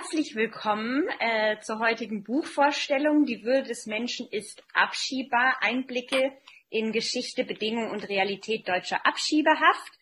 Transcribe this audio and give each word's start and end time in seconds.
Herzlich 0.00 0.36
willkommen 0.36 1.08
äh, 1.18 1.58
zur 1.60 1.80
heutigen 1.80 2.22
Buchvorstellung. 2.22 3.24
Die 3.24 3.42
Würde 3.42 3.66
des 3.68 3.86
Menschen 3.86 4.28
ist 4.30 4.62
abschiebbar. 4.72 5.56
Einblicke 5.60 6.30
in 6.70 6.92
Geschichte, 6.92 7.42
Bedingungen 7.42 7.90
und 7.90 8.08
Realität 8.08 8.68
deutscher 8.68 9.04
Abschiebehaft. 9.04 9.97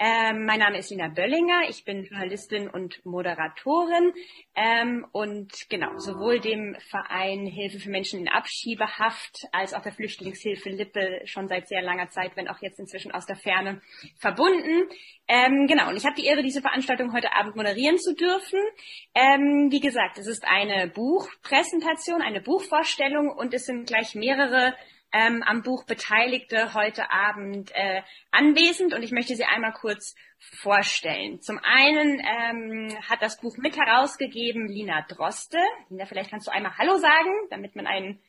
Ähm, 0.00 0.44
mein 0.44 0.58
Name 0.58 0.78
ist 0.78 0.90
Lina 0.90 1.06
Böllinger, 1.06 1.68
ich 1.68 1.84
bin 1.84 2.02
Journalistin 2.02 2.68
und 2.68 3.06
Moderatorin 3.06 4.12
ähm, 4.56 5.06
und 5.12 5.52
genau, 5.70 5.96
sowohl 5.98 6.40
dem 6.40 6.76
Verein 6.90 7.46
Hilfe 7.46 7.78
für 7.78 7.90
Menschen 7.90 8.18
in 8.18 8.28
Abschiebehaft 8.28 9.46
als 9.52 9.72
auch 9.72 9.82
der 9.82 9.92
Flüchtlingshilfe 9.92 10.70
Lippe 10.70 11.20
schon 11.26 11.46
seit 11.46 11.68
sehr 11.68 11.80
langer 11.80 12.08
Zeit, 12.08 12.32
wenn 12.34 12.48
auch 12.48 12.60
jetzt 12.60 12.80
inzwischen 12.80 13.12
aus 13.12 13.26
der 13.26 13.36
Ferne 13.36 13.82
verbunden. 14.18 14.88
Ähm, 15.28 15.68
genau, 15.68 15.88
und 15.88 15.96
ich 15.96 16.04
habe 16.04 16.16
die 16.16 16.26
Ehre, 16.26 16.42
diese 16.42 16.60
Veranstaltung 16.60 17.12
heute 17.12 17.32
Abend 17.32 17.54
moderieren 17.54 17.98
zu 17.98 18.16
dürfen. 18.16 18.58
Ähm, 19.14 19.68
wie 19.70 19.80
gesagt, 19.80 20.18
es 20.18 20.26
ist 20.26 20.44
eine 20.44 20.88
Buchpräsentation, 20.88 22.20
eine 22.20 22.40
Buchvorstellung 22.40 23.28
und 23.30 23.54
es 23.54 23.66
sind 23.66 23.86
gleich 23.86 24.16
mehrere 24.16 24.74
ähm, 25.14 25.44
am 25.44 25.62
Buch 25.62 25.84
Beteiligte 25.84 26.74
heute 26.74 27.10
Abend 27.12 27.70
äh, 27.72 28.02
anwesend 28.32 28.92
und 28.94 29.02
ich 29.02 29.12
möchte 29.12 29.36
sie 29.36 29.44
einmal 29.44 29.72
kurz 29.72 30.16
vorstellen. 30.38 31.40
Zum 31.40 31.60
einen 31.62 32.20
ähm, 32.20 32.98
hat 33.08 33.22
das 33.22 33.40
Buch 33.40 33.56
mit 33.56 33.78
herausgegeben 33.78 34.68
Lina 34.68 35.02
Droste. 35.08 35.58
Lina, 35.88 36.06
vielleicht 36.06 36.30
kannst 36.30 36.48
du 36.48 36.52
einmal 36.52 36.76
Hallo 36.76 36.96
sagen, 36.96 37.30
damit 37.50 37.76
man 37.76 37.86
ein 37.86 38.20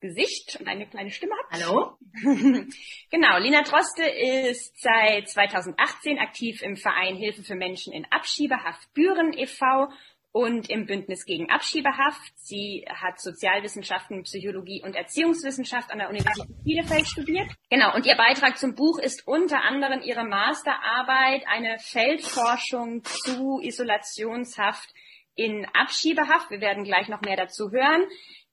Gesicht 0.00 0.58
und 0.60 0.68
eine 0.68 0.86
kleine 0.86 1.10
Stimme 1.10 1.32
hat. 1.38 1.62
Hallo. 1.62 1.96
genau, 3.10 3.38
Lina 3.38 3.62
Droste 3.62 4.04
ist 4.04 4.78
seit 4.78 5.30
2018 5.30 6.18
aktiv 6.18 6.60
im 6.60 6.76
Verein 6.76 7.16
Hilfe 7.16 7.44
für 7.44 7.54
Menschen 7.54 7.94
in 7.94 8.04
Abschiebehaft 8.10 8.92
Büren 8.92 9.32
e.V 9.32 9.88
und 10.36 10.68
im 10.68 10.84
Bündnis 10.84 11.24
gegen 11.24 11.48
Abschiebehaft. 11.48 12.34
Sie 12.36 12.84
hat 12.90 13.18
Sozialwissenschaften, 13.18 14.24
Psychologie 14.24 14.82
und 14.84 14.94
Erziehungswissenschaft 14.94 15.90
an 15.90 15.96
der 15.96 16.10
Universität 16.10 16.62
Bielefeld 16.62 17.06
studiert. 17.06 17.48
Genau, 17.70 17.94
und 17.94 18.04
ihr 18.04 18.16
Beitrag 18.16 18.58
zum 18.58 18.74
Buch 18.74 18.98
ist 18.98 19.26
unter 19.26 19.62
anderem 19.62 20.02
ihre 20.02 20.24
Masterarbeit, 20.24 21.42
eine 21.48 21.78
Feldforschung 21.78 23.02
zu 23.02 23.60
Isolationshaft 23.62 24.90
in 25.36 25.66
Abschiebehaft. 25.72 26.50
Wir 26.50 26.60
werden 26.60 26.84
gleich 26.84 27.08
noch 27.08 27.22
mehr 27.22 27.36
dazu 27.36 27.70
hören. 27.70 28.04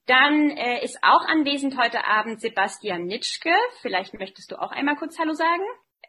Dann 0.06 0.52
äh, 0.52 0.86
ist 0.86 1.00
auch 1.02 1.28
anwesend 1.28 1.78
heute 1.78 2.06
Abend 2.06 2.40
Sebastian 2.40 3.03
Nitschke. 3.03 3.52
Vielleicht 3.81 4.14
möchtest 4.14 4.53
du 4.53 4.56
auch 4.56 4.72
einmal 4.72 4.95
kurz 4.95 5.20
Hallo 5.20 5.34
sagen. 5.34 5.64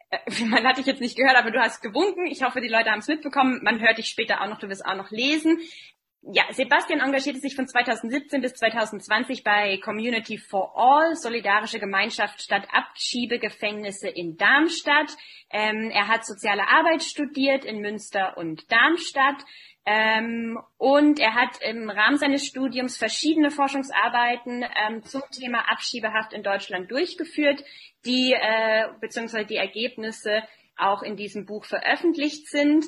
Äh, 0.09 0.17
man 0.45 0.65
hat 0.65 0.77
dich 0.77 0.85
jetzt 0.85 1.01
nicht 1.01 1.17
gehört, 1.17 1.37
aber 1.37 1.51
du 1.51 1.59
hast 1.59 1.81
gewunken. 1.81 2.25
Ich 2.27 2.43
hoffe, 2.43 2.61
die 2.61 2.67
Leute 2.67 2.91
haben 2.91 2.99
es 2.99 3.07
mitbekommen. 3.07 3.61
Man 3.63 3.79
hört 3.81 3.97
dich 3.97 4.07
später 4.07 4.41
auch 4.41 4.49
noch, 4.49 4.59
du 4.59 4.69
wirst 4.69 4.85
auch 4.85 4.95
noch 4.95 5.11
lesen. 5.11 5.59
Ja, 6.27 6.43
Sebastian 6.51 7.01
engagierte 7.01 7.39
sich 7.39 7.55
von 7.55 7.67
2017 7.67 8.41
bis 8.41 8.53
2020 8.55 9.43
bei 9.43 9.77
Community 9.77 10.39
for 10.39 10.73
All, 10.75 11.15
Solidarische 11.15 11.79
Gemeinschaft 11.79 12.41
statt 12.41 12.67
Abschiebegefängnisse 12.71 14.09
in 14.09 14.35
Darmstadt. 14.35 15.15
Ähm, 15.51 15.91
er 15.91 16.07
hat 16.07 16.25
soziale 16.25 16.67
Arbeit 16.67 17.03
studiert 17.03 17.63
in 17.63 17.79
Münster 17.79 18.37
und 18.37 18.71
Darmstadt. 18.71 19.45
Ähm, 19.85 20.59
und 20.77 21.19
er 21.19 21.35
hat 21.35 21.61
im 21.61 21.91
Rahmen 21.91 22.17
seines 22.17 22.43
Studiums 22.43 22.97
verschiedene 22.97 23.51
Forschungsarbeiten 23.51 24.63
ähm, 24.63 25.03
zum 25.03 25.21
Thema 25.29 25.69
Abschiebehaft 25.69 26.33
in 26.33 26.41
Deutschland 26.41 26.89
durchgeführt, 26.89 27.63
die 28.05 28.33
äh, 28.33 28.87
beziehungsweise 28.99 29.45
die 29.45 29.57
Ergebnisse 29.57 30.43
auch 30.77 31.01
in 31.01 31.15
diesem 31.15 31.45
Buch 31.45 31.65
veröffentlicht 31.65 32.47
sind. 32.49 32.85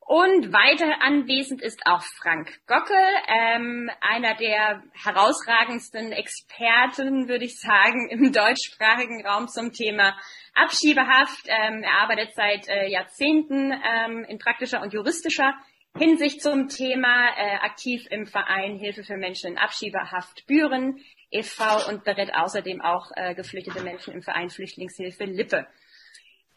Und 0.00 0.52
weiter 0.52 1.02
anwesend 1.02 1.62
ist 1.62 1.86
auch 1.86 2.02
Frank 2.02 2.58
Gockel, 2.66 2.96
ähm, 3.28 3.88
einer 4.00 4.34
der 4.34 4.82
herausragendsten 4.92 6.10
Experten, 6.10 7.28
würde 7.28 7.44
ich 7.44 7.60
sagen, 7.60 8.08
im 8.10 8.32
deutschsprachigen 8.32 9.24
Raum 9.24 9.46
zum 9.46 9.72
Thema 9.72 10.18
Abschiebehaft. 10.54 11.46
Ähm, 11.46 11.84
er 11.84 12.02
arbeitet 12.02 12.34
seit 12.34 12.68
äh, 12.68 12.88
Jahrzehnten 12.88 13.70
ähm, 13.72 14.24
in 14.24 14.38
praktischer 14.38 14.82
und 14.82 14.92
juristischer 14.92 15.54
Hinsicht 15.96 16.42
zum 16.42 16.66
Thema 16.66 17.28
äh, 17.36 17.58
aktiv 17.58 18.06
im 18.10 18.26
Verein 18.26 18.78
Hilfe 18.78 19.04
für 19.04 19.16
Menschen 19.16 19.52
in 19.52 19.58
Abschiebehaft 19.58 20.44
Büren 20.48 21.00
e.V. 21.30 21.88
und 21.88 22.04
berät 22.04 22.34
außerdem 22.34 22.80
auch 22.80 23.10
äh, 23.14 23.34
geflüchtete 23.34 23.82
Menschen 23.82 24.14
im 24.14 24.22
Verein 24.22 24.50
Flüchtlingshilfe 24.50 25.24
Lippe. 25.24 25.66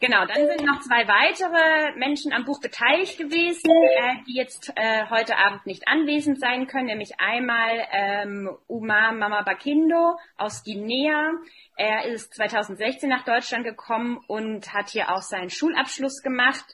Genau, 0.00 0.26
dann 0.26 0.46
sind 0.46 0.66
noch 0.66 0.80
zwei 0.80 1.06
weitere 1.06 1.96
Menschen 1.96 2.32
am 2.32 2.44
Buch 2.44 2.60
beteiligt 2.60 3.16
gewesen, 3.16 3.70
äh, 3.70 4.22
die 4.26 4.34
jetzt 4.34 4.72
äh, 4.76 5.06
heute 5.08 5.36
Abend 5.38 5.64
nicht 5.66 5.88
anwesend 5.88 6.40
sein 6.40 6.66
können, 6.66 6.86
nämlich 6.86 7.12
einmal 7.18 7.86
ähm, 7.92 8.50
Umar 8.66 9.12
Mama 9.12 9.42
Bakindo 9.42 10.18
aus 10.36 10.64
Guinea. 10.64 11.30
Er 11.76 12.04
ist 12.06 12.34
2016 12.34 13.08
nach 13.08 13.24
Deutschland 13.24 13.64
gekommen 13.64 14.20
und 14.26 14.74
hat 14.74 14.90
hier 14.90 15.10
auch 15.10 15.22
seinen 15.22 15.50
Schulabschluss 15.50 16.22
gemacht 16.22 16.66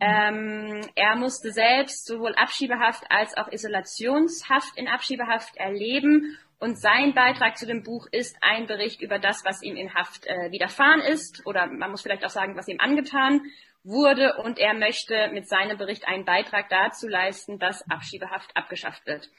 ähm, 0.00 0.80
er 0.94 1.16
musste 1.16 1.50
selbst 1.50 2.06
sowohl 2.06 2.34
Abschiebehaft 2.36 3.04
als 3.10 3.36
auch 3.36 3.50
Isolationshaft 3.50 4.76
in 4.76 4.86
Abschiebehaft 4.86 5.56
erleben. 5.56 6.38
Und 6.58 6.80
sein 6.80 7.14
Beitrag 7.14 7.56
zu 7.56 7.66
dem 7.66 7.84
Buch 7.84 8.08
ist 8.10 8.36
ein 8.40 8.66
Bericht 8.66 9.00
über 9.00 9.18
das, 9.18 9.44
was 9.44 9.62
ihm 9.62 9.76
in 9.76 9.94
Haft 9.94 10.26
äh, 10.26 10.50
widerfahren 10.50 11.00
ist. 11.00 11.46
Oder 11.46 11.66
man 11.68 11.90
muss 11.90 12.02
vielleicht 12.02 12.24
auch 12.24 12.30
sagen, 12.30 12.56
was 12.56 12.66
ihm 12.66 12.80
angetan 12.80 13.42
wurde. 13.84 14.36
Und 14.42 14.58
er 14.58 14.74
möchte 14.74 15.30
mit 15.32 15.48
seinem 15.48 15.78
Bericht 15.78 16.08
einen 16.08 16.24
Beitrag 16.24 16.68
dazu 16.68 17.06
leisten, 17.06 17.60
dass 17.60 17.88
Abschiebehaft 17.88 18.56
abgeschafft 18.56 19.06
wird. 19.06 19.30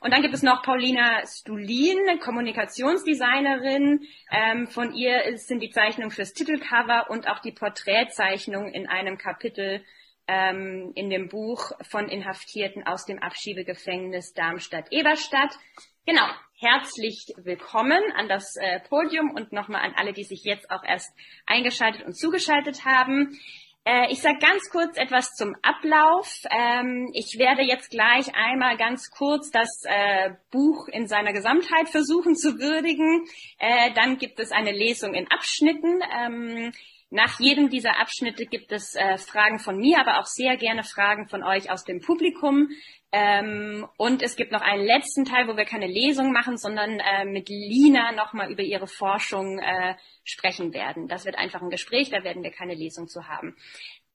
Und 0.00 0.12
dann 0.12 0.22
gibt 0.22 0.34
es 0.34 0.44
noch 0.44 0.62
Paulina 0.62 1.26
Stulin, 1.26 2.20
Kommunikationsdesignerin. 2.20 4.06
Ähm, 4.30 4.68
von 4.68 4.94
ihr 4.94 5.36
sind 5.36 5.60
die 5.60 5.70
Zeichnungen 5.70 6.12
fürs 6.12 6.32
Titelcover 6.32 7.10
und 7.10 7.28
auch 7.28 7.40
die 7.40 7.52
Porträtzeichnung 7.52 8.72
in 8.72 8.86
einem 8.86 9.18
Kapitel 9.18 9.84
ähm, 10.28 10.92
in 10.94 11.10
dem 11.10 11.28
Buch 11.28 11.72
von 11.82 12.08
Inhaftierten 12.08 12.86
aus 12.86 13.04
dem 13.04 13.18
Abschiebegefängnis 13.18 14.32
Darmstadt-Eberstadt. 14.34 15.58
Genau, 16.06 16.26
herzlich 16.60 17.32
willkommen 17.36 18.02
an 18.16 18.28
das 18.28 18.56
äh, 18.56 18.80
Podium 18.88 19.30
und 19.30 19.52
nochmal 19.52 19.82
an 19.82 19.94
alle, 19.96 20.12
die 20.12 20.24
sich 20.24 20.42
jetzt 20.42 20.70
auch 20.70 20.82
erst 20.82 21.14
eingeschaltet 21.46 22.04
und 22.04 22.18
zugeschaltet 22.18 22.84
haben. 22.84 23.38
Äh, 23.84 24.10
ich 24.10 24.20
sage 24.20 24.38
ganz 24.40 24.68
kurz 24.70 24.96
etwas 24.96 25.34
zum 25.36 25.54
Ablauf. 25.62 26.42
Ähm, 26.50 27.10
ich 27.14 27.38
werde 27.38 27.62
jetzt 27.62 27.90
gleich 27.90 28.34
einmal 28.34 28.76
ganz 28.76 29.10
kurz 29.10 29.50
das 29.50 29.68
äh, 29.84 30.30
Buch 30.50 30.88
in 30.88 31.06
seiner 31.06 31.32
Gesamtheit 31.32 31.88
versuchen 31.90 32.34
zu 32.34 32.58
würdigen. 32.58 33.24
Äh, 33.60 33.92
dann 33.94 34.18
gibt 34.18 34.40
es 34.40 34.50
eine 34.50 34.72
Lesung 34.72 35.14
in 35.14 35.30
Abschnitten. 35.30 36.00
Ähm, 36.12 36.72
nach 37.10 37.40
jedem 37.40 37.70
dieser 37.70 37.98
Abschnitte 37.98 38.44
gibt 38.44 38.70
es 38.70 38.94
äh, 38.94 39.16
Fragen 39.16 39.58
von 39.58 39.78
mir, 39.78 39.98
aber 39.98 40.18
auch 40.18 40.26
sehr 40.26 40.56
gerne 40.56 40.84
Fragen 40.84 41.26
von 41.26 41.42
euch 41.42 41.70
aus 41.70 41.84
dem 41.84 42.00
Publikum. 42.00 42.68
Ähm, 43.12 43.86
und 43.96 44.22
es 44.22 44.36
gibt 44.36 44.52
noch 44.52 44.60
einen 44.60 44.84
letzten 44.84 45.24
Teil, 45.24 45.48
wo 45.48 45.56
wir 45.56 45.64
keine 45.64 45.86
Lesung 45.86 46.32
machen, 46.32 46.58
sondern 46.58 47.00
äh, 47.00 47.24
mit 47.24 47.48
Lina 47.48 48.12
nochmal 48.12 48.52
über 48.52 48.62
ihre 48.62 48.86
Forschung 48.86 49.58
äh, 49.58 49.94
sprechen 50.22 50.74
werden. 50.74 51.08
Das 51.08 51.24
wird 51.24 51.38
einfach 51.38 51.62
ein 51.62 51.70
Gespräch, 51.70 52.10
da 52.10 52.22
werden 52.24 52.42
wir 52.42 52.50
keine 52.50 52.74
Lesung 52.74 53.08
zu 53.08 53.26
haben. 53.26 53.56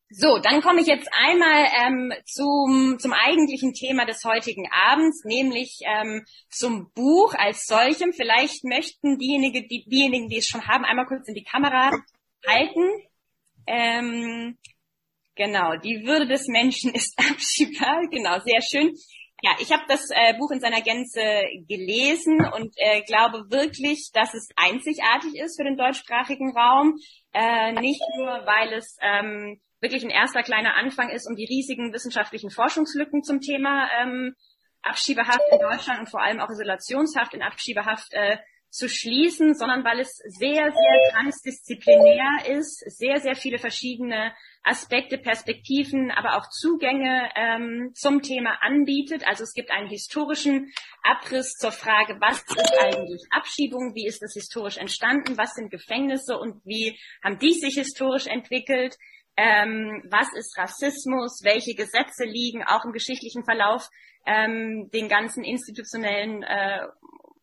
So, 0.10 0.38
dann 0.38 0.62
komme 0.62 0.82
ich 0.82 0.86
jetzt 0.86 1.10
einmal 1.12 1.66
ähm, 1.82 2.14
zum, 2.26 3.00
zum 3.00 3.14
eigentlichen 3.14 3.74
Thema 3.74 4.06
des 4.06 4.24
heutigen 4.24 4.70
Abends, 4.72 5.24
nämlich 5.26 5.80
ähm, 5.88 6.24
zum 6.50 6.92
Buch 6.94 7.34
als 7.34 7.66
solchem. 7.66 8.14
Vielleicht 8.14 8.64
möchten 8.64 9.18
diejenigen, 9.18 9.68
die, 9.68 9.84
diejenigen, 9.90 10.30
die 10.30 10.38
es 10.38 10.48
schon 10.48 10.68
haben, 10.68 10.86
einmal 10.86 11.08
kurz 11.08 11.28
in 11.28 11.34
die 11.34 11.44
Kamera 11.44 11.90
halten. 12.48 12.90
Ähm, 13.68 14.58
genau, 15.36 15.76
die 15.78 16.06
Würde 16.06 16.28
des 16.28 16.48
Menschen 16.48 16.92
ist 16.96 17.18
abschiebbar. 17.18 18.08
Genau, 18.10 18.40
sehr 18.40 18.62
schön. 18.62 18.94
Ja, 19.42 19.52
ich 19.60 19.74
habe 19.74 19.84
das 19.90 20.10
äh, 20.10 20.38
Buch 20.38 20.52
in 20.52 20.62
seiner 20.62 20.82
Gänze 20.82 21.20
gelesen 21.68 22.46
und 22.56 22.74
äh, 22.78 23.02
glaube 23.02 23.52
wirklich, 23.52 24.10
dass 24.14 24.34
es 24.34 24.48
einzigartig 24.56 25.36
ist 25.36 25.60
für 25.60 25.66
den 25.66 25.76
deutschsprachigen 25.76 26.56
Raum. 26.56 26.96
Äh, 27.34 27.74
nicht 27.74 28.02
nur, 28.16 28.30
weil 28.46 28.72
es 28.72 28.98
ähm, 29.02 29.60
wirklich 29.82 30.04
ein 30.04 30.10
erster 30.10 30.44
kleiner 30.44 30.76
Anfang 30.76 31.10
ist, 31.10 31.28
um 31.28 31.36
die 31.36 31.46
riesigen 31.46 31.92
wissenschaftlichen 31.92 32.52
Forschungslücken 32.52 33.24
zum 33.24 33.42
Thema 33.42 33.90
ähm, 34.02 34.34
Abschiebehaft 34.82 35.42
in 35.52 35.60
Deutschland 35.60 36.00
und 36.00 36.10
vor 36.10 36.22
allem 36.22 36.40
auch 36.40 36.50
Isolationshaft 36.50 37.34
in 37.34 37.42
Abschiebehaft 37.42 38.14
äh, 38.14 38.38
zu 38.74 38.90
schließen, 38.90 39.54
sondern 39.54 39.86
weil 39.86 40.00
es 40.00 40.18
sehr, 40.26 40.72
sehr 40.72 41.12
transdisziplinär 41.12 42.58
ist, 42.58 42.80
sehr, 42.98 43.20
sehr 43.20 43.36
viele 43.36 43.60
verschiedene 43.60 44.34
Aspekte, 44.64 45.20
Perspektiven, 45.20 46.10
aber 46.10 46.38
auch 46.38 46.50
Zugänge 46.50 47.30
ähm, 47.36 47.92
zum 47.94 48.24
Thema 48.24 48.58
anbietet. 48.62 49.28
Also 49.28 49.44
es 49.44 49.54
gibt 49.54 49.70
einen 49.70 49.90
historischen 49.90 50.74
Abriss 51.04 51.54
zur 51.54 51.72
Frage, 51.72 52.18
was 52.20 52.42
ist 52.42 52.74
eigentlich 52.82 53.22
Abschiebung, 53.30 53.94
wie 53.94 54.08
ist 54.08 54.24
das 54.24 54.34
historisch 54.34 54.78
entstanden, 54.78 55.38
was 55.38 55.54
sind 55.54 55.70
Gefängnisse 55.70 56.40
und 56.40 56.66
wie 56.66 56.98
haben 57.24 57.38
die 57.38 57.54
sich 57.54 57.76
historisch 57.76 58.26
entwickelt. 58.26 58.98
Ähm, 59.38 60.04
was 60.10 60.34
ist 60.34 60.58
Rassismus? 60.58 61.42
Welche 61.44 61.76
Gesetze 61.76 62.24
liegen 62.24 62.64
auch 62.64 62.86
im 62.86 62.92
geschichtlichen 62.92 63.44
Verlauf 63.44 63.90
ähm, 64.26 64.90
den 64.92 65.10
ganzen 65.10 65.44
institutionellen 65.44 66.42
äh, 66.42 66.88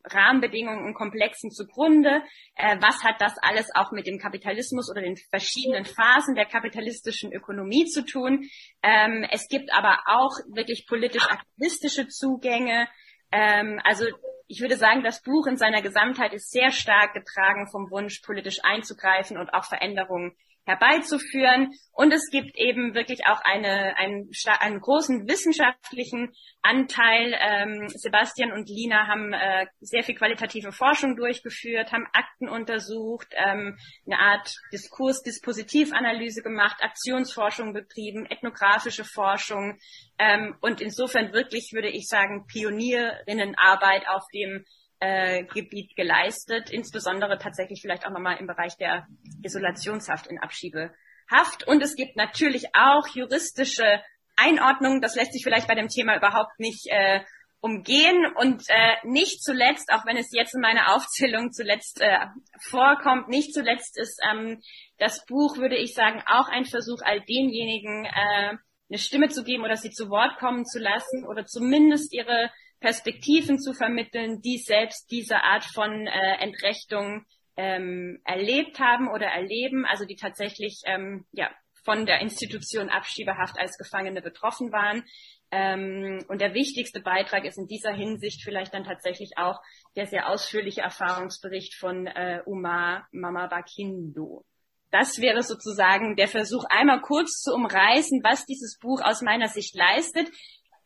Rahmenbedingungen 0.05 0.85
und 0.85 0.95
Komplexen 0.95 1.51
zugrunde. 1.51 2.23
Äh, 2.55 2.77
was 2.81 3.05
hat 3.05 3.21
das 3.21 3.35
alles 3.43 3.69
auch 3.75 3.93
mit 3.93 4.07
dem 4.07 4.19
Kapitalismus 4.19 4.91
oder 4.91 5.03
den 5.03 5.17
verschiedenen 5.17 5.85
Phasen 5.85 6.35
der 6.35 6.47
kapitalistischen 6.47 7.33
Ökonomie 7.33 7.87
zu 7.87 8.05
tun? 8.05 8.49
Ähm, 8.83 9.27
es 9.31 9.49
gibt 9.49 9.73
aber 9.73 10.01
auch 10.07 10.33
wirklich 10.55 10.87
politisch-aktivistische 10.87 12.09
Zugänge. 12.09 12.89
Ähm, 13.33 13.81
also 13.85 14.07
ich 14.49 14.61
würde 14.61 14.77
sagen, 14.77 15.05
das 15.05 15.23
Buch 15.23 15.47
in 15.47 15.57
seiner 15.57 15.81
Gesamtheit 15.81 16.33
ist 16.33 16.51
sehr 16.51 16.73
stark 16.73 17.15
getragen 17.15 17.69
vom 17.71 17.91
Wunsch, 17.91 18.21
politisch 18.21 18.59
einzugreifen 18.65 19.39
und 19.39 19.55
auch 19.55 19.65
Veränderungen 19.65 20.35
herbeizuführen. 20.65 21.73
Und 21.93 22.13
es 22.13 22.31
gibt 22.31 22.57
eben 22.57 22.95
wirklich 22.95 23.27
auch 23.27 23.41
eine, 23.43 23.97
einen, 23.97 24.31
einen 24.61 24.81
großen 24.81 25.29
wissenschaftlichen 25.29 26.33
Anteil. 26.63 27.35
Ähm, 27.39 27.89
Sebastian 27.89 28.53
und 28.53 28.69
Lina 28.69 29.07
haben 29.07 29.33
äh, 29.33 29.67
sehr 29.81 30.03
viel 30.03 30.15
qualitative 30.15 30.73
Forschung 30.73 31.17
durchgeführt, 31.17 31.93
haben 31.93 32.07
Akten 32.13 32.49
untersucht, 32.49 33.29
ähm, 33.33 33.77
eine 34.07 34.19
Art 34.19 34.55
Diskurs-Dispositivanalyse 34.73 36.43
gemacht, 36.43 36.83
Aktionsforschung 36.83 37.73
betrieben, 37.73 38.27
ethnografische 38.27 39.05
Forschung 39.05 39.79
ähm, 40.19 40.57
und 40.61 40.81
insofern 40.81 41.33
wirklich, 41.33 41.71
würde 41.73 41.89
ich 41.89 42.07
sagen, 42.07 42.47
Pionierinnenarbeit 42.47 44.09
auf 44.09 44.23
dem 44.33 44.65
äh, 45.01 45.45
Gebiet 45.45 45.97
geleistet, 45.97 46.71
insbesondere 46.71 47.39
tatsächlich 47.39 47.81
vielleicht 47.81 48.07
auch 48.07 48.11
nochmal 48.11 48.37
im 48.39 48.47
Bereich 48.47 48.77
der 48.77 49.07
Isolationshaft 49.43 50.27
in 50.27 50.39
Abschiebehaft. 50.39 51.67
Und 51.67 51.83
es 51.83 51.97
gibt 51.97 52.17
natürlich 52.17 52.75
auch 52.75 53.09
juristische 53.09 54.03
Einordnungen, 54.37 55.01
das 55.01 55.17
lässt 55.17 55.33
sich 55.33 55.43
vielleicht 55.43 55.69
bei 55.69 55.75
dem 55.75 55.89
Thema 55.89 56.17
überhaupt 56.17 56.59
nicht 56.59 56.87
äh, 56.89 57.21
umgehen 57.61 58.27
und 58.37 58.63
äh, 58.69 58.97
nicht 59.05 59.43
zuletzt, 59.43 59.93
auch 59.93 60.07
wenn 60.07 60.17
es 60.17 60.33
jetzt 60.33 60.55
in 60.55 60.63
meiner 60.63 60.95
Aufzählung 60.95 61.53
zuletzt 61.53 62.01
äh, 62.01 62.19
vorkommt, 62.59 63.29
nicht 63.29 63.53
zuletzt 63.53 63.99
ist 63.99 64.19
ähm, 64.31 64.63
das 64.99 65.25
Buch, 65.27 65.59
würde 65.59 65.77
ich 65.77 65.95
sagen, 65.95 66.23
auch 66.27 66.49
ein 66.49 66.65
Versuch, 66.65 67.01
all 67.03 67.21
denjenigen 67.21 68.07
äh, 68.07 68.57
eine 68.89 68.99
Stimme 68.99 69.29
zu 69.29 69.45
geben 69.45 69.65
oder 69.65 69.77
sie 69.77 69.91
zu 69.91 70.09
Wort 70.09 70.39
kommen 70.39 70.65
zu 70.65 70.79
lassen 70.79 71.27
oder 71.27 71.45
zumindest 71.45 72.15
ihre 72.15 72.51
Perspektiven 72.81 73.59
zu 73.59 73.75
vermitteln, 73.75 74.41
die 74.41 74.59
selbst 74.59 75.11
diese 75.11 75.43
Art 75.43 75.65
von 75.65 76.07
äh, 76.07 76.37
Entrechtung 76.41 77.25
ähm, 77.57 78.21
erlebt 78.25 78.81
haben 78.81 79.09
oder 79.09 79.27
erleben, 79.27 79.85
also 79.85 80.05
die 80.07 80.17
tatsächlich 80.17 80.81
ähm, 80.87 81.27
ja, 81.33 81.51
von 81.85 82.07
der 82.07 82.21
Institution 82.21 82.89
Abschiebehaft 82.89 83.59
als 83.59 83.77
Gefangene 83.77 84.23
betroffen 84.23 84.73
waren. 84.73 85.05
Ähm, 85.51 86.25
und 86.29 86.41
der 86.41 86.55
wichtigste 86.55 87.01
Beitrag 87.01 87.45
ist 87.45 87.59
in 87.59 87.67
dieser 87.67 87.93
Hinsicht 87.93 88.43
vielleicht 88.45 88.73
dann 88.73 88.85
tatsächlich 88.85 89.33
auch 89.37 89.59
der 89.97 90.07
sehr 90.07 90.29
ausführliche 90.29 90.81
Erfahrungsbericht 90.81 91.75
von 91.75 92.07
äh, 92.07 92.41
Umar 92.47 93.09
Mamabakindo. 93.13 94.45
Das 94.91 95.21
wäre 95.21 95.43
sozusagen 95.43 96.17
der 96.17 96.29
Versuch, 96.29 96.65
einmal 96.69 97.01
kurz 97.01 97.43
zu 97.43 97.53
umreißen, 97.53 98.23
was 98.25 98.45
dieses 98.47 98.79
Buch 98.79 99.01
aus 99.03 99.23
meiner 99.23 99.49
Sicht 99.49 99.77
leistet. 99.77 100.29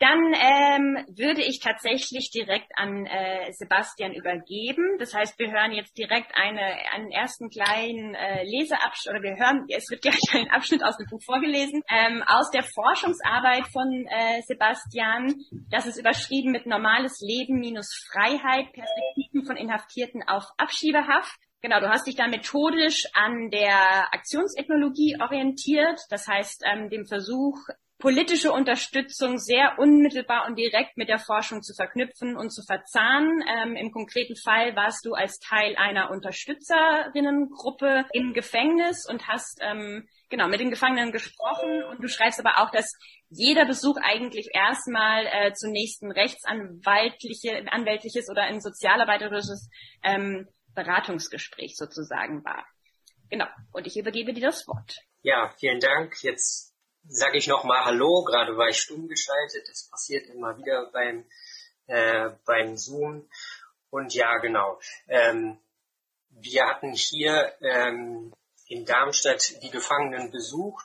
Dann 0.01 0.35
ähm, 0.35 1.07
würde 1.17 1.43
ich 1.43 1.61
tatsächlich 1.61 2.31
direkt 2.31 2.71
an 2.77 3.07
äh, 3.07 3.53
Sebastian 3.53 4.13
übergeben. 4.13 4.99
Das 4.99 5.15
heißt, 5.15 5.39
wir 5.39 5.53
hören 5.53 5.73
jetzt 5.73 5.97
direkt 5.97 6.33
eine, 6.35 6.61
einen 6.93 7.11
ersten 7.13 7.49
kleinen 7.49 8.15
äh, 8.15 8.43
Leseabschnitt, 8.45 9.15
oder 9.15 9.23
wir 9.23 9.37
hören, 9.37 9.67
es 9.69 9.89
wird 9.91 10.03
gleich 10.03 10.19
ein 10.33 10.51
Abschnitt 10.51 10.85
aus 10.85 10.97
dem 10.97 11.07
Buch 11.07 11.23
vorgelesen, 11.25 11.83
ähm, 11.89 12.23
aus 12.27 12.51
der 12.51 12.65
Forschungsarbeit 12.65 13.69
von 13.69 14.07
äh, 14.09 14.43
Sebastian. 14.43 15.35
Das 15.71 15.87
ist 15.87 15.99
überschrieben 15.99 16.51
mit 16.51 16.67
Normales 16.67 17.21
Leben 17.21 17.61
minus 17.61 17.89
Freiheit, 18.11 18.73
Perspektiven 18.73 19.47
von 19.47 19.57
Inhaftierten 19.57 20.23
auf 20.27 20.45
Abschiebehaft. 20.59 21.39
Genau, 21.63 21.81
du 21.81 21.89
hast 21.89 22.07
dich 22.07 22.15
da 22.15 22.29
methodisch 22.29 23.05
an 23.15 23.49
der 23.51 24.13
Aktionsethnologie 24.13 25.17
orientiert, 25.19 25.99
das 26.11 26.29
heißt 26.29 26.63
ähm, 26.67 26.91
dem 26.91 27.07
Versuch, 27.07 27.57
politische 28.05 28.53
Unterstützung 28.53 29.39
sehr 29.39 29.79
unmittelbar 29.79 30.47
und 30.47 30.57
direkt 30.59 30.99
mit 30.99 31.09
der 31.09 31.19
Forschung 31.19 31.63
zu 31.63 31.73
verknüpfen 31.73 32.37
und 32.37 32.51
zu 32.51 32.63
verzahnen. 32.63 33.43
Ähm, 33.49 33.77
Im 33.77 33.93
konkreten 33.93 34.37
Fall 34.37 34.77
warst 34.77 35.07
du 35.07 35.15
als 35.15 35.39
Teil 35.39 35.75
einer 35.77 36.11
Unterstützerinnengruppe 36.11 38.05
im 38.13 38.35
Gefängnis 38.35 39.09
und 39.09 39.27
hast 39.27 39.59
ähm, 39.63 40.07
genau 40.29 40.49
mit 40.49 40.61
den 40.61 40.69
Gefangenen 40.69 41.13
gesprochen 41.13 41.83
und 41.83 42.03
du 42.03 42.09
schreibst 42.09 42.39
aber 42.39 42.59
auch, 42.59 42.71
dass 42.71 42.93
jeder 43.31 43.65
Besuch 43.65 43.97
eigentlich 44.03 44.51
erstmal 44.53 45.25
äh, 45.25 45.55
zunächst 45.55 46.03
ein 46.03 46.11
rechtsanwaltliche, 46.11 47.65
anwältliches 47.73 48.29
oder 48.29 48.43
ein 48.43 48.61
sozialarbeiterisches 48.61 49.71
ähm, 50.03 50.47
Beratungsgespräch 50.75 51.77
sozusagen 51.79 52.45
war. 52.45 52.67
Genau. 53.31 53.47
Und 53.73 53.87
ich 53.87 53.97
übergebe 53.97 54.35
dir 54.35 54.45
das 54.45 54.69
Wort. 54.69 54.99
Ja, 55.23 55.55
vielen 55.59 55.81
Dank. 55.81 56.23
Jetzt 56.23 56.74
sage 57.09 57.39
ich 57.39 57.47
nochmal 57.47 57.85
Hallo, 57.85 58.25
gerade 58.25 58.57
war 58.57 58.69
ich 58.69 58.81
stumm 58.81 59.09
geschaltet, 59.09 59.69
das 59.69 59.89
passiert 59.91 60.27
immer 60.29 60.57
wieder 60.59 60.91
beim, 60.93 61.25
äh, 61.87 62.31
beim 62.45 62.77
Zoom. 62.77 63.29
Und 63.91 64.15
ja, 64.15 64.39
genau. 64.39 64.81
Ähm, 65.09 65.59
wir 66.31 66.67
hatten 66.67 66.93
hier 66.93 67.53
ähm, 67.61 68.33
in 68.67 68.85
Darmstadt 68.85 69.63
die 69.63 69.71
Gefangenen 69.71 70.31
besucht 70.31 70.85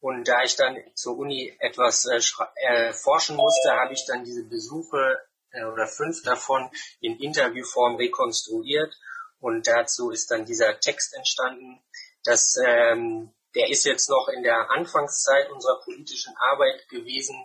und 0.00 0.28
da 0.28 0.42
ich 0.42 0.56
dann 0.56 0.76
zur 0.94 1.16
Uni 1.16 1.56
etwas 1.60 2.04
äh, 2.04 2.20
äh, 2.56 2.92
forschen 2.92 3.36
musste, 3.36 3.72
habe 3.72 3.94
ich 3.94 4.04
dann 4.06 4.24
diese 4.24 4.44
Besuche 4.44 5.18
äh, 5.52 5.64
oder 5.64 5.86
fünf 5.86 6.22
davon 6.22 6.70
in 7.00 7.18
Interviewform 7.18 7.96
rekonstruiert 7.96 8.94
und 9.40 9.66
dazu 9.66 10.10
ist 10.10 10.30
dann 10.30 10.44
dieser 10.44 10.78
Text 10.80 11.14
entstanden, 11.14 11.82
dass 12.24 12.56
ähm, 12.64 13.32
der 13.56 13.70
ist 13.70 13.84
jetzt 13.84 14.10
noch 14.10 14.28
in 14.28 14.42
der 14.42 14.70
Anfangszeit 14.70 15.50
unserer 15.50 15.80
politischen 15.82 16.36
Arbeit 16.36 16.88
gewesen, 16.88 17.36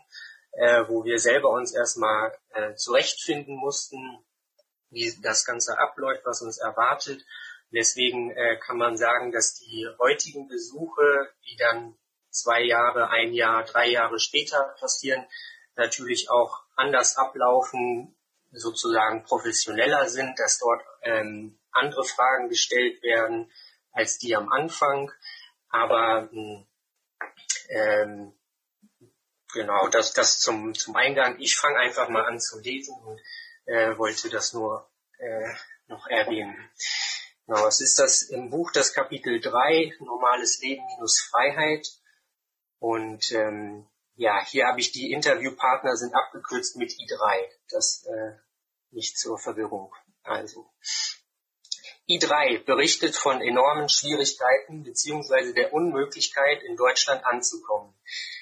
äh, 0.52 0.84
wo 0.88 1.06
wir 1.06 1.19
selber 1.19 1.50
uns 1.50 1.74
erstmal 1.74 2.38
äh, 2.50 2.75
zurechtfinden 2.75 3.56
mussten, 3.56 3.98
wie 4.90 5.12
das 5.24 5.46
Ganze 5.46 5.80
abläuft, 5.80 6.24
was 6.25 6.42
uns 6.42 6.58
erwartet. 6.58 7.25
Deswegen 7.74 8.31
äh, 8.31 8.58
kann 8.58 8.78
man 8.78 8.98
sagen, 8.98 9.31
dass 9.31 9.56
die 9.56 9.88
heutigen 10.00 10.50
Besuche, 10.50 11.30
die 11.50 11.56
dann 11.56 11.98
zwei 12.30 12.62
Jahre, 12.62 13.10
ein 13.10 13.34
Jahr, 13.34 13.63
drei 13.63 13.88
Jahre 13.88 14.19
später 14.19 14.75
passieren, 14.80 15.25
natürlich 15.75 16.30
auch 16.30 16.60
anders 16.75 17.16
ablaufen, 17.16 18.18
sozusagen 18.52 19.24
professioneller 19.24 20.10
sind, 20.10 20.38
dass 20.38 20.60
dort 20.60 20.82
ähm, 21.03 21.58
andere 21.72 22.03
Fragen 22.03 22.50
gestellt 22.50 23.01
werden 23.01 23.50
als 23.94 24.18
die 24.18 24.36
am 24.36 24.50
Anfang. 24.50 25.10
Aber 25.72 26.30
ähm, 27.70 28.34
genau, 29.54 29.88
das, 29.88 30.13
das 30.13 30.40
zum, 30.40 30.74
zum 30.74 30.96
Eingang. 30.96 31.40
Ich 31.40 31.56
fange 31.56 31.80
einfach 31.80 32.10
mal 32.10 32.25
an 32.25 32.40
zu 32.40 32.60
lesen 32.60 32.96
und 33.04 33.22
äh, 33.66 33.98
wollte 33.98 34.30
das 34.30 34.54
nur 34.54 34.90
äh, 35.18 35.54
noch 35.88 36.08
erwähnen. 36.08 36.70
Genau, 37.48 37.68
es 37.68 37.82
ist 37.82 38.00
das 38.00 38.24
im 38.24 38.50
Buch 38.50 38.72
das 38.72 38.94
Kapitel 38.94 39.40
3, 39.42 39.94
Normales 40.00 40.62
Leben 40.62 40.86
minus 40.96 41.22
Freiheit. 41.30 41.88
Und 42.80 43.32
ähm, 43.32 43.88
ja, 44.16 44.44
hier 44.46 44.68
habe 44.68 44.80
ich 44.80 44.92
die 44.92 45.12
Interviewpartner 45.12 45.96
sind 45.96 46.13
abgekürzt 46.13 46.75
mit 46.78 46.92
I3. 46.92 47.50
Das 47.70 48.06
äh, 48.06 48.38
nicht 48.92 49.18
zur 49.18 49.38
Verwirrung. 49.38 49.94
Also. 50.24 50.72
I3 52.12 52.65
berichtet 52.65 53.15
von 53.15 53.41
enormen 53.41 53.88
Schwierigkeiten 53.88 54.84
bzw. 54.84 55.53
der 55.53 55.72
Unmöglichkeit, 55.72 56.62
in 56.63 56.75
Deutschland 56.75 57.25
anzukommen. 57.25 57.94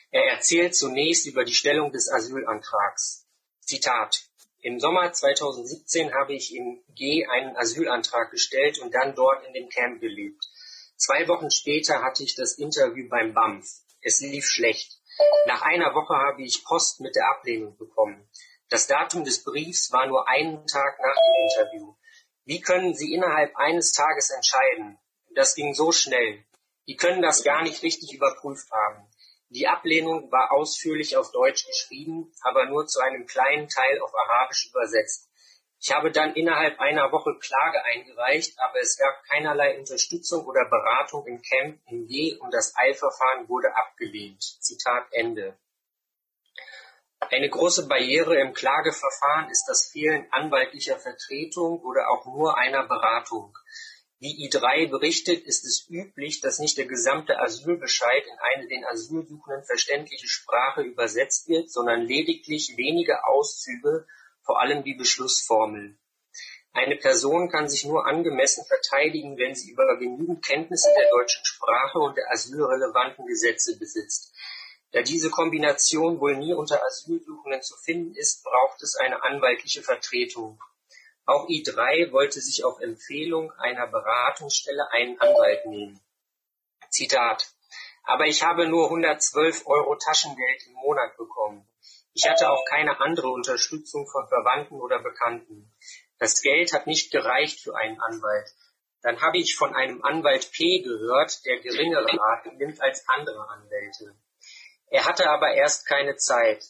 Er 0.10 0.24
erzählt 0.32 0.76
zunächst 0.76 1.28
über 1.28 1.44
die 1.46 1.54
Stellung 1.54 1.92
des 1.92 2.12
Asylantrags. 2.12 3.28
Zitat. 3.62 4.24
Im 4.62 4.80
Sommer 4.80 5.14
2017 5.14 6.16
habe 6.16 6.34
ich 6.34 6.56
im 6.56 6.84
G 6.96 7.28
einen 7.28 7.56
Asylantrag 7.56 8.32
gestellt 8.32 8.80
und 8.80 8.96
dann 8.96 9.14
dort 9.14 9.46
in 9.46 9.54
dem 9.54 9.70
Camp 9.70 10.02
gelebt. 10.02 10.44
Zwei 10.98 11.28
Wochen 11.28 11.52
später 11.52 12.02
hatte 12.02 12.24
ich 12.24 12.36
das 12.36 12.58
Interview 12.58 13.08
beim 13.08 13.36
BAMF. 13.36 13.68
Es 14.02 14.20
lief 14.20 14.48
schlecht. 14.48 14.98
Nach 15.46 15.62
einer 15.62 15.94
Woche 15.94 16.16
habe 16.16 16.42
ich 16.42 16.66
Post 16.66 17.02
mit 17.02 17.16
der 17.16 17.30
Ablehnung 17.30 17.78
bekommen. 17.78 18.28
Das 18.70 18.88
Datum 18.88 19.26
des 19.26 19.44
Briefs 19.44 19.92
war 19.92 20.08
nur 20.08 20.28
einen 20.28 20.66
Tag 20.66 20.98
nach 21.00 21.16
dem 21.16 21.48
Interview. 21.48 21.96
Wie 22.50 22.62
können 22.62 22.96
Sie 22.96 23.13
innerhalb 23.13 23.56
eines 23.58 23.91
Tages 23.91 24.32
entscheiden? 24.32 24.98
Das 25.36 25.53
ging 25.53 25.75
so 25.75 25.91
schnell. 25.91 26.44
Die 26.88 26.96
können 26.96 27.22
das 27.22 27.44
gar 27.44 27.62
nicht 27.62 27.84
richtig 27.84 28.12
überprüft 28.12 28.72
haben. 28.72 29.08
Die 29.50 29.68
Ablehnung 29.68 30.32
war 30.32 30.51
ausführlich 30.51 31.15
auf 31.15 31.32
Deutsch 31.32 31.68
geschrieben, 31.68 32.34
aber 32.41 32.65
nur 32.65 32.88
zu 32.88 33.01
einem 33.01 33.27
kleinen 33.27 33.70
Teil 33.70 34.01
auf 34.01 34.12
Arabisch 34.15 34.68
übersetzt. 34.68 35.29
Ich 35.79 35.91
habe 35.91 36.12
dann 36.12 36.34
innerhalb 36.34 36.79
einer 36.79 37.12
Woche 37.12 37.38
Klage 37.38 37.84
eingereicht, 37.86 38.58
aber 38.58 38.79
es 38.79 38.98
gab 38.98 39.24
keinerlei 39.25 39.77
Unterstützung 39.77 40.44
oder 40.48 40.65
Beratung 40.65 41.27
im 41.27 41.39
Camp 41.44 41.79
in 41.86 42.08
G 42.08 42.36
und 42.39 42.51
das 42.51 42.75
Eilverfahren 42.75 43.48
wurde 43.48 43.75
abgelehnt. 43.75 44.41
Zitat 44.41 45.06
Ende. 45.12 45.56
Eine 47.20 47.50
große 47.50 47.88
Barriere 47.88 48.40
im 48.40 48.54
Klageverfahren 48.54 49.50
ist 49.52 49.66
das 49.68 49.90
Fehlen 49.92 50.26
anwaltlicher 50.32 50.98
Vertretung 50.98 51.82
oder 51.82 52.10
auch 52.10 52.26
nur 52.26 52.58
einer 52.58 52.88
Beratung. 52.88 53.54
Wie 54.20 54.50
I3 54.50 54.90
berichtet, 54.90 55.46
ist 55.46 55.66
es 55.66 55.88
üblich, 55.90 56.42
dass 56.42 56.60
nicht 56.60 56.78
der 56.78 56.88
gesamte 56.88 57.40
Asylbescheid 57.40 58.24
in 58.26 58.40
eine 58.40 58.68
den 58.68 58.86
Asylsuchenden 58.86 59.64
verständliche 59.66 60.28
Sprache 60.28 60.82
übersetzt 60.82 61.48
wird, 61.48 61.70
sondern 61.70 62.02
lediglich 62.02 62.74
wenige 62.78 63.26
Auszüge, 63.26 64.08
vor 64.44 64.60
allem 64.60 64.84
die 64.84 64.96
Beschlussformel. 64.96 65.98
Eine 66.74 66.96
Person 66.98 67.50
kann 67.50 67.70
sich 67.70 67.86
nur 67.86 68.06
angemessen 68.06 68.66
verteidigen, 68.66 69.38
wenn 69.38 69.56
sie 69.56 69.72
über 69.72 69.98
genügend 69.98 70.46
Kenntnisse 70.46 70.90
der 70.98 71.10
deutschen 71.10 71.44
Sprache 71.44 72.00
und 72.00 72.16
der 72.16 72.32
asylrelevanten 72.32 73.26
Gesetze 73.26 73.78
besitzt. 73.78 74.34
Da 74.91 75.03
diese 75.03 75.29
Kombination 75.29 76.19
wohl 76.19 76.36
nie 76.38 76.53
unter 76.53 76.84
Asylsuchenden 76.84 77.62
zu 77.62 77.77
finden 77.77 78.15
ist, 78.15 78.43
braucht 78.43 78.81
es 78.81 78.96
eine 78.96 79.24
anwaltliche 79.24 79.84
Vertretung. 79.84 80.60
Auch 81.25 81.48
I3 81.48 82.12
wollte 82.12 82.41
sich 82.41 82.63
auf 82.63 82.79
Empfehlung 82.79 83.51
einer 83.51 83.86
Beratungsstelle 83.86 84.89
einen 84.91 85.19
Anwalt 85.22 85.65
nehmen. 85.67 86.00
Zitat. 86.89 87.53
Aber 88.03 88.25
ich 88.25 88.41
habe 88.41 88.67
nur 88.67 88.86
112 88.86 89.67
Euro 89.67 89.96
Taschengeld 89.96 90.65
im 90.65 90.74
Monat 90.74 91.15
bekommen. 91.17 91.67
Ich 92.13 92.27
hatte 92.27 92.50
auch 92.50 92.65
keine 92.65 93.00
andere 93.00 93.29
Unterstützung 93.29 94.08
von 94.08 94.27
Verwandten 94.27 94.81
oder 94.81 94.98
Bekannten. 94.98 95.72
Das 96.17 96.41
Geld 96.41 96.74
hat 96.74 96.88
nicht 96.88 97.12
gereicht 97.12 97.60
für 97.60 97.75
einen 97.75 98.01
Anwalt. 98.01 98.50
Dann 99.03 99.22
habe 99.22 99.38
ich 99.38 99.55
von 99.55 99.75
einem 99.75 100.03
Anwalt 100.03 100.51
P 100.51 100.81
gehört, 100.81 101.46
der 101.46 101.60
geringere 101.60 102.08
Raten 102.19 102.58
nimmt 102.58 102.81
als 102.81 103.08
andere 103.08 103.48
Anwälte. 103.50 104.15
Er 104.89 105.05
hatte 105.05 105.29
aber 105.29 105.53
erst 105.53 105.88
keine 105.88 106.15
Zeit. 106.17 106.63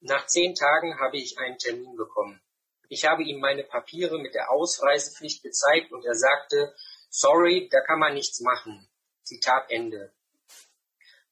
Nach 0.00 0.26
zehn 0.26 0.54
Tagen 0.54 0.98
habe 1.00 1.16
ich 1.16 1.38
einen 1.38 1.58
Termin 1.58 1.96
bekommen. 1.96 2.42
Ich 2.88 3.06
habe 3.06 3.22
ihm 3.22 3.40
meine 3.40 3.64
Papiere 3.64 4.18
mit 4.18 4.34
der 4.34 4.50
Ausreisepflicht 4.50 5.42
gezeigt 5.42 5.92
und 5.92 6.04
er 6.04 6.14
sagte, 6.14 6.74
sorry, 7.08 7.68
da 7.70 7.80
kann 7.80 7.98
man 7.98 8.14
nichts 8.14 8.40
machen. 8.40 8.88
Zitat 9.22 9.70
Ende. 9.70 10.12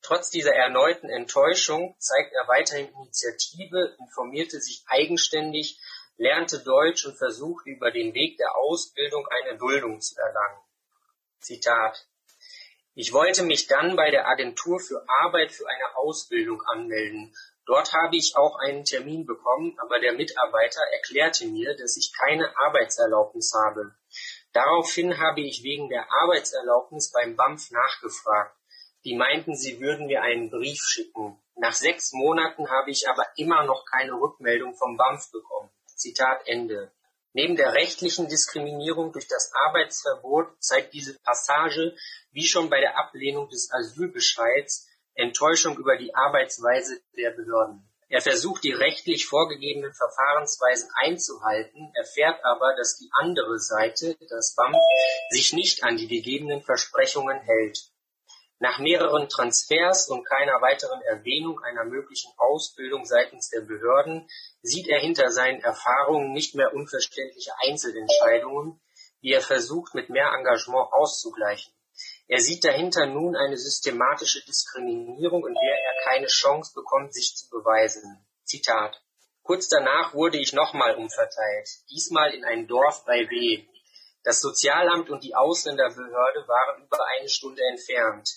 Trotz 0.01 0.31
dieser 0.31 0.55
erneuten 0.55 1.11
Enttäuschung 1.11 1.95
zeigt 1.99 2.33
er 2.33 2.49
weiterhin 2.49 2.89
Initiative, 2.89 3.97
informierte 3.99 4.59
sich 4.61 4.83
eigenständig, 4.87 5.79
lernte 6.17 6.61
Deutsch 6.61 7.05
und 7.05 7.19
versuchte 7.19 7.69
über 7.69 7.91
den 7.91 8.15
Weg 8.15 8.39
der 8.39 8.57
Ausbildung 8.57 9.27
eine 9.27 9.59
Duldung 9.59 10.01
zu 10.01 10.17
erlangen. 10.19 10.63
Zitat 11.41 12.07
ich 13.01 13.15
wollte 13.15 13.45
mich 13.45 13.67
dann 13.67 13.97
bei 13.97 14.11
der 14.11 14.29
Agentur 14.29 14.79
für 14.79 15.03
Arbeit 15.09 15.53
für 15.53 15.67
eine 15.67 15.97
Ausbildung 15.97 16.61
anmelden. 16.61 17.35
Dort 17.65 17.95
habe 17.95 18.15
ich 18.15 18.35
auch 18.37 18.59
einen 18.59 18.85
Termin 18.85 19.25
bekommen, 19.25 19.75
aber 19.79 20.01
der 20.01 20.13
Mitarbeiter 20.13 20.83
erklärte 20.93 21.47
mir, 21.47 21.75
dass 21.79 21.97
ich 21.97 22.13
keine 22.13 22.55
Arbeitserlaubnis 22.59 23.55
habe. 23.55 23.95
Daraufhin 24.53 25.19
habe 25.19 25.41
ich 25.41 25.63
wegen 25.63 25.89
der 25.89 26.13
Arbeitserlaubnis 26.13 27.11
beim 27.11 27.37
BAMF 27.37 27.71
nachgefragt. 27.71 28.55
Die 29.05 29.17
meinten, 29.17 29.57
sie 29.57 29.81
würden 29.81 30.07
mir 30.07 30.21
einen 30.21 30.51
Brief 30.51 30.83
schicken. 30.83 31.43
Nach 31.57 31.73
sechs 31.73 32.13
Monaten 32.13 32.69
habe 32.69 32.91
ich 32.91 33.09
aber 33.09 33.25
immer 33.37 33.65
noch 33.65 33.87
keine 33.87 34.13
Rückmeldung 34.13 34.75
vom 34.75 34.99
BAMF 34.99 35.31
bekommen. 35.33 35.71
Zitat 35.87 36.43
Ende. 36.45 36.93
Neben 37.33 37.55
der 37.55 37.75
rechtlichen 37.75 38.29
Diskriminierung 38.29 39.13
durch 39.13 39.29
das 39.29 39.53
Arbeitsverbot 39.55 40.49
zeigt 40.59 40.93
diese 40.93 41.19
Passage, 41.21 41.95
wie 42.33 42.47
schon 42.47 42.71
bei 42.71 42.81
der 42.81 42.99
Ablehnung 42.99 43.49
des 43.49 43.71
Asylbescheids, 43.73 44.89
Enttäuschung 45.15 45.79
über 45.79 45.97
die 45.97 46.15
Arbeitsweise 46.15 47.01
der 47.17 47.31
Behörden. 47.31 47.89
Er 48.09 48.21
versucht, 48.21 48.65
die 48.65 48.73
rechtlich 48.73 49.27
vorgegebenen 49.27 49.95
Verfahrensweisen 49.95 50.91
einzuhalten, 50.97 51.93
erfährt 51.95 52.45
aber, 52.45 52.75
dass 52.77 52.97
die 52.97 53.09
andere 53.13 53.61
Seite, 53.61 54.17
das 54.29 54.57
BAM, 54.57 54.75
sich 55.31 55.53
nicht 55.53 55.85
an 55.85 55.97
die 55.97 56.09
gegebenen 56.09 56.63
Versprechungen 56.63 57.41
hält. 57.41 57.90
Nach 58.63 58.79
mehreren 58.79 59.27
Transfers 59.31 60.11
und 60.11 60.29
keiner 60.29 60.61
weiteren 60.61 61.01
Erwähnung 61.01 61.61
einer 61.61 61.85
möglichen 61.85 62.31
Ausbildung 62.37 63.07
seitens 63.07 63.49
der 63.49 63.63
Behörden 63.63 64.29
sieht 64.61 64.87
er 64.87 65.01
hinter 65.01 65.31
seinen 65.31 65.63
Erfahrungen 65.63 66.33
nicht 66.33 66.55
mehr 66.55 66.75
unverständliche 66.75 67.53
Einzelentscheidungen, 67.67 68.79
die 69.23 69.33
er 69.33 69.41
versucht 69.41 69.95
mit 69.95 70.11
mehr 70.11 70.31
Engagement 70.37 70.93
auszugleichen. 70.93 71.73
Er 72.29 72.41
sieht 72.41 72.63
dahinter 72.63 73.07
nun 73.07 73.35
eine 73.35 73.57
systematische 73.57 74.45
Diskriminierung, 74.45 75.47
in 75.47 75.55
der 75.55 75.79
er 75.83 76.05
keine 76.05 76.27
Chance 76.27 76.73
bekommt, 76.75 77.15
sich 77.15 77.35
zu 77.35 77.49
beweisen. 77.49 78.23
Zitat. 78.45 79.03
Kurz 79.43 79.69
danach 79.69 80.13
wurde 80.13 80.37
ich 80.39 80.53
nochmal 80.53 80.97
umverteilt, 80.97 81.69
diesmal 81.91 82.35
in 82.35 82.45
ein 82.45 82.67
Dorf 82.67 83.07
bei 83.07 83.27
W. 83.31 83.65
Das 84.23 84.43
Sozialamt 84.43 85.09
und 85.09 85.25
die 85.25 85.35
Ausländerbehörde 85.35 86.47
waren 86.47 86.85
über 86.85 86.99
eine 87.19 87.29
Stunde 87.31 87.63
entfernt. 87.71 88.29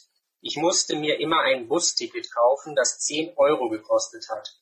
Ich 0.45 0.57
musste 0.57 0.97
mir 0.97 1.21
immer 1.21 1.39
ein 1.39 1.69
Busticket 1.69 2.29
kaufen, 2.33 2.75
das 2.75 2.99
10 2.99 3.37
Euro 3.37 3.69
gekostet 3.69 4.27
hat. 4.29 4.53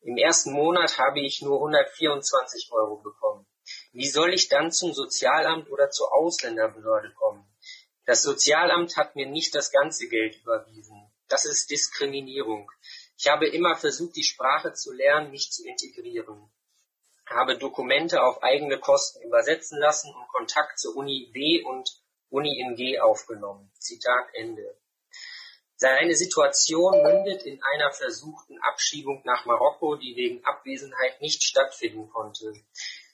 Im 0.00 0.16
ersten 0.16 0.52
Monat 0.52 0.96
habe 0.98 1.18
ich 1.18 1.42
nur 1.42 1.56
124 1.56 2.70
Euro 2.70 2.98
bekommen. 2.98 3.44
Wie 3.92 4.06
soll 4.06 4.32
ich 4.32 4.48
dann 4.48 4.70
zum 4.70 4.92
Sozialamt 4.92 5.68
oder 5.70 5.90
zur 5.90 6.14
Ausländerbehörde 6.14 7.12
kommen? 7.14 7.44
Das 8.06 8.22
Sozialamt 8.22 8.96
hat 8.96 9.16
mir 9.16 9.26
nicht 9.26 9.56
das 9.56 9.72
ganze 9.72 10.06
Geld 10.08 10.40
überwiesen. 10.40 11.10
Das 11.26 11.46
ist 11.46 11.68
Diskriminierung. 11.68 12.70
Ich 13.18 13.26
habe 13.26 13.48
immer 13.48 13.74
versucht, 13.74 14.14
die 14.14 14.22
Sprache 14.22 14.72
zu 14.72 14.92
lernen, 14.92 15.32
mich 15.32 15.50
zu 15.50 15.66
integrieren. 15.66 16.48
Habe 17.26 17.58
Dokumente 17.58 18.22
auf 18.22 18.40
eigene 18.44 18.78
Kosten 18.78 19.20
übersetzen 19.22 19.80
lassen 19.80 20.14
und 20.14 20.28
Kontakt 20.28 20.78
zur 20.78 20.94
Uni 20.94 21.30
W 21.32 21.64
und 21.64 21.90
Uni 22.28 22.60
in 22.60 22.76
G 22.76 23.00
aufgenommen. 23.00 23.72
Zitat 23.80 24.28
Ende. 24.34 24.76
Seine 25.84 26.14
Situation 26.14 27.02
mündet 27.02 27.42
in 27.42 27.60
einer 27.62 27.92
versuchten 27.92 28.58
Abschiebung 28.62 29.20
nach 29.26 29.44
Marokko, 29.44 29.96
die 29.96 30.16
wegen 30.16 30.42
Abwesenheit 30.42 31.20
nicht 31.20 31.42
stattfinden 31.42 32.08
konnte. 32.08 32.54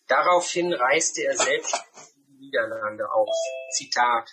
Daraufhin 0.07 0.73
reiste 0.73 1.25
er 1.25 1.37
selbst 1.37 1.75
in 2.15 2.27
die 2.29 2.45
Niederlande 2.45 3.13
aus. 3.13 3.37
Zitat. 3.73 4.31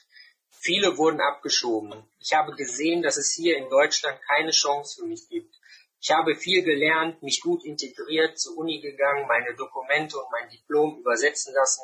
Viele 0.51 0.99
wurden 0.99 1.19
abgeschoben. 1.19 2.07
Ich 2.19 2.33
habe 2.33 2.55
gesehen, 2.55 3.01
dass 3.01 3.17
es 3.17 3.33
hier 3.33 3.57
in 3.57 3.71
Deutschland 3.71 4.19
keine 4.27 4.51
Chance 4.51 5.01
für 5.01 5.07
mich 5.07 5.27
gibt. 5.29 5.55
Ich 5.99 6.11
habe 6.11 6.35
viel 6.35 6.61
gelernt, 6.61 7.23
mich 7.23 7.41
gut 7.41 7.65
integriert, 7.65 8.37
zur 8.37 8.55
Uni 8.55 8.81
gegangen, 8.81 9.27
meine 9.27 9.55
Dokumente 9.55 10.15
und 10.15 10.29
mein 10.31 10.47
Diplom 10.51 10.99
übersetzen 10.99 11.55
lassen, 11.55 11.81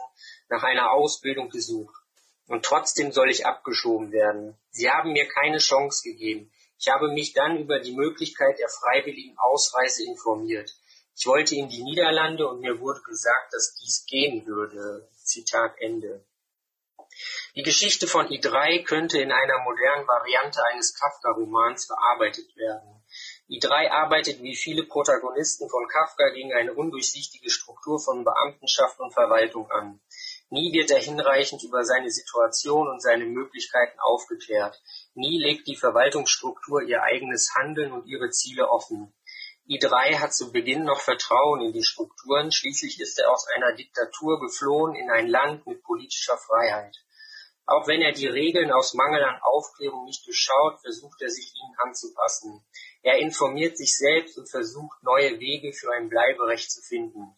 nach 0.49 0.61
einer 0.61 0.91
Ausbildung 0.91 1.49
gesucht. 1.49 2.02
Und 2.47 2.65
trotzdem 2.65 3.11
soll 3.11 3.29
ich 3.29 3.45
abgeschoben 3.45 4.11
werden. 4.11 4.57
Sie 4.69 4.89
haben 4.89 5.13
mir 5.13 5.27
keine 5.27 5.59
Chance 5.59 6.03
gegeben. 6.03 6.51
Ich 6.77 6.89
habe 6.89 7.09
mich 7.11 7.33
dann 7.33 7.57
über 7.57 7.79
die 7.79 7.95
Möglichkeit 7.95 8.59
der 8.59 8.67
freiwilligen 8.67 9.37
Ausreise 9.37 10.05
informiert. 10.05 10.69
Ich 11.15 11.25
wollte 11.27 11.55
in 11.55 11.69
die 11.69 11.83
Niederlande 11.83 12.47
und 12.47 12.59
mir 12.59 12.79
wurde 12.79 13.01
gesagt, 13.01 13.53
dass 13.53 13.75
dies 13.75 14.05
gehen 14.05 14.45
würde. 14.45 15.07
Zitat 15.23 15.75
Ende. 15.79 16.25
Die 17.55 17.61
Geschichte 17.61 18.07
von 18.07 18.27
I3 18.27 18.83
könnte 18.83 19.21
in 19.21 19.31
einer 19.31 19.59
modernen 19.59 20.07
Variante 20.07 20.59
eines 20.71 20.95
Kafka-Romans 20.95 21.85
verarbeitet 21.85 22.55
werden. 22.57 23.03
I3 23.49 23.91
arbeitet 23.91 24.41
wie 24.41 24.55
viele 24.55 24.83
Protagonisten 24.83 25.69
von 25.69 25.87
Kafka 25.87 26.29
gegen 26.29 26.53
eine 26.53 26.73
undurchsichtige 26.73 27.51
Struktur 27.51 27.99
von 27.99 28.23
Beamtenschaft 28.23 28.99
und 28.99 29.13
Verwaltung 29.13 29.69
an. 29.69 29.99
Nie 30.53 30.71
wird 30.71 30.91
er 30.91 30.99
hinreichend 30.99 31.63
über 31.63 31.83
seine 31.83 32.11
Situation 32.11 32.87
und 32.87 33.01
seine 33.01 33.25
Möglichkeiten 33.25 33.99
aufgeklärt. 33.99 34.79
Nie 35.15 35.41
legt 35.41 35.65
die 35.65 35.75
Verwaltungsstruktur 35.75 36.83
ihr 36.83 37.01
eigenes 37.01 37.55
Handeln 37.55 37.91
und 37.91 38.05
ihre 38.05 38.29
Ziele 38.29 38.69
offen. 38.69 39.15
I3 39.67 40.19
hat 40.19 40.31
zu 40.31 40.51
Beginn 40.51 40.83
noch 40.83 41.01
Vertrauen 41.01 41.61
in 41.61 41.73
die 41.73 41.83
Strukturen, 41.83 42.51
schließlich 42.51 42.99
ist 42.99 43.17
er 43.17 43.31
aus 43.31 43.47
einer 43.55 43.73
Diktatur 43.73 44.39
geflohen 44.41 44.93
in 44.93 45.09
ein 45.09 45.27
Land 45.27 45.65
mit 45.65 45.81
politischer 45.81 46.37
Freiheit. 46.37 46.97
Auch 47.65 47.87
wenn 47.87 48.01
er 48.01 48.11
die 48.11 48.27
Regeln 48.27 48.71
aus 48.71 48.93
Mangel 48.93 49.23
an 49.23 49.41
Aufklärung 49.41 50.03
nicht 50.05 50.27
durchschaut, 50.27 50.81
versucht 50.81 51.19
er 51.21 51.29
sich 51.29 51.51
ihnen 51.55 51.75
anzupassen. 51.79 52.63
Er 53.01 53.17
informiert 53.17 53.75
sich 53.77 53.97
selbst 53.97 54.37
und 54.37 54.51
versucht 54.51 55.01
neue 55.01 55.39
Wege 55.39 55.73
für 55.73 55.91
ein 55.93 56.09
Bleiberecht 56.09 56.69
zu 56.69 56.81
finden. 56.81 57.35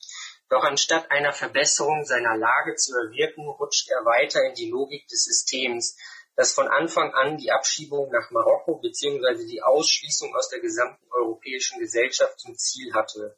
Doch 0.49 0.63
anstatt 0.63 1.09
einer 1.09 1.33
Verbesserung 1.33 2.05
seiner 2.05 2.37
Lage 2.37 2.75
zu 2.75 2.95
erwirken, 2.95 3.47
rutscht 3.47 3.89
er 3.89 4.05
weiter 4.05 4.43
in 4.43 4.53
die 4.53 4.69
Logik 4.69 5.07
des 5.07 5.23
Systems, 5.23 5.97
das 6.35 6.53
von 6.53 6.67
Anfang 6.67 7.13
an 7.13 7.37
die 7.37 7.51
Abschiebung 7.51 8.11
nach 8.11 8.29
Marokko 8.31 8.79
bzw. 8.79 9.45
die 9.45 9.61
Ausschließung 9.61 10.35
aus 10.35 10.49
der 10.49 10.59
gesamten 10.59 11.07
europäischen 11.11 11.79
Gesellschaft 11.79 12.39
zum 12.39 12.55
Ziel 12.57 12.93
hatte. 12.93 13.37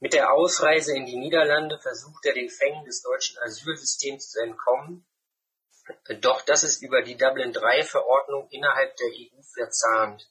Mit 0.00 0.12
der 0.12 0.32
Ausreise 0.32 0.94
in 0.94 1.06
die 1.06 1.16
Niederlande 1.16 1.78
versucht 1.80 2.24
er 2.26 2.34
den 2.34 2.50
Fängen 2.50 2.84
des 2.84 3.02
deutschen 3.02 3.38
Asylsystems 3.38 4.30
zu 4.30 4.40
entkommen, 4.40 5.06
doch 6.20 6.42
das 6.42 6.64
ist 6.64 6.82
über 6.82 7.02
die 7.02 7.16
Dublin-III-Verordnung 7.16 8.48
innerhalb 8.50 8.94
der 8.96 9.08
EU 9.08 9.42
verzahnt. 9.54 10.30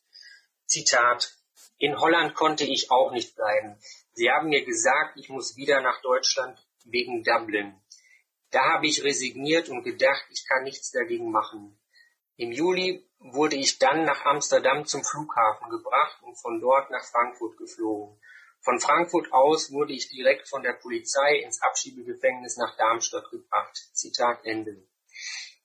Zitat 0.66 1.36
In 1.77 2.00
Holland 2.00 2.36
konnte 2.36 2.63
ich 2.63 2.92
auch 2.92 3.12
nicht 3.12 3.36
bleiben. 3.36 3.80
Sie 4.18 4.32
haben 4.32 4.50
mir 4.50 4.66
gesagt, 4.66 5.16
ich 5.16 5.30
muss 5.30 5.58
wieder 5.58 5.80
nach 5.82 6.02
Deutschland 6.02 6.58
wegen 6.86 7.24
Dublin. 7.24 7.80
Da 8.50 8.74
habe 8.74 8.88
ich 8.88 9.04
resigniert 9.04 9.70
und 9.70 9.84
gedacht, 9.84 10.26
ich 10.32 10.44
kann 10.48 10.64
nichts 10.64 10.90
dagegen 10.90 11.30
machen. 11.30 11.80
Im 12.36 12.52
Juli 12.52 13.08
wurde 13.20 13.58
ich 13.58 13.78
dann 13.78 14.06
nach 14.06 14.26
Amsterdam 14.26 14.88
zum 14.88 15.04
Flughafen 15.04 15.70
gebracht 15.70 16.18
und 16.24 16.36
von 16.42 16.60
dort 16.60 16.90
nach 16.90 17.06
Frankfurt 17.06 17.58
geflogen. 17.58 18.20
Von 18.62 18.80
Frankfurt 18.80 19.32
aus 19.32 19.72
wurde 19.72 19.94
ich 19.94 20.10
direkt 20.10 20.50
von 20.50 20.64
der 20.64 20.74
Polizei 20.74 21.36
ins 21.44 21.62
Abschiebegefängnis 21.62 22.58
nach 22.58 22.76
Darmstadt 22.76 23.30
gebracht. 23.30 23.78
Zitat 23.94 24.44
Ende. 24.46 24.84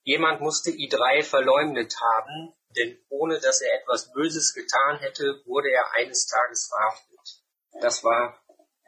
Jemand 0.02 0.42
musste 0.42 0.72
I3 0.72 1.22
verleumdet 1.22 1.96
haben, 1.98 2.52
denn 2.76 2.98
ohne 3.08 3.40
dass 3.40 3.62
er 3.62 3.80
etwas 3.80 4.12
Böses 4.12 4.52
getan 4.52 4.98
hätte, 4.98 5.42
wurde 5.46 5.70
er 5.70 5.94
eines 5.94 6.26
Tages 6.26 6.68
verhaftet. 6.68 7.42
Das 7.80 8.04
war 8.04 8.41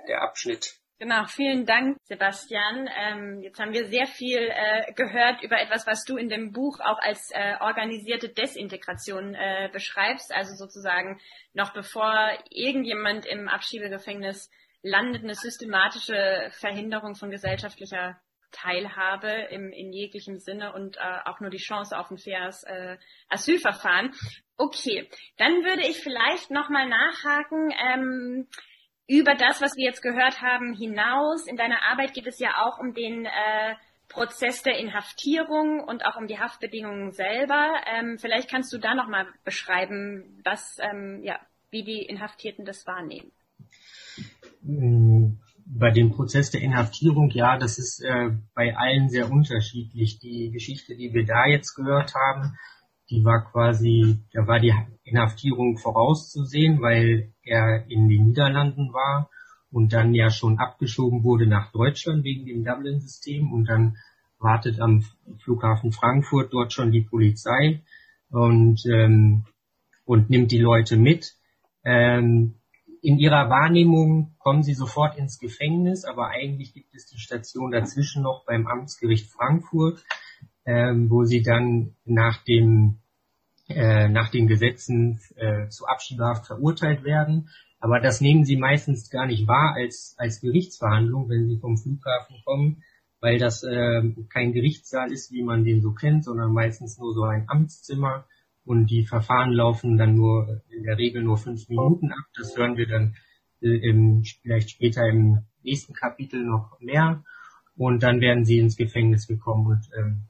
der 0.08 0.22
Abschnitt 0.22 0.78
Genau, 1.00 1.24
vielen 1.26 1.66
Dank, 1.66 1.98
Sebastian. 2.04 2.88
Ähm, 2.96 3.42
jetzt 3.42 3.58
haben 3.58 3.72
wir 3.72 3.88
sehr 3.88 4.06
viel 4.06 4.38
äh, 4.38 4.92
gehört 4.94 5.42
über 5.42 5.60
etwas, 5.60 5.86
was 5.88 6.04
du 6.04 6.16
in 6.16 6.28
dem 6.28 6.52
Buch 6.52 6.78
auch 6.78 6.98
als 7.00 7.30
äh, 7.32 7.56
organisierte 7.60 8.28
Desintegration 8.28 9.34
äh, 9.34 9.68
beschreibst. 9.72 10.32
Also 10.32 10.54
sozusagen 10.54 11.20
noch 11.52 11.72
bevor 11.72 12.30
irgendjemand 12.48 13.26
im 13.26 13.48
Abschiebegefängnis 13.48 14.50
landet, 14.82 15.24
eine 15.24 15.34
systematische 15.34 16.48
Verhinderung 16.52 17.16
von 17.16 17.30
gesellschaftlicher 17.30 18.20
Teilhabe 18.52 19.48
im, 19.50 19.72
in 19.72 19.92
jeglichem 19.92 20.38
Sinne 20.38 20.72
und 20.72 20.96
äh, 20.96 21.00
auch 21.24 21.40
nur 21.40 21.50
die 21.50 21.58
Chance 21.58 21.98
auf 21.98 22.08
ein 22.10 22.18
faires 22.18 22.62
äh, 22.64 22.98
Asylverfahren. 23.28 24.14
Okay, 24.56 25.10
dann 25.38 25.64
würde 25.64 25.82
ich 25.88 25.98
vielleicht 25.98 26.52
nochmal 26.52 26.88
nachhaken. 26.88 27.74
Ähm, 27.92 28.48
über 29.06 29.34
das, 29.34 29.60
was 29.60 29.76
wir 29.76 29.84
jetzt 29.84 30.02
gehört 30.02 30.40
haben, 30.40 30.74
hinaus. 30.74 31.46
In 31.46 31.56
deiner 31.56 31.82
Arbeit 31.90 32.14
geht 32.14 32.26
es 32.26 32.38
ja 32.38 32.62
auch 32.62 32.78
um 32.78 32.94
den 32.94 33.26
äh, 33.26 33.74
Prozess 34.08 34.62
der 34.62 34.78
Inhaftierung 34.78 35.80
und 35.80 36.06
auch 36.06 36.16
um 36.16 36.26
die 36.26 36.38
Haftbedingungen 36.38 37.12
selber. 37.12 37.72
Ähm, 37.92 38.18
vielleicht 38.18 38.50
kannst 38.50 38.72
du 38.72 38.78
da 38.78 38.94
nochmal 38.94 39.26
beschreiben, 39.44 40.40
was, 40.44 40.78
ähm, 40.80 41.20
ja, 41.22 41.38
wie 41.70 41.84
die 41.84 42.02
Inhaftierten 42.02 42.64
das 42.64 42.86
wahrnehmen. 42.86 43.30
Mm, 44.62 45.34
bei 45.66 45.90
dem 45.90 46.12
Prozess 46.12 46.50
der 46.50 46.62
Inhaftierung, 46.62 47.30
ja, 47.30 47.58
das 47.58 47.78
ist 47.78 48.02
äh, 48.04 48.30
bei 48.54 48.76
allen 48.76 49.08
sehr 49.08 49.30
unterschiedlich. 49.30 50.18
Die 50.18 50.50
Geschichte, 50.50 50.94
die 50.94 51.12
wir 51.12 51.26
da 51.26 51.46
jetzt 51.46 51.74
gehört 51.74 52.14
haben, 52.14 52.56
die 53.10 53.24
war 53.24 53.44
quasi, 53.50 54.18
da 54.32 54.46
war 54.46 54.60
die 54.60 54.74
Inhaftierung 55.04 55.76
vorauszusehen, 55.76 56.80
weil 56.80 57.32
er 57.42 57.86
in 57.88 58.08
den 58.08 58.28
Niederlanden 58.28 58.92
war 58.92 59.30
und 59.70 59.92
dann 59.92 60.14
ja 60.14 60.30
schon 60.30 60.58
abgeschoben 60.58 61.22
wurde 61.22 61.46
nach 61.46 61.72
Deutschland 61.72 62.24
wegen 62.24 62.46
dem 62.46 62.64
Dublin-System 62.64 63.52
und 63.52 63.66
dann 63.66 63.96
wartet 64.38 64.80
am 64.80 65.04
Flughafen 65.42 65.92
Frankfurt 65.92 66.52
dort 66.52 66.72
schon 66.72 66.92
die 66.92 67.02
Polizei 67.02 67.82
und, 68.30 68.84
ähm, 68.86 69.44
und 70.04 70.30
nimmt 70.30 70.52
die 70.52 70.58
Leute 70.58 70.96
mit. 70.96 71.34
Ähm, 71.84 72.54
in 73.02 73.18
ihrer 73.18 73.50
Wahrnehmung 73.50 74.34
kommen 74.38 74.62
sie 74.62 74.72
sofort 74.72 75.18
ins 75.18 75.38
Gefängnis, 75.38 76.04
aber 76.04 76.28
eigentlich 76.28 76.72
gibt 76.72 76.94
es 76.94 77.06
die 77.06 77.18
Station 77.18 77.70
dazwischen 77.70 78.22
noch 78.22 78.44
beim 78.46 78.66
Amtsgericht 78.66 79.30
Frankfurt 79.30 80.02
ähm, 80.66 81.10
wo 81.10 81.24
sie 81.24 81.42
dann 81.42 81.94
nach 82.04 82.42
dem 82.44 82.98
äh, 83.68 84.08
nach 84.08 84.30
den 84.30 84.46
Gesetzen 84.46 85.20
äh, 85.36 85.68
zu 85.68 85.86
Abschiebehaft 85.86 86.46
verurteilt 86.46 87.04
werden. 87.04 87.48
Aber 87.80 88.00
das 88.00 88.20
nehmen 88.20 88.44
sie 88.44 88.56
meistens 88.56 89.10
gar 89.10 89.26
nicht 89.26 89.46
wahr 89.46 89.74
als, 89.76 90.14
als 90.18 90.40
Gerichtsverhandlung, 90.40 91.28
wenn 91.28 91.48
sie 91.48 91.58
vom 91.58 91.76
Flughafen 91.76 92.36
kommen, 92.44 92.82
weil 93.20 93.38
das 93.38 93.62
äh, 93.62 94.02
kein 94.28 94.52
Gerichtssaal 94.52 95.12
ist, 95.12 95.32
wie 95.32 95.42
man 95.42 95.64
den 95.64 95.80
so 95.80 95.92
kennt, 95.92 96.24
sondern 96.24 96.52
meistens 96.52 96.98
nur 96.98 97.14
so 97.14 97.24
ein 97.24 97.44
Amtszimmer 97.48 98.26
und 98.64 98.86
die 98.86 99.04
Verfahren 99.04 99.52
laufen 99.52 99.96
dann 99.96 100.14
nur 100.14 100.62
in 100.70 100.82
der 100.84 100.96
Regel 100.96 101.22
nur 101.22 101.36
fünf 101.36 101.68
Minuten 101.68 102.12
ab. 102.12 102.24
Das 102.36 102.56
hören 102.56 102.76
wir 102.76 102.86
dann 102.86 103.14
äh, 103.60 103.76
im, 103.88 104.24
vielleicht 104.42 104.70
später 104.70 105.06
im 105.06 105.40
nächsten 105.62 105.94
Kapitel 105.94 106.44
noch 106.44 106.78
mehr. 106.80 107.24
Und 107.76 108.02
dann 108.02 108.20
werden 108.20 108.44
sie 108.44 108.58
ins 108.58 108.76
Gefängnis 108.76 109.26
gekommen 109.26 109.66
und 109.66 109.90
ähm, 109.98 110.28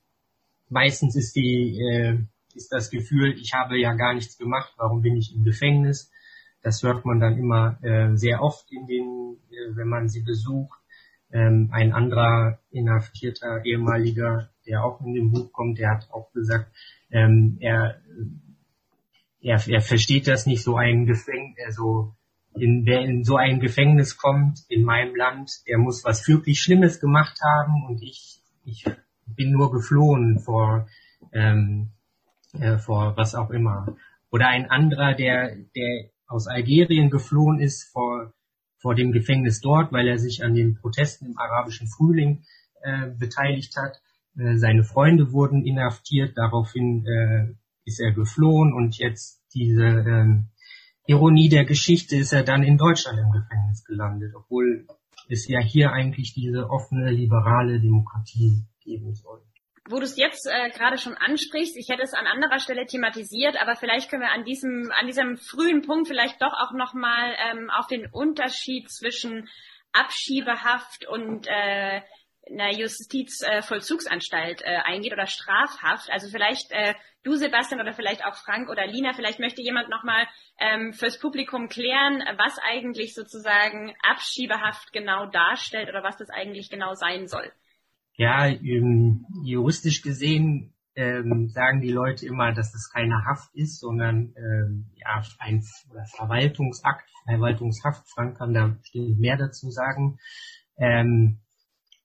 meistens 0.74 1.16
ist 1.16 1.34
die 1.36 1.78
äh, 1.80 2.18
ist 2.54 2.70
das 2.72 2.90
Gefühl, 2.90 3.34
ich 3.38 3.52
habe 3.54 3.78
ja 3.78 3.94
gar 3.94 4.14
nichts 4.14 4.36
gemacht, 4.38 4.74
warum 4.76 5.02
bin 5.02 5.16
ich 5.16 5.34
im 5.34 5.44
Gefängnis? 5.44 6.10
Das 6.62 6.82
hört 6.82 7.04
man 7.04 7.20
dann 7.20 7.38
immer 7.38 7.78
äh, 7.82 8.16
sehr 8.16 8.42
oft 8.42 8.70
in 8.70 8.86
den, 8.86 9.36
äh, 9.50 9.76
wenn 9.76 9.88
man 9.88 10.08
sie 10.08 10.22
besucht. 10.22 10.78
Ähm, 11.32 11.70
ein 11.72 11.92
anderer 11.92 12.60
inhaftierter 12.70 13.64
ehemaliger, 13.64 14.50
der 14.66 14.84
auch 14.84 15.00
in 15.00 15.14
dem 15.14 15.32
Buch 15.32 15.52
kommt, 15.52 15.78
der 15.78 15.90
hat 15.90 16.08
auch 16.12 16.32
gesagt, 16.32 16.70
ähm, 17.10 17.56
er, 17.60 18.00
er, 19.40 19.60
er 19.66 19.80
versteht 19.80 20.28
das 20.28 20.46
nicht, 20.46 20.62
so 20.62 20.76
ein 20.76 21.06
Gefängnis, 21.06 21.58
also 21.66 22.14
in, 22.54 22.86
wer 22.86 23.00
in 23.00 23.24
so 23.24 23.36
ein 23.36 23.58
Gefängnis 23.58 24.16
kommt 24.16 24.60
in 24.68 24.84
meinem 24.84 25.16
Land, 25.16 25.50
der 25.66 25.78
muss 25.78 26.04
was 26.04 26.28
wirklich 26.28 26.60
Schlimmes 26.60 27.00
gemacht 27.00 27.40
haben 27.42 27.84
und 27.88 28.00
ich, 28.00 28.40
ich 28.64 28.84
bin 29.26 29.52
nur 29.52 29.70
geflohen 29.70 30.38
vor, 30.38 30.86
ähm, 31.32 31.90
äh, 32.52 32.78
vor 32.78 33.16
was 33.16 33.34
auch 33.34 33.50
immer. 33.50 33.96
Oder 34.30 34.48
ein 34.48 34.70
anderer, 34.70 35.14
der, 35.14 35.56
der 35.76 36.10
aus 36.26 36.46
Algerien 36.46 37.10
geflohen 37.10 37.60
ist 37.60 37.84
vor, 37.84 38.32
vor 38.78 38.94
dem 38.94 39.12
Gefängnis 39.12 39.60
dort, 39.60 39.92
weil 39.92 40.08
er 40.08 40.18
sich 40.18 40.44
an 40.44 40.54
den 40.54 40.74
Protesten 40.74 41.26
im 41.26 41.38
arabischen 41.38 41.88
Frühling 41.88 42.44
äh, 42.82 43.08
beteiligt 43.10 43.76
hat. 43.76 44.00
Äh, 44.36 44.56
seine 44.56 44.84
Freunde 44.84 45.32
wurden 45.32 45.64
inhaftiert, 45.64 46.36
daraufhin 46.36 47.06
äh, 47.06 47.54
ist 47.84 48.00
er 48.00 48.12
geflohen 48.12 48.72
und 48.72 48.98
jetzt 48.98 49.42
diese 49.54 49.84
äh, 49.84 50.26
Ironie 51.06 51.48
der 51.48 51.64
Geschichte 51.64 52.16
ist 52.16 52.32
er 52.32 52.44
dann 52.44 52.62
in 52.62 52.78
Deutschland 52.78 53.18
im 53.18 53.30
Gefängnis 53.30 53.84
gelandet, 53.84 54.34
obwohl 54.34 54.86
es 55.28 55.46
ja 55.48 55.60
hier 55.60 55.92
eigentlich 55.92 56.32
diese 56.34 56.70
offene, 56.70 57.10
liberale 57.10 57.80
Demokratie 57.80 58.64
geben 58.84 59.14
soll. 59.14 59.42
Wo 59.86 59.98
du 59.98 60.04
es 60.04 60.16
jetzt 60.16 60.46
äh, 60.46 60.70
gerade 60.70 60.96
schon 60.96 61.14
ansprichst, 61.14 61.76
ich 61.76 61.90
hätte 61.90 62.02
es 62.02 62.14
an 62.14 62.26
anderer 62.26 62.58
Stelle 62.58 62.86
thematisiert, 62.86 63.60
aber 63.60 63.76
vielleicht 63.76 64.08
können 64.10 64.22
wir 64.22 64.32
an 64.32 64.44
diesem, 64.44 64.90
an 64.98 65.06
diesem 65.06 65.36
frühen 65.36 65.82
Punkt 65.82 66.08
vielleicht 66.08 66.40
doch 66.40 66.54
auch 66.54 66.72
nochmal 66.72 67.36
ähm, 67.50 67.68
auf 67.70 67.86
den 67.86 68.06
Unterschied 68.10 68.90
zwischen 68.90 69.48
Abschiebehaft 69.92 71.06
und 71.06 71.46
äh, 71.48 72.00
einer 72.50 72.72
Justizvollzugsanstalt 72.72 74.62
äh, 74.62 74.76
eingeht 74.84 75.12
oder 75.12 75.26
Strafhaft. 75.26 76.10
Also 76.10 76.28
vielleicht 76.28 76.70
äh, 76.72 76.94
du, 77.22 77.34
Sebastian, 77.34 77.80
oder 77.80 77.92
vielleicht 77.92 78.24
auch 78.24 78.36
Frank 78.36 78.68
oder 78.68 78.86
Lina, 78.86 79.12
vielleicht 79.14 79.40
möchte 79.40 79.62
jemand 79.62 79.88
nochmal 79.88 80.26
ähm, 80.58 80.92
fürs 80.92 81.18
Publikum 81.18 81.68
klären, 81.68 82.22
was 82.36 82.58
eigentlich 82.58 83.14
sozusagen 83.14 83.94
Abschiebehaft 84.02 84.92
genau 84.92 85.26
darstellt 85.26 85.88
oder 85.88 86.02
was 86.02 86.16
das 86.16 86.30
eigentlich 86.30 86.70
genau 86.70 86.94
sein 86.94 87.26
soll. 87.26 87.50
Ja, 88.16 88.46
ähm, 88.46 89.26
juristisch 89.42 90.02
gesehen 90.02 90.74
ähm, 90.96 91.48
sagen 91.48 91.80
die 91.80 91.90
Leute 91.90 92.26
immer, 92.26 92.52
dass 92.52 92.74
es 92.74 92.90
keine 92.92 93.24
Haft 93.24 93.52
ist, 93.54 93.80
sondern 93.80 94.32
ähm, 94.36 94.90
ja, 94.94 95.22
ein 95.38 95.62
Verwaltungsakt, 96.16 97.10
Verwaltungshaft. 97.24 98.08
Frank 98.14 98.38
kann 98.38 98.54
da 98.54 98.68
bestimmt 98.68 99.18
mehr 99.18 99.36
dazu 99.36 99.70
sagen, 99.70 100.18
ähm, 100.78 101.40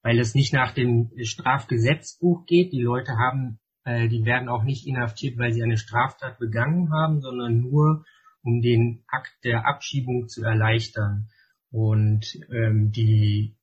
weil 0.01 0.17
es 0.19 0.33
nicht 0.33 0.53
nach 0.53 0.73
dem 0.73 1.11
Strafgesetzbuch 1.21 2.45
geht. 2.45 2.71
Die 2.71 2.81
Leute 2.81 3.11
haben, 3.17 3.59
äh, 3.83 4.07
die 4.07 4.25
werden 4.25 4.49
auch 4.49 4.63
nicht 4.63 4.87
inhaftiert, 4.87 5.37
weil 5.37 5.53
sie 5.53 5.61
eine 5.61 5.77
Straftat 5.77 6.39
begangen 6.39 6.91
haben, 6.91 7.21
sondern 7.21 7.59
nur 7.59 8.05
um 8.41 8.61
den 8.61 9.03
Akt 9.07 9.33
der 9.43 9.67
Abschiebung 9.67 10.27
zu 10.27 10.43
erleichtern. 10.43 11.29
Und 11.69 12.25
ähm, 12.49 12.91
die 12.91 13.58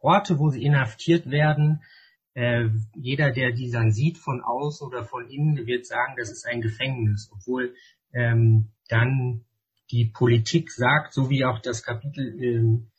Orte, 0.00 0.38
wo 0.38 0.50
sie 0.50 0.62
inhaftiert 0.62 1.30
werden. 1.30 1.82
Äh, 2.34 2.68
jeder, 2.94 3.30
der 3.30 3.52
die 3.52 3.70
dann 3.70 3.92
sieht 3.92 4.18
von 4.18 4.42
außen 4.42 4.86
oder 4.86 5.04
von 5.04 5.28
innen, 5.28 5.66
wird 5.66 5.86
sagen, 5.86 6.14
das 6.16 6.30
ist 6.30 6.46
ein 6.46 6.60
Gefängnis, 6.60 7.30
obwohl 7.32 7.74
ähm, 8.12 8.72
dann 8.88 9.44
die 9.90 10.06
Politik 10.06 10.70
sagt, 10.70 11.12
so 11.12 11.30
wie 11.30 11.44
auch 11.44 11.58
das 11.58 11.82
Kapitel 11.82 12.40
ähm, 12.42 12.90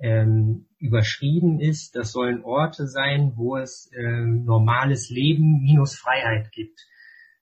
ähm, 0.00 0.66
überschrieben 0.78 1.60
ist, 1.60 1.96
das 1.96 2.12
sollen 2.12 2.44
Orte 2.44 2.86
sein, 2.86 3.32
wo 3.36 3.56
es 3.56 3.90
ähm, 3.96 4.44
normales 4.44 5.10
Leben 5.10 5.60
minus 5.60 5.96
Freiheit 5.96 6.52
gibt. 6.52 6.86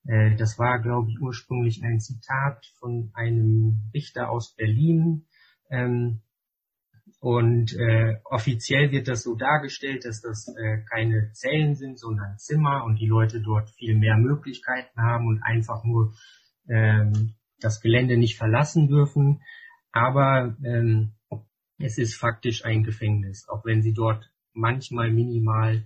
Äh, 0.07 0.37
das 0.37 0.59
war, 0.59 0.81
glaube 0.81 1.11
ich, 1.11 1.21
ursprünglich 1.21 1.83
ein 1.85 2.01
Zitat 2.01 2.67
von 2.79 3.11
einem 3.15 3.91
Richter 3.93 4.31
aus 4.31 4.55
Berlin, 4.55 5.27
ähm, 5.71 6.23
und 7.27 7.75
äh, 7.75 8.21
offiziell 8.23 8.93
wird 8.93 9.09
das 9.09 9.25
so 9.25 9.35
dargestellt, 9.35 10.05
dass 10.05 10.21
das 10.21 10.47
äh, 10.47 10.85
keine 10.89 11.33
Zellen 11.33 11.75
sind, 11.75 11.99
sondern 11.99 12.39
Zimmer 12.39 12.85
und 12.85 13.01
die 13.01 13.09
Leute 13.09 13.41
dort 13.41 13.69
viel 13.71 13.99
mehr 13.99 14.17
Möglichkeiten 14.17 15.01
haben 15.01 15.27
und 15.27 15.43
einfach 15.43 15.83
nur 15.83 16.15
ähm, 16.69 17.35
das 17.59 17.81
Gelände 17.81 18.17
nicht 18.17 18.39
verlassen 18.39 18.87
dürfen. 18.87 19.43
aber 19.91 20.55
ähm, 20.65 21.15
es 21.79 21.99
ist 21.99 22.15
faktisch 22.15 22.65
ein 22.65 22.85
Gefängnis, 22.85 23.49
auch 23.49 23.65
wenn 23.65 23.83
sie 23.83 23.93
dort 23.93 24.31
manchmal 24.53 25.11
minimal 25.11 25.85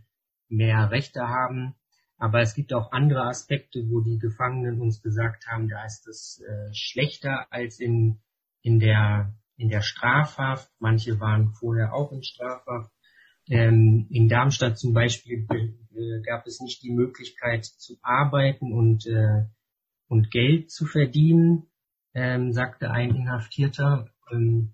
mehr 0.50 0.90
Rechte 0.90 1.22
haben. 1.22 1.74
Aber 2.18 2.40
es 2.40 2.54
gibt 2.54 2.74
auch 2.74 2.92
andere 2.92 3.22
Aspekte, 3.22 3.88
wo 3.88 4.02
die 4.02 4.18
Gefangenen 4.18 4.78
uns 4.78 5.00
gesagt 5.00 5.46
haben, 5.46 5.70
da 5.70 5.86
ist 5.86 6.06
es 6.06 6.44
äh, 6.46 6.74
schlechter 6.74 7.46
als 7.50 7.80
in, 7.80 8.20
in, 8.60 8.78
der, 8.78 9.32
in 9.60 9.68
der 9.68 9.82
Strafhaft. 9.82 10.70
Manche 10.78 11.20
waren 11.20 11.52
vorher 11.52 11.92
auch 11.92 12.12
in 12.12 12.22
Strafhaft. 12.22 12.90
Ähm, 13.48 14.06
in 14.10 14.28
Darmstadt 14.28 14.78
zum 14.78 14.94
Beispiel 14.94 15.46
äh, 15.50 16.22
gab 16.22 16.46
es 16.46 16.60
nicht 16.60 16.82
die 16.82 16.92
Möglichkeit 16.92 17.64
zu 17.64 17.98
arbeiten 18.02 18.72
und, 18.72 19.06
äh, 19.06 19.44
und 20.08 20.30
Geld 20.30 20.70
zu 20.70 20.86
verdienen, 20.86 21.66
ähm, 22.14 22.52
sagte 22.52 22.90
ein 22.90 23.14
Inhaftierter. 23.14 24.08
Ähm, 24.32 24.72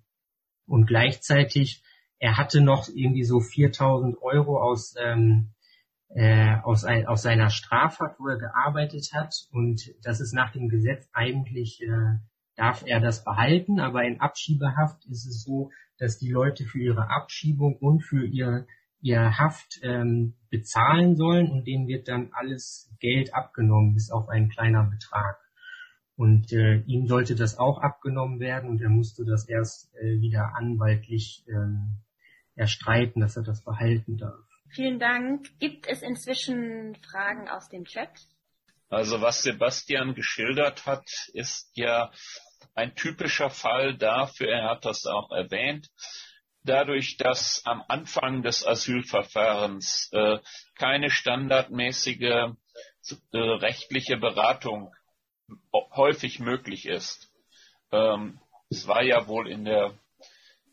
und 0.66 0.86
gleichzeitig, 0.86 1.82
er 2.18 2.36
hatte 2.36 2.60
noch 2.60 2.88
irgendwie 2.88 3.24
so 3.24 3.40
4000 3.40 4.22
Euro 4.22 4.62
aus, 4.62 4.94
ähm, 5.00 5.52
äh, 6.10 6.56
aus, 6.62 6.84
ein, 6.84 7.06
aus 7.06 7.22
seiner 7.22 7.50
Strafhaft, 7.50 8.20
wo 8.20 8.28
er 8.28 8.38
gearbeitet 8.38 9.10
hat. 9.12 9.34
Und 9.50 9.94
das 10.02 10.20
ist 10.20 10.32
nach 10.32 10.52
dem 10.52 10.68
Gesetz 10.68 11.08
eigentlich, 11.12 11.82
äh, 11.82 12.18
darf 12.56 12.82
er 12.84 13.00
das 13.00 13.24
behalten. 13.24 13.80
Aber 13.80 14.04
in 14.04 14.20
Abschiebehaft 14.20 15.04
ist 15.06 15.26
es 15.26 15.42
so, 15.42 15.70
dass 15.98 16.18
die 16.18 16.30
Leute 16.30 16.64
für 16.64 16.78
ihre 16.78 17.10
Abschiebung 17.10 17.76
und 17.76 18.00
für 18.00 18.24
ihr, 18.24 18.66
ihr 19.00 19.38
Haft 19.38 19.80
ähm, 19.82 20.34
bezahlen 20.50 21.16
sollen 21.16 21.50
und 21.50 21.66
denen 21.66 21.86
wird 21.86 22.08
dann 22.08 22.30
alles 22.32 22.90
Geld 23.00 23.34
abgenommen, 23.34 23.94
bis 23.94 24.10
auf 24.10 24.28
einen 24.28 24.48
kleiner 24.48 24.84
Betrag. 24.84 25.38
Und 26.16 26.52
äh, 26.52 26.78
ihm 26.86 27.06
sollte 27.06 27.34
das 27.34 27.58
auch 27.58 27.78
abgenommen 27.78 28.40
werden 28.40 28.70
und 28.70 28.80
er 28.80 28.88
musste 28.88 29.24
das 29.24 29.46
erst 29.48 29.94
äh, 29.96 30.20
wieder 30.20 30.54
anwaltlich 30.54 31.44
ähm, 31.46 31.98
erstreiten, 32.54 33.20
dass 33.20 33.36
er 33.36 33.42
das 33.42 33.62
behalten 33.62 34.16
darf. 34.16 34.46
Vielen 34.70 34.98
Dank. 34.98 35.46
Gibt 35.58 35.86
es 35.86 36.02
inzwischen 36.02 36.96
Fragen 36.96 37.48
aus 37.48 37.68
dem 37.68 37.84
Chat? 37.84 38.10
Also 38.88 39.20
was 39.20 39.42
Sebastian 39.42 40.14
geschildert 40.14 40.86
hat, 40.86 41.06
ist 41.32 41.70
ja 41.74 42.10
ein 42.74 42.94
typischer 42.94 43.50
Fall 43.50 43.96
dafür, 43.96 44.48
er 44.48 44.70
hat 44.70 44.84
das 44.84 45.06
auch 45.06 45.30
erwähnt, 45.30 45.88
dadurch, 46.64 47.16
dass 47.16 47.62
am 47.64 47.82
Anfang 47.88 48.42
des 48.42 48.66
Asylverfahrens 48.66 50.10
äh, 50.12 50.38
keine 50.74 51.10
standardmäßige 51.10 52.20
äh, 53.32 53.38
rechtliche 53.38 54.16
Beratung 54.16 54.94
häufig 55.94 56.40
möglich 56.40 56.86
ist. 56.86 57.30
Ähm, 57.92 58.40
es 58.68 58.88
war 58.88 59.02
ja 59.02 59.28
wohl 59.28 59.48
in 59.48 59.64
der 59.64 59.94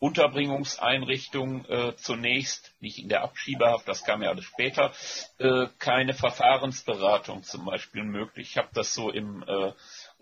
Unterbringungseinrichtung 0.03 1.63
äh, 1.65 1.95
zunächst, 1.95 2.75
nicht 2.81 2.99
in 2.99 3.07
der 3.07 3.21
Abschiebehaft, 3.21 3.87
das 3.87 4.03
kam 4.03 4.21
ja 4.21 4.31
alles 4.31 4.43
später, 4.43 4.91
äh, 5.37 5.67
keine 5.79 6.13
Verfahrensberatung 6.13 7.43
zum 7.43 7.63
Beispiel 7.63 8.03
möglich. 8.03 8.49
Ich 8.49 8.57
habe 8.57 8.67
das 8.73 8.93
so 8.93 9.09
im 9.11 9.43
äh, 9.43 9.71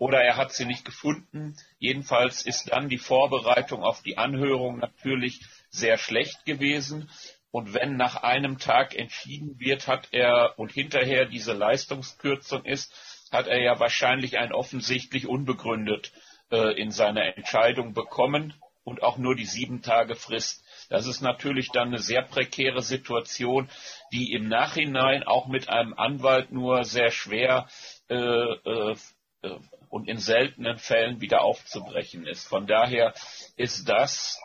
oder 0.02 0.20
er 0.20 0.36
hat 0.36 0.52
sie 0.52 0.64
nicht 0.64 0.84
gefunden. 0.84 1.56
Jedenfalls 1.78 2.42
ist 2.44 2.72
dann 2.72 2.88
die 2.88 2.98
Vorbereitung 2.98 3.84
auf 3.84 4.02
die 4.02 4.18
Anhörung 4.18 4.78
natürlich 4.78 5.42
sehr 5.70 5.96
schlecht 5.96 6.44
gewesen. 6.44 7.08
Und 7.52 7.72
wenn 7.72 7.96
nach 7.96 8.16
einem 8.16 8.58
Tag 8.58 8.96
entschieden 8.96 9.60
wird, 9.60 9.86
hat 9.86 10.08
er 10.10 10.58
und 10.58 10.72
hinterher 10.72 11.26
diese 11.26 11.52
Leistungskürzung 11.52 12.64
ist, 12.64 12.92
hat 13.30 13.46
er 13.46 13.62
ja 13.62 13.78
wahrscheinlich 13.78 14.38
ein 14.38 14.50
offensichtlich 14.50 15.28
unbegründet 15.28 16.10
äh, 16.50 16.76
in 16.80 16.90
seiner 16.90 17.36
Entscheidung 17.36 17.94
bekommen 17.94 18.54
und 18.82 19.04
auch 19.04 19.18
nur 19.18 19.36
die 19.36 19.46
sieben 19.46 19.82
Tage 19.82 20.16
Frist. 20.16 20.64
Das 20.88 21.06
ist 21.06 21.20
natürlich 21.20 21.68
dann 21.68 21.88
eine 21.88 22.00
sehr 22.00 22.22
prekäre 22.22 22.82
Situation, 22.82 23.70
die 24.12 24.32
im 24.32 24.48
Nachhinein 24.48 25.22
auch 25.22 25.46
mit 25.46 25.68
einem 25.68 25.94
Anwalt 25.94 26.50
nur 26.50 26.82
sehr 26.82 27.12
schwer 27.12 27.68
äh, 28.08 28.16
äh, 28.16 28.96
und 29.88 30.08
in 30.08 30.18
seltenen 30.18 30.78
Fällen 30.78 31.20
wieder 31.20 31.42
aufzubrechen 31.42 32.26
ist. 32.26 32.46
Von 32.46 32.66
daher 32.66 33.14
ist 33.56 33.88
das 33.88 34.40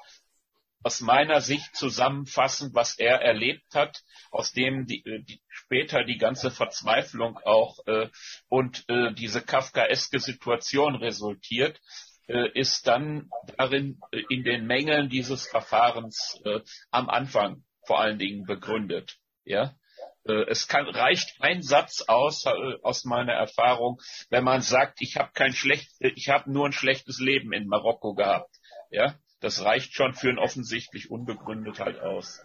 aus 0.84 1.02
meiner 1.02 1.42
Sicht 1.42 1.76
zusammenfassend, 1.76 2.74
was 2.74 2.98
er 2.98 3.22
erlebt 3.22 3.74
hat, 3.74 4.04
aus 4.32 4.54
dem 4.54 4.86
die, 4.86 5.04
die, 5.04 5.42
später 5.50 6.04
die 6.04 6.18
ganze 6.18 6.52
Verzweiflung 6.52 7.38
auch 7.44 7.80
äh, 7.88 8.10
und 8.48 8.86
äh, 8.88 9.14
diese 9.14 9.42
kafkaeske 9.42 10.20
Situation 10.20 10.96
resultiert, 10.96 11.80
äh, 12.28 12.50
ist 12.54 12.88
dann 12.88 13.30
darin 13.58 14.00
äh, 14.12 14.22
in 14.30 14.44
den 14.44 14.66
Mängeln 14.66 15.10
dieses 15.10 15.48
Verfahrens 15.48 16.40
äh, 16.46 16.62
am 16.92 17.10
Anfang 17.10 17.64
vor 17.86 18.00
allen 18.00 18.20
Dingen 18.20 18.46
begründet. 18.46 19.18
Ja, 19.44 19.64
äh, 19.64 19.87
es 20.34 20.68
kann, 20.68 20.88
reicht 20.88 21.36
ein 21.42 21.62
Satz 21.62 22.04
aus 22.08 22.46
aus 22.84 23.06
meiner 23.06 23.34
Erfahrung, 23.34 24.00
wenn 24.30 24.44
man 24.44 24.62
sagt, 24.62 25.02
ich 25.02 25.18
habe 25.18 25.32
kein 25.34 25.54
schlecht, 25.54 25.90
ich 26.00 26.30
habe 26.30 26.52
nur 26.52 26.66
ein 26.66 26.74
schlechtes 26.74 27.20
Leben 27.20 27.54
in 27.54 27.68
Marokko 27.68 28.13
gehabt. 28.13 28.56
Ja, 28.90 29.16
das 29.42 29.63
reicht 29.63 29.94
schon 29.94 30.13
für 30.13 30.30
ein 30.30 30.40
offensichtlich 30.40 31.12
unbegründet 31.12 31.80
halt 31.80 32.00
aus. 32.00 32.44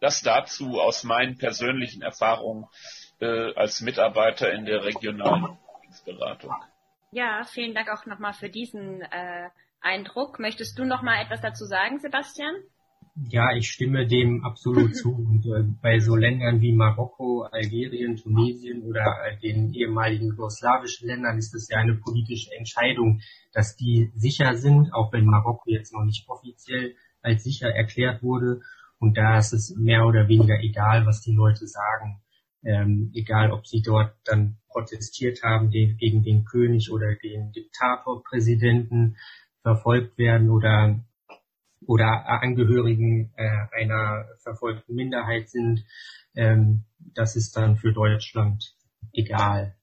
Das 0.00 0.22
dazu 0.22 0.80
aus 0.80 1.04
meinen 1.04 1.36
persönlichen 1.36 2.02
Erfahrungen 2.02 2.66
äh, 3.20 3.52
als 3.54 3.80
Mitarbeiter 3.82 4.50
in 4.52 4.64
der 4.64 4.84
regionalen 4.84 5.58
Beratung. 6.04 6.54
Ja, 7.12 7.44
vielen 7.44 7.74
Dank 7.74 7.88
auch 7.90 8.06
nochmal 8.06 8.32
für 8.32 8.48
diesen 8.48 9.02
äh, 9.02 9.50
Eindruck. 9.80 10.38
Möchtest 10.38 10.78
du 10.78 10.84
noch 10.84 11.02
mal 11.02 11.22
etwas 11.22 11.40
dazu 11.40 11.64
sagen, 11.64 11.98
Sebastian? 11.98 12.54
Ja, 13.16 13.54
ich 13.56 13.70
stimme 13.70 14.06
dem 14.06 14.44
absolut 14.44 14.96
zu. 14.96 15.12
Und 15.12 15.44
äh, 15.46 15.64
bei 15.82 15.98
so 15.98 16.16
Ländern 16.16 16.60
wie 16.60 16.72
Marokko, 16.72 17.42
Algerien, 17.42 18.16
Tunesien 18.16 18.82
oder 18.82 19.04
äh, 19.26 19.38
den 19.38 19.74
ehemaligen 19.74 20.28
jugoslawischen 20.28 21.08
Ländern 21.08 21.36
ist 21.36 21.54
es 21.54 21.68
ja 21.68 21.78
eine 21.78 21.96
politische 21.96 22.54
Entscheidung, 22.56 23.20
dass 23.52 23.76
die 23.76 24.10
sicher 24.14 24.54
sind, 24.54 24.94
auch 24.94 25.12
wenn 25.12 25.26
Marokko 25.26 25.70
jetzt 25.70 25.92
noch 25.92 26.04
nicht 26.04 26.28
offiziell 26.28 26.94
als 27.20 27.44
sicher 27.44 27.68
erklärt 27.68 28.22
wurde. 28.22 28.60
Und 28.98 29.16
da 29.16 29.38
ist 29.38 29.52
es 29.52 29.74
mehr 29.76 30.06
oder 30.06 30.28
weniger 30.28 30.60
egal, 30.60 31.06
was 31.06 31.20
die 31.20 31.32
Leute 31.34 31.66
sagen. 31.66 32.22
Ähm, 32.62 33.10
egal, 33.14 33.52
ob 33.52 33.66
sie 33.66 33.82
dort 33.82 34.14
dann 34.24 34.58
protestiert 34.68 35.42
haben 35.42 35.70
den, 35.70 35.96
gegen 35.96 36.22
den 36.22 36.44
König 36.44 36.90
oder 36.92 37.14
den 37.16 37.52
Diktatorpräsidenten 37.52 39.16
verfolgt 39.62 40.18
werden 40.18 40.50
oder 40.50 41.00
oder 41.86 42.26
Angehörigen 42.28 43.32
äh, 43.36 43.50
einer 43.72 44.26
verfolgten 44.38 44.94
Minderheit 44.94 45.48
sind, 45.48 45.84
ähm, 46.36 46.84
das 46.98 47.36
ist 47.36 47.56
dann 47.56 47.76
für 47.76 47.92
Deutschland 47.92 48.74
egal. 49.12 49.74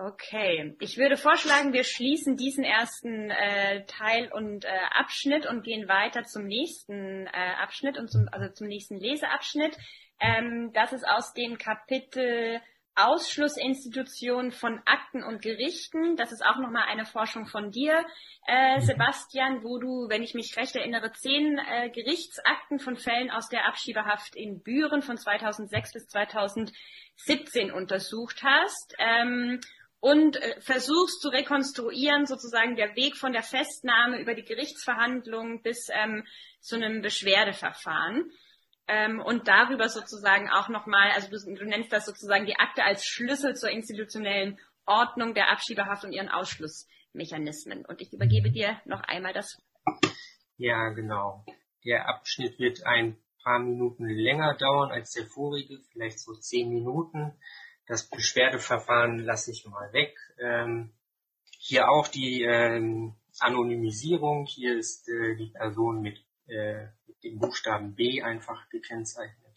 Okay, 0.00 0.76
ich 0.78 0.96
würde 0.96 1.16
vorschlagen, 1.16 1.72
wir 1.72 1.82
schließen 1.82 2.36
diesen 2.36 2.62
ersten 2.62 3.30
äh, 3.30 3.84
Teil 3.86 4.30
und 4.32 4.64
äh, 4.64 4.68
Abschnitt 4.96 5.44
und 5.44 5.64
gehen 5.64 5.88
weiter 5.88 6.22
zum 6.22 6.46
nächsten 6.46 7.26
äh, 7.26 7.54
Abschnitt 7.60 7.98
und 7.98 8.08
zum, 8.08 8.28
also 8.30 8.52
zum 8.52 8.68
nächsten 8.68 8.96
Leseabschnitt. 9.00 9.76
Ähm, 10.20 10.70
das 10.72 10.92
ist 10.92 11.04
aus 11.04 11.32
dem 11.34 11.58
Kapitel 11.58 12.60
Ausschlussinstitutionen 12.98 14.52
von 14.52 14.80
Akten 14.84 15.22
und 15.22 15.42
Gerichten. 15.42 16.16
Das 16.16 16.32
ist 16.32 16.44
auch 16.44 16.58
nochmal 16.58 16.84
eine 16.88 17.06
Forschung 17.06 17.46
von 17.46 17.70
dir, 17.70 18.04
äh, 18.46 18.76
mhm. 18.76 18.80
Sebastian, 18.80 19.62
wo 19.62 19.78
du, 19.78 20.08
wenn 20.08 20.22
ich 20.22 20.34
mich 20.34 20.56
recht 20.56 20.74
erinnere, 20.76 21.12
zehn 21.12 21.58
äh, 21.58 21.90
Gerichtsakten 21.90 22.78
von 22.78 22.96
Fällen 22.96 23.30
aus 23.30 23.48
der 23.48 23.66
Abschiebehaft 23.66 24.36
in 24.36 24.62
Büren 24.62 25.02
von 25.02 25.16
2006 25.16 25.92
bis 25.92 26.06
2017 26.08 27.70
untersucht 27.70 28.42
hast. 28.42 28.94
Ähm, 28.98 29.60
und 30.00 30.36
äh, 30.36 30.60
versuchst 30.60 31.20
zu 31.20 31.28
rekonstruieren, 31.28 32.26
sozusagen 32.26 32.76
der 32.76 32.94
Weg 32.94 33.16
von 33.16 33.32
der 33.32 33.42
Festnahme 33.42 34.20
über 34.20 34.34
die 34.34 34.44
Gerichtsverhandlung 34.44 35.62
bis 35.62 35.88
ähm, 35.92 36.24
zu 36.60 36.76
einem 36.76 37.02
Beschwerdeverfahren 37.02 38.30
ähm, 38.88 39.20
und 39.20 39.48
darüber 39.48 39.88
sozusagen 39.88 40.48
auch 40.48 40.68
nochmal, 40.68 41.10
also 41.12 41.28
du, 41.30 41.54
du 41.54 41.64
nennst 41.64 41.92
das 41.92 42.06
sozusagen 42.06 42.46
die 42.46 42.56
Akte 42.56 42.82
als 42.82 43.04
Schlüssel 43.04 43.54
zur 43.54 43.70
institutionellen 43.70 44.58
Ordnung 44.86 45.34
der 45.34 45.50
Abschiebehaft 45.50 46.04
und 46.04 46.12
ihren 46.12 46.30
Ausschlussmechanismen. 46.30 47.84
Und 47.84 48.00
ich 48.00 48.12
übergebe 48.12 48.50
dir 48.50 48.80
noch 48.86 49.02
einmal 49.02 49.34
das. 49.34 49.58
Ja, 50.56 50.88
genau. 50.88 51.44
Der 51.84 52.08
Abschnitt 52.08 52.58
wird 52.58 52.84
ein 52.86 53.18
paar 53.44 53.58
Minuten 53.58 54.08
länger 54.08 54.54
dauern 54.54 54.90
als 54.90 55.12
der 55.12 55.26
vorige, 55.26 55.78
vielleicht 55.92 56.20
so 56.20 56.32
zehn 56.34 56.70
Minuten. 56.70 57.38
Das 57.86 58.08
Beschwerdeverfahren 58.08 59.18
lasse 59.18 59.50
ich 59.50 59.64
mal 59.66 59.92
weg. 59.92 60.16
Ähm, 60.38 60.92
hier 61.58 61.90
auch 61.90 62.08
die 62.08 62.42
ähm, 62.42 63.14
Anonymisierung. 63.38 64.46
Hier 64.46 64.76
ist 64.76 65.08
äh, 65.08 65.36
die 65.36 65.50
Person 65.50 66.00
mit 66.00 66.18
äh, 66.46 66.88
den 67.22 67.38
Buchstaben 67.38 67.94
B 67.94 68.22
einfach 68.22 68.68
gekennzeichnet. 68.68 69.48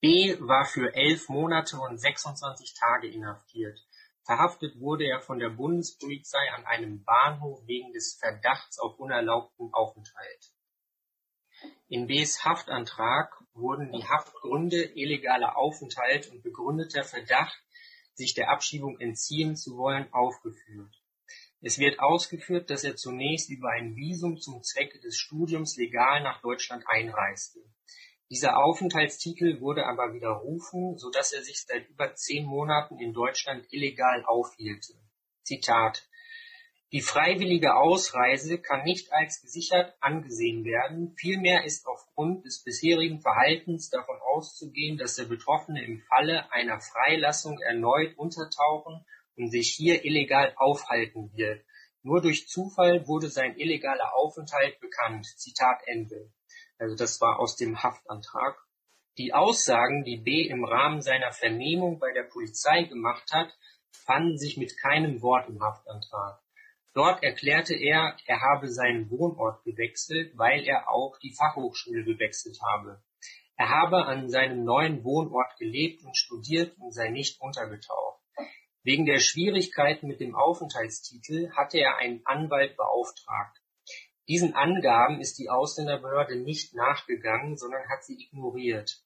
B 0.00 0.36
war 0.40 0.66
für 0.66 0.94
elf 0.94 1.28
Monate 1.28 1.78
und 1.78 1.98
26 1.98 2.74
Tage 2.74 3.08
inhaftiert. 3.08 3.78
Verhaftet 4.24 4.78
wurde 4.78 5.04
er 5.04 5.20
von 5.20 5.38
der 5.38 5.50
Bundespolizei 5.50 6.50
an 6.54 6.66
einem 6.66 7.04
Bahnhof 7.04 7.66
wegen 7.66 7.92
des 7.92 8.18
Verdachts 8.20 8.78
auf 8.78 8.98
unerlaubten 8.98 9.72
Aufenthalt. 9.72 10.52
In 11.88 12.06
B.'s 12.06 12.44
Haftantrag 12.44 13.40
wurden 13.54 13.92
die 13.92 14.04
Haftgründe 14.04 14.82
illegaler 14.82 15.56
Aufenthalt 15.56 16.28
und 16.30 16.42
begründeter 16.42 17.04
Verdacht, 17.04 17.58
sich 18.14 18.34
der 18.34 18.50
Abschiebung 18.50 18.98
entziehen 19.00 19.56
zu 19.56 19.76
wollen, 19.76 20.12
aufgeführt. 20.12 20.94
Es 21.62 21.78
wird 21.78 21.98
ausgeführt, 22.00 22.70
dass 22.70 22.84
er 22.84 22.96
zunächst 22.96 23.50
über 23.50 23.70
ein 23.70 23.96
Visum 23.96 24.38
zum 24.38 24.62
Zwecke 24.62 25.00
des 25.00 25.16
Studiums 25.16 25.76
legal 25.76 26.22
nach 26.22 26.42
Deutschland 26.42 26.84
einreiste. 26.86 27.60
Dieser 28.28 28.58
Aufenthaltstitel 28.58 29.60
wurde 29.60 29.86
aber 29.86 30.12
widerrufen, 30.12 30.98
so 30.98 31.10
dass 31.10 31.32
er 31.32 31.42
sich 31.42 31.62
seit 31.62 31.88
über 31.88 32.14
zehn 32.14 32.44
Monaten 32.44 32.98
in 32.98 33.12
Deutschland 33.12 33.66
illegal 33.72 34.24
aufhielte. 34.26 34.94
Zitat 35.44 36.08
Die 36.92 37.00
freiwillige 37.00 37.76
Ausreise 37.76 38.58
kann 38.58 38.82
nicht 38.82 39.12
als 39.12 39.40
gesichert 39.40 39.94
angesehen 40.00 40.64
werden, 40.64 41.14
vielmehr 41.16 41.64
ist 41.64 41.86
aufgrund 41.86 42.44
des 42.44 42.64
bisherigen 42.64 43.20
Verhaltens 43.20 43.90
davon 43.90 44.18
auszugehen, 44.34 44.98
dass 44.98 45.14
der 45.14 45.24
Betroffene 45.24 45.84
im 45.84 46.00
Falle 46.00 46.52
einer 46.52 46.80
Freilassung 46.80 47.60
erneut 47.60 48.18
untertauchen 48.18 49.06
und 49.36 49.50
sich 49.50 49.74
hier 49.76 50.04
illegal 50.04 50.52
aufhalten 50.56 51.30
wird. 51.34 51.64
Nur 52.02 52.20
durch 52.20 52.48
Zufall 52.48 53.06
wurde 53.06 53.28
sein 53.28 53.58
illegaler 53.58 54.14
Aufenthalt 54.14 54.78
bekannt. 54.80 55.26
Zitat 55.26 55.80
Ende. 55.86 56.32
Also 56.78 56.94
das 56.96 57.20
war 57.20 57.38
aus 57.40 57.56
dem 57.56 57.82
Haftantrag. 57.82 58.56
Die 59.18 59.32
Aussagen, 59.32 60.04
die 60.04 60.18
B. 60.18 60.42
im 60.42 60.64
Rahmen 60.64 61.00
seiner 61.00 61.32
Vernehmung 61.32 61.98
bei 61.98 62.12
der 62.12 62.24
Polizei 62.24 62.82
gemacht 62.84 63.32
hat, 63.32 63.56
fanden 63.90 64.38
sich 64.38 64.56
mit 64.56 64.76
keinem 64.78 65.22
Wort 65.22 65.48
im 65.48 65.60
Haftantrag. 65.62 66.40
Dort 66.92 67.22
erklärte 67.22 67.74
er, 67.74 68.16
er 68.26 68.40
habe 68.40 68.68
seinen 68.68 69.10
Wohnort 69.10 69.64
gewechselt, 69.64 70.32
weil 70.36 70.64
er 70.64 70.88
auch 70.88 71.18
die 71.18 71.34
Fachhochschule 71.34 72.04
gewechselt 72.04 72.58
habe. 72.62 73.02
Er 73.56 73.70
habe 73.70 74.04
an 74.04 74.28
seinem 74.28 74.64
neuen 74.64 75.02
Wohnort 75.02 75.56
gelebt 75.58 76.04
und 76.04 76.16
studiert 76.16 76.76
und 76.78 76.92
sei 76.92 77.08
nicht 77.08 77.40
untergetaucht. 77.40 78.15
Wegen 78.86 79.04
der 79.04 79.18
Schwierigkeiten 79.18 80.06
mit 80.06 80.20
dem 80.20 80.36
Aufenthaltstitel 80.36 81.50
hatte 81.50 81.76
er 81.76 81.96
einen 81.96 82.24
Anwalt 82.24 82.76
beauftragt. 82.76 83.60
Diesen 84.28 84.54
Angaben 84.54 85.20
ist 85.20 85.40
die 85.40 85.50
Ausländerbehörde 85.50 86.36
nicht 86.36 86.72
nachgegangen, 86.72 87.56
sondern 87.56 87.88
hat 87.88 88.04
sie 88.04 88.14
ignoriert. 88.14 89.02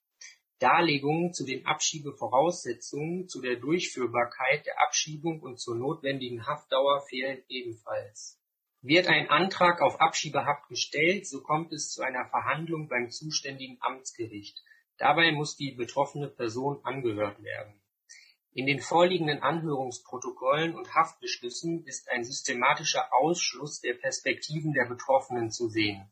Darlegungen 0.59 1.33
zu 1.33 1.47
den 1.47 1.65
Abschiebevoraussetzungen, 1.65 3.27
zu 3.27 3.41
der 3.41 3.55
Durchführbarkeit 3.55 4.67
der 4.67 4.79
Abschiebung 4.83 5.41
und 5.41 5.59
zur 5.59 5.75
notwendigen 5.75 6.45
Haftdauer 6.45 7.01
fehlen 7.09 7.41
ebenfalls. 7.49 8.39
Wird 8.83 9.07
ein 9.07 9.31
Antrag 9.31 9.81
auf 9.81 9.99
Abschiebehaft 9.99 10.67
gestellt, 10.69 11.25
so 11.25 11.41
kommt 11.41 11.73
es 11.73 11.89
zu 11.89 12.03
einer 12.03 12.27
Verhandlung 12.27 12.87
beim 12.87 13.09
zuständigen 13.09 13.79
Amtsgericht. 13.81 14.61
Dabei 14.99 15.31
muss 15.31 15.57
die 15.57 15.71
betroffene 15.71 16.27
Person 16.27 16.81
angehört 16.83 17.41
werden. 17.41 17.80
In 18.53 18.65
den 18.65 18.81
vorliegenden 18.81 19.41
Anhörungsprotokollen 19.41 20.75
und 20.75 20.93
Haftbeschlüssen 20.93 21.85
ist 21.85 22.09
ein 22.09 22.25
systematischer 22.25 23.13
Ausschluss 23.13 23.79
der 23.79 23.93
Perspektiven 23.93 24.73
der 24.73 24.89
Betroffenen 24.89 25.51
zu 25.51 25.69
sehen. 25.69 26.11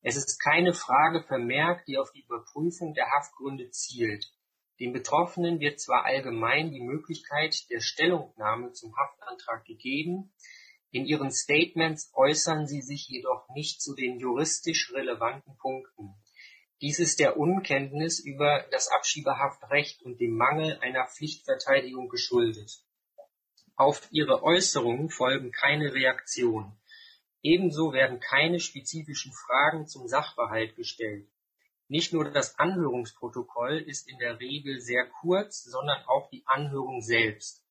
Es 0.00 0.16
ist 0.16 0.38
keine 0.38 0.74
Frage 0.74 1.24
vermerkt, 1.24 1.88
die 1.88 1.98
auf 1.98 2.12
die 2.12 2.22
Überprüfung 2.22 2.94
der 2.94 3.10
Haftgründe 3.10 3.70
zielt. 3.70 4.32
Den 4.78 4.92
Betroffenen 4.92 5.58
wird 5.58 5.80
zwar 5.80 6.04
allgemein 6.04 6.70
die 6.70 6.80
Möglichkeit 6.80 7.68
der 7.68 7.80
Stellungnahme 7.80 8.72
zum 8.72 8.96
Haftantrag 8.96 9.64
gegeben, 9.64 10.32
in 10.92 11.06
ihren 11.06 11.32
Statements 11.32 12.12
äußern 12.14 12.66
sie 12.66 12.82
sich 12.82 13.08
jedoch 13.08 13.48
nicht 13.48 13.80
zu 13.80 13.94
den 13.94 14.20
juristisch 14.20 14.92
relevanten 14.92 15.56
Punkten. 15.56 16.14
Dies 16.82 16.98
ist 16.98 17.20
der 17.20 17.36
Unkenntnis 17.36 18.18
über 18.18 18.66
das 18.72 18.88
Abschiebehaftrecht 18.88 20.02
und 20.02 20.20
dem 20.20 20.36
Mangel 20.36 20.80
einer 20.80 21.06
Pflichtverteidigung 21.06 22.08
geschuldet. 22.08 22.82
Auf 23.76 24.08
ihre 24.10 24.42
Äußerungen 24.42 25.08
folgen 25.08 25.52
keine 25.52 25.94
Reaktion. 25.94 26.76
Ebenso 27.40 27.92
werden 27.92 28.18
keine 28.18 28.58
spezifischen 28.58 29.32
Fragen 29.32 29.86
zum 29.86 30.08
Sachverhalt 30.08 30.74
gestellt. 30.74 31.28
Nicht 31.86 32.12
nur 32.12 32.28
das 32.32 32.58
Anhörungsprotokoll 32.58 33.78
ist 33.78 34.08
in 34.08 34.18
der 34.18 34.40
Regel 34.40 34.80
sehr 34.80 35.06
kurz, 35.06 35.62
sondern 35.62 36.02
auch 36.06 36.30
die 36.30 36.42
Anhörung 36.46 37.00
selbst. 37.00 37.64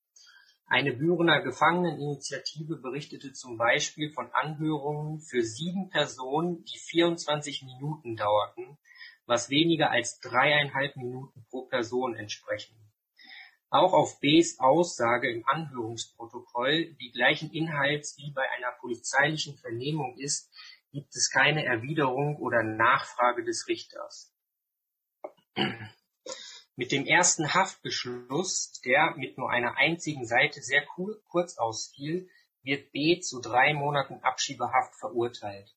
Eine 0.67 0.93
Bürener 0.93 1.41
Gefangeneninitiative 1.41 2.78
berichtete 2.78 3.34
zum 3.34 3.58
Beispiel 3.58 4.13
von 4.13 4.32
Anhörungen 4.32 5.19
für 5.19 5.43
sieben 5.43 5.89
Personen, 5.89 6.63
die 6.63 6.80
24 6.80 7.63
Minuten 7.63 8.15
dauerten, 8.15 8.78
was 9.32 9.50
weniger 9.50 9.91
als 9.91 10.20
dreieinhalb 10.20 10.98
Minuten 10.98 11.46
pro 11.50 11.62
Person 11.62 12.15
entsprechen. 12.15 12.76
Auch 13.70 13.94
auf 13.94 14.20
Bs 14.20 14.60
Aussage 14.60 15.32
im 15.32 15.48
Anhörungsprotokoll, 15.48 16.94
die 16.96 17.13
gleichen 17.13 17.50
Inhalts 17.54 18.17
wie 18.17 18.34
bei 18.34 18.44
einer 18.58 18.74
polizeilichen 18.82 19.58
Vernehmung 19.58 20.17
ist, 20.17 20.52
gibt 20.91 21.15
es 21.15 21.30
keine 21.30 21.63
Erwiderung 21.63 22.36
oder 22.36 22.62
Nachfrage 22.62 23.46
des 23.46 23.70
Richters. 23.70 24.36
Mit 26.76 26.91
dem 26.91 27.06
ersten 27.06 27.54
Haftbeschluss, 27.54 28.82
der 28.84 29.15
mit 29.15 29.38
nur 29.38 29.50
einer 29.50 29.78
einzigen 29.78 30.26
Seite 30.26 30.62
sehr 30.62 30.86
kurz 31.30 31.58
ausfiel, 31.58 32.30
wird 32.63 32.91
B 32.91 33.22
zu 33.22 33.39
drei 33.39 33.74
Monaten 33.74 34.20
Abschiebehaft 34.24 34.94
verurteilt. 35.00 35.74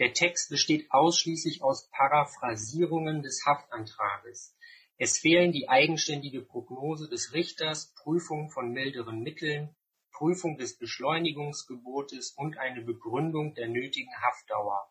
Der 0.00 0.14
Text 0.14 0.48
besteht 0.48 0.90
ausschließlich 0.90 1.62
aus 1.62 1.90
Paraphrasierungen 1.90 3.22
des 3.22 3.44
Haftantrages. 3.44 4.56
Es 4.96 5.18
fehlen 5.18 5.52
die 5.52 5.68
eigenständige 5.68 6.40
Prognose 6.40 7.06
des 7.06 7.34
Richters, 7.34 7.92
Prüfung 8.02 8.48
von 8.48 8.72
milderen 8.72 9.20
Mitteln, 9.20 9.76
Prüfung 10.10 10.56
des 10.56 10.78
Beschleunigungsgebotes 10.78 12.32
und 12.32 12.56
eine 12.56 12.80
Begründung 12.80 13.52
der 13.52 13.68
nötigen 13.68 14.10
Haftdauer. 14.22 14.90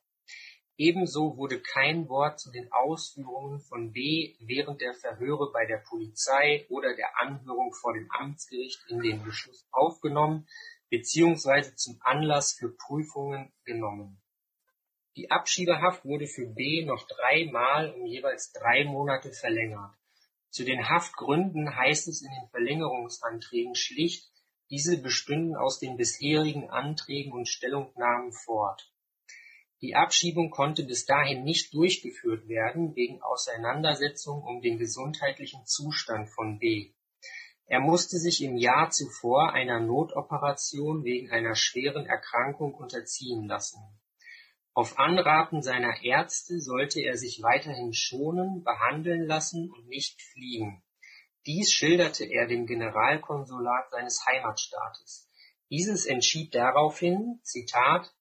Ebenso 0.78 1.38
wurde 1.38 1.60
kein 1.60 2.08
Wort 2.08 2.40
zu 2.40 2.52
den 2.52 2.72
Ausführungen 2.72 3.62
von 3.62 3.92
B 3.92 4.36
während 4.40 4.80
der 4.80 4.94
Verhöre 4.94 5.52
bei 5.52 5.66
der 5.66 5.84
Polizei 5.90 6.68
oder 6.70 6.96
der 6.96 7.18
Anhörung 7.20 7.74
vor 7.74 7.94
dem 7.94 8.12
Amtsgericht 8.12 8.80
in 8.90 9.00
den 9.00 9.24
Beschluss 9.24 9.68
aufgenommen 9.72 10.48
bzw. 10.92 11.74
zum 11.76 12.00
Anlass 12.02 12.54
für 12.54 12.70
Prüfungen 12.70 13.52
genommen 13.66 14.19
die 15.16 15.32
Abschiebehaft 15.32 16.06
wurde 16.06 16.28
für 16.28 16.46
B 16.46 16.86
noch 16.86 17.06
dreimal 17.08 17.92
um 17.94 18.06
jeweils 18.06 18.52
drei 18.52 18.86
Monate 18.86 19.32
verlängert. 19.32 19.94
Zu 20.50 20.64
den 20.64 20.88
Haftgründen 20.88 21.76
heißt 21.76 22.08
es 22.08 22.22
in 22.22 22.30
den 22.30 22.50
Verlängerungsanträgen 22.50 23.76
schlicht, 23.76 24.32
diese 24.70 25.02
bestünden 25.02 25.56
aus 25.56 25.80
den 25.80 25.98
bisherigen 25.98 26.70
Anträgen 26.70 27.34
und 27.34 27.48
Stellungnahmen 27.48 28.32
fort. 28.32 28.92
Die 29.82 29.96
Abschiebung 29.96 30.52
konnte 30.52 30.84
bis 30.84 31.06
dahin 31.06 31.44
nicht 31.44 31.74
durchgeführt 31.74 32.48
werden 32.48 32.96
wegen 32.96 33.22
Auseinandersetzung 33.22 34.44
um 34.44 34.62
den 34.62 34.78
gesundheitlichen 34.78 35.66
Zustand 35.66 36.30
von 36.30 36.60
B. 36.60 36.94
Er 37.66 37.80
musste 37.80 38.18
sich 38.18 38.44
im 38.44 38.58
Jahr 38.58 38.90
zuvor 38.90 39.54
einer 39.54 39.80
Notoperation 39.80 41.04
wegen 41.04 41.32
einer 41.32 41.56
schweren 41.56 42.06
Erkrankung 42.06 42.74
unterziehen 42.74 43.46
lassen 43.46 43.80
auf 44.74 44.98
Anraten 44.98 45.62
seiner 45.62 46.04
Ärzte 46.04 46.60
sollte 46.60 47.02
er 47.02 47.18
sich 47.18 47.42
weiterhin 47.42 47.94
schonen, 47.94 48.64
behandeln 48.64 49.26
lassen 49.26 49.72
und 49.72 49.88
nicht 49.88 50.22
fliehen. 50.22 50.82
Dies 51.46 51.72
schilderte 51.72 52.26
er 52.26 52.48
dem 52.48 52.66
Generalkonsulat 52.66 53.90
seines 53.92 54.26
Heimatstaates. 54.26 55.30
Dieses 55.70 56.06
entschied 56.06 56.54
daraufhin, 56.56 57.40
Zitat, 57.44 58.14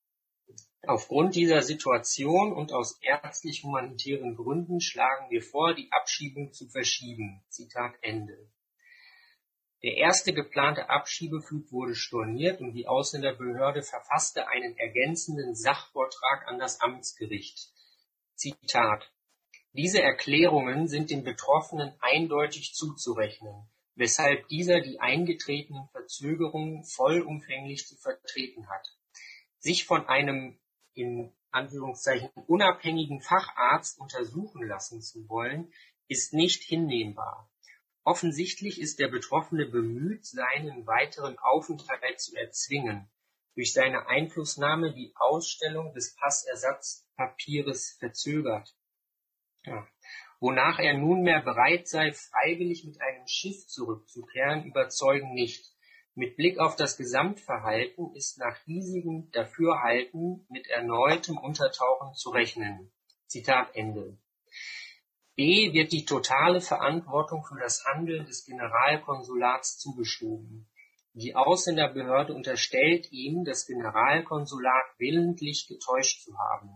Aufgrund 0.87 1.35
dieser 1.35 1.61
Situation 1.61 2.53
und 2.53 2.71
aus 2.71 2.99
ärztlich-humanitären 3.01 4.35
Gründen 4.35 4.79
schlagen 4.79 5.29
wir 5.29 5.41
vor, 5.41 5.73
die 5.73 5.91
Abschiebung 5.91 6.53
zu 6.53 6.67
verschieben. 6.69 7.43
Zitat 7.49 7.95
Ende. 8.01 8.49
Der 9.81 9.95
erste 9.95 10.33
geplante 10.33 10.89
Abschiebeflug 10.89 11.71
wurde 11.71 11.95
storniert 11.95 12.59
und 12.59 12.73
die 12.73 12.87
Ausländerbehörde 12.87 13.81
verfasste 13.81 14.49
einen 14.49 14.77
ergänzenden 14.77 15.55
Sachvortrag 15.55 16.47
an 16.47 16.59
das 16.59 16.81
Amtsgericht. 16.81 17.71
Zitat 18.35 19.09
Diese 19.71 20.01
Erklärungen 20.01 20.89
sind 20.89 21.11
den 21.11 21.23
Betroffenen 21.23 21.93
eindeutig 22.01 22.73
zuzurechnen, 22.73 23.69
weshalb 23.95 24.49
dieser 24.49 24.81
die 24.81 24.99
eingetretenen 24.99 25.87
Verzögerungen 25.93 26.83
vollumfänglich 26.83 27.87
zu 27.87 27.95
vertreten 27.95 28.67
hat. 28.67 28.85
Sich 29.59 29.85
von 29.85 30.05
einem 30.07 30.59
in 30.93 31.33
Anführungszeichen 31.51 32.29
unabhängigen 32.47 33.21
Facharzt 33.21 33.97
untersuchen 33.97 34.67
lassen 34.67 35.01
zu 35.01 35.29
wollen, 35.29 35.71
ist 36.09 36.33
nicht 36.33 36.63
hinnehmbar. 36.63 37.48
Offensichtlich 38.09 38.81
ist 38.81 38.97
der 38.97 39.07
Betroffene 39.07 39.67
bemüht, 39.67 40.25
seinen 40.25 40.87
weiteren 40.87 41.37
Aufenthalt 41.37 42.19
zu 42.19 42.35
erzwingen, 42.35 43.07
durch 43.53 43.71
seine 43.71 44.07
Einflussnahme 44.07 44.91
die 44.95 45.13
Ausstellung 45.15 45.93
des 45.93 46.15
Passersatzpapiers 46.15 47.97
verzögert, 47.99 48.75
ja. 49.63 49.87
wonach 50.39 50.79
er 50.79 50.97
nunmehr 50.97 51.43
bereit 51.43 51.87
sei, 51.87 52.11
freiwillig 52.11 52.83
mit 52.83 52.99
einem 52.99 53.27
Schiff 53.27 53.67
zurückzukehren, 53.67 54.65
überzeugen 54.65 55.35
nicht. 55.35 55.71
Mit 56.15 56.35
Blick 56.35 56.57
auf 56.57 56.75
das 56.75 56.97
Gesamtverhalten 56.97 58.15
ist 58.15 58.39
nach 58.39 58.57
hiesigem 58.65 59.29
Dafürhalten 59.33 60.47
mit 60.49 60.65
erneutem 60.65 61.37
Untertauchen 61.37 62.15
zu 62.15 62.31
rechnen. 62.31 62.91
Zitat 63.27 63.75
Ende. 63.75 64.17
B 65.39 65.71
wird 65.71 65.93
die 65.93 66.03
totale 66.03 66.59
Verantwortung 66.59 67.45
für 67.45 67.57
das 67.57 67.85
Handeln 67.85 68.25
des 68.25 68.43
Generalkonsulats 68.43 69.77
zugeschoben. 69.79 70.69
Die 71.13 71.33
Ausländerbehörde 71.33 72.33
unterstellt 72.33 73.09
ihm, 73.13 73.45
das 73.45 73.65
Generalkonsulat 73.65 74.83
willentlich 74.97 75.65
getäuscht 75.69 76.25
zu 76.25 76.37
haben. 76.37 76.71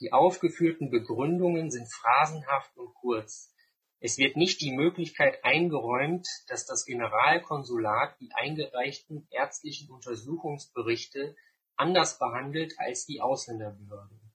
Die 0.00 0.12
aufgeführten 0.12 0.90
Begründungen 0.90 1.70
sind 1.70 1.90
phrasenhaft 1.90 2.76
und 2.76 2.92
kurz. 2.92 3.54
Es 4.00 4.18
wird 4.18 4.36
nicht 4.36 4.60
die 4.60 4.76
Möglichkeit 4.76 5.42
eingeräumt, 5.42 6.28
dass 6.48 6.66
das 6.66 6.84
Generalkonsulat 6.84 8.20
die 8.20 8.32
eingereichten 8.34 9.26
ärztlichen 9.30 9.90
Untersuchungsberichte 9.90 11.34
anders 11.76 12.18
behandelt 12.18 12.74
als 12.76 13.06
die 13.06 13.22
Ausländerbehörde. 13.22 14.27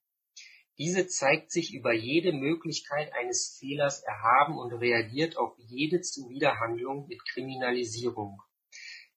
Diese 0.77 1.07
zeigt 1.07 1.51
sich 1.51 1.73
über 1.73 1.93
jede 1.93 2.33
Möglichkeit 2.33 3.13
eines 3.13 3.57
Fehlers 3.59 4.01
erhaben 4.01 4.57
und 4.57 4.73
reagiert 4.73 5.38
auf 5.38 5.55
jede 5.59 6.01
Zuwiderhandlung 6.01 7.07
mit 7.07 7.23
Kriminalisierung. 7.25 8.41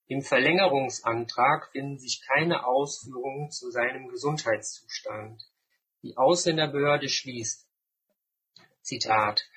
Im 0.06 0.22
Verlängerungsantrag 0.22 1.70
finden 1.72 1.98
sich 1.98 2.22
keine 2.26 2.66
Ausführungen 2.66 3.50
zu 3.50 3.70
seinem 3.70 4.08
Gesundheitszustand. 4.08 5.42
Die 6.02 6.16
Ausländerbehörde 6.16 7.08
schließt, 7.08 7.66
Zitat, 8.82 9.48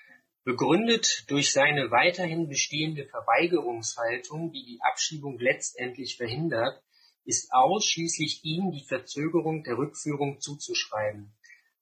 begründet 0.44 1.26
durch 1.28 1.52
seine 1.52 1.92
weiterhin 1.92 2.48
bestehende 2.48 3.06
Verweigerungshaltung, 3.06 4.52
die 4.52 4.66
die 4.66 4.80
Abschiebung 4.82 5.38
letztendlich 5.38 6.18
verhindert, 6.18 6.82
ist 7.26 7.52
ausschließlich 7.52 8.44
ihm 8.44 8.72
die 8.72 8.86
Verzögerung 8.88 9.64
der 9.64 9.78
Rückführung 9.78 10.40
zuzuschreiben. 10.40 11.32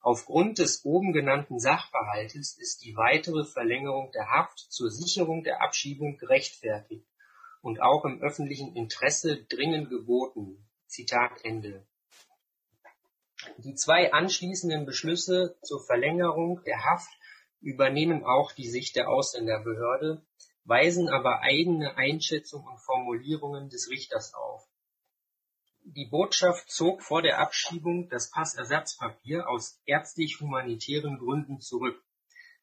Aufgrund 0.07 0.59
des 0.59 0.85
oben 0.85 1.11
genannten 1.11 1.59
Sachverhaltes 1.59 2.57
ist 2.57 2.85
die 2.85 2.95
weitere 2.95 3.43
Verlängerung 3.43 4.09
der 4.13 4.29
Haft 4.29 4.57
zur 4.57 4.89
Sicherung 4.89 5.43
der 5.43 5.61
Abschiebung 5.61 6.15
gerechtfertigt 6.17 7.05
und 7.61 7.81
auch 7.81 8.05
im 8.05 8.21
öffentlichen 8.21 8.73
Interesse 8.77 9.43
dringend 9.49 9.89
geboten. 9.89 10.65
Zitat 10.85 11.43
Ende. 11.43 11.85
Die 13.57 13.75
zwei 13.75 14.13
anschließenden 14.13 14.85
Beschlüsse 14.85 15.57
zur 15.61 15.85
Verlängerung 15.85 16.63
der 16.63 16.85
Haft 16.85 17.11
übernehmen 17.59 18.23
auch 18.23 18.53
die 18.53 18.69
Sicht 18.69 18.95
der 18.95 19.09
Ausländerbehörde, 19.09 20.25
weisen 20.63 21.09
aber 21.09 21.41
eigene 21.41 21.97
Einschätzungen 21.97 22.69
und 22.69 22.79
Formulierungen 22.79 23.67
des 23.67 23.89
Richters 23.89 24.33
auf. 24.33 24.56
Die 25.95 26.05
Botschaft 26.05 26.69
zog 26.69 27.01
vor 27.01 27.21
der 27.21 27.39
Abschiebung 27.39 28.09
das 28.09 28.29
Passersatzpapier 28.29 29.47
aus 29.47 29.81
ärztlich-humanitären 29.85 31.17
Gründen 31.17 31.61
zurück. 31.61 32.03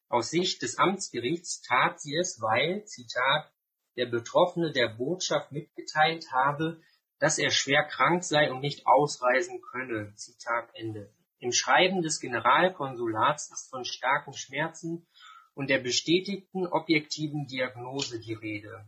Aus 0.09 0.29
Sicht 0.29 0.61
des 0.61 0.77
Amtsgerichts 0.77 1.63
tat 1.63 1.99
sie 1.99 2.15
es, 2.15 2.39
weil, 2.39 2.85
Zitat, 2.85 3.51
der 3.97 4.05
Betroffene 4.05 4.71
der 4.71 4.89
Botschaft 4.89 5.51
mitgeteilt 5.51 6.31
habe, 6.31 6.79
dass 7.17 7.39
er 7.39 7.49
schwer 7.49 7.83
krank 7.85 8.23
sei 8.23 8.51
und 8.51 8.59
nicht 8.59 8.85
ausreisen 8.85 9.59
könne. 9.59 10.13
Zitat 10.13 10.69
Ende. 10.75 11.11
Im 11.39 11.51
Schreiben 11.51 12.03
des 12.03 12.19
Generalkonsulats 12.19 13.51
ist 13.51 13.71
von 13.71 13.85
starken 13.85 14.33
Schmerzen 14.33 15.07
und 15.55 15.71
der 15.71 15.79
bestätigten 15.79 16.67
objektiven 16.67 17.47
Diagnose 17.47 18.19
die 18.19 18.33
Rede. 18.33 18.87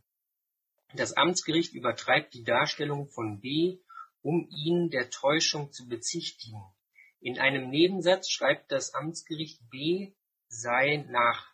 Das 0.94 1.18
Amtsgericht 1.18 1.74
übertreibt 1.74 2.36
die 2.36 2.44
Darstellung 2.44 3.08
von 3.08 3.40
B 3.42 3.80
um 4.28 4.46
ihn 4.50 4.90
der 4.90 5.10
Täuschung 5.10 5.72
zu 5.72 5.88
bezichtigen. 5.88 6.62
In 7.22 7.40
einem 7.40 7.70
Nebensatz 7.70 8.30
schreibt 8.30 8.74
das 8.74 8.94
Amtsgericht 8.94 9.62
B 9.70 10.12
sei 10.50 11.06
nach 11.08 11.54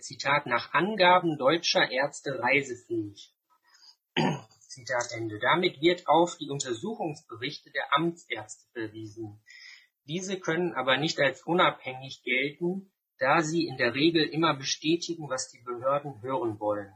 Zitat 0.00 0.44
nach 0.44 0.74
Angaben 0.74 1.38
deutscher 1.38 1.90
Ärzte 1.90 2.38
reisefähig. 2.38 3.34
Zitat 4.68 5.12
Ende. 5.12 5.38
Damit 5.38 5.80
wird 5.80 6.06
auf 6.06 6.36
die 6.36 6.50
Untersuchungsberichte 6.50 7.70
der 7.70 7.94
Amtsärzte 7.94 8.66
verwiesen. 8.74 9.42
Diese 10.06 10.38
können 10.38 10.74
aber 10.74 10.98
nicht 10.98 11.18
als 11.18 11.44
unabhängig 11.44 12.22
gelten, 12.24 12.92
da 13.18 13.40
sie 13.40 13.66
in 13.66 13.78
der 13.78 13.94
Regel 13.94 14.24
immer 14.24 14.54
bestätigen, 14.54 15.30
was 15.30 15.50
die 15.50 15.62
Behörden 15.62 16.20
hören 16.20 16.60
wollen. 16.60 16.92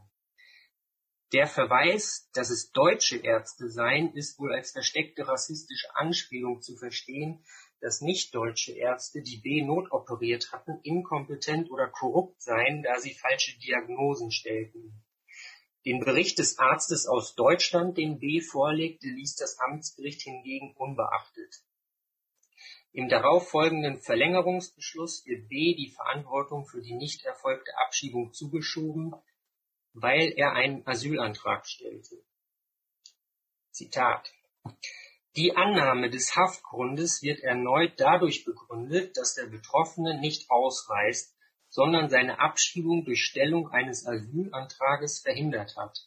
Der 1.33 1.47
Verweis, 1.47 2.29
dass 2.33 2.49
es 2.49 2.71
deutsche 2.71 3.17
Ärzte 3.17 3.69
seien, 3.69 4.13
ist 4.15 4.37
wohl 4.37 4.53
als 4.53 4.71
versteckte 4.71 5.29
rassistische 5.29 5.95
Anspielung 5.95 6.61
zu 6.61 6.75
verstehen, 6.75 7.45
dass 7.79 8.01
nicht-deutsche 8.01 8.73
Ärzte, 8.73 9.21
die 9.21 9.37
B 9.37 9.61
notoperiert 9.61 10.51
hatten, 10.51 10.81
inkompetent 10.83 11.71
oder 11.71 11.87
korrupt 11.87 12.41
seien, 12.41 12.83
da 12.83 12.99
sie 12.99 13.13
falsche 13.13 13.57
Diagnosen 13.59 14.31
stellten. 14.31 15.01
Den 15.85 16.01
Bericht 16.01 16.37
des 16.37 16.59
Arztes 16.59 17.07
aus 17.07 17.33
Deutschland, 17.33 17.97
den 17.97 18.19
B 18.19 18.41
vorlegte, 18.41 19.07
ließ 19.07 19.35
das 19.35 19.57
Amtsgericht 19.59 20.21
hingegen 20.23 20.75
unbeachtet. 20.75 21.63
Im 22.91 23.07
darauffolgenden 23.07 24.01
Verlängerungsbeschluss 24.01 25.25
wird 25.25 25.47
B 25.47 25.75
die 25.75 25.91
Verantwortung 25.91 26.65
für 26.65 26.81
die 26.81 26.93
nicht 26.93 27.23
erfolgte 27.23 27.71
Abschiebung 27.77 28.33
zugeschoben, 28.33 29.15
weil 29.93 30.33
er 30.35 30.53
einen 30.53 30.85
Asylantrag 30.87 31.67
stellte. 31.67 32.15
Zitat. 33.71 34.33
Die 35.35 35.55
Annahme 35.55 36.09
des 36.09 36.35
Haftgrundes 36.35 37.21
wird 37.21 37.39
erneut 37.39 37.93
dadurch 37.97 38.43
begründet, 38.43 39.15
dass 39.17 39.35
der 39.35 39.45
Betroffene 39.45 40.19
nicht 40.19 40.51
ausreist, 40.51 41.35
sondern 41.69 42.09
seine 42.09 42.39
Abschiebung 42.39 43.05
durch 43.05 43.23
Stellung 43.23 43.69
eines 43.69 44.05
Asylantrages 44.05 45.21
verhindert 45.21 45.77
hat. 45.77 45.97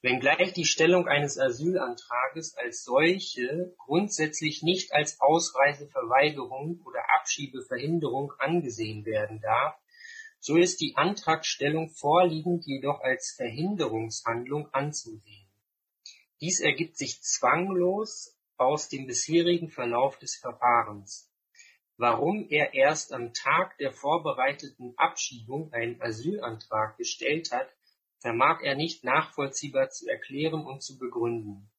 Wenngleich 0.00 0.52
die 0.54 0.64
Stellung 0.64 1.08
eines 1.08 1.38
Asylantrages 1.38 2.56
als 2.56 2.84
solche 2.84 3.74
grundsätzlich 3.78 4.62
nicht 4.62 4.92
als 4.92 5.20
Ausreiseverweigerung 5.20 6.82
oder 6.84 7.00
Abschiebeverhinderung 7.18 8.32
angesehen 8.38 9.04
werden 9.04 9.40
darf, 9.40 9.74
so 10.46 10.58
ist 10.58 10.82
die 10.82 10.94
Antragstellung 10.94 11.88
vorliegend 11.88 12.66
jedoch 12.66 13.00
als 13.00 13.32
Verhinderungshandlung 13.34 14.68
anzusehen. 14.74 15.48
Dies 16.42 16.60
ergibt 16.60 16.98
sich 16.98 17.22
zwanglos 17.22 18.36
aus 18.58 18.90
dem 18.90 19.06
bisherigen 19.06 19.70
Verlauf 19.70 20.18
des 20.18 20.36
Verfahrens. 20.36 21.32
Warum 21.96 22.46
er 22.50 22.74
erst 22.74 23.14
am 23.14 23.32
Tag 23.32 23.78
der 23.78 23.90
vorbereiteten 23.90 24.92
Abschiebung 24.98 25.72
einen 25.72 25.98
Asylantrag 26.02 26.98
gestellt 26.98 27.50
hat, 27.50 27.70
vermag 28.18 28.60
er 28.62 28.74
nicht 28.74 29.02
nachvollziehbar 29.02 29.88
zu 29.88 30.06
erklären 30.10 30.66
und 30.66 30.82
zu 30.82 30.98
begründen. 30.98 31.70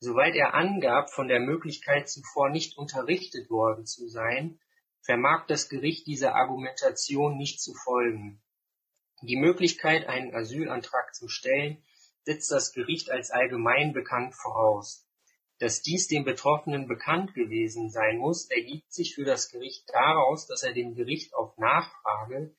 Soweit 0.00 0.34
er 0.34 0.54
angab, 0.54 1.08
von 1.12 1.28
der 1.28 1.38
Möglichkeit 1.38 2.08
zuvor 2.08 2.50
nicht 2.50 2.76
unterrichtet 2.76 3.48
worden 3.48 3.86
zu 3.86 4.08
sein, 4.08 4.58
vermag 5.02 5.46
das 5.46 5.68
Gericht 5.68 6.06
dieser 6.06 6.34
Argumentation 6.34 7.36
nicht 7.36 7.60
zu 7.60 7.74
folgen. 7.74 8.42
Die 9.22 9.36
Möglichkeit, 9.36 10.06
einen 10.06 10.34
Asylantrag 10.34 11.14
zu 11.14 11.28
stellen, 11.28 11.82
setzt 12.24 12.50
das 12.50 12.72
Gericht 12.72 13.10
als 13.10 13.30
allgemein 13.30 13.92
bekannt 13.92 14.34
voraus. 14.34 15.06
Dass 15.58 15.82
dies 15.82 16.08
dem 16.08 16.24
Betroffenen 16.24 16.88
bekannt 16.88 17.34
gewesen 17.34 17.90
sein 17.90 18.18
muss, 18.18 18.50
ergibt 18.50 18.92
sich 18.92 19.14
für 19.14 19.24
das 19.24 19.50
Gericht 19.50 19.84
daraus, 19.92 20.46
dass 20.46 20.62
er 20.62 20.72
dem 20.72 20.94
Gericht 20.94 21.34
auf 21.34 21.56
Nachfrage 21.56 22.54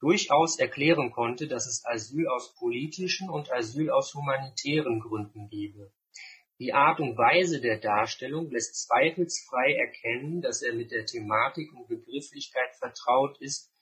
durchaus 0.00 0.58
erklären 0.58 1.10
konnte, 1.10 1.48
dass 1.48 1.66
es 1.66 1.84
Asyl 1.84 2.28
aus 2.28 2.54
politischen 2.54 3.28
und 3.28 3.52
Asyl 3.52 3.90
aus 3.90 4.14
humanitären 4.14 5.00
Gründen 5.00 5.48
gebe. 5.48 5.92
Die 6.60 6.72
Art 6.72 6.98
und 6.98 7.16
Weise 7.16 7.60
der 7.60 7.78
Darstellung 7.78 8.50
lässt 8.50 8.88
zweifelsfrei 8.88 9.74
erkennen, 9.74 10.42
dass 10.42 10.62
er 10.62 10.74
mit 10.74 10.90
der 10.90 11.06
Thematik 11.06 11.72
und 11.72 11.86
Begrifflichkeit 11.86 12.74
vertraut 12.76 13.40
ist, 13.40 13.72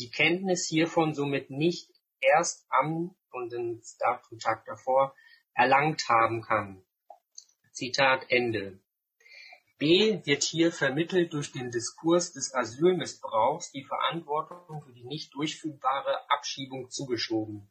die 0.00 0.10
Kenntnis 0.10 0.66
hiervon 0.66 1.14
somit 1.14 1.50
nicht 1.50 1.88
erst 2.20 2.66
am 2.70 3.14
und 3.30 3.52
den 3.52 3.80
Tag 4.40 4.64
davor 4.64 5.14
erlangt 5.54 6.08
haben 6.08 6.42
kann. 6.42 6.84
Zitat 7.70 8.26
Ende. 8.28 8.80
B 9.78 10.24
wird 10.24 10.42
hier 10.42 10.72
vermittelt 10.72 11.32
durch 11.32 11.52
den 11.52 11.70
Diskurs 11.70 12.32
des 12.32 12.54
Asylmissbrauchs 12.54 13.70
die 13.70 13.84
Verantwortung 13.84 14.82
für 14.82 14.92
die 14.92 15.04
nicht 15.04 15.34
durchführbare 15.34 16.30
Abschiebung 16.30 16.90
zugeschoben. 16.90 17.70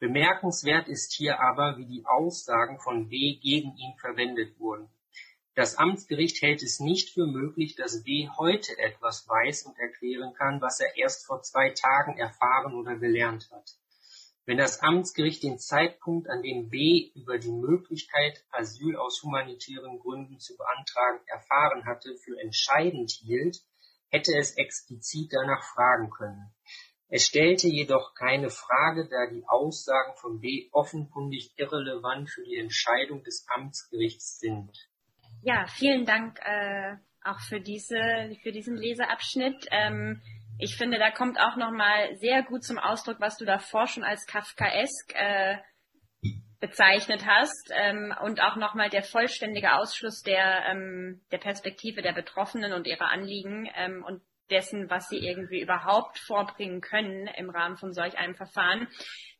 Bemerkenswert 0.00 0.86
ist 0.86 1.12
hier 1.12 1.40
aber, 1.40 1.76
wie 1.76 1.86
die 1.86 2.06
Aussagen 2.06 2.78
von 2.78 3.10
W. 3.10 3.38
gegen 3.42 3.76
ihn 3.76 3.96
verwendet 3.98 4.58
wurden. 4.60 4.88
Das 5.54 5.76
Amtsgericht 5.76 6.40
hält 6.40 6.62
es 6.62 6.78
nicht 6.78 7.10
für 7.10 7.26
möglich, 7.26 7.74
dass 7.74 8.04
W. 8.04 8.28
heute 8.38 8.78
etwas 8.78 9.28
weiß 9.28 9.64
und 9.64 9.76
erklären 9.76 10.32
kann, 10.34 10.60
was 10.60 10.78
er 10.78 10.96
erst 10.96 11.26
vor 11.26 11.42
zwei 11.42 11.70
Tagen 11.70 12.16
erfahren 12.16 12.74
oder 12.74 12.94
gelernt 12.96 13.50
hat. 13.50 13.76
Wenn 14.46 14.56
das 14.56 14.80
Amtsgericht 14.80 15.42
den 15.42 15.58
Zeitpunkt, 15.58 16.30
an 16.30 16.42
dem 16.42 16.70
B. 16.70 17.10
über 17.16 17.38
die 17.38 17.50
Möglichkeit, 17.50 18.44
Asyl 18.50 18.96
aus 18.96 19.20
humanitären 19.24 19.98
Gründen 19.98 20.38
zu 20.38 20.56
beantragen, 20.56 21.18
erfahren 21.26 21.86
hatte, 21.86 22.16
für 22.16 22.40
entscheidend 22.40 23.10
hielt, 23.10 23.60
hätte 24.10 24.38
es 24.38 24.56
explizit 24.56 25.32
danach 25.32 25.64
fragen 25.74 26.08
können. 26.10 26.54
Es 27.08 27.24
stellte 27.24 27.68
jedoch 27.68 28.14
keine 28.14 28.50
Frage, 28.50 29.08
da 29.08 29.26
die 29.32 29.44
Aussagen 29.48 30.14
von 30.16 30.40
B. 30.40 30.68
offenkundig 30.72 31.52
irrelevant 31.56 32.28
für 32.28 32.44
die 32.44 32.56
Entscheidung 32.56 33.24
des 33.24 33.46
Amtsgerichts 33.48 34.38
sind. 34.38 34.70
Ja, 35.42 35.66
vielen 35.66 36.04
Dank 36.04 36.38
äh, 36.44 36.96
auch 37.24 37.40
für 37.40 37.60
diese 37.60 38.36
für 38.42 38.52
diesen 38.52 38.76
Leseabschnitt. 38.76 39.66
Ähm, 39.70 40.20
ich 40.58 40.76
finde, 40.76 40.98
da 40.98 41.10
kommt 41.10 41.38
auch 41.38 41.56
nochmal 41.56 42.16
sehr 42.16 42.42
gut 42.42 42.64
zum 42.64 42.78
Ausdruck, 42.78 43.20
was 43.20 43.38
du 43.38 43.44
davor 43.44 43.86
schon 43.86 44.04
als 44.04 44.26
Kafkaesk 44.26 45.14
äh, 45.14 45.58
bezeichnet 46.60 47.24
hast 47.24 47.70
ähm, 47.72 48.12
und 48.22 48.42
auch 48.42 48.56
nochmal 48.56 48.90
der 48.90 49.04
vollständige 49.04 49.74
Ausschluss 49.74 50.22
der, 50.22 50.66
ähm, 50.68 51.20
der 51.30 51.38
Perspektive 51.38 52.02
der 52.02 52.12
Betroffenen 52.12 52.72
und 52.72 52.86
ihrer 52.86 53.08
Anliegen 53.08 53.68
ähm, 53.76 54.04
und 54.04 54.20
dessen, 54.50 54.90
was 54.90 55.08
sie 55.08 55.18
irgendwie 55.18 55.60
überhaupt 55.60 56.18
vorbringen 56.18 56.80
können 56.80 57.26
im 57.36 57.50
Rahmen 57.50 57.76
von 57.76 57.92
solch 57.92 58.18
einem 58.18 58.34
Verfahren. 58.34 58.88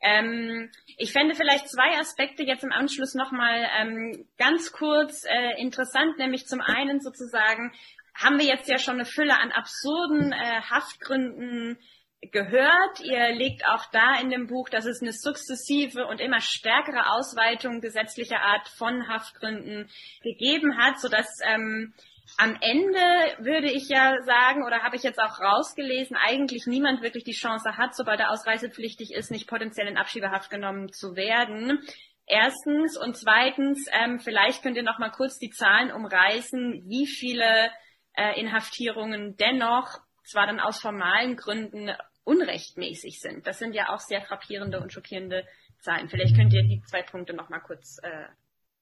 Ähm, 0.01 0.71
ich 0.97 1.13
fände 1.13 1.35
vielleicht 1.35 1.69
zwei 1.69 1.99
Aspekte 1.99 2.43
jetzt 2.45 2.65
im 2.65 2.73
Anschluss 2.73 3.15
nochmal 3.15 3.69
ähm, 3.81 4.27
ganz 4.39 4.73
kurz 4.73 5.25
äh, 5.25 5.61
interessant, 5.61 6.19
nämlich 6.19 6.47
zum 6.47 6.61
einen 6.61 7.01
sozusagen, 7.01 7.73
haben 8.15 8.39
wir 8.39 8.47
jetzt 8.47 8.69
ja 8.69 8.79
schon 8.79 8.95
eine 8.95 9.05
Fülle 9.05 9.39
an 9.39 9.53
absurden 9.53 10.33
äh, 10.33 10.61
Haftgründen 10.63 11.79
gehört. 12.21 13.01
Ihr 13.01 13.33
legt 13.33 13.65
auch 13.67 13.87
da 13.93 14.21
in 14.21 14.31
dem 14.31 14.49
Buch, 14.49 14.69
dass 14.69 14.87
es 14.87 15.01
eine 15.01 15.13
sukzessive 15.13 16.07
und 16.07 16.21
immer 16.21 16.41
stärkere 16.41 17.13
Ausweitung 17.13 17.81
gesetzlicher 17.81 18.41
Art 18.41 18.69
von 18.69 19.09
Haftgründen 19.09 19.89
gegeben 20.23 20.77
hat, 20.77 21.01
sodass 21.01 21.39
ähm, 21.45 21.95
am 22.39 22.57
Ende 22.61 23.45
würde 23.45 23.71
ich 23.71 23.89
ja 23.89 24.23
sagen, 24.23 24.65
oder 24.65 24.85
habe 24.85 24.95
ich 24.95 25.03
jetzt 25.03 25.19
auch 25.19 25.41
rausgelesen, 25.41 26.17
eigentlich 26.17 26.67
niemand 26.67 27.03
wirklich 27.03 27.25
die 27.25 27.33
Chance 27.33 27.77
hat, 27.77 27.97
sobald 27.97 28.21
er 28.21 28.31
ausreisepflichtig 28.31 29.13
ist, 29.13 29.33
nicht 29.33 29.49
potenziell 29.49 29.89
in 29.89 29.97
Abschiebehaft 29.97 30.49
genommen 30.49 30.93
zu 30.93 31.17
werden. 31.17 31.81
Erstens 32.27 32.97
und 32.97 33.17
zweitens, 33.17 33.87
ähm, 33.93 34.21
vielleicht 34.21 34.63
könnt 34.63 34.77
ihr 34.77 34.85
noch 34.85 35.01
mal 35.01 35.11
kurz 35.11 35.39
die 35.39 35.51
Zahlen 35.51 35.91
umreißen, 35.91 36.85
wie 36.87 37.09
viele 37.09 37.71
äh, 38.15 38.39
Inhaftierungen 38.39 39.37
dennoch 39.37 39.99
zwar 40.25 40.47
dann 40.47 40.61
aus 40.61 40.81
formalen 40.81 41.37
Gründen 41.37 41.91
unrechtmäßig 42.23 43.19
sind. 43.21 43.49
Das 43.49 43.59
sind 43.59 43.75
ja 43.75 43.89
auch 43.89 44.01
sehr 44.01 44.23
frappierende 44.23 44.79
und 44.79 44.93
schockierende 44.93 45.45
Zahlen. 45.81 46.09
Vielleicht 46.09 46.37
könnt 46.37 46.53
ihr 46.53 46.63
die 46.63 46.83
zwei 46.87 47.03
Punkte 47.03 47.35
noch 47.35 47.49
mal 47.49 47.61
kurz 47.61 47.99
äh, 48.03 48.27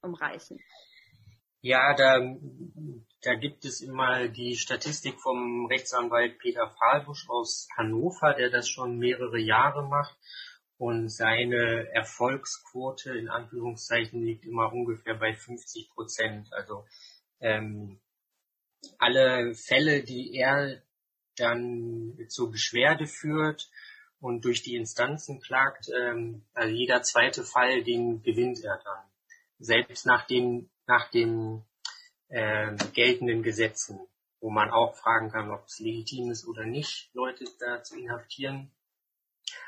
umreißen. 0.02 0.58
Ja, 1.62 1.94
da, 1.94 2.20
da 3.26 3.34
gibt 3.34 3.64
es 3.64 3.80
immer 3.80 4.28
die 4.28 4.54
Statistik 4.54 5.20
vom 5.20 5.66
Rechtsanwalt 5.66 6.38
Peter 6.38 6.70
Fahlbusch 6.78 7.28
aus 7.28 7.66
Hannover, 7.76 8.34
der 8.34 8.50
das 8.50 8.68
schon 8.68 8.98
mehrere 8.98 9.38
Jahre 9.40 9.82
macht. 9.82 10.16
Und 10.78 11.08
seine 11.08 11.88
Erfolgsquote 11.92 13.18
in 13.18 13.28
Anführungszeichen 13.28 14.22
liegt 14.22 14.44
immer 14.44 14.72
ungefähr 14.72 15.14
bei 15.14 15.34
50 15.34 15.90
Prozent. 15.90 16.52
Also 16.52 16.84
ähm, 17.40 17.98
alle 18.98 19.56
Fälle, 19.56 20.04
die 20.04 20.36
er 20.36 20.80
dann 21.36 22.16
zur 22.28 22.52
Beschwerde 22.52 23.08
führt 23.08 23.68
und 24.20 24.44
durch 24.44 24.62
die 24.62 24.76
Instanzen 24.76 25.40
klagt, 25.40 25.88
ähm, 25.88 26.44
also 26.54 26.72
jeder 26.72 27.02
zweite 27.02 27.42
Fall, 27.42 27.82
den 27.82 28.22
gewinnt 28.22 28.62
er 28.62 28.80
dann. 28.84 29.04
Selbst 29.58 30.06
nach 30.06 30.26
den, 30.28 30.70
nach 30.86 31.10
den 31.10 31.64
äh, 32.28 32.76
geltenden 32.92 33.42
Gesetzen, 33.42 34.00
wo 34.40 34.50
man 34.50 34.70
auch 34.70 34.96
fragen 34.96 35.30
kann, 35.30 35.50
ob 35.50 35.64
es 35.66 35.78
legitim 35.78 36.30
ist 36.30 36.46
oder 36.46 36.64
nicht, 36.64 37.10
Leute 37.14 37.44
da 37.58 37.82
zu 37.82 37.98
inhaftieren. 37.98 38.70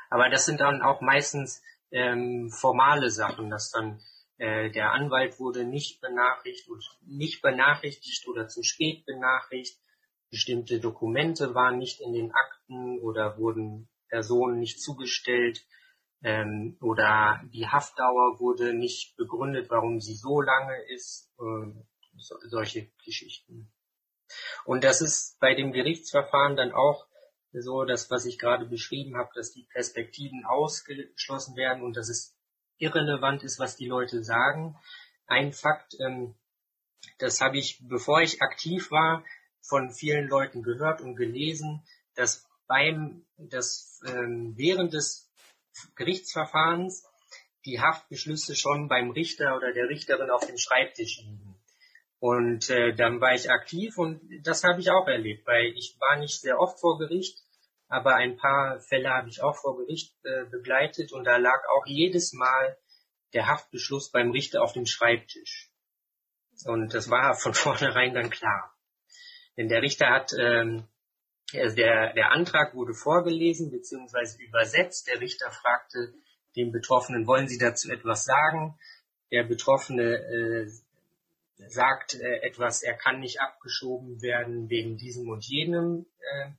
Aber 0.09 0.29
das 0.29 0.45
sind 0.45 0.59
dann 0.59 0.81
auch 0.81 1.01
meistens 1.01 1.61
ähm, 1.91 2.49
formale 2.49 3.09
Sachen, 3.09 3.49
dass 3.49 3.71
dann 3.71 4.01
äh, 4.37 4.71
der 4.71 4.91
Anwalt 4.91 5.39
wurde 5.39 5.63
nicht 5.63 6.01
benachrichtigt, 6.01 6.69
nicht 7.05 7.41
benachrichtigt 7.41 8.27
oder 8.27 8.47
zu 8.47 8.63
spät 8.63 9.05
benachrichtigt. 9.05 9.81
Bestimmte 10.31 10.79
Dokumente 10.79 11.55
waren 11.55 11.79
nicht 11.79 12.01
in 12.01 12.13
den 12.13 12.31
Akten 12.31 12.99
oder 12.99 13.37
wurden 13.37 13.89
Personen 14.09 14.59
nicht 14.59 14.81
zugestellt 14.81 15.65
ähm, 16.23 16.77
oder 16.81 17.41
die 17.53 17.67
Haftdauer 17.67 18.39
wurde 18.39 18.73
nicht 18.73 19.15
begründet, 19.15 19.69
warum 19.69 19.99
sie 19.99 20.15
so 20.15 20.41
lange 20.41 20.75
ist. 20.93 21.31
Äh, 21.39 21.71
so, 22.19 22.35
solche 22.47 22.89
Geschichten. 23.03 23.71
Und 24.65 24.83
das 24.83 25.01
ist 25.01 25.39
bei 25.39 25.55
dem 25.55 25.71
Gerichtsverfahren 25.71 26.55
dann 26.55 26.71
auch 26.71 27.07
so, 27.51 27.83
dass 27.83 28.11
was 28.11 28.25
ich 28.25 28.37
gerade 28.37 28.65
beschrieben 28.65 29.17
habe, 29.17 29.31
dass 29.33 29.51
die 29.51 29.63
Perspektiven 29.63 30.45
ausgeschlossen 30.45 31.55
werden 31.55 31.83
und 31.83 31.97
dass 31.97 32.09
es 32.09 32.35
irrelevant 32.77 33.43
ist, 33.43 33.59
was 33.59 33.75
die 33.75 33.87
Leute 33.87 34.23
sagen. 34.23 34.77
Ein 35.25 35.51
Fakt, 35.51 35.95
ähm, 35.99 36.35
das 37.17 37.41
habe 37.41 37.57
ich, 37.57 37.79
bevor 37.81 38.21
ich 38.21 38.41
aktiv 38.41 38.91
war, 38.91 39.23
von 39.61 39.91
vielen 39.91 40.27
Leuten 40.27 40.63
gehört 40.63 41.01
und 41.01 41.15
gelesen, 41.15 41.83
dass 42.15 42.47
beim, 42.67 43.25
dass 43.37 43.99
ähm, 44.05 44.53
während 44.57 44.93
des 44.93 45.29
Gerichtsverfahrens 45.95 47.05
die 47.65 47.79
Haftbeschlüsse 47.79 48.55
schon 48.55 48.87
beim 48.87 49.11
Richter 49.11 49.55
oder 49.55 49.73
der 49.73 49.89
Richterin 49.89 50.29
auf 50.29 50.45
dem 50.45 50.57
Schreibtisch 50.57 51.19
liegen. 51.21 51.48
Und 52.19 52.69
äh, 52.69 52.93
dann 52.93 53.21
war 53.21 53.33
ich 53.33 53.49
aktiv 53.49 53.97
und 53.97 54.21
das 54.43 54.63
habe 54.63 54.81
ich 54.81 54.91
auch 54.91 55.07
erlebt, 55.07 55.47
weil 55.47 55.67
ich 55.75 55.95
war 55.99 56.17
nicht 56.17 56.41
sehr 56.41 56.59
oft 56.59 56.79
vor 56.79 56.97
Gericht, 56.97 57.39
aber 57.87 58.15
ein 58.15 58.35
paar 58.35 58.79
Fälle 58.81 59.09
habe 59.09 59.29
ich 59.29 59.41
auch 59.41 59.55
vor 59.55 59.77
Gericht 59.77 60.13
äh, 60.25 60.45
begleitet 60.51 61.13
und 61.13 61.23
da 61.23 61.37
lag 61.37 61.63
auch 61.69 61.85
jedes 61.85 62.33
Mal 62.33 62.77
der 63.33 63.47
Haftbeschluss 63.47 64.11
beim 64.11 64.31
Richter 64.31 64.61
auf 64.61 64.73
dem 64.73 64.85
Schreibtisch. 64.85 65.71
Und 66.65 66.93
das 66.93 67.09
war 67.09 67.33
von 67.39 67.53
vornherein 67.53 68.13
dann 68.13 68.29
klar. 68.29 68.75
Denn 69.55 69.69
der 69.69 69.81
Richter 69.81 70.09
hat, 70.09 70.33
ähm, 70.37 70.87
der, 71.53 72.13
der 72.13 72.31
Antrag 72.31 72.75
wurde 72.75 72.93
vorgelesen 72.93 73.71
bzw. 73.71 74.43
übersetzt. 74.43 75.07
Der 75.07 75.19
Richter 75.19 75.49
fragte 75.51 76.13
den 76.55 76.71
Betroffenen, 76.71 77.25
wollen 77.27 77.47
Sie 77.47 77.57
dazu 77.57 77.89
etwas 77.89 78.25
sagen? 78.25 78.77
Der 79.31 79.43
Betroffene 79.43 80.03
äh, 80.03 80.71
sagt 81.67 82.15
äh, 82.15 82.41
etwas, 82.41 82.83
er 82.83 82.95
kann 82.95 83.19
nicht 83.19 83.41
abgeschoben 83.41 84.21
werden 84.21 84.69
wegen 84.69 84.97
diesem 84.97 85.29
und 85.29 85.45
jenem. 85.45 86.05
Äh, 86.19 86.51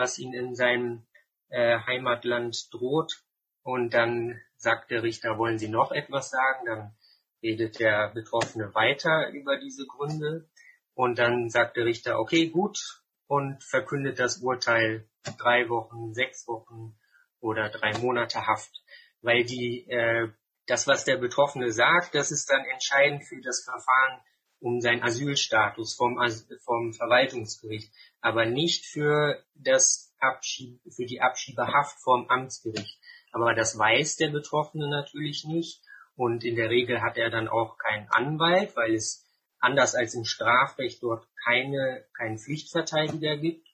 was 0.00 0.18
ihm 0.18 0.32
in 0.32 0.56
seinem 0.56 1.06
äh, 1.50 1.78
Heimatland 1.86 2.72
droht. 2.72 3.22
Und 3.62 3.92
dann 3.92 4.40
sagt 4.56 4.90
der 4.90 5.02
Richter, 5.02 5.38
wollen 5.38 5.58
Sie 5.58 5.68
noch 5.68 5.92
etwas 5.92 6.30
sagen? 6.30 6.66
Dann 6.66 6.96
redet 7.42 7.78
der 7.78 8.10
Betroffene 8.12 8.74
weiter 8.74 9.30
über 9.30 9.58
diese 9.58 9.86
Gründe. 9.86 10.48
Und 10.94 11.18
dann 11.18 11.50
sagt 11.50 11.76
der 11.76 11.84
Richter, 11.84 12.18
okay, 12.18 12.48
gut, 12.48 12.78
und 13.26 13.62
verkündet 13.62 14.18
das 14.18 14.38
Urteil 14.38 15.06
drei 15.38 15.68
Wochen, 15.68 16.14
sechs 16.14 16.48
Wochen 16.48 16.98
oder 17.40 17.68
drei 17.68 17.96
Monate 17.98 18.46
Haft. 18.46 18.82
Weil 19.20 19.44
die, 19.44 19.86
äh, 19.88 20.28
das, 20.66 20.86
was 20.86 21.04
der 21.04 21.18
Betroffene 21.18 21.72
sagt, 21.72 22.14
das 22.14 22.30
ist 22.30 22.50
dann 22.50 22.64
entscheidend 22.64 23.24
für 23.24 23.40
das 23.42 23.62
Verfahren 23.64 24.20
um 24.60 24.80
seinen 24.80 25.02
Asylstatus 25.02 25.94
vom, 25.94 26.18
vom 26.62 26.92
Verwaltungsgericht, 26.92 27.92
aber 28.20 28.46
nicht 28.46 28.86
für 28.86 29.42
das 29.54 30.14
Abschieb, 30.18 30.80
für 30.94 31.06
die 31.06 31.20
Abschiebehaft 31.20 31.98
vom 32.02 32.28
Amtsgericht. 32.28 32.98
Aber 33.32 33.54
das 33.54 33.78
weiß 33.78 34.16
der 34.16 34.28
Betroffene 34.28 34.88
natürlich 34.88 35.44
nicht 35.44 35.82
und 36.14 36.44
in 36.44 36.56
der 36.56 36.68
Regel 36.68 37.00
hat 37.00 37.16
er 37.16 37.30
dann 37.30 37.48
auch 37.48 37.78
keinen 37.78 38.08
Anwalt, 38.10 38.76
weil 38.76 38.94
es 38.94 39.26
anders 39.58 39.94
als 39.94 40.14
im 40.14 40.24
Strafrecht 40.24 41.02
dort 41.02 41.26
keine, 41.44 42.04
keinen 42.16 42.38
Pflichtverteidiger 42.38 43.36
gibt. 43.36 43.66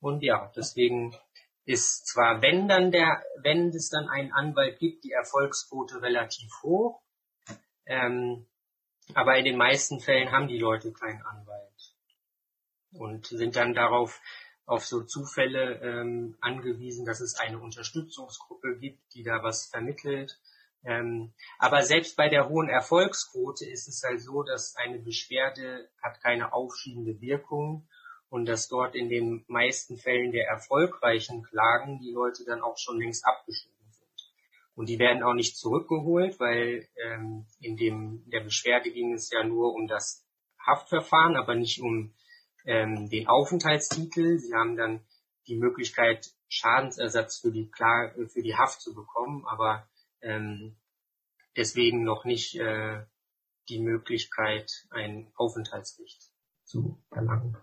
Und 0.00 0.22
ja, 0.22 0.52
deswegen 0.56 1.16
ist 1.64 2.06
zwar, 2.06 2.40
wenn 2.42 2.68
dann 2.68 2.90
der, 2.90 3.22
wenn 3.42 3.68
es 3.70 3.88
dann 3.90 4.08
einen 4.08 4.32
Anwalt 4.32 4.78
gibt, 4.78 5.04
die 5.04 5.12
Erfolgsquote 5.12 6.02
relativ 6.02 6.50
hoch, 6.62 7.02
ähm, 7.86 8.46
aber 9.14 9.36
in 9.38 9.44
den 9.44 9.56
meisten 9.56 10.00
Fällen 10.00 10.32
haben 10.32 10.48
die 10.48 10.58
Leute 10.58 10.92
keinen 10.92 11.22
Anwalt 11.22 11.94
und 12.92 13.26
sind 13.26 13.56
dann 13.56 13.74
darauf 13.74 14.20
auf 14.66 14.84
so 14.84 15.02
Zufälle 15.02 15.80
ähm, 15.82 16.36
angewiesen, 16.40 17.06
dass 17.06 17.20
es 17.20 17.36
eine 17.36 17.58
Unterstützungsgruppe 17.58 18.78
gibt, 18.78 19.14
die 19.14 19.22
da 19.22 19.42
was 19.42 19.66
vermittelt. 19.66 20.38
Ähm, 20.84 21.32
aber 21.58 21.82
selbst 21.82 22.16
bei 22.16 22.28
der 22.28 22.48
hohen 22.48 22.68
Erfolgsquote 22.68 23.66
ist 23.66 23.88
es 23.88 24.02
halt 24.02 24.20
so, 24.20 24.42
dass 24.42 24.76
eine 24.76 24.98
Beschwerde 24.98 25.88
hat 26.02 26.20
keine 26.20 26.52
aufschiebende 26.52 27.20
Wirkung 27.20 27.88
und 28.28 28.46
dass 28.46 28.68
dort 28.68 28.94
in 28.94 29.08
den 29.08 29.44
meisten 29.48 29.96
Fällen 29.96 30.32
der 30.32 30.46
erfolgreichen 30.48 31.42
Klagen 31.42 31.98
die 32.00 32.12
Leute 32.12 32.44
dann 32.44 32.60
auch 32.60 32.76
schon 32.76 32.98
längst 32.98 33.26
abgeschoben 33.26 33.72
sind. 33.74 33.77
Und 34.78 34.88
die 34.88 35.00
werden 35.00 35.24
auch 35.24 35.34
nicht 35.34 35.56
zurückgeholt, 35.56 36.38
weil 36.38 36.86
ähm, 37.04 37.46
in 37.58 37.76
dem 37.76 38.22
der 38.30 38.44
Beschwerde 38.44 38.92
ging 38.92 39.12
es 39.12 39.28
ja 39.28 39.42
nur 39.42 39.74
um 39.74 39.88
das 39.88 40.24
Haftverfahren, 40.64 41.34
aber 41.34 41.56
nicht 41.56 41.82
um 41.82 42.14
ähm, 42.64 43.10
den 43.10 43.26
Aufenthaltstitel. 43.26 44.38
Sie 44.38 44.54
haben 44.54 44.76
dann 44.76 45.04
die 45.48 45.56
Möglichkeit, 45.56 46.28
Schadensersatz 46.48 47.40
für 47.40 47.50
die, 47.50 47.68
Klar 47.68 48.14
für 48.28 48.42
die 48.42 48.54
Haft 48.54 48.80
zu 48.80 48.94
bekommen, 48.94 49.44
aber 49.48 49.88
ähm, 50.20 50.76
deswegen 51.56 52.04
noch 52.04 52.24
nicht 52.24 52.54
äh, 52.54 53.04
die 53.68 53.80
Möglichkeit, 53.80 54.70
ein 54.90 55.32
Aufenthaltsrecht 55.34 56.30
zu 56.62 57.02
erlangen. 57.10 57.56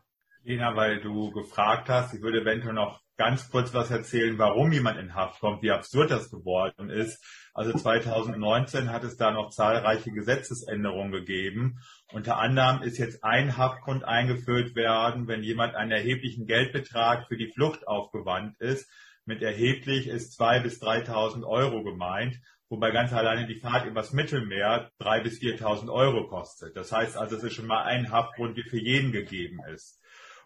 Lena, 0.44 0.76
weil 0.76 1.00
du 1.00 1.32
gefragt 1.32 1.88
hast, 1.88 2.14
ich 2.14 2.22
würde 2.22 2.42
eventuell 2.42 2.74
noch 2.74 3.05
ganz 3.18 3.50
kurz 3.50 3.74
was 3.74 3.92
erzählen, 3.92 4.38
warum 4.38 4.72
jemand 4.72 5.00
in 5.00 5.16
Haft 5.16 5.40
kommt, 5.40 5.62
wie 5.62 5.72
absurd 5.72 6.12
das 6.12 6.30
geworden 6.30 6.90
ist. 6.90 7.24
Also 7.54 7.72
2019 7.74 8.92
hat 8.92 9.04
es 9.04 9.16
da 9.16 9.32
noch 9.32 9.50
zahlreiche 9.50 10.12
Gesetzesänderungen 10.12 11.12
gegeben. 11.12 11.80
Unter 12.12 12.38
anderem 12.38 12.82
ist 12.82 12.98
jetzt 12.98 13.24
ein 13.24 13.58
Haftgrund 13.58 14.04
eingeführt 14.04 14.76
werden, 14.76 15.28
wenn 15.28 15.44
jemand 15.44 15.76
einen 15.76 15.92
erheblichen 15.92 16.46
Geldbetrag 16.46 17.28
für 17.28 17.38
die 17.38 17.52
Flucht 17.52 17.88
aufgewandt 17.88 18.60
ist. 18.60 18.90
Mit 19.26 19.42
erheblich 19.42 20.08
ist 20.08 20.40
2.000 20.40 20.64
bis 20.64 20.82
3.000 20.82 21.48
Euro 21.48 21.84
gemeint, 21.84 22.40
wobei 22.70 22.92
ganz 22.92 23.12
alleine 23.14 23.48
die 23.48 23.60
Fahrt 23.60 23.88
übers 23.88 24.14
Mittelmeer 24.14 24.92
3.000 25.00 25.24
bis 25.24 25.40
4.000 25.40 25.92
Euro 25.92 26.28
kostet. 26.28 26.76
Das 26.76 26.92
heißt 26.92 27.18
also, 27.18 27.38
es 27.38 27.44
ist 27.44 27.54
schon 27.54 27.68
mal 27.68 27.84
ein 27.84 28.12
Haftgrund, 28.12 28.58
der 28.58 28.66
für 28.66 28.80
jeden 28.80 29.12
gegeben 29.12 29.60
ist. 29.74 30.00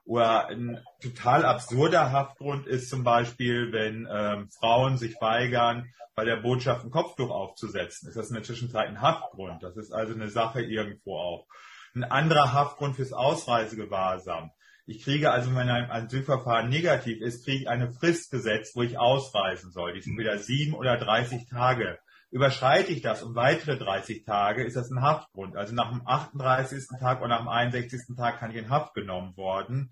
Oder 0.10 0.48
ein 0.48 0.84
total 1.04 1.46
absurder 1.46 2.12
Haftgrund 2.12 2.66
ist 2.66 2.90
zum 2.90 3.04
Beispiel, 3.04 3.72
wenn 3.72 4.08
ähm, 4.12 4.50
Frauen 4.50 4.98
sich 4.98 5.16
weigern, 5.22 5.94
bei 6.16 6.26
der 6.26 6.38
Botschaft 6.38 6.84
ein 6.84 6.90
Kopftuch 6.90 7.30
aufzusetzen. 7.30 8.10
Ist 8.10 8.18
das 8.18 8.30
in 8.30 8.34
der 8.34 8.44
Zwischenzeit 8.44 8.88
ein 8.88 9.04
Haftgrund? 9.04 9.62
Das 9.62 9.78
ist 9.78 9.92
also 9.92 10.16
eine 10.16 10.32
Sache 10.32 10.64
irgendwo 10.64 11.16
auch. 11.16 11.46
Ein 11.94 12.04
anderer 12.04 12.54
Haftgrund 12.54 12.96
fürs 12.96 13.14
Ausreisegewahrsam. 13.14 14.50
Ich 14.88 15.04
kriege 15.04 15.30
also, 15.30 15.56
wenn 15.56 15.70
ein 15.70 15.92
Asylverfahren 15.92 16.70
negativ 16.70 17.22
ist, 17.22 17.46
kriege 17.46 17.60
ich 17.60 17.70
eine 17.70 17.92
Frist 17.92 18.32
gesetzt, 18.32 18.76
wo 18.76 18.82
ich 18.82 18.98
ausreisen 18.98 19.70
soll. 19.70 19.94
Die 19.94 20.02
sind 20.02 20.18
wieder 20.18 20.40
sieben 20.40 20.74
oder 20.74 20.98
30 20.98 21.48
Tage. 21.48 22.00
Überschreite 22.32 22.92
ich 22.92 23.02
das 23.02 23.24
um 23.24 23.36
weitere 23.36 23.78
30 23.78 24.24
Tage, 24.24 24.64
ist 24.64 24.76
das 24.76 24.92
ein 24.92 25.02
Haftgrund. 25.02 25.56
Also 25.56 25.74
nach 25.74 25.90
dem 25.90 26.06
38. 26.06 27.00
Tag 27.00 27.20
oder 27.20 27.30
nach 27.30 27.40
dem 27.40 27.48
61. 27.48 28.16
Tag 28.16 28.40
kann 28.40 28.52
ich 28.52 28.58
in 28.58 28.70
Haft 28.70 28.94
genommen 28.94 29.36
worden. 29.36 29.92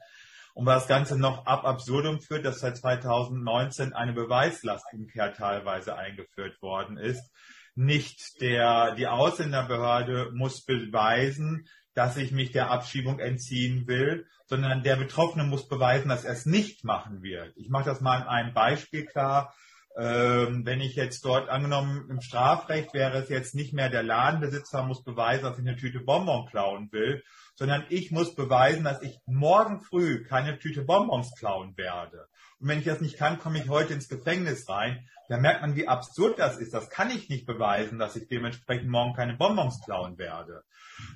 Und 0.53 0.65
was 0.65 0.83
das 0.83 0.87
Ganze 0.87 1.19
noch 1.19 1.45
ab 1.45 1.65
absurdum 1.65 2.19
führt, 2.19 2.45
dass 2.45 2.59
seit 2.59 2.77
2019 2.77 3.93
eine 3.93 4.13
Beweislastumkehr 4.13 5.33
teilweise 5.33 5.95
eingeführt 5.95 6.61
worden 6.61 6.97
ist. 6.97 7.31
Nicht 7.75 8.41
der, 8.41 8.95
die 8.95 9.07
Ausländerbehörde 9.07 10.31
muss 10.33 10.65
beweisen, 10.65 11.67
dass 11.93 12.17
ich 12.17 12.31
mich 12.31 12.51
der 12.51 12.69
Abschiebung 12.71 13.19
entziehen 13.19 13.87
will, 13.87 14.27
sondern 14.45 14.83
der 14.83 14.95
Betroffene 14.95 15.43
muss 15.43 15.67
beweisen, 15.67 16.09
dass 16.09 16.25
er 16.25 16.33
es 16.33 16.45
nicht 16.45 16.83
machen 16.83 17.21
wird. 17.21 17.55
Ich 17.55 17.69
mache 17.69 17.85
das 17.85 18.01
mal 18.01 18.21
in 18.21 18.27
einem 18.27 18.53
Beispiel 18.53 19.05
klar. 19.05 19.53
Ähm, 19.99 20.63
wenn 20.63 20.79
ich 20.79 20.95
jetzt 20.95 21.25
dort 21.25 21.49
angenommen 21.49 22.07
im 22.11 22.21
Strafrecht 22.21 22.93
wäre 22.93 23.17
es 23.17 23.29
jetzt 23.29 23.55
nicht 23.55 23.73
mehr 23.73 23.89
der 23.89 24.03
Ladenbesitzer 24.03 24.83
muss 24.83 25.03
beweisen, 25.03 25.43
dass 25.43 25.57
ich 25.57 25.67
eine 25.67 25.75
Tüte 25.75 26.01
Bonbon 26.01 26.45
klauen 26.45 26.91
will, 26.91 27.23
sondern 27.55 27.83
ich 27.89 28.11
muss 28.11 28.35
beweisen, 28.35 28.83
dass 28.83 29.01
ich 29.01 29.19
morgen 29.25 29.81
früh 29.81 30.23
keine 30.23 30.59
Tüte 30.59 30.83
Bonbons 30.83 31.33
klauen 31.35 31.75
werde. 31.77 32.27
Und 32.59 32.67
wenn 32.67 32.77
ich 32.77 32.85
das 32.85 33.01
nicht 33.01 33.17
kann, 33.17 33.39
komme 33.39 33.57
ich 33.57 33.69
heute 33.69 33.95
ins 33.95 34.07
Gefängnis 34.07 34.69
rein. 34.69 35.07
Da 35.29 35.37
merkt 35.37 35.61
man, 35.61 35.75
wie 35.75 35.87
absurd 35.87 36.37
das 36.37 36.57
ist. 36.57 36.75
Das 36.75 36.91
kann 36.91 37.09
ich 37.09 37.27
nicht 37.27 37.47
beweisen, 37.47 37.97
dass 37.97 38.15
ich 38.15 38.27
dementsprechend 38.27 38.89
morgen 38.89 39.15
keine 39.15 39.35
Bonbons 39.35 39.81
klauen 39.83 40.19
werde. 40.19 40.63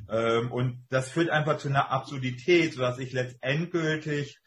Ähm, 0.09 0.51
und 0.51 0.87
das 0.89 1.11
führt 1.11 1.29
einfach 1.29 1.59
zu 1.59 1.69
einer 1.69 1.91
Absurdität, 1.91 2.73
sodass 2.73 2.97
ich 2.97 3.13
letztendgültig 3.13 4.40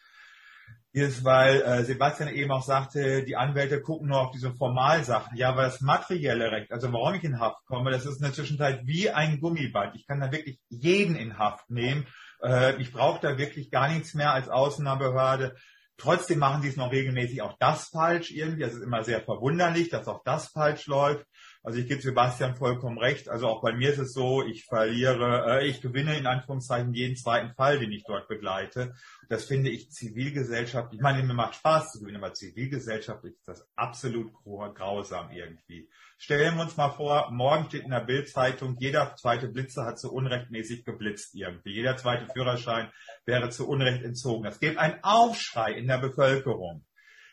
ist, 0.95 1.25
weil 1.25 1.61
äh, 1.63 1.85
Sebastian 1.85 2.29
eben 2.29 2.53
auch 2.53 2.63
sagte, 2.63 3.25
die 3.25 3.35
Anwälte 3.35 3.83
gucken 3.83 4.09
nur 4.09 4.21
auf 4.21 4.31
diese 4.31 4.55
Formalsachen. 4.55 5.37
Ja, 5.37 5.49
aber 5.49 5.63
das 5.63 5.81
materielle 5.81 6.53
Recht, 6.53 6.71
also 6.71 6.93
warum 6.93 7.15
ich 7.15 7.25
in 7.25 7.41
Haft 7.41 7.67
komme, 7.67 7.91
das 7.91 8.07
ist 8.07 8.19
in 8.19 8.23
der 8.23 8.33
Zwischenzeit 8.33 8.87
wie 8.87 9.11
ein 9.11 9.41
Gummiband. 9.41 9.97
Ich 9.97 10.07
kann 10.07 10.21
da 10.21 10.31
wirklich 10.31 10.61
jeden 10.69 11.17
in 11.17 11.37
Haft 11.37 11.69
nehmen. 11.69 12.07
Äh, 12.41 12.81
ich 12.81 12.93
brauche 12.93 13.21
da 13.21 13.37
wirklich 13.37 13.73
gar 13.73 13.89
nichts 13.89 14.15
mehr 14.15 14.33
als 14.33 14.49
Außenbehörde. 14.49 15.57
Trotzdem 15.97 16.39
machen 16.39 16.63
sie 16.63 16.69
es 16.69 16.77
noch 16.77 16.93
regelmäßig 16.93 17.43
auch 17.43 17.57
das 17.59 17.89
falsch 17.89 18.31
irgendwie. 18.31 18.63
Das 18.63 18.75
ist 18.75 18.83
immer 18.83 19.03
sehr 19.03 19.21
verwunderlich, 19.21 19.89
dass 19.89 20.07
auch 20.07 20.23
das 20.25 20.47
falsch 20.47 20.87
läuft. 20.87 21.27
Also 21.65 21.79
ich 21.79 21.89
gebe 21.89 22.03
Sebastian 22.03 22.57
vollkommen 22.57 22.99
recht. 22.99 23.31
Also 23.31 23.49
auch 23.49 23.63
bei 23.63 23.73
mir 23.73 23.91
ist 23.91 23.99
es 23.99 24.13
so, 24.13 24.45
ich 24.45 24.67
verliere, 24.67 25.61
äh, 25.63 25.67
ich 25.67 25.81
gewinne 25.81 26.19
in 26.19 26.27
Anführungszeichen 26.27 26.93
jeden 26.93 27.17
zweiten 27.17 27.55
Fall, 27.55 27.79
den 27.79 27.91
ich 27.91 28.05
dort 28.05 28.29
begleite. 28.29 28.95
Das 29.31 29.47
finde 29.47 29.71
ich 29.71 29.91
zivilgesellschaftlich, 29.91 30.99
ich 30.99 31.03
meine, 31.03 31.23
mir 31.23 31.33
macht 31.33 31.55
Spaß 31.55 31.93
zu 31.93 32.01
gewinnen, 32.01 32.23
aber 32.23 32.35
zivilgesellschaftlich 32.35 33.33
ist 33.37 33.49
das 33.49 33.67
absolut 33.77 34.31
grausam 34.45 35.31
irgendwie. 35.31 35.89
Stellen 36.19 36.57
wir 36.57 36.65
uns 36.65 36.77
mal 36.77 36.91
vor, 36.91 37.31
morgen 37.31 37.65
steht 37.65 37.85
in 37.85 37.91
der 37.91 38.01
Bildzeitung, 38.01 38.77
jeder 38.79 39.17
zweite 39.17 39.49
Blitzer 39.49 39.87
hat 39.87 39.99
zu 39.99 40.13
unrechtmäßig 40.13 40.85
geblitzt 40.85 41.35
irgendwie. 41.35 41.73
Jeder 41.73 41.97
zweite 41.97 42.31
Führerschein 42.31 42.93
wäre 43.25 43.49
zu 43.49 43.67
Unrecht 43.67 44.03
entzogen. 44.05 44.45
Das 44.45 44.61
gibt 44.61 44.77
einen 44.77 45.03
Aufschrei 45.03 45.73
in 45.73 45.89
der 45.89 45.99
Bevölkerung. 45.99 46.85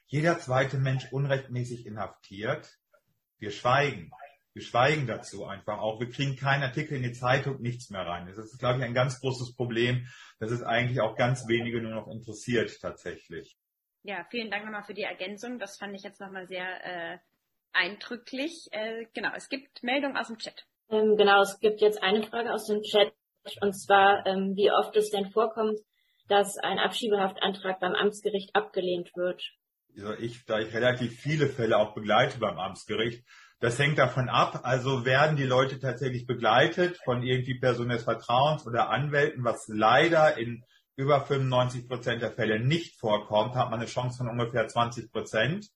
Jeder 0.07 0.39
zweite 0.39 0.77
Mensch 0.77 1.11
unrechtmäßig 1.11 1.86
inhaftiert. 1.86 2.77
Wir 3.38 3.51
schweigen. 3.51 4.11
Wir 4.53 4.61
schweigen 4.61 5.07
dazu 5.07 5.45
einfach 5.45 5.79
auch. 5.79 5.99
Wir 5.99 6.09
kriegen 6.09 6.35
keinen 6.35 6.63
Artikel 6.63 6.97
in 6.97 7.03
die 7.03 7.13
Zeitung, 7.13 7.61
nichts 7.61 7.89
mehr 7.89 8.05
rein. 8.05 8.25
Das 8.27 8.37
ist, 8.37 8.59
glaube 8.59 8.79
ich, 8.79 8.85
ein 8.85 8.93
ganz 8.93 9.19
großes 9.21 9.55
Problem, 9.55 10.07
das 10.39 10.51
es 10.51 10.61
eigentlich 10.61 10.99
auch 10.99 11.15
ganz 11.15 11.47
wenige 11.47 11.81
nur 11.81 11.93
noch 11.93 12.07
interessiert 12.07 12.77
tatsächlich. 12.81 13.57
Ja, 14.03 14.25
vielen 14.29 14.51
Dank 14.51 14.65
nochmal 14.65 14.83
für 14.83 14.93
die 14.93 15.03
Ergänzung. 15.03 15.59
Das 15.59 15.77
fand 15.77 15.95
ich 15.95 16.03
jetzt 16.03 16.19
nochmal 16.19 16.47
sehr 16.47 16.65
äh, 16.83 17.17
eindrücklich. 17.71 18.67
Äh, 18.71 19.05
genau, 19.13 19.29
es 19.35 19.47
gibt 19.47 19.83
Meldungen 19.83 20.17
aus 20.17 20.27
dem 20.27 20.37
Chat. 20.37 20.65
Ähm, 20.89 21.15
genau, 21.17 21.41
es 21.41 21.59
gibt 21.59 21.79
jetzt 21.81 22.01
eine 22.03 22.23
Frage 22.23 22.51
aus 22.51 22.67
dem 22.67 22.81
Chat 22.81 23.13
und 23.61 23.73
zwar, 23.73 24.25
ähm, 24.25 24.55
wie 24.55 24.71
oft 24.71 24.95
es 24.95 25.09
denn 25.09 25.31
vorkommt, 25.31 25.79
dass 26.27 26.57
ein 26.57 26.79
Abschiebehaftantrag 26.79 27.79
beim 27.79 27.93
Amtsgericht 27.93 28.55
abgelehnt 28.55 29.11
wird. 29.15 29.41
Also 29.95 30.13
ich, 30.13 30.45
da 30.45 30.59
ich 30.59 30.73
relativ 30.73 31.19
viele 31.19 31.47
Fälle 31.47 31.77
auch 31.77 31.93
begleite 31.93 32.39
beim 32.39 32.57
Amtsgericht, 32.57 33.25
das 33.62 33.78
hängt 33.78 33.99
davon 33.99 34.28
ab, 34.28 34.62
also 34.64 35.05
werden 35.05 35.38
die 35.38 35.45
Leute 35.45 35.80
tatsächlich 35.80 36.26
begleitet 36.26 36.99
von 37.05 37.22
irgendwie 37.22 37.59
Personen 37.59 37.91
des 37.91 38.03
Vertrauens 38.03 38.66
oder 38.66 38.89
Anwälten, 38.89 39.43
was 39.43 39.68
leider 39.68 40.36
in 40.38 40.64
über 40.95 41.22
95 41.22 41.88
Prozent 41.88 42.24
der 42.24 42.32
Fälle 42.32 42.59
nicht 42.59 42.99
vorkommt, 42.99 43.55
hat 43.55 43.70
man 43.70 43.80
eine 43.80 43.88
Chance 43.88 44.18
von 44.18 44.30
ungefähr 44.30 44.68
20 44.68 45.12
Prozent. 45.12 45.68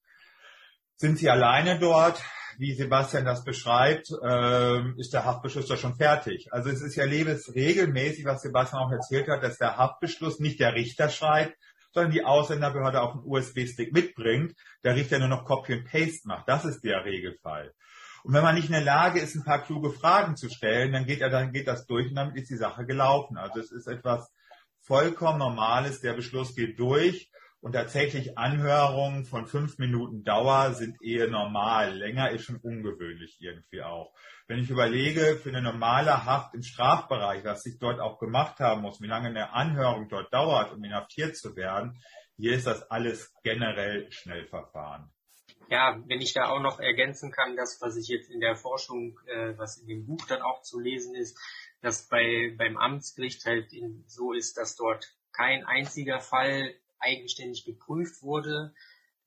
Sind 0.95 1.19
sie 1.19 1.29
alleine 1.29 1.77
dort, 1.77 2.23
wie 2.57 2.73
Sebastian 2.73 3.23
das 3.23 3.43
beschreibt, 3.43 4.07
ähm, 4.23 4.95
ist 4.97 5.13
der 5.13 5.25
Haftbeschluss 5.25 5.67
da 5.67 5.77
schon 5.77 5.95
fertig. 5.95 6.47
Also 6.51 6.71
es 6.71 6.81
ist 6.81 6.95
ja 6.95 7.05
lebensregelmäßig, 7.05 8.25
was 8.25 8.41
Sebastian 8.41 8.81
auch 8.81 8.91
erzählt 8.91 9.27
hat, 9.27 9.43
dass 9.43 9.57
der 9.57 9.77
Haftbeschluss 9.77 10.39
nicht 10.39 10.59
der 10.59 10.73
Richter 10.73 11.09
schreibt, 11.09 11.55
sondern 11.95 12.11
die 12.11 12.25
Ausländerbehörde 12.25 13.01
auf 13.01 13.13
einen 13.13 13.23
USB-Stick 13.23 13.93
mitbringt, 13.93 14.53
der 14.83 14.95
Richter 14.95 15.17
nur 15.17 15.29
noch 15.29 15.45
Copy 15.45 15.73
and 15.73 15.85
Paste 15.89 16.27
macht. 16.27 16.47
Das 16.47 16.65
ist 16.65 16.83
der 16.83 17.05
Regelfall. 17.05 17.73
Und 18.23 18.33
wenn 18.33 18.43
man 18.43 18.55
nicht 18.55 18.67
in 18.67 18.73
der 18.73 18.83
Lage 18.83 19.21
ist, 19.21 19.35
ein 19.35 19.45
paar 19.45 19.63
kluge 19.63 19.91
Fragen 19.91 20.35
zu 20.35 20.49
stellen, 20.49 20.91
dann 20.91 21.05
geht, 21.05 21.21
er, 21.21 21.29
dann 21.29 21.53
geht 21.53 21.67
das 21.67 21.85
durch 21.87 22.09
und 22.09 22.15
damit 22.15 22.35
ist 22.35 22.49
die 22.49 22.57
Sache 22.57 22.85
gelaufen. 22.85 23.37
Also 23.37 23.61
es 23.61 23.71
ist 23.71 23.87
etwas 23.87 24.29
vollkommen 24.81 25.39
Normales. 25.39 26.01
Der 26.01 26.13
Beschluss 26.13 26.53
geht 26.53 26.77
durch 26.77 27.31
und 27.65 27.71
tatsächlich 27.71 28.37
Anhörungen 28.37 29.25
von 29.25 29.47
fünf 29.47 29.79
Minuten 29.79 30.23
Dauer 30.23 30.75
sind 30.75 31.01
eher 31.01 31.27
normal. 31.27 31.97
Länger 31.97 32.29
ist 32.29 32.43
schon 32.43 32.57
ungewöhnlich 32.57 33.37
irgendwie 33.39 33.81
auch. 33.81 34.13
Wenn 34.47 34.59
ich 34.59 34.69
überlege, 34.69 35.35
für 35.37 35.49
eine 35.49 35.63
normale 35.63 36.25
Haft 36.25 36.53
im 36.53 36.61
Strafbereich, 36.61 37.43
was 37.43 37.65
ich 37.65 37.79
dort 37.79 37.99
auch 37.99 38.19
gemacht 38.19 38.59
haben 38.59 38.83
muss, 38.83 39.01
wie 39.01 39.07
lange 39.07 39.29
eine 39.29 39.51
Anhörung 39.53 40.07
dort 40.09 40.31
dauert, 40.31 40.73
um 40.73 40.83
inhaftiert 40.83 41.37
zu 41.37 41.55
werden, 41.55 41.99
hier 42.37 42.53
ist 42.53 42.67
das 42.67 42.83
alles 42.91 43.33
generell 43.41 44.11
Schnellverfahren. 44.11 45.11
Ja, 45.67 45.99
wenn 46.05 46.21
ich 46.21 46.33
da 46.33 46.49
auch 46.49 46.61
noch 46.61 46.79
ergänzen 46.79 47.31
kann, 47.31 47.55
das, 47.55 47.81
was 47.81 47.97
ich 47.97 48.09
jetzt 48.09 48.29
in 48.29 48.41
der 48.41 48.55
Forschung, 48.55 49.19
äh, 49.25 49.57
was 49.57 49.79
in 49.79 49.87
dem 49.87 50.05
Buch 50.05 50.23
dann 50.27 50.43
auch 50.43 50.61
zu 50.61 50.79
lesen 50.79 51.15
ist, 51.15 51.35
dass 51.81 52.07
bei, 52.09 52.53
beim 52.59 52.77
Amtsgericht 52.77 53.43
halt 53.47 53.73
in, 53.73 54.03
so 54.05 54.33
ist, 54.33 54.55
dass 54.55 54.75
dort 54.75 55.15
kein 55.31 55.65
einziger 55.65 56.19
Fall 56.19 56.75
eigenständig 57.05 57.63
geprüft 57.63 58.21
wurde. 58.23 58.73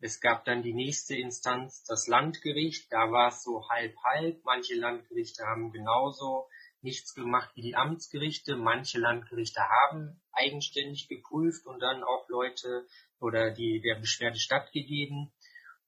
Es 0.01 0.21
gab 0.21 0.45
dann 0.45 0.63
die 0.63 0.75
nächste 0.75 1.17
Instanz, 1.17 1.85
das 1.85 2.07
Landgericht. 2.07 2.93
Da 2.93 3.11
war 3.11 3.29
es 3.29 3.43
so 3.43 3.69
halb-halb. 3.69 4.45
Manche 4.45 4.75
Landgerichte 4.75 5.45
haben 5.45 5.73
genauso 5.73 6.49
nichts 6.83 7.15
gemacht 7.15 7.51
wie 7.55 7.63
die 7.63 7.77
Amtsgerichte. 7.77 8.57
Manche 8.57 8.99
Landgerichte 8.99 9.61
haben 9.61 10.21
eigenständig 10.33 11.09
geprüft 11.09 11.67
und 11.67 11.81
dann 11.81 12.05
auch 12.05 12.29
Leute 12.29 12.87
oder 13.21 13.51
die 13.51 13.81
der 13.81 13.99
Beschwerde 14.01 14.39
stattgegeben. 14.39 15.33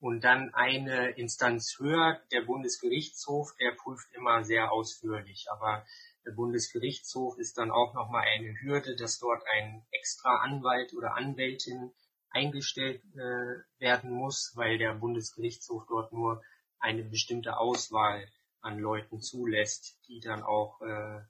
Und 0.01 0.25
dann 0.25 0.55
eine 0.55 1.11
Instanz 1.11 1.77
höher, 1.79 2.21
der 2.33 2.41
Bundesgerichtshof, 2.41 3.55
der 3.61 3.73
prüft 3.73 4.11
immer 4.15 4.43
sehr 4.45 4.73
ausführlich. 4.73 5.47
Aber 5.53 5.85
der 6.27 6.33
Bundesgerichtshof 6.33 7.39
ist 7.39 7.59
dann 7.59 7.71
auch 7.71 7.95
nochmal 7.95 8.27
eine 8.27 8.55
Hürde, 8.61 8.97
dass 8.97 9.19
dort 9.19 9.43
ein 9.53 9.87
extra 9.91 10.43
Anwalt 10.43 10.93
oder 10.95 11.17
Anwältin 11.17 11.93
eingestellt 12.31 13.03
äh, 13.15 13.81
werden 13.81 14.11
muss, 14.11 14.53
weil 14.55 14.79
der 14.79 14.95
Bundesgerichtshof 14.95 15.85
dort 15.89 16.13
nur 16.13 16.43
eine 16.79 17.05
bestimmte 17.05 17.59
Auswahl 17.59 18.29
an 18.61 18.79
Leuten 18.79 19.21
zulässt, 19.21 19.99
die 20.09 20.21
dann 20.21 20.43
auch 20.43 20.81
äh, 20.83 21.21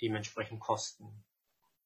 dementsprechend 0.00 0.60
kosten. 0.60 1.24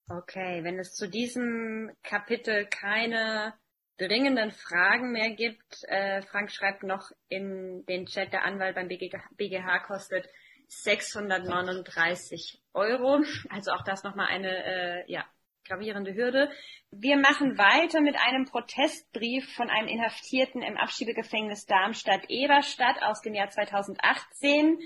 Okay, 0.09 0.63
wenn 0.63 0.79
es 0.79 0.95
zu 0.95 1.09
diesem 1.09 1.93
Kapitel 2.03 2.67
keine 2.67 3.55
dringenden 3.99 4.53
Fragen 4.53 5.13
mehr 5.13 5.31
gibt, 5.31 5.83
äh, 5.89 6.23
Frank 6.23 6.51
schreibt 6.53 6.83
noch 6.83 7.11
in 7.29 7.85
den 7.87 8.07
Chat, 8.07 8.33
der 8.33 8.45
Anwalt 8.45 8.75
beim 8.75 8.89
BGH, 8.89 9.23
BGH 9.37 9.81
kostet 9.81 10.29
639 10.69 12.61
Euro. 12.75 13.23
Also 13.51 13.73
auch 13.73 13.85
das 13.85 14.03
nochmal 14.05 14.29
eine 14.29 14.64
äh, 14.64 15.12
ja, 15.12 15.25
gravierende 15.67 16.14
Hürde. 16.14 16.51
Wir 16.91 17.17
machen 17.17 17.59
weiter 17.59 18.01
mit 18.01 18.17
einem 18.17 18.45
Protestbrief 18.45 19.53
von 19.55 19.71
einem 19.71 19.89
Inhaftierten 19.89 20.62
im 20.62 20.77
Abschiebegefängnis 20.77 21.67
Darmstadt-Eberstadt 21.67 23.03
aus 23.03 23.21
dem 23.21 23.35
Jahr 23.35 23.51
2018. 23.51 24.79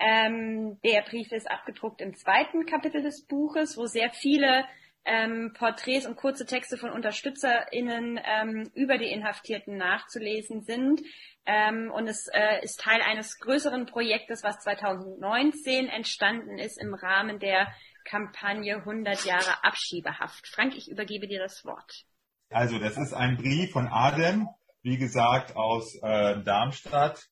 Ähm, 0.00 0.80
der 0.84 1.02
Brief 1.02 1.30
ist 1.32 1.50
abgedruckt 1.50 2.00
im 2.00 2.14
zweiten 2.14 2.64
Kapitel 2.66 3.02
des 3.02 3.26
Buches, 3.26 3.76
wo 3.76 3.86
sehr 3.86 4.10
viele 4.10 4.64
ähm, 5.04 5.52
Porträts 5.54 6.06
und 6.06 6.16
kurze 6.16 6.46
Texte 6.46 6.76
von 6.76 6.90
UnterstützerInnen 6.90 8.20
ähm, 8.24 8.70
über 8.74 8.98
die 8.98 9.10
Inhaftierten 9.10 9.76
nachzulesen 9.76 10.62
sind. 10.62 11.02
Ähm, 11.44 11.90
und 11.90 12.06
es 12.06 12.28
äh, 12.32 12.62
ist 12.62 12.80
Teil 12.80 13.00
eines 13.02 13.38
größeren 13.40 13.86
Projektes, 13.86 14.44
was 14.44 14.60
2019 14.60 15.88
entstanden 15.88 16.58
ist 16.58 16.80
im 16.80 16.94
Rahmen 16.94 17.40
der 17.40 17.68
Kampagne 18.04 18.76
100 18.76 19.24
Jahre 19.24 19.64
Abschiebehaft. 19.64 20.46
Frank, 20.46 20.76
ich 20.76 20.88
übergebe 20.88 21.26
dir 21.26 21.40
das 21.40 21.64
Wort. 21.64 22.04
Also, 22.50 22.78
das 22.78 22.96
ist 22.96 23.12
ein 23.12 23.36
Brief 23.36 23.72
von 23.72 23.88
Adem, 23.88 24.48
wie 24.82 24.98
gesagt, 24.98 25.56
aus 25.56 25.96
äh, 26.02 26.42
Darmstadt 26.42 27.28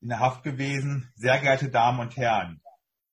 in 0.00 0.08
der 0.08 0.20
Haft 0.20 0.42
gewesen. 0.42 1.12
Sehr 1.14 1.38
geehrte 1.38 1.68
Damen 1.68 2.00
und 2.00 2.16
Herren, 2.16 2.60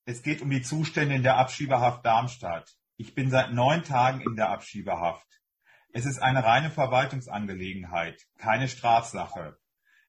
es 0.05 0.23
geht 0.23 0.41
um 0.41 0.49
die 0.49 0.61
Zustände 0.61 1.15
in 1.15 1.23
der 1.23 1.37
Abschiebehaft 1.37 2.05
Darmstadt. 2.05 2.78
Ich 3.01 3.15
bin 3.15 3.31
seit 3.31 3.53
neun 3.53 3.85
Tagen 3.85 4.19
in 4.19 4.35
der 4.35 4.49
Abschiebehaft. 4.49 5.25
Es 5.93 6.05
ist 6.05 6.21
eine 6.21 6.43
reine 6.43 6.69
Verwaltungsangelegenheit, 6.69 8.21
keine 8.37 8.67
Strafsache. 8.67 9.57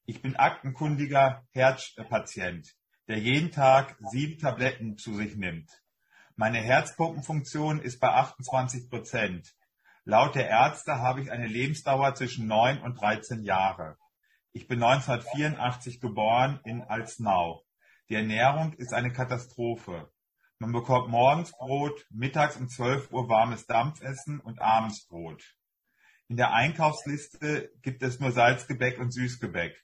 Ich 0.03 0.21
bin 0.21 0.35
aktenkundiger 0.35 1.47
Herzpatient, 1.51 2.67
der 3.07 3.17
jeden 3.17 3.49
Tag 3.49 3.95
sieben 4.11 4.39
Tabletten 4.39 4.97
zu 4.97 5.13
sich 5.13 5.37
nimmt. 5.37 5.71
Meine 6.35 6.57
Herzpumpenfunktion 6.57 7.79
ist 7.79 8.01
bei 8.01 8.09
28 8.09 8.89
Prozent. 8.89 9.55
Laut 10.03 10.35
der 10.35 10.49
Ärzte 10.49 10.97
habe 10.97 11.21
ich 11.21 11.31
eine 11.31 11.47
Lebensdauer 11.47 12.13
zwischen 12.15 12.45
9 12.45 12.81
und 12.81 12.99
13 12.99 13.43
Jahre. 13.43 13.95
Ich 14.51 14.67
bin 14.67 14.83
1984 14.83 16.01
geboren 16.01 16.59
in 16.65 16.81
Alsnau. 16.81 17.63
Die 18.09 18.15
Ernährung 18.15 18.73
ist 18.73 18.93
eine 18.93 19.13
Katastrophe. 19.13 20.11
Man 20.61 20.73
bekommt 20.73 21.09
morgens 21.09 21.53
Brot, 21.53 22.05
mittags 22.11 22.55
um 22.55 22.69
12 22.69 23.11
Uhr 23.11 23.27
warmes 23.27 23.65
Dampfessen 23.65 24.39
und 24.39 24.61
abends 24.61 25.07
Brot. 25.07 25.43
In 26.27 26.37
der 26.37 26.53
Einkaufsliste 26.53 27.71
gibt 27.81 28.03
es 28.03 28.19
nur 28.19 28.31
Salzgebäck 28.31 28.99
und 28.99 29.11
Süßgebäck. 29.11 29.83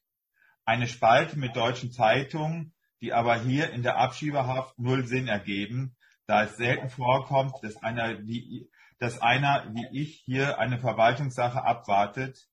Eine 0.65 0.87
Spalte 0.87 1.39
mit 1.39 1.55
deutschen 1.55 1.91
Zeitungen, 1.91 2.75
die 3.01 3.11
aber 3.11 3.41
hier 3.41 3.71
in 3.71 3.81
der 3.81 3.97
Abschiebehaft 3.97 4.77
null 4.77 5.07
Sinn 5.07 5.27
ergeben, 5.27 5.97
da 6.27 6.43
es 6.43 6.57
selten 6.57 6.91
vorkommt, 6.91 7.55
dass 7.63 7.77
einer, 7.77 8.19
wie, 8.27 8.69
dass 8.99 9.19
einer 9.19 9.73
wie 9.73 9.87
ich 9.99 10.21
hier 10.25 10.59
eine 10.59 10.77
Verwaltungssache 10.77 11.63
abwartet, 11.63 12.47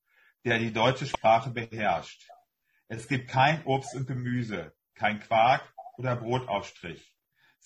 der 0.46 0.58
die 0.58 0.72
deutsche 0.72 1.04
Sprache 1.04 1.50
beherrscht. 1.50 2.26
Es 2.88 3.06
gibt 3.06 3.28
kein 3.28 3.62
Obst 3.66 3.94
und 3.94 4.06
Gemüse, 4.06 4.72
kein 4.94 5.20
Quark 5.20 5.74
oder 5.98 6.16
Brotaufstrich. 6.16 7.13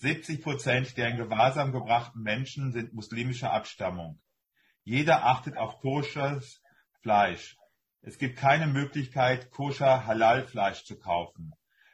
70 0.00 0.42
Prozent 0.42 0.96
der 0.96 1.08
in 1.08 1.16
Gewahrsam 1.16 1.72
gebrachten 1.72 2.22
Menschen 2.22 2.72
sind 2.72 2.94
muslimischer 2.94 3.52
Abstammung. 3.52 4.20
Jeder 4.84 5.24
achtet 5.24 5.56
auf 5.56 5.80
koschers 5.80 6.62
Fleisch. 7.02 7.56
Es 8.00 8.16
gibt 8.16 8.38
keine 8.38 8.68
Möglichkeit, 8.68 9.50
koscher 9.50 10.06
Halal-Fleisch 10.06 10.84
zu 10.84 10.98
kaufen. 10.98 11.52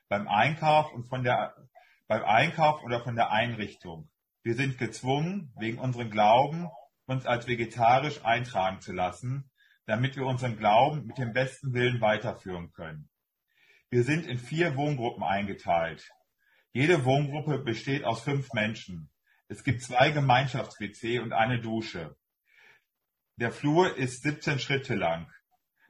Beim 0.08 0.28
Einkauf 0.28 0.92
und 0.92 1.08
von 1.08 1.24
der 1.24 1.54
beim 2.06 2.22
Einkauf 2.24 2.82
oder 2.82 3.00
von 3.00 3.16
der 3.16 3.30
Einrichtung. 3.30 4.10
Wir 4.42 4.54
sind 4.54 4.76
gezwungen, 4.76 5.54
wegen 5.58 5.78
unserem 5.78 6.10
Glauben, 6.10 6.68
uns 7.06 7.24
als 7.24 7.46
vegetarisch 7.46 8.22
eintragen 8.22 8.82
zu 8.82 8.92
lassen, 8.92 9.50
damit 9.86 10.16
wir 10.16 10.26
unseren 10.26 10.58
Glauben 10.58 11.06
mit 11.06 11.16
dem 11.16 11.32
besten 11.32 11.72
Willen 11.72 12.02
weiterführen 12.02 12.70
können. 12.72 13.08
Wir 13.88 14.04
sind 14.04 14.26
in 14.26 14.38
vier 14.38 14.76
Wohngruppen 14.76 15.22
eingeteilt. 15.22 16.10
Jede 16.74 17.06
Wohngruppe 17.06 17.60
besteht 17.60 18.04
aus 18.04 18.22
fünf 18.22 18.52
Menschen. 18.52 19.08
Es 19.48 19.64
gibt 19.64 19.80
zwei 19.80 20.10
Gemeinschafts-WC 20.10 21.20
und 21.20 21.32
eine 21.32 21.62
Dusche. 21.62 22.14
Der 23.36 23.50
Flur 23.50 23.96
ist 23.96 24.22
17 24.22 24.58
Schritte 24.58 24.94
lang. 24.94 25.32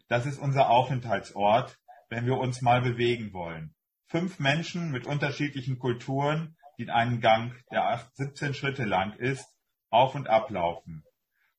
Das 0.07 0.26
ist 0.26 0.39
unser 0.39 0.70
Aufenthaltsort, 0.70 1.76
wenn 2.09 2.26
wir 2.26 2.39
uns 2.39 2.62
mal 2.62 2.80
bewegen 2.80 3.32
wollen 3.32 3.74
fünf 4.14 4.39
Menschen 4.39 4.93
mit 4.93 5.07
unterschiedlichen 5.07 5.80
Kulturen, 5.80 6.57
die 6.78 6.85
in 6.85 6.91
einem 6.91 7.20
Gang, 7.20 7.53
der 7.72 8.09
17 8.14 8.55
Schritte 8.55 8.85
lang 8.85 9.14
ist, 9.14 9.45
auf 9.91 10.14
und 10.14 10.28
ablaufen. 10.28 11.03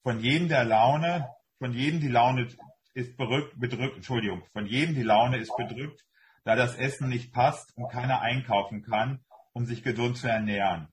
Von 0.03 0.21
jedem 0.21 0.47
der 0.47 0.63
Laune, 0.63 1.30
von 1.57 1.73
jedem 1.73 1.99
die 1.99 2.07
Laune 2.07 2.47
ist 2.93 3.17
berückt, 3.17 3.59
bedrückt, 3.59 3.97
Entschuldigung, 3.97 4.41
von 4.53 4.65
jedem 4.67 4.95
die 4.95 5.03
Laune 5.03 5.38
ist 5.38 5.53
bedrückt, 5.57 6.01
da 6.46 6.56
das 6.56 6.76
Essen 6.76 7.10
nicht 7.10 7.34
passt 7.34 7.76
und 7.76 7.89
keiner 7.89 8.22
einkaufen 8.22 8.84
kann, 8.84 9.26
um 9.54 9.66
sich 9.66 9.84
gesund 9.84 10.18
zu 10.18 10.28
ernähren. 10.28 10.88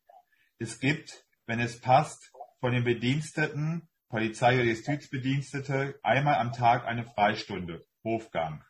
Es 0.59 0.81
gibt, 0.81 1.25
wenn 1.47 1.61
es 1.61 1.81
passt, 1.81 2.33
von 2.59 2.73
den 2.73 2.85
Bediensteten, 2.85 3.89
Polizei 4.09 4.55
oder 4.55 4.65
Justizbedienstete, 4.65 6.01
einmal 6.03 6.37
am 6.37 6.53
Tag 6.53 6.87
eine 6.87 7.05
Freistunde, 7.05 7.85
Hofgang. 8.03 8.65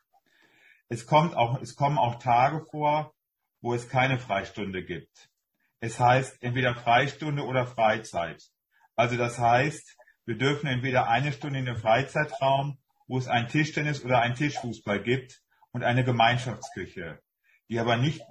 Es 0.88 1.06
kommt 1.06 1.36
auch, 1.36 1.60
es 1.62 1.76
kommen 1.76 1.98
auch 1.98 2.18
Tage 2.18 2.66
vor, 2.70 3.14
wo 3.60 3.74
es 3.74 3.88
keine 3.88 4.18
Freistunde 4.18 4.84
gibt. 4.84 5.30
Es 5.78 6.00
heißt 6.00 6.42
entweder 6.42 6.74
Freistunde 6.74 7.44
oder 7.44 7.66
Freizeit. 7.66 8.42
Also 8.96 9.16
das 9.16 9.38
heißt, 9.38 9.96
wir 10.26 10.36
dürfen 10.36 10.66
entweder 10.66 11.08
eine 11.08 11.32
Stunde 11.32 11.60
in 11.60 11.66
den 11.66 11.76
Freizeitraum, 11.76 12.78
wo 13.06 13.18
es 13.18 13.28
ein 13.28 13.48
Tischtennis 13.48 14.04
oder 14.04 14.20
ein 14.20 14.34
Tischfußball 14.34 15.02
gibt 15.02 15.42
und 15.72 15.82
eine 15.82 16.04
Gemeinschaftsküche, 16.04 17.20
die 17.68 17.80
aber 17.80 17.96
nicht, 17.96 18.22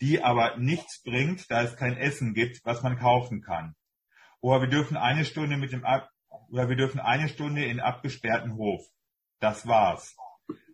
die 0.00 0.22
aber 0.22 0.56
nichts 0.56 1.02
bringt, 1.02 1.50
da 1.50 1.62
es 1.62 1.76
kein 1.76 1.96
Essen 1.96 2.34
gibt, 2.34 2.64
was 2.64 2.82
man 2.82 2.98
kaufen 2.98 3.42
kann. 3.42 3.74
Oder 4.40 4.62
wir 4.62 4.68
dürfen 4.68 4.96
eine 4.96 5.24
Stunde 5.24 5.56
mit 5.56 5.72
dem, 5.72 5.84
oder 6.50 6.68
wir 6.68 6.76
dürfen 6.76 7.00
eine 7.00 7.28
Stunde 7.28 7.64
in 7.64 7.80
abgesperrten 7.80 8.54
Hof. 8.54 8.82
Das 9.40 9.66
war's. 9.66 10.16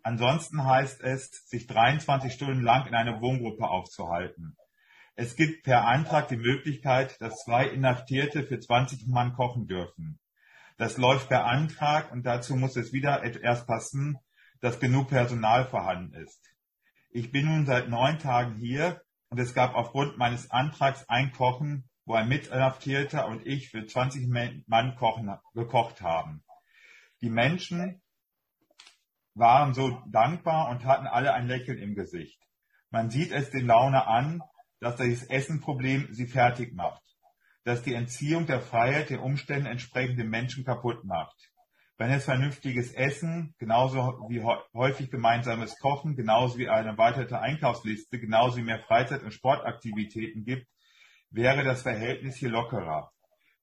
Ansonsten 0.02 0.64
heißt 0.64 1.02
es, 1.02 1.30
sich 1.46 1.66
23 1.66 2.32
Stunden 2.32 2.62
lang 2.62 2.86
in 2.86 2.94
einer 2.94 3.20
Wohngruppe 3.20 3.68
aufzuhalten. 3.68 4.56
Es 5.14 5.36
gibt 5.36 5.64
per 5.64 5.84
Antrag 5.86 6.28
die 6.28 6.36
Möglichkeit, 6.36 7.20
dass 7.20 7.44
zwei 7.44 7.66
Inhaftierte 7.66 8.42
für 8.42 8.58
20 8.58 9.06
Mann 9.06 9.34
kochen 9.34 9.66
dürfen. 9.66 10.18
Das 10.78 10.96
läuft 10.96 11.28
per 11.28 11.44
Antrag 11.44 12.10
und 12.10 12.24
dazu 12.24 12.56
muss 12.56 12.76
es 12.76 12.92
wieder 12.92 13.22
erst 13.42 13.66
passen, 13.66 14.18
dass 14.60 14.80
genug 14.80 15.08
Personal 15.08 15.66
vorhanden 15.66 16.14
ist. 16.14 16.40
Ich 17.10 17.32
bin 17.32 17.46
nun 17.46 17.66
seit 17.66 17.88
neun 17.88 18.18
Tagen 18.18 18.56
hier 18.56 19.02
und 19.28 19.38
es 19.38 19.54
gab 19.54 19.74
aufgrund 19.74 20.18
meines 20.18 20.50
Antrags 20.50 21.08
ein 21.08 21.32
Kochen, 21.32 21.88
wo 22.04 22.14
ein 22.14 22.28
Mitinhaftierter 22.28 23.26
und 23.26 23.46
ich 23.46 23.70
für 23.70 23.86
20 23.86 24.28
Mann 24.66 24.96
kochen, 24.96 25.34
gekocht 25.54 26.00
haben. 26.02 26.42
Die 27.20 27.30
Menschen, 27.30 28.00
waren 29.34 29.74
so 29.74 30.02
dankbar 30.06 30.68
und 30.70 30.84
hatten 30.84 31.06
alle 31.06 31.32
ein 31.32 31.46
Lächeln 31.46 31.78
im 31.78 31.94
Gesicht. 31.94 32.40
Man 32.90 33.10
sieht 33.10 33.32
es 33.32 33.50
den 33.50 33.66
Laune 33.66 34.06
an, 34.06 34.42
dass 34.80 34.96
das 34.96 35.22
Essenproblem 35.24 36.12
sie 36.12 36.26
fertig 36.26 36.74
macht, 36.74 37.02
dass 37.64 37.82
die 37.82 37.94
Entziehung 37.94 38.46
der 38.46 38.60
Freiheit 38.60 39.10
den 39.10 39.20
Umständen 39.20 39.66
entsprechend 39.66 40.18
den 40.18 40.30
Menschen 40.30 40.64
kaputt 40.64 41.04
macht. 41.04 41.49
Wenn 42.00 42.12
es 42.12 42.24
vernünftiges 42.24 42.92
Essen, 42.92 43.54
genauso 43.58 44.26
wie 44.30 44.42
häufig 44.72 45.10
gemeinsames 45.10 45.78
Kochen, 45.78 46.16
genauso 46.16 46.56
wie 46.56 46.70
eine 46.70 46.88
erweiterte 46.88 47.38
Einkaufsliste, 47.38 48.18
genauso 48.18 48.56
wie 48.56 48.62
mehr 48.62 48.78
Freizeit- 48.78 49.22
und 49.22 49.34
Sportaktivitäten 49.34 50.46
gibt, 50.46 50.66
wäre 51.28 51.62
das 51.62 51.82
Verhältnis 51.82 52.36
hier 52.36 52.48
lockerer. 52.48 53.12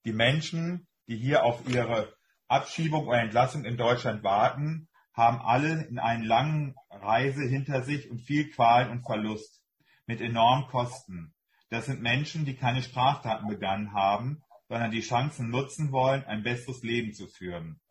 Die 0.05 0.13
Menschen, 0.13 0.88
die 1.07 1.17
hier 1.17 1.45
auf 1.45 1.67
ihre 1.67 2.13
Abschiebung 2.47 3.07
oder 3.07 3.21
Entlassung 3.21 3.65
in 3.65 3.75
Deutschland 3.75 4.23
warten, 4.23 4.88
haben 5.13 5.41
alle 5.41 5.85
in 5.85 5.97
einer 5.97 6.23
langen 6.23 6.75
Reise 6.91 7.41
hinter 7.41 7.81
sich 7.81 8.07
und 8.11 8.19
viel 8.19 8.51
Qual 8.51 8.91
und 8.91 9.03
Verlust 9.03 9.63
mit 10.05 10.21
enormen 10.21 10.67
Kosten. 10.67 11.33
Das 11.71 11.88
sind 11.88 12.03
Menschen, 12.03 12.45
die 12.45 12.55
keine 12.55 12.83
Straftaten 12.83 13.47
begangen 13.47 13.93
haben, 13.93 14.43
sondern 14.67 14.91
die 14.91 15.01
Chancen 15.01 15.49
nutzen 15.49 15.91
wollen, 15.91 16.23
ein 16.25 16.43
besseres 16.43 16.83
Leben 16.83 17.13
zu 17.13 17.25
führen. 17.25 17.81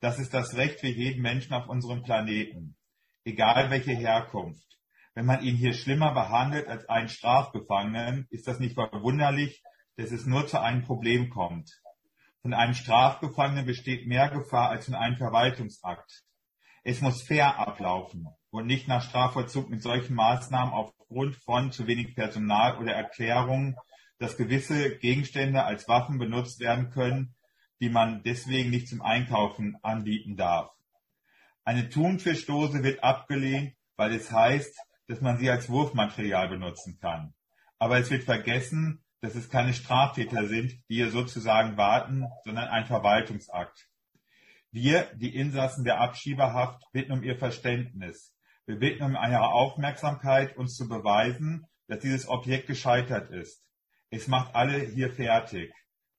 Das 0.00 0.18
ist 0.18 0.32
das 0.32 0.56
Recht 0.56 0.80
für 0.80 0.88
jeden 0.88 1.20
Menschen 1.20 1.52
auf 1.52 1.68
unserem 1.68 2.02
Planeten, 2.02 2.74
egal 3.24 3.70
welche 3.70 3.92
Herkunft. 3.92 4.78
Wenn 5.14 5.26
man 5.26 5.42
ihn 5.42 5.56
hier 5.56 5.74
schlimmer 5.74 6.14
behandelt 6.14 6.68
als 6.68 6.88
einen 6.88 7.10
Strafgefangenen, 7.10 8.26
ist 8.30 8.48
das 8.48 8.60
nicht 8.60 8.74
verwunderlich, 8.74 9.62
dass 9.96 10.10
es 10.10 10.24
nur 10.24 10.46
zu 10.46 10.58
einem 10.58 10.84
Problem 10.84 11.28
kommt. 11.28 11.70
Von 12.40 12.54
einem 12.54 12.72
Strafgefangenen 12.72 13.66
besteht 13.66 14.06
mehr 14.06 14.30
Gefahr 14.30 14.70
als 14.70 14.86
von 14.86 14.94
einem 14.94 15.18
Verwaltungsakt. 15.18 16.22
Es 16.82 17.02
muss 17.02 17.22
fair 17.22 17.58
ablaufen 17.58 18.26
und 18.48 18.66
nicht 18.66 18.88
nach 18.88 19.02
Strafvollzug 19.02 19.68
mit 19.68 19.82
solchen 19.82 20.14
Maßnahmen 20.14 20.72
aufgrund 20.72 21.36
von 21.36 21.72
zu 21.72 21.86
wenig 21.86 22.14
Personal 22.14 22.78
oder 22.78 22.94
Erklärungen, 22.94 23.76
dass 24.18 24.38
gewisse 24.38 24.96
Gegenstände 24.96 25.62
als 25.62 25.86
Waffen 25.88 26.18
benutzt 26.18 26.58
werden 26.60 26.88
können, 26.88 27.34
die 27.80 27.88
man 27.88 28.22
deswegen 28.22 28.70
nicht 28.70 28.88
zum 28.88 29.02
Einkaufen 29.02 29.76
anbieten 29.82 30.36
darf. 30.36 30.70
Eine 31.64 31.88
Thunfischdose 31.88 32.82
wird 32.82 33.02
abgelehnt, 33.02 33.74
weil 33.96 34.12
es 34.14 34.30
heißt, 34.30 34.78
dass 35.08 35.20
man 35.20 35.38
sie 35.38 35.50
als 35.50 35.68
Wurfmaterial 35.68 36.48
benutzen 36.48 36.98
kann. 37.00 37.34
Aber 37.78 37.98
es 37.98 38.10
wird 38.10 38.24
vergessen, 38.24 39.02
dass 39.20 39.34
es 39.34 39.50
keine 39.50 39.74
Straftäter 39.74 40.46
sind, 40.46 40.72
die 40.88 40.96
hier 40.96 41.10
sozusagen 41.10 41.76
warten, 41.76 42.26
sondern 42.44 42.68
ein 42.68 42.86
Verwaltungsakt. 42.86 43.88
Wir, 44.70 45.10
die 45.16 45.34
Insassen 45.34 45.84
der 45.84 46.00
Abschieberhaft, 46.00 46.82
bitten 46.92 47.12
um 47.12 47.22
ihr 47.22 47.36
Verständnis. 47.36 48.34
Wir 48.66 48.78
bitten 48.78 49.02
um 49.02 49.12
ihre 49.12 49.50
Aufmerksamkeit, 49.50 50.56
uns 50.56 50.76
zu 50.76 50.88
beweisen, 50.88 51.66
dass 51.88 52.00
dieses 52.00 52.28
Objekt 52.28 52.68
gescheitert 52.68 53.30
ist. 53.30 53.64
Es 54.10 54.28
macht 54.28 54.54
alle 54.54 54.78
hier 54.78 55.10
fertig. 55.10 55.72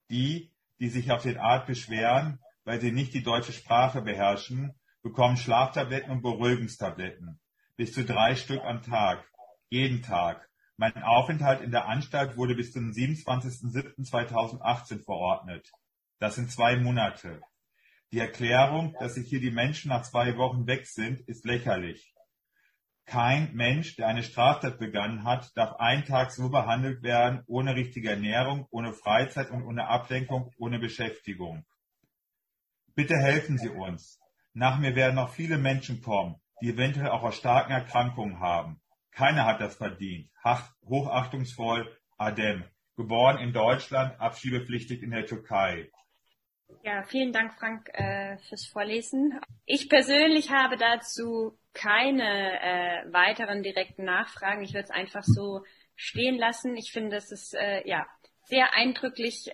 Die, 0.10 0.51
die 0.82 0.90
sich 0.90 1.12
auf 1.12 1.22
den 1.22 1.38
Art 1.38 1.68
beschweren, 1.68 2.40
weil 2.66 2.82
sie 2.82 2.92
nicht 2.92 3.14
die 3.14 3.22
deutsche 3.22 3.54
Sprache 3.54 4.02
beherrschen, 4.02 4.74
bekommen 5.04 5.38
Schlaftabletten 5.38 6.12
und 6.12 6.24
Beruhigungstabletten. 6.24 7.40
Bis 7.78 7.94
zu 7.94 8.04
drei 8.04 8.36
Stück 8.36 8.64
am 8.64 8.82
Tag. 8.82 9.24
Jeden 9.70 10.02
Tag. 10.02 10.50
Mein 10.78 11.04
Aufenthalt 11.04 11.62
in 11.62 11.70
der 11.70 11.88
Anstalt 11.88 12.36
wurde 12.36 12.56
bis 12.56 12.74
zum 12.74 12.90
27.07.2018 12.90 15.04
verordnet. 15.04 15.72
Das 16.18 16.34
sind 16.34 16.52
zwei 16.52 16.78
Monate. 16.78 17.44
Die 18.12 18.20
Erklärung, 18.20 18.96
dass 19.00 19.14
sich 19.14 19.30
hier 19.30 19.40
die 19.40 19.52
Menschen 19.52 19.90
nach 19.90 20.02
zwei 20.02 20.36
Wochen 20.36 20.66
weg 20.66 20.88
sind, 20.88 21.20
ist 21.22 21.46
lächerlich. 21.46 22.16
Kein 23.12 23.54
Mensch, 23.54 23.98
der 23.98 24.08
eine 24.08 24.24
Straftat 24.24 24.80
begangen 24.80 25.26
hat, 25.26 25.52
darf 25.58 25.76
einen 25.82 26.06
Tag 26.06 26.32
so 26.32 26.48
behandelt 26.48 27.04
werden, 27.04 27.44
ohne 27.46 27.76
richtige 27.76 28.12
Ernährung, 28.12 28.68
ohne 28.72 28.94
Freizeit 28.94 29.52
und 29.52 29.64
ohne 29.64 29.90
Ablenkung, 29.90 30.54
ohne 30.58 30.80
Beschäftigung. 30.80 31.66
Bitte 32.96 33.18
helfen 33.18 33.58
Sie 33.58 33.68
uns. 33.68 34.18
Nach 34.54 34.80
mir 34.80 34.96
werden 34.96 35.16
noch 35.16 35.34
viele 35.34 35.58
Menschen 35.58 36.02
kommen, 36.02 36.38
die 36.62 36.70
eventuell 36.70 37.10
auch 37.10 37.24
aus 37.24 37.36
starken 37.36 37.74
Erkrankungen 37.74 38.40
haben. 38.40 38.80
Keiner 39.12 39.46
hat 39.46 39.60
das 39.60 39.76
verdient. 39.76 40.32
Hochachtungsvoll 40.86 41.94
Adem. 42.18 42.64
Geboren 42.96 43.40
in 43.40 43.52
Deutschland, 43.52 44.18
abschiebepflichtig 44.22 45.04
in 45.04 45.12
der 45.12 45.26
Türkei. 45.26 45.90
Ja, 46.84 47.04
vielen 47.04 47.32
Dank, 47.32 47.54
Frank, 47.60 47.90
äh, 47.94 48.38
fürs 48.50 48.66
Vorlesen. 48.66 49.40
Ich 49.66 49.88
persönlich 49.88 50.52
habe 50.52 50.78
dazu 50.78 51.58
keine 51.74 52.24
äh, 52.24 53.14
weiteren 53.14 53.62
direkten 53.62 54.04
Nachfragen. 54.04 54.64
Ich 54.64 54.74
würde 54.74 54.86
es 54.86 54.92
einfach 54.92 55.24
so 55.24 55.64
stehen 55.96 56.38
lassen. 56.38 56.76
Ich 56.76 56.92
finde, 56.92 57.18
es 57.18 57.32
ist 57.32 57.54
äh, 57.54 57.88
ja 57.88 58.08
sehr 58.44 58.74
eindrücklich, 58.74 59.50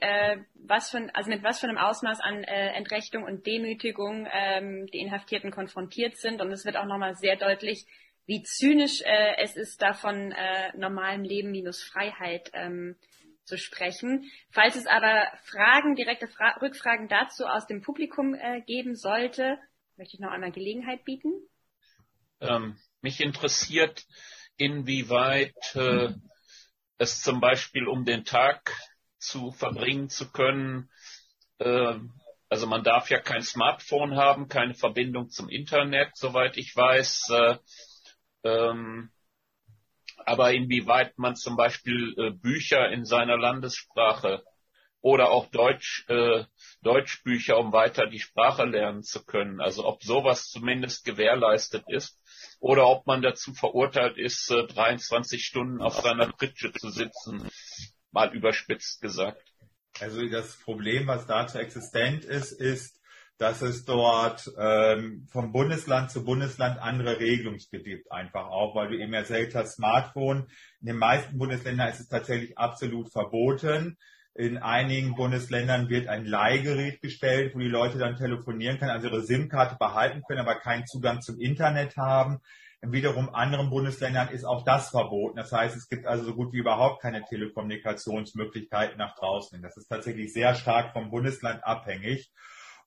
was 0.55 0.89
von, 0.89 1.11
also 1.11 1.30
mit 1.30 1.43
was 1.43 1.59
für 1.59 1.68
einem 1.68 1.78
Ausmaß 1.78 2.20
an 2.20 2.43
Entrechtung 2.43 3.26
und 3.26 3.45
Demütigung 3.45 4.28
ähm, 4.32 4.88
die 4.88 4.97
Inhaftierten 4.97 5.51
konfrontiert 5.51 6.18
sind. 6.18 6.41
Und 6.41 6.51
es 6.51 6.65
wird 6.65 6.78
auch 6.78 6.86
nochmal 6.86 7.13
sehr 7.13 7.36
deutlich, 7.36 7.86
wie 8.26 8.41
zynisch 8.41 9.03
es 9.38 9.55
ist, 9.55 9.84
davon 9.84 10.34
normalem 10.76 11.24
Leben 11.24 11.51
minus 11.51 11.84
Freiheit 11.84 12.49
ähm, 12.53 12.95
zu 13.47 13.57
sprechen. 13.57 14.29
Falls 14.51 14.75
es 14.75 14.85
aber 14.85 15.27
Fragen, 15.43 15.95
direkte 15.95 16.27
Fra 16.27 16.57
Rückfragen 16.61 17.07
dazu 17.07 17.45
aus 17.45 17.65
dem 17.65 17.81
Publikum 17.81 18.35
äh, 18.35 18.61
geben 18.61 18.95
sollte, 18.95 19.57
möchte 19.95 20.15
ich 20.15 20.19
noch 20.19 20.31
einmal 20.31 20.51
Gelegenheit 20.51 21.03
bieten. 21.05 21.31
Ähm, 22.41 22.77
mich 23.01 23.21
interessiert, 23.21 24.05
inwieweit 24.57 25.75
äh, 25.75 26.13
es 26.97 27.21
zum 27.21 27.39
Beispiel 27.39 27.87
um 27.87 28.05
den 28.05 28.25
Tag 28.25 28.73
zu 29.17 29.51
verbringen 29.51 30.09
zu 30.09 30.31
können, 30.31 30.89
äh, 31.59 31.95
also 32.49 32.65
man 32.67 32.83
darf 32.83 33.09
ja 33.09 33.19
kein 33.19 33.41
Smartphone 33.41 34.15
haben, 34.15 34.47
keine 34.47 34.73
Verbindung 34.73 35.29
zum 35.29 35.49
Internet, 35.49 36.15
soweit 36.15 36.57
ich 36.57 36.75
weiß. 36.75 37.29
Äh, 37.31 37.57
ähm, 38.43 39.11
aber 40.28 40.53
inwieweit 40.53 41.17
man 41.17 41.38
zum 41.38 41.55
Beispiel 41.55 42.13
äh, 42.17 42.32
Bücher 42.32 42.89
in 42.89 43.05
seiner 43.05 43.38
Landessprache 43.38 44.43
oder 44.99 45.32
auch 45.32 45.49
Deutsch, 45.51 46.05
äh, 46.09 46.43
Deutschbücher, 46.82 47.57
um 47.57 47.71
weiter 47.71 48.07
die 48.07 48.19
Sprache 48.19 48.65
lernen 48.65 49.03
zu 49.03 49.23
können. 49.23 49.61
Also 49.61 49.86
ob 49.86 50.03
sowas 50.03 50.49
zumindest 50.49 51.05
gewährleistet 51.05 51.86
ist 51.88 52.19
oder 52.59 52.88
ob 52.88 53.07
man 53.07 53.21
dazu 53.21 53.53
verurteilt 53.53 54.17
ist, 54.17 54.51
äh, 54.51 54.67
23 54.67 55.45
Stunden 55.45 55.82
auf 55.82 55.95
seiner 56.01 56.28
Pritsche 56.28 56.73
zu 56.73 56.89
sitzen, 56.89 57.47
mal 58.11 58.36
überspitzt 58.36 58.99
gesagt. 58.99 59.53
Also 60.01 60.28
das 60.28 60.57
Problem, 60.57 61.07
was 61.07 61.25
dazu 61.25 61.57
existent 61.57 62.25
ist, 62.25 62.51
ist, 62.51 62.96
dass 63.38 63.61
es 63.61 63.85
dort 63.85 64.51
ähm, 64.57 65.27
vom 65.31 65.51
Bundesland 65.51 66.09
zu 66.09 66.25
Bundesland 66.25 66.79
andere 66.79 67.19
Regelungen 67.19 67.61
gibt, 67.71 68.11
einfach 68.11 68.47
auch, 68.47 68.75
weil 68.75 68.89
du 68.89 68.97
eben 68.97 69.13
erzählt 69.13 69.53
hast, 69.53 69.75
Smartphone. 69.75 70.47
In 70.81 70.88
den 70.88 70.97
meisten 70.97 71.38
Bundesländern 71.38 71.89
ist 71.89 71.99
es 71.99 72.07
tatsächlich 72.07 72.57
absolut 72.57 73.11
verboten. 73.11 73.97
In 74.33 74.57
einigen 74.57 75.15
Bundesländern 75.15 75.89
wird 75.89 76.07
ein 76.07 76.25
Leihgerät 76.25 77.01
gestellt, 77.01 77.53
wo 77.55 77.59
die 77.59 77.67
Leute 77.67 77.97
dann 77.97 78.17
telefonieren 78.17 78.77
können, 78.79 78.91
also 78.91 79.07
ihre 79.07 79.23
SIM-Karte 79.23 79.77
behalten 79.79 80.21
können, 80.27 80.41
aber 80.41 80.55
keinen 80.55 80.85
Zugang 80.85 81.21
zum 81.21 81.39
Internet 81.39 81.97
haben. 81.97 82.39
In 82.81 82.91
wiederum 82.91 83.33
anderen 83.33 83.71
Bundesländern 83.71 84.29
ist 84.29 84.45
auch 84.45 84.63
das 84.63 84.89
verboten. 84.89 85.38
Das 85.38 85.51
heißt, 85.51 85.75
es 85.75 85.89
gibt 85.89 86.05
also 86.05 86.23
so 86.23 86.35
gut 86.35 86.53
wie 86.53 86.59
überhaupt 86.59 87.01
keine 87.01 87.23
Telekommunikationsmöglichkeiten 87.23 88.97
nach 88.97 89.15
draußen. 89.15 89.59
Das 89.63 89.77
ist 89.77 89.88
tatsächlich 89.88 90.31
sehr 90.31 90.53
stark 90.53 90.93
vom 90.93 91.09
Bundesland 91.09 91.63
abhängig. 91.63 92.31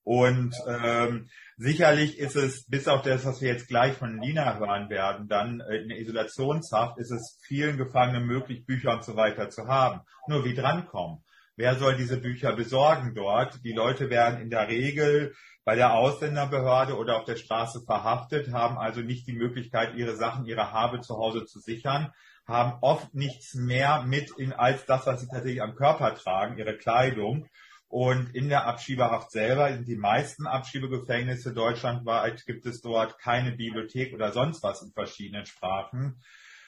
Und 0.03 0.55
ähm, 0.67 1.29
sicherlich 1.57 2.19
ist 2.19 2.37
es, 2.37 2.67
bis 2.67 2.89
auf 2.89 3.03
das, 3.03 3.25
was 3.27 3.41
wir 3.41 3.51
jetzt 3.51 3.69
gleich 3.69 3.95
von 3.95 4.21
Lina 4.21 4.59
hören 4.59 4.89
werden, 4.89 5.29
dann 5.29 5.61
äh, 5.61 5.77
in 5.77 5.89
der 5.89 5.99
Isolationshaft 5.99 6.99
ist 6.99 7.11
es 7.11 7.39
vielen 7.47 7.77
Gefangenen 7.77 8.27
möglich, 8.27 8.65
Bücher 8.65 8.95
und 8.95 9.05
so 9.05 9.17
weiter 9.17 9.51
zu 9.51 9.67
haben. 9.67 10.01
Nur 10.27 10.45
wie 10.45 10.55
drankommen? 10.55 11.23
Wer 11.57 11.75
soll 11.75 11.97
diese 11.97 12.17
Bücher 12.17 12.55
besorgen 12.55 13.15
dort? 13.15 13.63
Die 13.65 13.75
Leute 13.75 14.09
werden 14.09 14.41
in 14.41 14.49
der 14.49 14.69
Regel 14.69 15.35
bei 15.65 15.77
der 15.77 15.93
Ausländerbehörde 15.93 16.97
oder 16.97 17.19
auf 17.19 17.25
der 17.25 17.37
Straße 17.37 17.83
verhaftet, 17.85 18.51
haben 18.51 18.79
also 18.79 19.03
nicht 19.03 19.27
die 19.27 19.35
Möglichkeit, 19.35 19.95
ihre 19.95 20.17
Sachen, 20.17 20.47
ihre 20.47 20.73
Habe 20.73 21.01
zu 21.01 21.17
Hause 21.19 21.45
zu 21.45 21.61
sichern, 21.61 22.13
haben 22.49 22.79
oft 22.81 23.15
nichts 23.15 23.55
mehr 23.55 24.03
mit 24.05 24.31
in, 24.39 24.55
als 24.55 24.87
das, 24.87 25.07
was 25.07 25.21
sie 25.21 25.29
tatsächlich 25.29 25.63
am 25.63 25.75
Körper 25.75 26.15
tragen, 26.15 26.57
ihre 26.57 26.79
Kleidung 26.79 27.47
und 27.91 28.37
in 28.37 28.49
der 28.49 28.67
Abschiebehaft 28.67 29.33
selber, 29.33 29.69
in 29.69 29.85
die 29.85 29.97
meisten 29.97 30.47
Abschiebegefängnisse 30.47 31.53
deutschlandweit, 31.53 32.47
gibt 32.47 32.65
es 32.65 32.81
dort 32.81 33.19
keine 33.19 33.51
Bibliothek 33.51 34.15
oder 34.15 34.31
sonst 34.31 34.63
was 34.63 34.81
in 34.81 34.93
verschiedenen 34.93 35.45
Sprachen. 35.45 36.23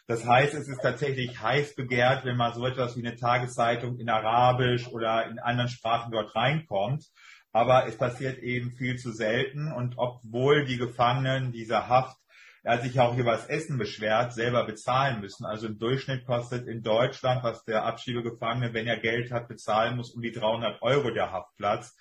Das 0.09 0.27
heißt, 0.27 0.53
es 0.55 0.67
ist 0.67 0.83
tatsächlich 0.83 1.41
heiß 1.41 1.77
begehrt, 1.77 2.25
wenn 2.25 2.37
mal 2.37 2.53
so 2.53 2.67
etwas 2.67 2.97
wie 2.97 3.07
eine 3.07 3.15
Tageszeitung 3.15 4.01
in 4.01 4.09
Arabisch 4.09 4.89
oder 4.89 5.29
in 5.29 5.39
anderen 5.39 5.69
Sprachen 5.71 6.11
dort 6.11 6.35
reinkommt. 6.35 7.07
Aber 7.53 7.87
es 7.87 7.97
passiert 7.97 8.39
eben 8.39 8.73
viel 8.73 8.97
zu 8.97 9.13
selten. 9.13 9.71
Und 9.71 9.99
obwohl 9.99 10.65
die 10.65 10.77
Gefangenen 10.77 11.53
dieser 11.53 11.89
Haft 11.89 12.17
er 12.63 12.75
hat 12.75 12.83
sich 12.83 12.99
auch 13.01 13.17
über 13.17 13.33
das 13.33 13.47
Essen 13.47 13.77
beschwert, 13.77 14.33
selber 14.33 14.65
bezahlen 14.65 15.21
müssen. 15.21 15.45
Also 15.45 15.67
im 15.67 15.79
Durchschnitt 15.79 16.25
kostet 16.25 16.69
in 16.69 16.83
Deutschland, 16.83 17.43
was 17.43 17.65
der 17.65 17.85
Abschiebegefangene, 17.85 18.73
wenn 18.73 18.87
er 18.87 18.99
Geld 18.99 19.33
hat, 19.33 19.49
bezahlen 19.49 19.97
muss, 19.97 20.13
um 20.13 20.23
die 20.23 20.31
300 20.31 20.81
Euro 20.81 21.11
der 21.11 21.33
Haftplatz. 21.33 21.97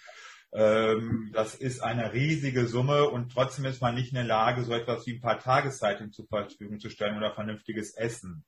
Ähm, 0.54 1.32
das 1.34 1.56
ist 1.56 1.82
eine 1.82 2.14
riesige 2.14 2.68
Summe 2.68 3.10
und 3.10 3.32
trotzdem 3.32 3.66
ist 3.66 3.82
man 3.82 3.96
nicht 3.96 4.10
in 4.10 4.16
der 4.16 4.24
Lage, 4.26 4.64
so 4.64 4.74
etwas 4.74 5.08
wie 5.08 5.14
ein 5.16 5.22
paar 5.22 5.40
Tageszeitungen 5.40 6.12
zur 6.12 6.28
Verfügung 6.28 6.80
zu 6.80 6.90
stellen 6.90 7.18
oder 7.18 7.34
vernünftiges 7.34 7.96
Essen. 7.96 8.44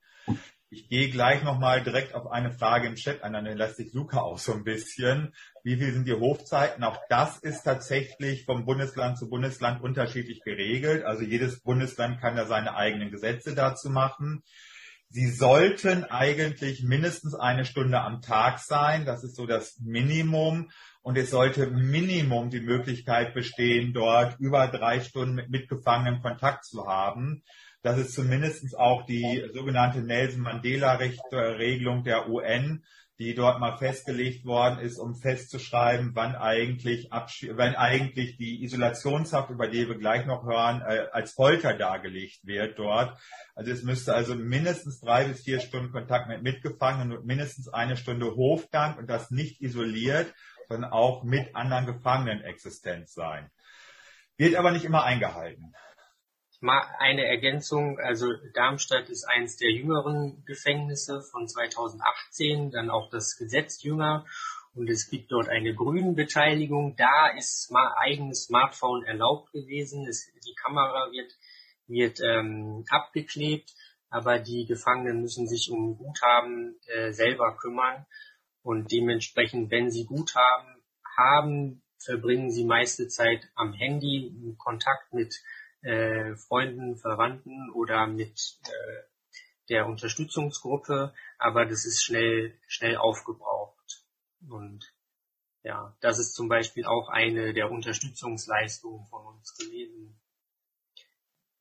Ich 0.74 0.89
gehe 0.89 1.11
gleich 1.11 1.43
nochmal 1.43 1.84
direkt 1.84 2.15
auf 2.15 2.32
eine 2.32 2.51
Frage 2.51 2.88
im 2.88 2.95
Chat 2.95 3.21
an, 3.21 3.34
dann 3.34 3.45
lässt 3.45 3.78
sich 3.78 3.93
Luca 3.93 4.21
auch 4.21 4.39
so 4.39 4.53
ein 4.53 4.63
bisschen. 4.63 5.36
Wie 5.63 5.76
viel 5.76 5.93
sind 5.93 6.07
die 6.07 6.13
Hofzeiten? 6.13 6.84
Auch 6.84 6.97
das 7.09 7.38
ist 7.38 7.61
tatsächlich 7.61 8.45
vom 8.45 8.65
Bundesland 8.65 9.19
zu 9.19 9.30
Bundesland 9.30 9.84
unterschiedlich 9.84 10.41
geregelt. 10.43 11.03
Also 11.03 11.21
jedes 11.21 11.61
Bundesland 11.61 12.19
kann 12.19 12.36
da 12.36 12.47
seine 12.47 12.76
eigenen 12.76 13.11
Gesetze 13.11 13.53
dazu 13.53 13.91
machen. 13.91 14.41
Sie 15.09 15.30
sollten 15.30 16.05
eigentlich 16.05 16.82
mindestens 16.82 17.36
eine 17.36 17.65
Stunde 17.65 18.01
am 18.01 18.24
Tag 18.24 18.57
sein. 18.57 19.05
Das 19.05 19.24
ist 19.24 19.36
so 19.36 19.45
das 19.45 19.78
Minimum. 19.80 20.71
Und 21.03 21.19
es 21.19 21.30
sollte 21.30 21.67
Minimum 21.67 22.49
die 22.49 22.61
Möglichkeit 22.61 23.36
bestehen, 23.36 23.93
dort 23.93 24.39
über 24.39 24.67
drei 24.69 25.01
Stunden 25.01 25.36
mit 25.36 25.51
Mitgefangenen 25.51 26.19
Kontakt 26.19 26.65
zu 26.65 26.88
haben. 26.88 27.43
Das 27.84 27.97
ist 27.97 28.13
zumindest 28.13 28.77
auch 28.79 29.05
die 29.05 29.43
sogenannte 29.53 30.01
Nelson 30.01 30.41
Mandela-Regelung 30.41 32.05
der 32.05 32.29
UN, 32.29 32.81
die 33.19 33.36
dort 33.36 33.59
mal 33.59 33.77
festgelegt 33.77 34.45
worden 34.45 34.79
ist, 34.79 34.97
um 34.97 35.15
festzuschreiben, 35.15 36.11
wann 36.15 36.34
eigentlich, 36.36 37.09
wann 37.11 37.75
eigentlich 37.75 38.38
die 38.38 38.63
Isolationshaft, 38.63 39.49
über 39.49 39.67
die 39.67 39.88
wir 39.88 39.97
gleich 39.97 40.25
noch 40.25 40.45
hören, 40.45 40.81
äh, 40.81 41.07
als 41.11 41.34
Folter 41.34 41.73
dargelegt 41.73 42.39
wird 42.43 42.79
dort. 42.79 43.19
Also 43.53 43.71
es 43.71 43.84
müsste 43.84 44.15
also 44.15 44.34
mindestens 44.34 45.01
drei 45.01 45.25
bis 45.25 45.43
vier 45.43 45.59
Stunden 45.59 45.91
Kontakt 45.91 46.29
mit 46.29 46.41
Mitgefangenen 46.41 47.17
und 47.17 47.25
mindestens 47.25 47.67
eine 47.67 47.97
Stunde 47.97 48.34
Hofgang 48.36 48.97
und 48.97 49.09
das 49.09 49.29
nicht 49.29 49.61
isoliert, 49.61 50.34
sondern 50.69 50.91
auch 50.91 51.23
mit 51.23 51.53
anderen 51.53 51.86
Gefangenen 51.86 52.41
existent 52.41 53.09
sein. 53.09 53.51
Wird 54.38 54.55
aber 54.55 54.71
nicht 54.71 54.86
immer 54.86 55.03
eingehalten. 55.03 55.73
Eine 56.66 57.26
Ergänzung, 57.26 57.99
also 57.99 58.28
Darmstadt 58.53 59.09
ist 59.09 59.26
eines 59.26 59.57
der 59.57 59.72
jüngeren 59.72 60.45
Gefängnisse 60.45 61.22
von 61.22 61.47
2018, 61.47 62.72
dann 62.72 62.89
auch 62.89 63.09
das 63.09 63.38
Gesetz 63.38 63.84
jünger 63.84 64.26
und 64.74 64.89
es 64.89 65.09
gibt 65.09 65.32
dort 65.32 65.49
eine 65.49 65.76
Grünbeteiligung. 65.76 66.95
Da 66.95 67.28
ist 67.28 67.70
mal 67.70 67.93
eigenes 67.97 68.45
Smartphone 68.45 69.03
erlaubt 69.03 69.51
gewesen. 69.51 70.07
Es, 70.07 70.32
die 70.45 70.55
Kamera 70.55 71.11
wird, 71.11 71.34
wird 71.88 72.20
ähm, 72.22 72.86
abgeklebt, 72.89 73.74
aber 74.09 74.39
die 74.39 74.66
Gefangenen 74.66 75.22
müssen 75.22 75.47
sich 75.47 75.70
um 75.70 75.97
Guthaben 75.97 76.80
äh, 76.88 77.11
selber 77.11 77.57
kümmern 77.57 78.05
und 78.61 78.91
dementsprechend, 78.91 79.70
wenn 79.70 79.91
sie 79.91 80.05
Guthaben 80.05 80.82
haben, 81.18 81.84
verbringen 81.99 82.51
sie 82.51 82.66
meiste 82.66 83.07
Zeit 83.07 83.49
am 83.55 83.74
Handy, 83.74 84.28
in 84.28 84.57
Kontakt 84.57 85.14
mit 85.14 85.36
äh, 85.84 86.36
Freunden, 86.36 86.97
Verwandten 86.97 87.69
oder 87.71 88.07
mit 88.07 88.57
äh, 88.65 89.03
der 89.69 89.88
Unterstützungsgruppe, 89.88 91.13
aber 91.38 91.65
das 91.65 91.86
ist 91.86 92.03
schnell, 92.03 92.57
schnell 92.67 92.97
aufgebraucht. 92.97 94.05
Und 94.49 94.93
ja, 95.63 95.95
das 96.01 96.19
ist 96.19 96.34
zum 96.34 96.49
Beispiel 96.49 96.86
auch 96.86 97.07
eine 97.09 97.53
der 97.53 97.71
Unterstützungsleistungen 97.71 99.05
von 99.07 99.25
uns 99.25 99.55
gewesen, 99.55 100.19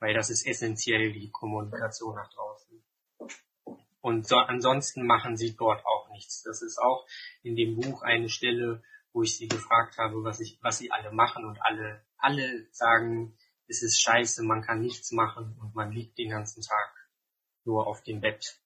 weil 0.00 0.14
das 0.14 0.30
ist 0.30 0.46
essentiell, 0.46 1.12
die 1.12 1.30
Kommunikation 1.30 2.16
nach 2.16 2.28
draußen. 2.32 2.82
Und 4.00 4.26
so, 4.26 4.36
ansonsten 4.36 5.06
machen 5.06 5.36
sie 5.36 5.56
dort 5.56 5.86
auch 5.86 6.10
nichts. 6.10 6.42
Das 6.42 6.60
ist 6.60 6.78
auch 6.78 7.06
in 7.44 7.54
dem 7.54 7.76
Buch 7.76 8.02
eine 8.02 8.28
Stelle, 8.28 8.82
wo 9.12 9.22
ich 9.22 9.36
sie 9.36 9.46
gefragt 9.46 9.98
habe, 9.98 10.24
was 10.24 10.40
ich, 10.40 10.58
was 10.60 10.78
sie 10.78 10.90
alle 10.90 11.12
machen 11.12 11.44
und 11.44 11.62
alle, 11.62 12.04
alle 12.18 12.66
sagen, 12.72 13.36
es 13.72 13.82
ist 13.82 14.02
scheiße, 14.02 14.42
man 14.42 14.60
kann 14.60 14.80
nichts 14.80 15.12
machen 15.12 15.56
und 15.60 15.74
man 15.74 15.92
liegt 15.92 16.18
den 16.18 16.28
ganzen 16.28 16.62
Tag 16.62 17.08
nur 17.64 17.86
auf 17.86 18.02
dem 18.02 18.20
Bett. 18.20 18.60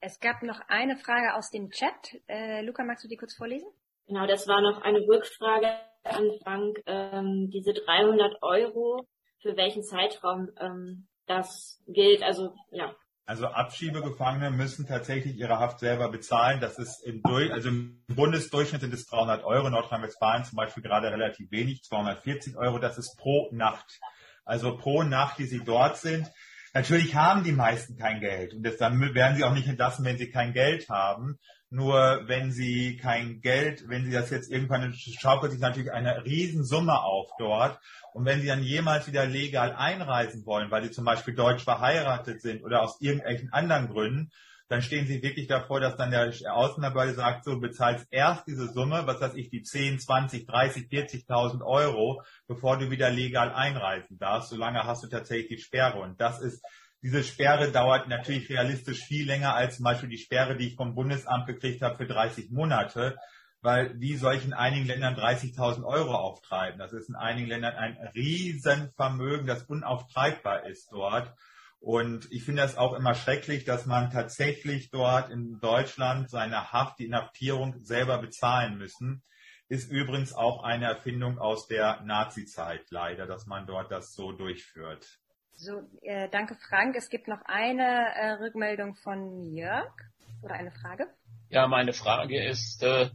Es 0.00 0.18
gab 0.18 0.42
noch 0.42 0.60
eine 0.68 0.96
Frage 0.96 1.34
aus 1.34 1.50
dem 1.50 1.70
Chat. 1.70 2.20
Äh, 2.26 2.62
Luca, 2.62 2.84
magst 2.84 3.04
du 3.04 3.08
die 3.08 3.16
kurz 3.16 3.34
vorlesen? 3.34 3.68
Genau, 4.06 4.26
das 4.26 4.46
war 4.48 4.60
noch 4.62 4.80
eine 4.82 5.00
Rückfrage 5.00 5.78
an 6.04 6.30
Frank. 6.42 6.78
Ähm, 6.86 7.50
diese 7.50 7.74
300 7.74 8.42
Euro, 8.42 9.06
für 9.42 9.56
welchen 9.56 9.82
Zeitraum 9.82 10.50
ähm, 10.58 11.08
das 11.26 11.82
gilt? 11.86 12.22
Also, 12.22 12.54
ja. 12.70 12.94
Also 13.26 13.46
Abschiebegefangene 13.46 14.50
müssen 14.50 14.86
tatsächlich 14.86 15.36
ihre 15.36 15.58
Haft 15.58 15.78
selber 15.80 16.10
bezahlen. 16.10 16.60
Das 16.60 16.78
ist 16.78 17.02
im, 17.06 17.22
Durch 17.22 17.50
also 17.50 17.70
im 17.70 18.02
Bundesdurchschnitt 18.08 18.82
sind 18.82 18.92
es 18.92 19.06
300 19.06 19.44
Euro, 19.44 19.70
Nordrhein-Westfalen 19.70 20.44
zum 20.44 20.56
Beispiel 20.56 20.82
gerade 20.82 21.10
relativ 21.10 21.50
wenig, 21.50 21.82
240 21.84 22.56
Euro. 22.56 22.78
Das 22.78 22.98
ist 22.98 23.16
pro 23.16 23.48
Nacht. 23.52 23.98
Also 24.44 24.76
pro 24.76 25.02
Nacht, 25.04 25.38
die 25.38 25.46
sie 25.46 25.64
dort 25.64 25.96
sind. 25.96 26.30
Natürlich 26.74 27.14
haben 27.14 27.44
die 27.44 27.52
meisten 27.52 27.96
kein 27.96 28.20
Geld 28.20 28.52
und 28.52 28.62
dann 28.80 29.14
werden 29.14 29.36
sie 29.36 29.44
auch 29.44 29.54
nicht 29.54 29.68
entlassen, 29.68 30.04
wenn 30.04 30.18
sie 30.18 30.30
kein 30.30 30.52
Geld 30.52 30.88
haben. 30.90 31.38
Nur 31.74 32.28
wenn 32.28 32.52
sie 32.52 32.98
kein 32.98 33.40
Geld, 33.40 33.88
wenn 33.88 34.04
sie 34.04 34.12
das 34.12 34.30
jetzt 34.30 34.48
irgendwann 34.48 34.94
schaukelt 34.94 35.50
sich 35.50 35.60
natürlich 35.60 35.90
eine 35.90 36.24
Riesensumme 36.24 37.02
auf 37.02 37.32
dort. 37.36 37.80
Und 38.12 38.24
wenn 38.26 38.40
sie 38.40 38.46
dann 38.46 38.62
jemals 38.62 39.08
wieder 39.08 39.26
legal 39.26 39.72
einreisen 39.72 40.46
wollen, 40.46 40.70
weil 40.70 40.84
sie 40.84 40.92
zum 40.92 41.04
Beispiel 41.04 41.34
deutsch 41.34 41.64
verheiratet 41.64 42.40
sind 42.42 42.62
oder 42.62 42.82
aus 42.82 43.00
irgendwelchen 43.00 43.52
anderen 43.52 43.88
Gründen, 43.88 44.30
dann 44.68 44.82
stehen 44.82 45.08
sie 45.08 45.20
wirklich 45.20 45.48
davor, 45.48 45.80
dass 45.80 45.96
dann 45.96 46.12
der 46.12 46.32
Außenbehörde 46.52 47.14
sagt, 47.14 47.44
so, 47.44 47.58
bezahlst 47.58 48.06
erst 48.12 48.46
diese 48.46 48.72
Summe, 48.72 49.08
was 49.08 49.20
weiß 49.20 49.34
ich, 49.34 49.50
die 49.50 49.64
10, 49.64 49.98
20, 49.98 50.46
30, 50.46 50.84
40.000 50.84 51.60
Euro, 51.64 52.22
bevor 52.46 52.78
du 52.78 52.88
wieder 52.88 53.10
legal 53.10 53.52
einreisen 53.52 54.16
darfst. 54.16 54.50
Solange 54.50 54.84
hast 54.84 55.02
du 55.02 55.08
tatsächlich 55.08 55.48
die 55.48 55.58
Sperre. 55.58 55.98
Und 55.98 56.20
das 56.20 56.40
ist, 56.40 56.64
diese 57.04 57.22
Sperre 57.22 57.70
dauert 57.70 58.08
natürlich 58.08 58.48
realistisch 58.48 59.04
viel 59.04 59.26
länger 59.26 59.54
als 59.54 59.76
zum 59.76 59.84
Beispiel 59.84 60.08
die 60.08 60.16
Sperre, 60.16 60.56
die 60.56 60.68
ich 60.68 60.76
vom 60.76 60.94
Bundesamt 60.94 61.46
gekriegt 61.46 61.82
habe 61.82 61.98
für 61.98 62.06
30 62.06 62.50
Monate, 62.50 63.18
weil 63.60 63.94
die 63.98 64.16
solch 64.16 64.42
in 64.46 64.54
einigen 64.54 64.86
Ländern 64.86 65.14
30.000 65.14 65.84
Euro 65.84 66.14
auftreiben. 66.14 66.78
Das 66.78 66.94
ist 66.94 67.10
in 67.10 67.14
einigen 67.14 67.48
Ländern 67.48 67.74
ein 67.74 67.98
Riesenvermögen, 68.14 69.46
das 69.46 69.64
unauftreibbar 69.64 70.64
ist 70.64 70.90
dort. 70.92 71.30
Und 71.78 72.26
ich 72.32 72.42
finde 72.42 72.62
das 72.62 72.78
auch 72.78 72.94
immer 72.94 73.14
schrecklich, 73.14 73.66
dass 73.66 73.84
man 73.84 74.10
tatsächlich 74.10 74.88
dort 74.88 75.28
in 75.28 75.60
Deutschland 75.60 76.30
seine 76.30 76.72
Haft, 76.72 77.00
die 77.00 77.04
Inhaftierung 77.04 77.84
selber 77.84 78.16
bezahlen 78.16 78.78
müssen. 78.78 79.22
Ist 79.68 79.90
übrigens 79.90 80.32
auch 80.32 80.62
eine 80.62 80.86
Erfindung 80.86 81.38
aus 81.38 81.66
der 81.66 82.00
Nazi-Zeit 82.00 82.90
leider, 82.90 83.26
dass 83.26 83.44
man 83.44 83.66
dort 83.66 83.90
das 83.90 84.14
so 84.14 84.32
durchführt. 84.32 85.20
So, 85.56 85.82
äh, 86.02 86.28
danke 86.30 86.56
Frank. 86.68 86.96
Es 86.96 87.08
gibt 87.08 87.28
noch 87.28 87.40
eine 87.44 88.12
äh, 88.14 88.32
Rückmeldung 88.42 88.96
von 88.96 89.54
Jörg 89.54 89.94
oder 90.42 90.54
eine 90.54 90.72
Frage. 90.72 91.06
Ja, 91.48 91.68
meine 91.68 91.92
Frage 91.92 92.44
ist, 92.44 92.82
äh, 92.82 93.08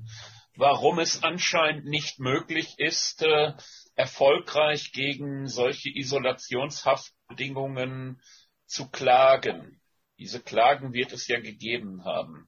warum 0.55 0.99
es 0.99 1.21
anscheinend 1.23 1.85
nicht 1.85 2.19
möglich 2.19 2.75
ist, 2.77 3.23
äh, 3.23 3.53
erfolgreich 3.95 4.93
gegen 4.93 5.47
solche 5.47 5.89
Isolationshaftbedingungen 5.89 8.21
zu 8.65 8.89
klagen. 8.89 9.81
Diese 10.17 10.41
Klagen 10.41 10.93
wird 10.93 11.11
es 11.11 11.27
ja 11.27 11.39
gegeben 11.39 12.05
haben. 12.05 12.47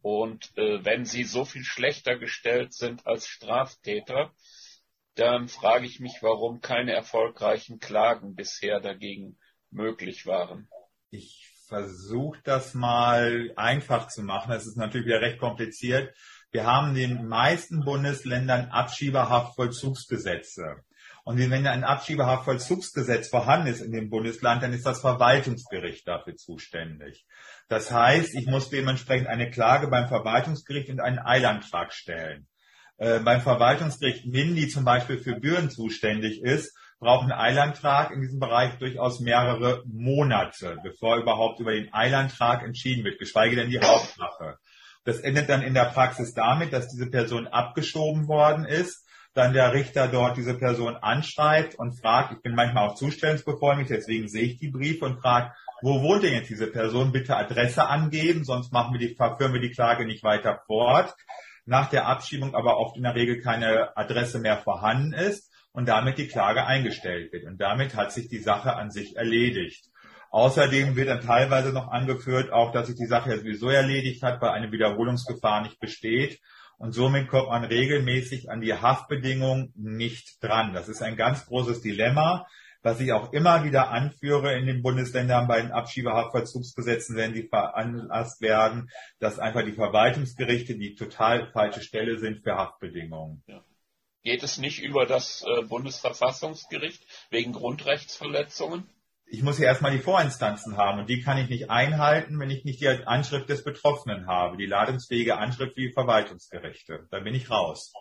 Und 0.00 0.56
äh, 0.56 0.82
wenn 0.84 1.04
sie 1.04 1.24
so 1.24 1.44
viel 1.44 1.64
schlechter 1.64 2.16
gestellt 2.18 2.72
sind 2.72 3.06
als 3.06 3.26
Straftäter, 3.26 4.32
dann 5.14 5.48
frage 5.48 5.86
ich 5.86 6.00
mich, 6.00 6.18
warum 6.22 6.60
keine 6.60 6.92
erfolgreichen 6.92 7.78
Klagen 7.78 8.34
bisher 8.34 8.80
dagegen 8.80 9.38
möglich 9.70 10.26
waren. 10.26 10.68
Ich 11.10 11.48
versuche 11.66 12.40
das 12.44 12.74
mal 12.74 13.52
einfach 13.56 14.08
zu 14.08 14.22
machen. 14.22 14.50
Das 14.50 14.66
ist 14.66 14.76
natürlich 14.76 15.06
wieder 15.06 15.22
recht 15.22 15.38
kompliziert. 15.38 16.14
Wir 16.50 16.66
haben 16.66 16.88
in 16.88 16.94
den 16.94 17.26
meisten 17.26 17.84
Bundesländern 17.84 18.70
Abschiebehaftvollzugsgesetze. 18.70 20.82
Und 21.24 21.38
wenn 21.38 21.66
ein 21.66 21.84
Abschiebehaftvollzugsgesetz 21.84 23.28
vorhanden 23.28 23.68
ist 23.68 23.80
in 23.80 23.92
dem 23.92 24.10
Bundesland, 24.10 24.62
dann 24.62 24.72
ist 24.72 24.84
das 24.84 25.00
Verwaltungsgericht 25.00 26.06
dafür 26.06 26.36
zuständig. 26.36 27.24
Das 27.68 27.90
heißt, 27.90 28.34
ich 28.34 28.46
muss 28.46 28.70
dementsprechend 28.70 29.28
eine 29.28 29.50
Klage 29.50 29.88
beim 29.88 30.08
Verwaltungsgericht 30.08 30.90
und 30.90 31.00
einen 31.00 31.20
Eilantrag 31.20 31.94
stellen. 31.94 32.48
Äh, 33.02 33.18
beim 33.18 33.40
Verwaltungsgericht 33.40 34.26
Min, 34.26 34.54
die 34.54 34.68
zum 34.68 34.84
Beispiel 34.84 35.18
für 35.18 35.34
Büren 35.34 35.70
zuständig 35.70 36.40
ist, 36.40 36.72
braucht 37.00 37.24
ein 37.24 37.32
Eilantrag 37.32 38.12
in 38.12 38.20
diesem 38.20 38.38
Bereich 38.38 38.78
durchaus 38.78 39.18
mehrere 39.18 39.82
Monate, 39.86 40.78
bevor 40.84 41.16
überhaupt 41.16 41.58
über 41.58 41.72
den 41.72 41.92
Eilantrag 41.92 42.62
entschieden 42.62 43.02
wird, 43.02 43.18
geschweige 43.18 43.56
denn 43.56 43.70
die 43.70 43.80
Hauptsache. 43.80 44.56
Das 45.04 45.18
endet 45.18 45.48
dann 45.48 45.62
in 45.62 45.74
der 45.74 45.86
Praxis 45.86 46.32
damit, 46.32 46.72
dass 46.72 46.86
diese 46.90 47.10
Person 47.10 47.48
abgeschoben 47.48 48.28
worden 48.28 48.64
ist 48.64 49.04
dann 49.34 49.54
der 49.54 49.72
Richter 49.72 50.08
dort 50.08 50.36
diese 50.36 50.54
Person 50.54 50.96
anschreibt 50.96 51.74
und 51.76 51.98
fragt, 51.98 52.32
ich 52.32 52.42
bin 52.42 52.54
manchmal 52.54 52.88
auch 52.88 52.96
zustellungsbevollmächtigt, 52.96 54.00
deswegen 54.00 54.28
sehe 54.28 54.42
ich 54.42 54.58
die 54.58 54.68
Briefe 54.68 55.06
und 55.06 55.20
frage, 55.20 55.52
wo 55.80 56.02
wohnt 56.02 56.22
denn 56.22 56.34
jetzt 56.34 56.50
diese 56.50 56.66
Person? 56.66 57.12
Bitte 57.12 57.36
Adresse 57.36 57.88
angeben, 57.88 58.44
sonst 58.44 58.72
machen 58.72 58.92
wir 58.92 59.00
die, 59.00 59.16
führen 59.16 59.54
wir 59.54 59.60
die 59.60 59.70
Klage 59.70 60.04
nicht 60.04 60.22
weiter 60.22 60.60
fort. 60.66 61.14
Nach 61.64 61.90
der 61.90 62.06
Abschiebung 62.06 62.54
aber 62.54 62.78
oft 62.78 62.96
in 62.96 63.02
der 63.02 63.14
Regel 63.14 63.40
keine 63.40 63.96
Adresse 63.96 64.38
mehr 64.38 64.58
vorhanden 64.58 65.12
ist 65.12 65.50
und 65.72 65.88
damit 65.88 66.18
die 66.18 66.28
Klage 66.28 66.66
eingestellt 66.66 67.32
wird. 67.32 67.44
Und 67.44 67.60
damit 67.60 67.94
hat 67.94 68.12
sich 68.12 68.28
die 68.28 68.40
Sache 68.40 68.74
an 68.76 68.90
sich 68.90 69.16
erledigt. 69.16 69.86
Außerdem 70.30 70.96
wird 70.96 71.08
dann 71.08 71.20
teilweise 71.20 71.72
noch 71.72 71.88
angeführt, 71.88 72.52
auch 72.52 72.72
dass 72.72 72.86
sich 72.86 72.96
die 72.96 73.06
Sache 73.06 73.30
ja 73.30 73.36
sowieso 73.36 73.68
erledigt 73.68 74.22
hat, 74.22 74.40
weil 74.40 74.50
eine 74.50 74.72
Wiederholungsgefahr 74.72 75.62
nicht 75.62 75.78
besteht. 75.78 76.40
Und 76.78 76.92
somit 76.92 77.28
kommt 77.28 77.48
man 77.48 77.64
regelmäßig 77.64 78.50
an 78.50 78.60
die 78.60 78.74
Haftbedingungen 78.74 79.72
nicht 79.76 80.42
dran. 80.42 80.72
Das 80.72 80.88
ist 80.88 81.02
ein 81.02 81.16
ganz 81.16 81.46
großes 81.46 81.80
Dilemma, 81.80 82.46
was 82.82 83.00
ich 83.00 83.12
auch 83.12 83.32
immer 83.32 83.64
wieder 83.64 83.90
anführe 83.90 84.58
in 84.58 84.66
den 84.66 84.82
Bundesländern 84.82 85.46
bei 85.46 85.62
den 85.62 85.72
Abschiebehaftvollzugsgesetzen, 85.72 87.16
wenn 87.16 87.32
die 87.32 87.48
veranlasst 87.48 88.40
werden, 88.40 88.90
dass 89.18 89.38
einfach 89.38 89.64
die 89.64 89.72
Verwaltungsgerichte 89.72 90.76
die 90.76 90.94
total 90.94 91.50
falsche 91.52 91.82
Stelle 91.82 92.18
sind 92.18 92.42
für 92.42 92.56
Haftbedingungen. 92.56 93.42
Ja. 93.46 93.64
Geht 94.22 94.42
es 94.42 94.58
nicht 94.58 94.80
über 94.80 95.04
das 95.06 95.42
äh, 95.42 95.62
Bundesverfassungsgericht 95.62 97.02
wegen 97.30 97.52
Grundrechtsverletzungen? 97.52 98.88
Ich 99.26 99.42
muss 99.42 99.58
ja 99.58 99.64
erstmal 99.64 99.92
die 99.92 99.98
Vorinstanzen 99.98 100.76
haben 100.76 101.00
und 101.00 101.08
die 101.08 101.22
kann 101.22 101.38
ich 101.38 101.48
nicht 101.48 101.70
einhalten, 101.70 102.38
wenn 102.38 102.50
ich 102.50 102.64
nicht 102.64 102.80
die 102.80 102.88
Anschrift 102.88 103.48
des 103.48 103.64
Betroffenen 103.64 104.26
habe, 104.26 104.56
die 104.58 104.66
ladungsfähige 104.66 105.38
Anschrift 105.38 105.76
wie 105.76 105.92
Verwaltungsgerichte. 105.92 107.08
Da 107.10 107.20
bin 107.20 107.34
ich 107.34 107.50
raus. 107.50 107.92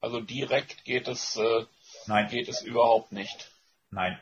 Also 0.00 0.20
direkt 0.20 0.84
geht 0.84 1.08
es, 1.08 1.36
äh, 1.36 1.64
Nein. 2.06 2.28
geht 2.28 2.48
es 2.48 2.60
überhaupt 2.60 3.12
nicht. 3.12 3.53
Nein. 3.94 4.18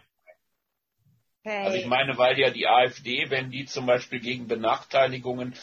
Okay. 1.44 1.64
Also 1.64 1.76
ich 1.76 1.86
meine, 1.86 2.16
weil 2.18 2.38
ja 2.38 2.50
die 2.50 2.68
AfD, 2.68 3.28
wenn 3.28 3.50
die 3.50 3.64
zum 3.64 3.84
Beispiel 3.84 4.20
gegen 4.20 4.46
Benachteiligungen 4.46 5.54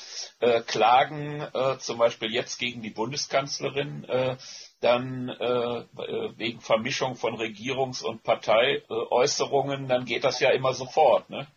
äh, 0.42 0.60
klagen, 0.62 1.42
äh, 1.54 1.78
zum 1.78 1.98
Beispiel 1.98 2.34
jetzt 2.34 2.60
gegen 2.60 2.82
die 2.82 2.90
Bundeskanzlerin, 2.90 4.04
äh, 4.04 4.36
dann 4.82 5.30
äh, 5.30 5.86
wegen 6.38 6.60
Vermischung 6.60 7.16
von 7.16 7.36
Regierungs- 7.36 8.04
und 8.04 8.24
Parteiäußerungen, 8.24 9.88
dann 9.88 10.04
geht 10.04 10.26
das 10.26 10.42
ja 10.42 10.52
immer 10.52 10.74
sofort. 10.74 11.30
Ne? 11.30 11.48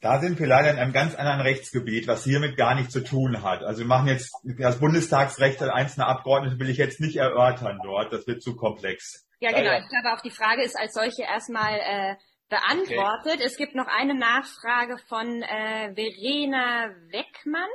Da 0.00 0.20
sind 0.20 0.38
wir 0.38 0.46
leider 0.46 0.70
in 0.70 0.78
einem 0.78 0.92
ganz 0.92 1.16
anderen 1.16 1.40
Rechtsgebiet, 1.40 2.06
was 2.06 2.22
hiermit 2.22 2.56
gar 2.56 2.76
nichts 2.76 2.92
zu 2.92 3.02
tun 3.02 3.42
hat. 3.42 3.64
Also 3.64 3.80
wir 3.80 3.86
machen 3.86 4.06
jetzt 4.06 4.32
das 4.58 4.78
Bundestagsrecht 4.78 5.60
als 5.60 5.72
einzelne 5.72 6.06
Abgeordnete 6.06 6.58
will 6.60 6.70
ich 6.70 6.78
jetzt 6.78 7.00
nicht 7.00 7.16
erörtern 7.16 7.80
dort, 7.82 8.12
das 8.12 8.28
wird 8.28 8.42
zu 8.42 8.54
komplex. 8.54 9.26
Ja, 9.42 9.50
genau. 9.50 9.76
Ich 9.76 9.88
glaube, 9.88 10.16
auch 10.16 10.20
die 10.20 10.30
Frage 10.30 10.62
ist 10.62 10.78
als 10.78 10.94
solche 10.94 11.22
erstmal 11.22 11.74
äh, 11.74 12.14
beantwortet. 12.48 13.40
Okay. 13.40 13.44
Es 13.44 13.56
gibt 13.56 13.74
noch 13.74 13.88
eine 13.88 14.14
Nachfrage 14.14 14.98
von 15.08 15.42
äh, 15.42 15.92
Verena 15.96 16.94
Weckmann. 17.10 17.68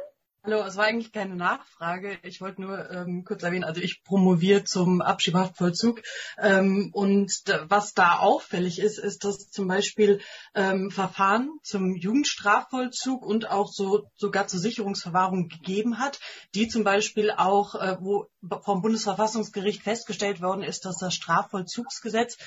Hallo, 0.48 0.64
es 0.64 0.78
war 0.78 0.86
eigentlich 0.86 1.12
keine 1.12 1.36
Nachfrage. 1.36 2.20
Ich 2.24 2.40
wollte 2.40 2.62
nur 2.62 2.90
ähm, 2.90 3.26
kurz 3.26 3.44
erwähnen, 3.44 3.66
also 3.66 3.82
ich 3.82 4.02
promoviere 4.06 4.64
zum 4.64 5.02
Abschiebehaftvollzug. 5.02 6.02
Ähm, 6.38 6.90
und 6.94 7.34
was 7.68 7.94
da 7.94 8.20
auffällig 8.20 8.80
ist, 8.80 8.98
ist, 8.98 9.26
dass 9.26 9.50
zum 9.50 9.68
Beispiel 9.68 10.22
ähm, 10.56 10.90
Verfahren 10.90 11.60
zum 11.64 11.98
Jugendstrafvollzug 11.98 13.26
und 13.26 13.50
auch 13.50 13.68
so 13.70 14.08
sogar 14.16 14.48
zur 14.48 14.62
Sicherungsverwahrung 14.62 15.50
gegeben 15.50 16.00
hat, 16.00 16.22
die 16.56 16.70
zum 16.70 16.86
Beispiel 16.86 17.30
auch, 17.32 17.76
äh, 17.76 17.98
wo 18.00 18.28
vom 18.64 18.82
Bundesverfassungsgericht 18.82 19.84
festgestellt 19.84 20.42
worden 20.42 20.64
ist, 20.64 20.86
dass 20.86 20.96
das 20.96 21.14
Strafvollzugsgesetz 21.14 22.38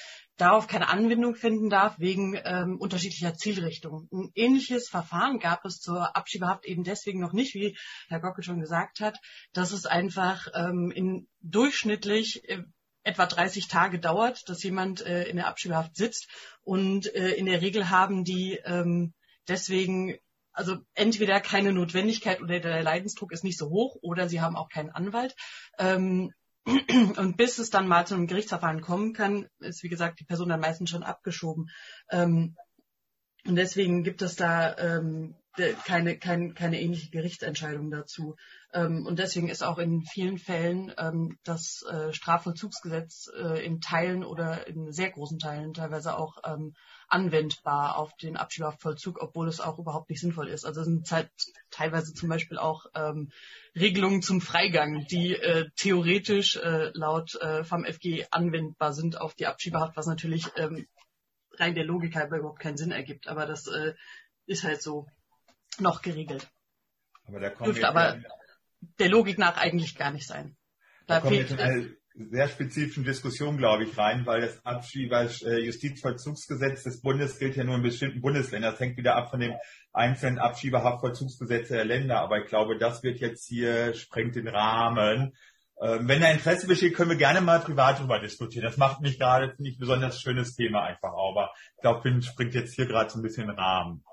darauf 0.41 0.67
keine 0.67 0.89
Anwendung 0.89 1.35
finden 1.35 1.71
darf 1.71 1.99
wegen 1.99 2.39
ähm, 2.45 2.79
unterschiedlicher 2.79 3.35
Zielrichtungen. 3.35 4.09
Ein 4.13 4.31
ähnliches 4.35 4.89
Verfahren 4.89 5.39
gab 5.39 5.65
es 5.65 5.81
zur 5.81 6.17
Abschiebehaft 6.17 6.65
eben 6.65 6.85
deswegen 6.85 7.21
noch 7.21 7.33
nicht, 7.33 7.55
wie 7.55 7.77
Herr 8.09 8.21
Gockel 8.21 8.43
schon 8.43 8.61
gesagt 8.61 9.01
hat, 9.01 9.19
dass 9.53 9.73
es 9.73 9.87
einfach 9.87 10.49
ähm, 10.55 10.91
in 10.91 11.29
durchschnittlich 11.41 12.49
äh, 12.49 12.63
etwa 13.03 13.27
30 13.27 13.69
Tage 13.69 13.99
dauert, 13.99 14.49
dass 14.49 14.63
jemand 14.63 15.01
äh, 15.05 15.25
in 15.25 15.37
der 15.37 15.47
Abschiebehaft 15.47 15.97
sitzt 15.97 16.29
und 16.63 17.15
äh, 17.15 17.33
in 17.33 17.47
der 17.47 17.61
Regel 17.63 17.91
haben 17.91 18.25
die 18.25 18.59
ähm, 18.65 19.15
deswegen 19.49 20.19
also 20.53 20.77
entweder 20.95 21.41
keine 21.41 21.73
Notwendigkeit 21.73 22.41
oder 22.41 22.61
der 22.61 22.83
Leidensdruck 22.83 23.33
ist 23.33 23.45
nicht 23.45 23.59
so 23.59 23.71
hoch 23.71 23.97
oder 24.03 24.29
sie 24.29 24.41
haben 24.41 24.57
auch 24.57 24.69
keinen 24.69 24.91
Anwalt. 24.91 25.35
Ähm, 25.79 26.33
und 26.67 27.37
bis 27.37 27.59
es 27.59 27.71
dann 27.71 27.89
mal 27.89 28.07
zu 28.07 28.15
einem 28.15 28.27
Gerichtsverfahren 28.27 28.81
kommen 28.81 29.13
kann, 29.13 29.49
ist 29.61 29.83
wie 29.83 29.89
gesagt 29.89 30.21
die 30.21 30.25
Person 30.25 30.49
dann 30.49 30.61
meistens 30.61 30.91
schon 30.91 31.03
abgeschoben. 31.03 31.71
Ähm, 32.11 32.57
und 33.47 33.57
deswegen 33.57 34.05
gibt 34.05 34.23
es 34.23 34.37
da 34.37 34.77
ähm, 34.77 35.35
keine, 35.85 36.19
keine, 36.19 36.55
keine 36.55 36.81
ähnliche 36.81 37.11
Gerichtsentscheidung 37.11 37.91
dazu. 37.91 38.37
Ähm, 38.73 39.07
und 39.07 39.19
deswegen 39.19 39.49
ist 39.49 39.63
auch 39.63 39.79
in 39.79 40.03
vielen 40.03 40.39
Fällen 40.39 40.93
ähm, 40.99 41.39
das 41.45 41.83
äh, 41.91 42.13
Strafvollzugsgesetz 42.13 43.31
äh, 43.37 43.65
in 43.65 43.81
Teilen 43.81 44.25
oder 44.25 44.67
in 44.67 44.93
sehr 44.93 45.11
großen 45.11 45.39
Teilen 45.39 45.75
teilweise 45.75 46.17
auch 46.17 46.39
ähm, 46.45 46.75
anwendbar 47.09 47.97
auf 47.97 48.15
den 48.17 48.37
Abschiebevollzug, 48.37 49.21
obwohl 49.21 49.49
es 49.49 49.61
auch 49.61 49.79
überhaupt 49.79 50.11
nicht 50.11 50.21
sinnvoll 50.21 50.49
ist. 50.49 50.65
Also 50.65 50.83
es 50.83 50.87
sind 50.87 51.09
teilweise 51.71 52.15
zum 52.15 52.29
Beispiel 52.29 52.57
auch 52.57 52.87
Regelungen 53.75 54.23
zum 54.23 54.41
Freigang, 54.41 55.07
die 55.11 55.35
äh, 55.35 55.69
theoretisch 55.75 56.55
äh, 56.55 56.91
laut 56.95 57.35
äh, 57.41 57.65
vom 57.65 57.85
FG 57.85 58.27
anwendbar 58.31 58.93
sind 58.93 59.21
auf 59.21 59.35
die 59.35 59.47
Abschiebehaft, 59.47 59.97
was 59.97 60.07
natürlich 60.07 60.47
rein 61.61 61.75
der 61.75 61.85
Logik 61.85 62.17
halber 62.17 62.39
überhaupt 62.39 62.61
keinen 62.61 62.77
Sinn 62.77 62.91
ergibt. 62.93 63.29
Aber 63.29 63.47
das 63.47 63.67
äh, 63.67 63.95
ist 64.47 64.65
halt 64.65 64.83
so 64.83 65.07
noch 65.79 66.03
geregelt. 66.03 66.49
Aber 67.27 67.41
da 67.41 67.51
Dürfte 67.51 67.89
aber 67.89 68.17
ja, 68.17 68.23
der 68.99 69.09
Logik 69.09 69.39
nach 69.39 69.57
eigentlich 69.57 69.97
gar 69.97 70.11
nicht 70.11 70.27
sein. 70.27 70.57
Da, 71.07 71.17
da 71.17 71.21
kommen 71.21 71.37
jetzt 71.37 71.53
in 71.53 71.61
eine 71.61 71.97
sehr 72.15 72.49
spezifische 72.49 73.03
Diskussion, 73.03 73.57
glaube 73.57 73.85
ich, 73.85 73.97
rein, 73.97 74.27
weil 74.27 74.43
das 74.43 74.65
Abschieber 74.65 75.29
äh, 75.43 75.59
Justizvollzugsgesetz 75.65 76.83
des 76.83 77.01
Bundes 77.01 77.39
gilt 77.39 77.57
ja 77.57 77.65
nur 77.65 77.77
in 77.77 77.83
bestimmten 77.83 78.21
Bundesländern. 78.21 78.73
Das 78.73 78.81
hängt 78.81 78.97
wieder 78.97 79.17
ab 79.17 79.31
von 79.31 79.41
dem 79.41 79.55
einzelnen 79.93 80.39
Abschieberhaftvollzugsgesetze 80.39 81.75
der 81.75 81.85
Länder. 81.85 82.21
Aber 82.21 82.39
ich 82.39 82.47
glaube, 82.47 82.79
das 82.79 83.03
wird 83.03 83.21
jetzt 83.21 83.47
hier, 83.47 83.95
sprengt 83.95 84.37
den 84.37 84.49
Rahmen. 84.49 85.35
Ähm, 85.81 86.09
wenn 86.09 86.21
da 86.21 86.31
Interesse 86.31 86.67
besteht, 86.67 86.95
können 86.95 87.11
wir 87.11 87.17
gerne 87.17 87.41
mal 87.41 87.61
privat 87.61 87.99
darüber 87.99 88.19
diskutieren. 88.19 88.65
Das 88.65 88.77
macht 88.77 89.01
mich 89.01 89.19
gerade, 89.19 89.55
finde 89.55 89.71
ich, 89.71 89.79
besonders 89.79 90.21
schönes 90.21 90.55
Thema 90.55 90.85
einfach. 90.85 91.13
Aber 91.13 91.53
ich 91.77 91.81
glaube, 91.81 92.23
springt 92.23 92.55
jetzt 92.55 92.75
hier 92.75 92.87
gerade 92.87 93.09
so 93.09 93.19
ein 93.19 93.23
bisschen 93.23 93.49
Rahmen. 93.49 94.05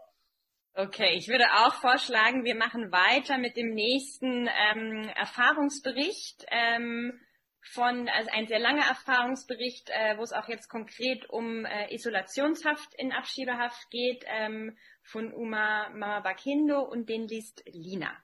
Okay, 0.79 1.15
ich 1.15 1.27
würde 1.27 1.45
auch 1.53 1.73
vorschlagen, 1.73 2.43
wir 2.43 2.53
machen 2.53 2.91
weiter 2.91 3.39
mit 3.39 3.57
dem 3.57 3.73
nächsten 3.73 4.47
ähm, 4.47 5.09
Erfahrungsbericht 5.15 6.45
ähm, 6.51 7.19
von, 7.61 8.07
also 8.09 8.29
ein 8.31 8.45
sehr 8.45 8.59
langer 8.59 8.85
Erfahrungsbericht, 8.85 9.89
äh, 9.89 10.19
wo 10.19 10.21
es 10.21 10.33
auch 10.33 10.47
jetzt 10.47 10.69
konkret 10.69 11.27
um 11.31 11.65
äh, 11.65 11.91
Isolationshaft 11.95 12.93
in 12.93 13.11
Abschiebehaft 13.11 13.89
geht, 13.89 14.23
ähm, 14.27 14.77
von 15.01 15.33
Uma 15.33 15.89
Mamabakindo 15.89 16.83
und 16.83 17.09
den 17.09 17.27
liest 17.27 17.63
Lina. 17.65 18.15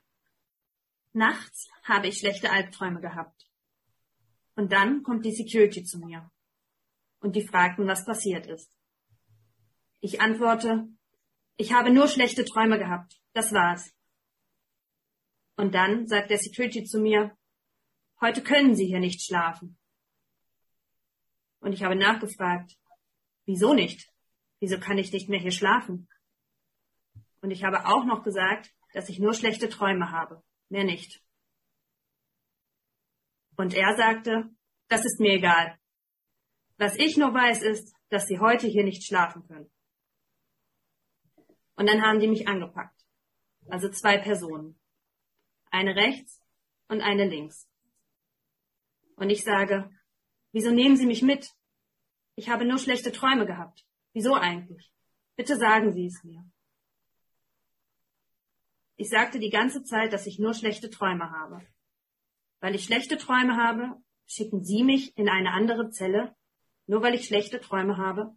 Nachts 1.11 1.71
habe 1.83 2.09
ich 2.09 2.19
schlechte 2.19 2.51
Albträume 2.51 3.01
gehabt. 3.01 3.47
Und 4.55 4.71
dann 4.71 5.01
kommt 5.01 5.25
die 5.25 5.33
Security 5.33 5.85
zu 5.85 5.97
mir. 5.97 6.29
Und 7.19 7.35
die 7.35 7.47
fragten, 7.47 7.87
was 7.87 8.05
passiert 8.05 8.45
ist. 8.45 8.71
Ich 10.01 10.21
antworte, 10.21 10.87
ich 11.57 11.71
habe 11.73 11.91
nur 11.91 12.07
schlechte 12.07 12.45
Träume 12.45 12.79
gehabt. 12.79 13.19
Das 13.33 13.51
war's. 13.53 13.93
Und 15.55 15.75
dann 15.75 16.07
sagt 16.07 16.31
der 16.31 16.39
Security 16.39 16.83
zu 16.83 16.99
mir, 16.99 17.37
heute 18.19 18.41
können 18.41 18.75
Sie 18.75 18.85
hier 18.85 18.99
nicht 18.99 19.23
schlafen. 19.23 19.77
Und 21.59 21.73
ich 21.73 21.83
habe 21.83 21.95
nachgefragt, 21.95 22.75
wieso 23.45 23.73
nicht? 23.73 24.09
Wieso 24.59 24.79
kann 24.79 24.97
ich 24.97 25.11
nicht 25.11 25.29
mehr 25.29 25.39
hier 25.39 25.51
schlafen? 25.51 26.07
Und 27.41 27.51
ich 27.51 27.63
habe 27.63 27.85
auch 27.85 28.05
noch 28.05 28.23
gesagt, 28.23 28.71
dass 28.93 29.09
ich 29.09 29.19
nur 29.19 29.33
schlechte 29.33 29.69
Träume 29.69 30.11
habe, 30.11 30.43
mehr 30.69 30.83
nicht. 30.83 31.21
Und 33.55 33.73
er 33.73 33.95
sagte, 33.95 34.49
das 34.87 35.05
ist 35.05 35.19
mir 35.19 35.33
egal. 35.33 35.77
Was 36.77 36.95
ich 36.95 37.17
nur 37.17 37.33
weiß 37.33 37.61
ist, 37.61 37.93
dass 38.09 38.25
Sie 38.25 38.39
heute 38.39 38.67
hier 38.67 38.83
nicht 38.83 39.05
schlafen 39.05 39.45
können. 39.47 39.71
Und 41.75 41.87
dann 41.87 42.01
haben 42.01 42.19
die 42.19 42.27
mich 42.27 42.47
angepackt. 42.47 43.03
Also 43.69 43.89
zwei 43.89 44.17
Personen. 44.17 44.79
Eine 45.71 45.95
rechts 45.95 46.41
und 46.87 47.01
eine 47.01 47.27
links. 47.27 47.67
Und 49.15 49.29
ich 49.29 49.43
sage, 49.43 49.89
wieso 50.51 50.71
nehmen 50.71 50.97
Sie 50.97 51.05
mich 51.05 51.21
mit? 51.21 51.51
Ich 52.35 52.49
habe 52.49 52.65
nur 52.65 52.77
schlechte 52.77 53.11
Träume 53.11 53.45
gehabt. 53.45 53.85
Wieso 54.13 54.35
eigentlich? 54.35 54.91
Bitte 55.35 55.57
sagen 55.57 55.93
Sie 55.93 56.05
es 56.05 56.23
mir. 56.23 56.43
Ich 58.95 59.09
sagte 59.09 59.39
die 59.39 59.49
ganze 59.49 59.83
Zeit, 59.83 60.13
dass 60.13 60.27
ich 60.27 60.39
nur 60.39 60.53
schlechte 60.53 60.89
Träume 60.89 61.31
habe. 61.31 61.65
Weil 62.59 62.75
ich 62.75 62.85
schlechte 62.85 63.17
Träume 63.17 63.57
habe, 63.57 64.01
schicken 64.25 64.63
Sie 64.63 64.83
mich 64.83 65.17
in 65.17 65.29
eine 65.29 65.51
andere 65.51 65.89
Zelle, 65.89 66.35
nur 66.85 67.01
weil 67.01 67.15
ich 67.15 67.25
schlechte 67.25 67.59
Träume 67.59 67.97
habe? 67.97 68.35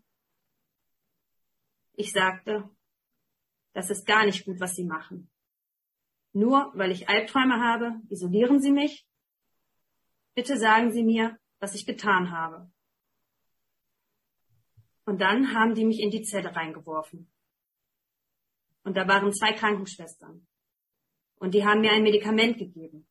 Ich 1.92 2.12
sagte, 2.12 2.68
das 3.76 3.90
ist 3.90 4.06
gar 4.06 4.24
nicht 4.24 4.46
gut, 4.46 4.58
was 4.58 4.74
Sie 4.74 4.84
machen. 4.84 5.30
Nur 6.32 6.72
weil 6.74 6.90
ich 6.90 7.08
Albträume 7.08 7.60
habe, 7.60 8.00
isolieren 8.08 8.60
Sie 8.60 8.72
mich 8.72 9.06
bitte 10.36 10.58
sagen 10.58 10.92
Sie 10.92 11.02
mir, 11.02 11.38
was 11.58 11.74
ich 11.74 11.86
getan 11.86 12.30
habe. 12.30 12.70
Und 15.06 15.20
dann 15.20 15.54
haben 15.54 15.74
die 15.74 15.84
mich 15.84 16.00
in 16.00 16.10
die 16.10 16.22
Zelle 16.22 16.54
reingeworfen. 16.54 17.32
Und 18.84 18.96
da 18.96 19.08
waren 19.08 19.32
zwei 19.32 19.52
Krankenschwestern. 19.52 20.46
Und 21.36 21.54
die 21.54 21.64
haben 21.64 21.80
mir 21.80 21.92
ein 21.92 22.02
Medikament 22.02 22.58
gegeben, 22.58 23.08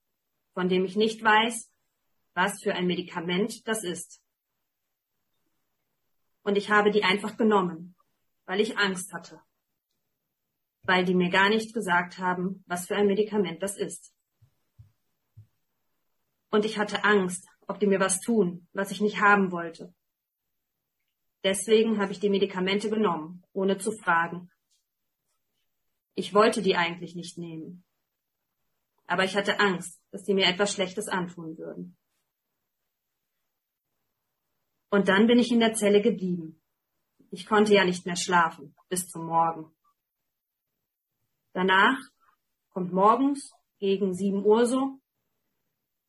von 0.54 0.70
dem 0.70 0.86
ich 0.86 0.96
nicht 0.96 1.22
weiß, 1.24 1.72
was 2.34 2.62
für 2.62 2.74
ein 2.74 2.86
Medikament 2.88 3.68
das 3.68 3.84
ist. 3.84 4.22
Und 6.44 6.58
ich 6.58 6.70
habe 6.70 6.92
die 6.92 7.04
einfach 7.04 7.38
genommen, 7.38 7.96
weil 8.46 8.62
ich 8.62 8.78
Angst 8.78 9.12
hatte. 9.14 9.42
Weil 10.86 11.06
die 11.06 11.16
mir 11.16 11.30
gar 11.30 11.50
nicht 11.50 11.74
gesagt 11.74 12.18
haben, 12.18 12.64
was 12.68 12.88
für 12.88 12.96
ein 12.96 13.08
Medikament 13.08 13.62
das 13.64 13.78
ist. 13.78 14.14
Und 16.52 16.64
ich 16.64 16.78
hatte 16.78 17.04
Angst, 17.04 17.48
ob 17.68 17.80
die 17.80 17.88
mir 17.88 18.00
was 18.00 18.22
tun, 18.22 18.68
was 18.74 18.92
ich 18.92 19.02
nicht 19.02 19.20
haben 19.20 19.52
wollte. 19.52 19.94
Deswegen 21.44 22.00
habe 22.00 22.12
ich 22.12 22.20
die 22.20 22.30
Medikamente 22.30 22.90
genommen, 22.90 23.44
ohne 23.54 23.78
zu 23.78 23.92
fragen. 23.92 24.50
Ich 26.16 26.34
wollte 26.34 26.62
die 26.62 26.76
eigentlich 26.76 27.16
nicht 27.16 27.38
nehmen. 27.38 27.84
Aber 29.06 29.24
ich 29.26 29.36
hatte 29.36 29.60
Angst, 29.60 30.02
dass 30.12 30.24
die 30.24 30.34
mir 30.34 30.46
etwas 30.48 30.74
Schlechtes 30.74 31.08
antun 31.08 31.58
würden. 31.58 31.98
Und 34.90 35.10
dann 35.10 35.28
bin 35.28 35.40
ich 35.40 35.52
in 35.52 35.60
der 35.60 35.74
Zelle 35.74 36.02
geblieben. 36.02 36.62
Ich 37.32 37.46
konnte 37.46 37.74
ja 37.74 37.84
nicht 37.84 38.06
mehr 38.06 38.16
schlafen, 38.16 38.74
bis 38.88 39.10
zum 39.10 39.26
Morgen. 39.26 39.75
Danach 41.56 41.98
kommt 42.72 42.92
morgens 42.92 43.54
gegen 43.80 44.14
sieben 44.14 44.44
Uhr 44.44 44.66
so, 44.66 45.00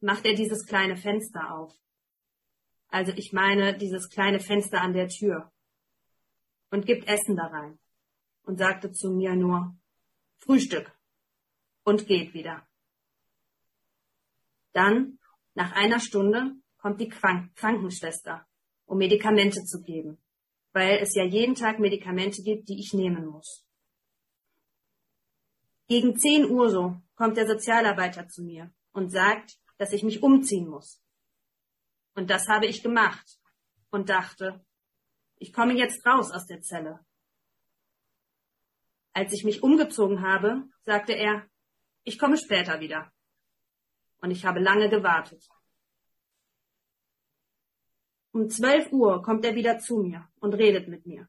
macht 0.00 0.26
er 0.26 0.34
dieses 0.34 0.66
kleine 0.66 0.96
Fenster 0.96 1.54
auf. 1.54 1.72
Also 2.88 3.12
ich 3.12 3.32
meine 3.32 3.78
dieses 3.78 4.10
kleine 4.10 4.40
Fenster 4.40 4.80
an 4.80 4.92
der 4.92 5.06
Tür 5.06 5.52
und 6.72 6.84
gibt 6.84 7.06
Essen 7.06 7.36
da 7.36 7.46
rein 7.46 7.78
und 8.42 8.58
sagte 8.58 8.90
zu 8.90 9.12
mir 9.12 9.36
nur 9.36 9.76
Frühstück 10.38 10.90
und 11.84 12.08
geht 12.08 12.34
wieder. 12.34 12.66
Dann, 14.72 15.20
nach 15.54 15.70
einer 15.76 16.00
Stunde, 16.00 16.56
kommt 16.78 17.00
die 17.00 17.08
Krankenschwester, 17.08 18.44
um 18.84 18.98
Medikamente 18.98 19.62
zu 19.62 19.80
geben, 19.80 20.18
weil 20.72 20.98
es 20.98 21.14
ja 21.14 21.24
jeden 21.24 21.54
Tag 21.54 21.78
Medikamente 21.78 22.42
gibt, 22.42 22.68
die 22.68 22.80
ich 22.80 22.92
nehmen 22.92 23.26
muss. 23.26 23.65
Gegen 25.88 26.18
10 26.18 26.50
Uhr 26.50 26.68
so 26.70 27.00
kommt 27.14 27.36
der 27.36 27.46
Sozialarbeiter 27.46 28.28
zu 28.28 28.42
mir 28.42 28.72
und 28.92 29.10
sagt, 29.10 29.58
dass 29.78 29.92
ich 29.92 30.02
mich 30.02 30.22
umziehen 30.22 30.68
muss. 30.68 31.00
Und 32.14 32.30
das 32.30 32.48
habe 32.48 32.66
ich 32.66 32.82
gemacht 32.82 33.38
und 33.90 34.08
dachte, 34.08 34.64
ich 35.36 35.52
komme 35.52 35.74
jetzt 35.74 36.04
raus 36.06 36.32
aus 36.32 36.46
der 36.46 36.62
Zelle. 36.62 37.04
Als 39.12 39.32
ich 39.32 39.44
mich 39.44 39.62
umgezogen 39.62 40.22
habe, 40.22 40.64
sagte 40.82 41.12
er, 41.12 41.48
ich 42.04 42.18
komme 42.18 42.36
später 42.36 42.80
wieder. 42.80 43.12
Und 44.18 44.30
ich 44.30 44.44
habe 44.44 44.60
lange 44.60 44.88
gewartet. 44.88 45.48
Um 48.32 48.50
zwölf 48.50 48.90
Uhr 48.92 49.22
kommt 49.22 49.44
er 49.44 49.54
wieder 49.54 49.78
zu 49.78 49.98
mir 49.98 50.28
und 50.40 50.54
redet 50.54 50.88
mit 50.88 51.06
mir. 51.06 51.28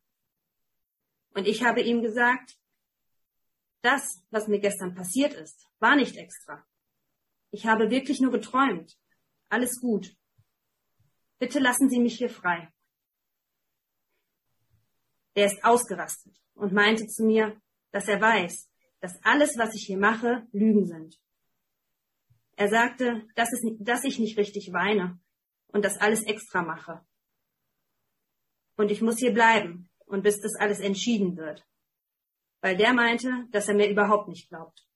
Und 1.31 1.47
ich 1.47 1.63
habe 1.63 1.81
ihm 1.81 2.01
gesagt, 2.01 2.57
das, 3.87 4.21
was 4.31 4.47
mir 4.47 4.59
gestern 4.59 4.93
passiert 4.93 5.33
ist, 5.33 5.65
war 5.79 5.95
nicht 5.95 6.17
extra. 6.17 6.65
Ich 7.51 7.65
habe 7.65 7.89
wirklich 7.89 8.19
nur 8.19 8.31
geträumt. 8.31 8.99
Alles 9.47 9.79
gut. 9.79 10.15
Bitte 11.39 11.59
lassen 11.59 11.89
Sie 11.89 11.99
mich 11.99 12.17
hier 12.17 12.29
frei. 12.29 12.69
Er 15.33 15.45
ist 15.45 15.63
ausgerastet 15.63 16.35
und 16.55 16.73
meinte 16.73 17.07
zu 17.07 17.23
mir, 17.23 17.61
dass 17.91 18.07
er 18.07 18.19
weiß, 18.19 18.69
dass 18.99 19.23
alles, 19.23 19.57
was 19.57 19.73
ich 19.75 19.85
hier 19.85 19.97
mache, 19.97 20.45
Lügen 20.51 20.85
sind. 20.85 21.21
Er 22.57 22.69
sagte, 22.69 23.25
dass, 23.35 23.53
es, 23.53 23.61
dass 23.79 24.03
ich 24.03 24.19
nicht 24.19 24.37
richtig 24.37 24.73
weine 24.73 25.19
und 25.67 25.85
das 25.85 25.97
alles 25.97 26.23
extra 26.23 26.61
mache. 26.63 27.05
Und 28.75 28.91
ich 28.91 29.01
muss 29.01 29.19
hier 29.19 29.33
bleiben 29.33 29.89
und 30.07 30.23
bis 30.23 30.41
das 30.41 30.55
alles 30.55 30.79
entschieden 30.79 31.37
wird. 31.37 31.65
Weil 32.61 32.75
der 32.77 32.93
meinte, 32.93 33.47
dass 33.51 33.67
er 33.67 33.75
mir 33.75 33.89
überhaupt 33.89 34.27
nicht 34.27 34.49
glaubt. 34.49 34.87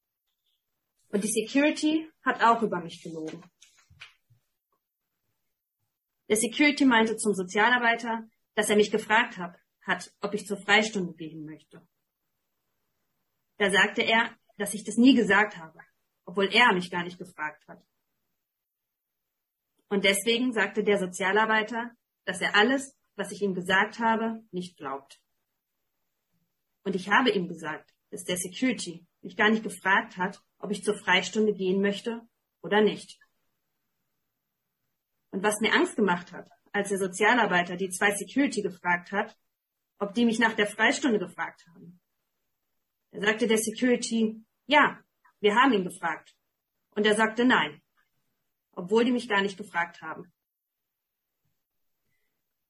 Und 1.09 1.23
die 1.23 1.31
Security 1.31 2.09
hat 2.23 2.41
auch 2.41 2.61
über 2.61 2.79
mich 2.79 3.03
gelogen. 3.03 3.43
Der 6.29 6.37
Security 6.37 6.85
meinte 6.85 7.17
zum 7.17 7.33
Sozialarbeiter, 7.33 8.27
dass 8.55 8.69
er 8.69 8.77
mich 8.77 8.91
gefragt 8.91 9.37
hat, 9.37 9.59
hat, 9.81 10.13
ob 10.21 10.33
ich 10.33 10.45
zur 10.45 10.57
Freistunde 10.57 11.13
gehen 11.13 11.45
möchte. 11.45 11.85
Da 13.57 13.69
sagte 13.69 14.01
er, 14.01 14.35
dass 14.57 14.73
ich 14.73 14.83
das 14.83 14.97
nie 14.97 15.13
gesagt 15.15 15.57
habe, 15.57 15.79
obwohl 16.25 16.53
er 16.53 16.73
mich 16.73 16.89
gar 16.89 17.03
nicht 17.03 17.17
gefragt 17.17 17.67
hat. 17.67 17.85
Und 19.89 20.05
deswegen 20.05 20.53
sagte 20.53 20.83
der 20.83 20.99
Sozialarbeiter, 20.99 21.91
dass 22.25 22.39
er 22.39 22.55
alles, 22.55 22.97
was 23.15 23.31
ich 23.31 23.41
ihm 23.41 23.53
gesagt 23.53 23.99
habe, 23.99 24.43
nicht 24.51 24.77
glaubt. 24.77 25.20
Und 26.83 26.95
ich 26.95 27.09
habe 27.09 27.29
ihm 27.31 27.47
gesagt, 27.47 27.93
dass 28.09 28.23
der 28.23 28.37
Security 28.37 29.05
mich 29.21 29.37
gar 29.37 29.49
nicht 29.49 29.63
gefragt 29.63 30.17
hat, 30.17 30.41
ob 30.57 30.71
ich 30.71 30.83
zur 30.83 30.97
Freistunde 30.97 31.53
gehen 31.53 31.81
möchte 31.81 32.21
oder 32.61 32.81
nicht. 32.81 33.19
Und 35.31 35.43
was 35.43 35.61
mir 35.61 35.73
Angst 35.73 35.95
gemacht 35.95 36.31
hat, 36.31 36.49
als 36.73 36.89
der 36.89 36.97
Sozialarbeiter 36.97 37.75
die 37.75 37.89
zwei 37.89 38.11
Security 38.15 38.61
gefragt 38.61 39.11
hat, 39.11 39.37
ob 39.99 40.13
die 40.13 40.25
mich 40.25 40.39
nach 40.39 40.53
der 40.53 40.67
Freistunde 40.67 41.19
gefragt 41.19 41.65
haben. 41.67 41.99
Da 43.11 43.21
sagte 43.21 43.47
der 43.47 43.57
Security, 43.57 44.43
ja, 44.65 44.99
wir 45.39 45.55
haben 45.55 45.73
ihn 45.73 45.83
gefragt. 45.83 46.35
Und 46.91 47.05
er 47.05 47.15
sagte 47.15 47.45
nein, 47.45 47.81
obwohl 48.73 49.05
die 49.05 49.11
mich 49.11 49.29
gar 49.29 49.41
nicht 49.41 49.57
gefragt 49.57 50.01
haben. 50.01 50.31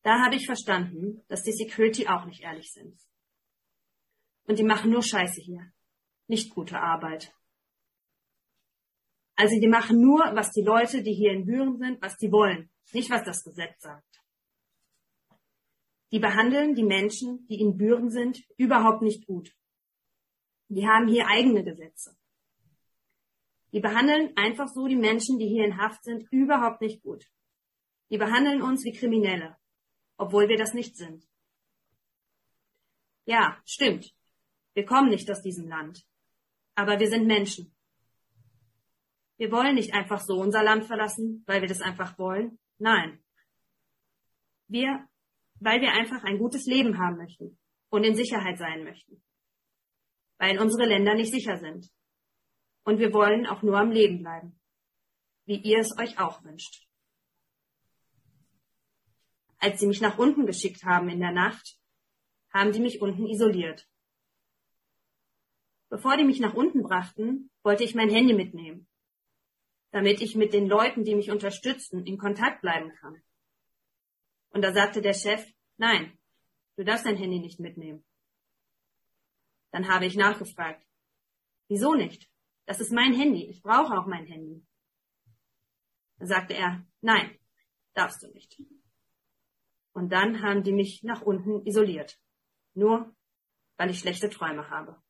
Da 0.03 0.19
habe 0.19 0.35
ich 0.35 0.45
verstanden, 0.45 1.23
dass 1.27 1.43
die 1.43 1.51
Security 1.51 2.07
auch 2.07 2.25
nicht 2.25 2.41
ehrlich 2.41 2.71
sind. 2.73 2.99
Und 4.45 4.59
die 4.59 4.63
machen 4.63 4.91
nur 4.91 5.03
Scheiße 5.03 5.41
hier. 5.41 5.71
Nicht 6.27 6.53
gute 6.53 6.79
Arbeit. 6.79 7.33
Also 9.35 9.59
die 9.59 9.67
machen 9.67 9.99
nur, 9.99 10.19
was 10.35 10.51
die 10.51 10.61
Leute, 10.61 11.01
die 11.01 11.13
hier 11.13 11.31
in 11.31 11.45
Büren 11.45 11.77
sind, 11.77 12.01
was 12.01 12.17
die 12.17 12.31
wollen, 12.31 12.69
nicht 12.93 13.09
was 13.09 13.23
das 13.23 13.43
Gesetz 13.43 13.81
sagt. 13.81 14.21
Die 16.11 16.19
behandeln 16.19 16.75
die 16.75 16.83
Menschen, 16.83 17.47
die 17.47 17.59
in 17.59 17.77
Büren 17.77 18.09
sind, 18.09 18.43
überhaupt 18.57 19.01
nicht 19.01 19.25
gut. 19.25 19.51
Die 20.67 20.87
haben 20.87 21.07
hier 21.07 21.27
eigene 21.27 21.63
Gesetze. 21.63 22.15
Die 23.73 23.79
behandeln 23.79 24.35
einfach 24.35 24.67
so 24.67 24.87
die 24.87 24.97
Menschen, 24.97 25.39
die 25.39 25.47
hier 25.47 25.65
in 25.65 25.77
Haft 25.77 26.03
sind, 26.03 26.27
überhaupt 26.31 26.81
nicht 26.81 27.01
gut. 27.01 27.25
Die 28.09 28.17
behandeln 28.17 28.61
uns 28.61 28.83
wie 28.83 28.91
Kriminelle, 28.91 29.57
obwohl 30.17 30.49
wir 30.49 30.57
das 30.57 30.73
nicht 30.73 30.97
sind. 30.97 31.25
Ja, 33.25 33.61
stimmt. 33.65 34.13
Wir 34.73 34.85
kommen 34.85 35.09
nicht 35.09 35.29
aus 35.29 35.41
diesem 35.41 35.67
Land. 35.67 36.05
Aber 36.75 36.99
wir 36.99 37.09
sind 37.09 37.27
Menschen. 37.27 37.75
Wir 39.37 39.51
wollen 39.51 39.75
nicht 39.75 39.93
einfach 39.93 40.21
so 40.21 40.39
unser 40.39 40.63
Land 40.63 40.85
verlassen, 40.85 41.43
weil 41.47 41.61
wir 41.61 41.67
das 41.67 41.81
einfach 41.81 42.17
wollen. 42.17 42.59
Nein. 42.77 43.23
Wir, 44.67 45.07
weil 45.59 45.81
wir 45.81 45.91
einfach 45.91 46.23
ein 46.23 46.37
gutes 46.37 46.65
Leben 46.65 46.97
haben 46.97 47.17
möchten 47.17 47.57
und 47.89 48.03
in 48.03 48.15
Sicherheit 48.15 48.57
sein 48.57 48.83
möchten. 48.83 49.21
Weil 50.37 50.59
unsere 50.59 50.87
Länder 50.87 51.15
nicht 51.15 51.31
sicher 51.31 51.57
sind. 51.57 51.91
Und 52.83 52.99
wir 52.99 53.13
wollen 53.13 53.45
auch 53.45 53.61
nur 53.61 53.77
am 53.77 53.91
Leben 53.91 54.19
bleiben. 54.19 54.59
Wie 55.45 55.57
ihr 55.57 55.79
es 55.79 55.97
euch 55.99 56.19
auch 56.19 56.43
wünscht. 56.43 56.87
Als 59.57 59.79
sie 59.79 59.87
mich 59.87 60.01
nach 60.01 60.17
unten 60.17 60.45
geschickt 60.45 60.83
haben 60.83 61.09
in 61.09 61.19
der 61.19 61.31
Nacht, 61.31 61.77
haben 62.53 62.71
die 62.71 62.79
mich 62.79 63.01
unten 63.01 63.27
isoliert. 63.27 63.87
Bevor 65.91 66.17
die 66.17 66.23
mich 66.23 66.39
nach 66.39 66.55
unten 66.55 66.81
brachten, 66.81 67.51
wollte 67.61 67.83
ich 67.83 67.93
mein 67.93 68.09
Handy 68.09 68.33
mitnehmen 68.33 68.87
damit 69.91 70.21
ich 70.21 70.35
mit 70.35 70.53
den 70.53 70.67
Leuten, 70.67 71.03
die 71.03 71.15
mich 71.15 71.31
unterstützen, 71.31 72.05
in 72.05 72.17
Kontakt 72.17 72.61
bleiben 72.61 72.93
kann. 72.95 73.21
Und 74.49 74.63
da 74.63 74.73
sagte 74.73 75.01
der 75.01 75.13
Chef, 75.13 75.45
nein, 75.77 76.17
du 76.77 76.83
darfst 76.83 77.05
dein 77.05 77.17
Handy 77.17 77.39
nicht 77.39 77.59
mitnehmen. 77.59 78.03
Dann 79.71 79.87
habe 79.87 80.05
ich 80.05 80.15
nachgefragt, 80.15 80.85
wieso 81.67 81.93
nicht? 81.93 82.29
Das 82.65 82.79
ist 82.79 82.91
mein 82.91 83.13
Handy, 83.13 83.45
ich 83.45 83.61
brauche 83.61 83.97
auch 83.97 84.07
mein 84.07 84.25
Handy. 84.25 84.65
Dann 86.17 86.27
sagte 86.27 86.53
er, 86.53 86.85
nein, 87.01 87.37
darfst 87.93 88.23
du 88.23 88.27
nicht. 88.27 88.61
Und 89.93 90.09
dann 90.09 90.41
haben 90.41 90.63
die 90.63 90.73
mich 90.73 91.03
nach 91.03 91.21
unten 91.21 91.65
isoliert. 91.65 92.17
Nur, 92.73 93.13
weil 93.75 93.89
ich 93.89 93.99
schlechte 93.99 94.29
Träume 94.29 94.69
habe. 94.69 95.01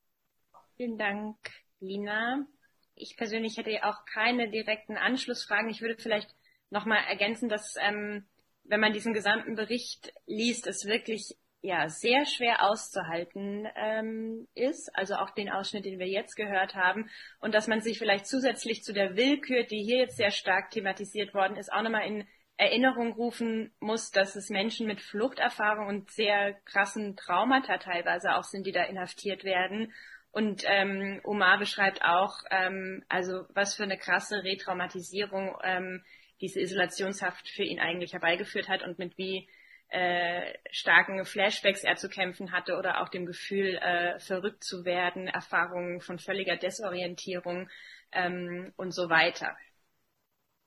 Vielen 0.82 0.98
Dank, 0.98 1.38
Lina 1.80 2.48
ich 2.95 3.16
persönlich 3.16 3.58
hätte 3.58 3.84
auch 3.84 4.03
keine 4.06 4.49
direkten 4.49 4.98
Anschlussfragen. 4.98 5.70
Ich 5.70 5.82
würde 5.82 6.02
vielleicht 6.02 6.30
nochmal 6.72 7.03
ergänzen, 7.08 7.49
dass 7.49 7.76
ähm, 7.80 8.26
wenn 8.64 8.80
man 8.80 8.91
diesen 8.91 9.14
gesamten 9.14 9.56
Bericht 9.56 10.12
liest, 10.26 10.66
es 10.66 10.86
wirklich 10.86 11.36
ja 11.62 11.88
sehr 11.88 12.26
schwer 12.26 12.64
auszuhalten 12.64 13.68
ähm, 13.76 14.48
ist, 14.56 14.90
also 14.95 15.16
auch 15.16 15.30
den 15.30 15.52
Ausschnitt, 15.52 15.86
den 15.86 15.99
wir 15.99 16.08
jetzt 16.08 16.36
gehört 16.36 16.74
haben, 16.74 17.10
und 17.40 17.53
dass 17.53 17.68
man 17.68 17.82
sich 17.82 17.99
vielleicht 17.99 18.26
zusätzlich 18.26 18.84
zu 18.84 18.91
der 18.91 19.16
Willkür, 19.16 19.64
die 19.64 19.84
hier 19.84 19.99
jetzt 19.99 20.18
sehr 20.18 20.32
stark 20.32 20.72
thematisiert 20.72 21.36
worden 21.36 21.58
ist, 21.58 21.72
auch 21.72 21.84
nochmal 21.84 22.08
in 22.08 22.28
Erinnerung 22.58 23.14
rufen 23.14 23.74
muss, 23.80 24.12
dass 24.12 24.36
es 24.36 24.49
Menschen 24.49 24.86
mit 24.86 25.02
Fluchterfahrung 25.02 25.88
und 25.88 26.12
sehr 26.12 26.53
krassen 26.66 27.16
Traumata 27.16 27.78
teilweise 27.78 28.36
auch 28.36 28.44
sind, 28.44 28.68
die 28.68 28.72
da 28.72 28.84
inhaftiert 28.84 29.44
werden. 29.44 29.94
Und 30.32 30.64
ähm, 30.66 31.20
Omar 31.24 31.60
beschreibt 31.60 32.03
auch, 32.03 32.36
ähm, 32.52 33.03
also 33.10 33.45
was 33.53 33.76
für 33.76 33.84
eine 33.84 33.98
krasse 33.98 34.44
Retraumatisierung 34.44 35.58
ähm, 35.64 36.03
diese 36.40 36.62
Isolationshaft 36.62 37.49
für 37.49 37.64
ihn 37.64 37.80
eigentlich 37.80 38.14
herbeigeführt 38.14 38.70
hat 38.70 38.82
und 38.82 38.98
mit 38.98 39.18
wie 39.18 39.48
äh, 39.90 40.53
starken 40.72 41.26
Flashbacks 41.26 41.84
er 41.84 41.95
zu 41.95 42.08
kämpfen 42.08 42.53
hatte 42.53 42.78
oder 42.78 43.02
auch 43.02 43.10
dem 43.10 43.26
Gefühl, 43.26 43.76
äh, 43.76 44.20
verrückt 44.20 44.64
zu 44.64 44.86
werden, 44.86 45.28
Erfahrungen 45.28 45.99
von 45.99 46.18
völliger 46.18 46.56
Desorientierung 46.56 47.70
ähm, 48.14 48.74
und 48.78 48.91
so 48.91 49.10
weiter. 49.10 49.56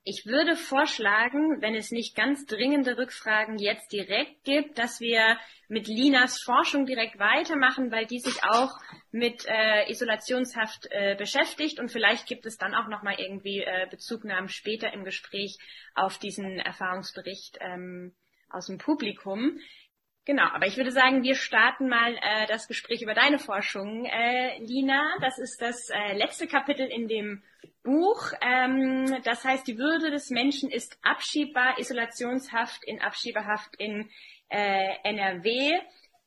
Ich 0.07 0.27
würde 0.27 0.55
vorschlagen, 0.55 1.63
wenn 1.63 1.75
es 1.75 1.91
nicht 1.91 2.15
ganz 2.15 2.45
dringende 2.45 2.99
Rückfragen 2.99 3.57
jetzt 3.59 3.91
direkt 3.91 4.45
gibt, 4.45 4.79
dass 4.79 5.01
wir 5.01 5.39
mit 5.69 5.89
Linas 5.89 6.43
Forschung 6.43 6.85
direkt 6.85 7.19
weitermachen, 7.19 7.91
weil 7.91 8.05
die 8.05 8.19
sich 8.19 8.45
auch 8.45 8.71
mit 9.13 9.47
äh, 9.47 9.91
Isolationshaft 9.91 10.89
äh, 10.91 11.17
beschäftigt 11.17 11.81
und 11.81 11.91
vielleicht 11.91 12.27
gibt 12.27 12.45
es 12.45 12.59
dann 12.59 12.75
auch 12.75 12.89
noch 12.89 13.03
mal 13.03 13.19
irgendwie 13.19 13.61
äh, 13.61 13.87
Bezugnahmen 13.91 14.51
später 14.51 14.93
im 14.93 15.05
Gespräch 15.05 15.57
auf 15.95 16.19
diesen 16.19 16.59
Erfahrungsbericht 16.59 17.57
ähm, 17.63 18.15
aus 18.51 18.67
dem 18.67 18.77
Publikum. 18.77 19.59
Genau, 20.27 20.47
aber 20.55 20.67
ich 20.67 20.79
würde 20.79 20.91
sagen, 20.91 21.23
wir 21.23 21.35
starten 21.35 21.87
mal 21.87 22.17
äh, 22.17 22.47
das 22.47 22.67
Gespräch 22.67 23.03
über 23.03 23.13
deine 23.13 23.39
Forschung, 23.39 24.07
äh, 24.07 24.57
Lina. 24.59 25.19
Das 25.21 25.39
ist 25.39 25.61
das 25.61 25.91
äh, 25.91 26.17
letzte 26.17 26.47
Kapitel 26.47 26.87
in 26.87 27.09
dem 27.09 27.43
Buch. 27.83 28.33
Ähm, 28.41 29.21
das 29.25 29.45
heißt, 29.45 29.67
die 29.67 29.77
Würde 29.77 30.11
des 30.11 30.31
Menschen 30.31 30.71
ist 30.71 30.99
abschiebbar, 31.03 31.79
Isolationshaft 31.79 32.85
in 32.85 33.03
Abschiebehaft 33.03 33.77
in 33.77 34.09
äh, 34.49 34.95
NRW. 35.05 35.79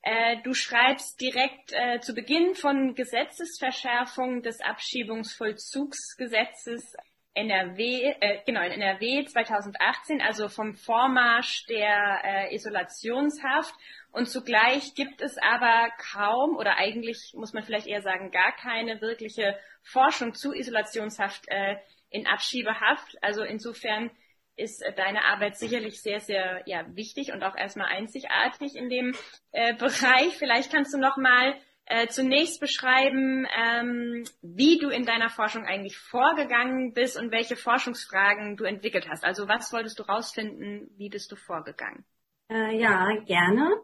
Äh, 0.03 0.43
du 0.43 0.53
schreibst 0.53 1.19
direkt 1.19 1.73
äh, 1.73 1.99
zu 1.99 2.13
Beginn 2.13 2.53
von 2.53 2.93
Gesetzesverschärfung 2.93 4.43
des 4.43 4.61
Abschiebungsvollzugsgesetzes 4.61 6.95
NRW, 7.37 8.15
äh, 8.19 8.41
genau, 8.45 8.61
in 8.61 8.71
NRW 8.71 9.25
2018, 9.25 10.21
also 10.21 10.49
vom 10.49 10.73
Vormarsch 10.73 11.65
der 11.67 12.21
äh, 12.23 12.55
Isolationshaft. 12.55 13.75
Und 14.11 14.27
zugleich 14.27 14.95
gibt 14.95 15.21
es 15.21 15.37
aber 15.37 15.89
kaum 16.11 16.57
oder 16.57 16.77
eigentlich 16.77 17.33
muss 17.35 17.53
man 17.53 17.63
vielleicht 17.63 17.85
eher 17.85 18.01
sagen 18.01 18.31
gar 18.31 18.53
keine 18.53 18.99
wirkliche 19.01 19.57
Forschung 19.83 20.33
zu 20.33 20.51
Isolationshaft 20.53 21.45
äh, 21.49 21.75
in 22.09 22.25
Abschiebehaft. 22.25 23.17
Also 23.21 23.43
insofern 23.43 24.09
ist 24.55 24.83
deine 24.95 25.23
Arbeit 25.25 25.55
sicherlich 25.57 26.01
sehr, 26.01 26.19
sehr 26.19 26.63
ja, 26.65 26.83
wichtig 26.95 27.31
und 27.31 27.43
auch 27.43 27.55
erstmal 27.55 27.89
einzigartig 27.89 28.75
in 28.75 28.89
dem 28.89 29.13
äh, 29.51 29.75
Bereich. 29.75 30.35
Vielleicht 30.37 30.71
kannst 30.71 30.93
du 30.93 30.97
noch 30.97 31.17
mal 31.17 31.55
äh, 31.89 32.07
zunächst 32.07 32.59
beschreiben, 32.59 33.47
ähm, 33.57 34.25
wie 34.41 34.77
du 34.77 34.89
in 34.89 35.05
deiner 35.05 35.29
Forschung 35.29 35.65
eigentlich 35.65 35.97
vorgegangen 35.97 36.93
bist 36.93 37.17
und 37.17 37.31
welche 37.31 37.55
Forschungsfragen 37.55 38.57
du 38.57 38.65
entwickelt 38.65 39.07
hast. 39.09 39.23
Also 39.23 39.47
was 39.47 39.71
wolltest 39.71 39.97
du 39.99 40.03
rausfinden, 40.03 40.89
wie 40.97 41.09
bist 41.09 41.31
du 41.31 41.37
vorgegangen? 41.37 42.03
Äh, 42.49 42.77
ja, 42.77 43.07
gerne. 43.25 43.81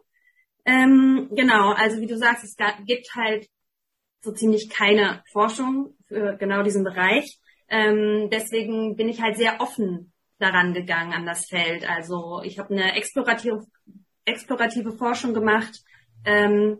Ähm, 0.66 1.30
genau, 1.32 1.72
also 1.72 2.00
wie 2.00 2.06
du 2.06 2.16
sagst, 2.16 2.44
es 2.44 2.56
gibt 2.86 3.14
halt 3.14 3.48
so 4.20 4.32
ziemlich 4.32 4.68
keine 4.70 5.22
Forschung 5.32 5.96
für 6.06 6.36
genau 6.36 6.62
diesen 6.62 6.84
Bereich. 6.84 7.38
Ähm, 7.68 8.28
deswegen 8.30 8.96
bin 8.96 9.08
ich 9.08 9.22
halt 9.22 9.36
sehr 9.36 9.60
offen 9.60 10.12
daran 10.38 10.74
gegangen 10.74 11.12
an 11.14 11.24
das 11.24 11.46
Feld. 11.46 11.88
Also 11.88 12.42
ich 12.42 12.58
habe 12.58 12.74
eine 12.74 12.96
explorative, 12.96 13.64
explorative 14.26 14.92
Forschung 14.92 15.32
gemacht. 15.32 15.82
Ähm, 16.24 16.78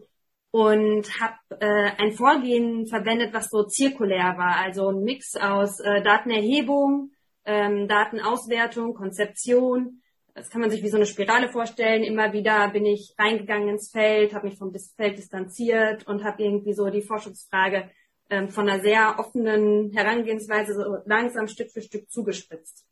und 0.54 1.20
habe 1.20 1.34
äh, 1.58 1.90
ein 1.98 2.12
Vorgehen 2.12 2.86
verwendet, 2.86 3.34
was 3.34 3.50
so 3.50 3.64
zirkulär 3.64 4.38
war, 4.38 4.58
also 4.58 4.88
ein 4.88 5.02
Mix 5.02 5.34
aus 5.34 5.80
äh, 5.80 6.00
Datenerhebung, 6.00 7.10
ähm, 7.44 7.88
Datenauswertung, 7.88 8.94
Konzeption. 8.94 10.00
Das 10.32 10.50
kann 10.50 10.60
man 10.60 10.70
sich 10.70 10.84
wie 10.84 10.90
so 10.90 10.96
eine 10.96 11.06
Spirale 11.06 11.48
vorstellen. 11.48 12.04
Immer 12.04 12.32
wieder 12.32 12.68
bin 12.68 12.86
ich 12.86 13.16
reingegangen 13.18 13.68
ins 13.68 13.90
Feld, 13.90 14.32
habe 14.32 14.46
mich 14.46 14.56
vom 14.56 14.72
Feld 14.96 15.18
distanziert 15.18 16.06
und 16.06 16.22
habe 16.22 16.44
irgendwie 16.44 16.74
so 16.74 16.88
die 16.88 17.02
Forschungsfrage 17.02 17.90
ähm, 18.30 18.48
von 18.48 18.68
einer 18.68 18.80
sehr 18.80 19.16
offenen 19.18 19.90
Herangehensweise 19.90 20.74
so 20.74 20.98
langsam 21.04 21.48
Stück 21.48 21.72
für 21.72 21.82
Stück 21.82 22.08
zugespitzt. 22.08 22.86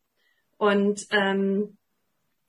Und 0.59 1.07
ähm, 1.13 1.77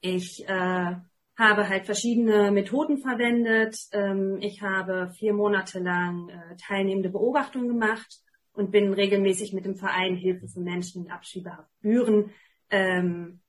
ich 0.01 0.43
äh, 0.49 0.95
habe 1.37 1.67
halt 1.67 1.85
verschiedene 1.85 2.51
Methoden 2.51 2.99
verwendet. 2.99 3.75
Ähm, 3.91 4.37
ich 4.39 4.61
habe 4.61 5.11
vier 5.17 5.33
Monate 5.33 5.79
lang 5.79 6.29
äh, 6.29 6.55
teilnehmende 6.57 7.09
Beobachtungen 7.09 7.67
gemacht 7.67 8.21
und 8.53 8.71
bin 8.71 8.93
regelmäßig 8.93 9.53
mit 9.53 9.65
dem 9.65 9.75
Verein 9.75 10.15
Hilfe 10.15 10.47
für 10.47 10.59
Menschen 10.59 11.05
in 11.05 11.11
Abschiebehaft 11.11 11.69
Büren 11.81 12.31
ähm, 12.69 13.39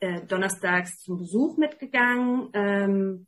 äh, 0.00 0.22
donnerstags 0.26 1.00
zum 1.02 1.18
Besuch 1.18 1.56
mitgegangen 1.56 2.50
ähm, 2.52 3.26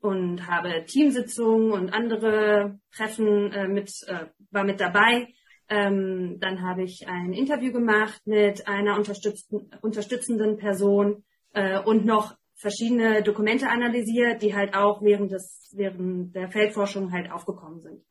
und 0.00 0.46
habe 0.46 0.84
Teamsitzungen 0.86 1.72
und 1.72 1.92
andere 1.92 2.78
Treffen 2.94 3.52
äh, 3.52 3.68
mit, 3.68 3.90
äh, 4.06 4.26
war 4.50 4.64
mit 4.64 4.80
dabei. 4.80 5.28
Ähm, 5.68 6.38
dann 6.40 6.62
habe 6.62 6.82
ich 6.82 7.08
ein 7.08 7.32
Interview 7.32 7.72
gemacht 7.72 8.20
mit 8.26 8.68
einer 8.68 8.96
unterstützenden 8.96 10.58
Person 10.58 11.24
äh, 11.54 11.80
und 11.80 12.04
noch 12.04 12.36
verschiedene 12.54 13.22
Dokumente 13.22 13.68
analysiert, 13.68 14.42
die 14.42 14.54
halt 14.54 14.74
auch 14.74 15.02
während 15.02 15.32
des, 15.32 15.72
während 15.74 16.34
der 16.34 16.50
Feldforschung 16.50 17.12
halt 17.12 17.30
aufgekommen 17.30 17.80
sind. 17.80 18.04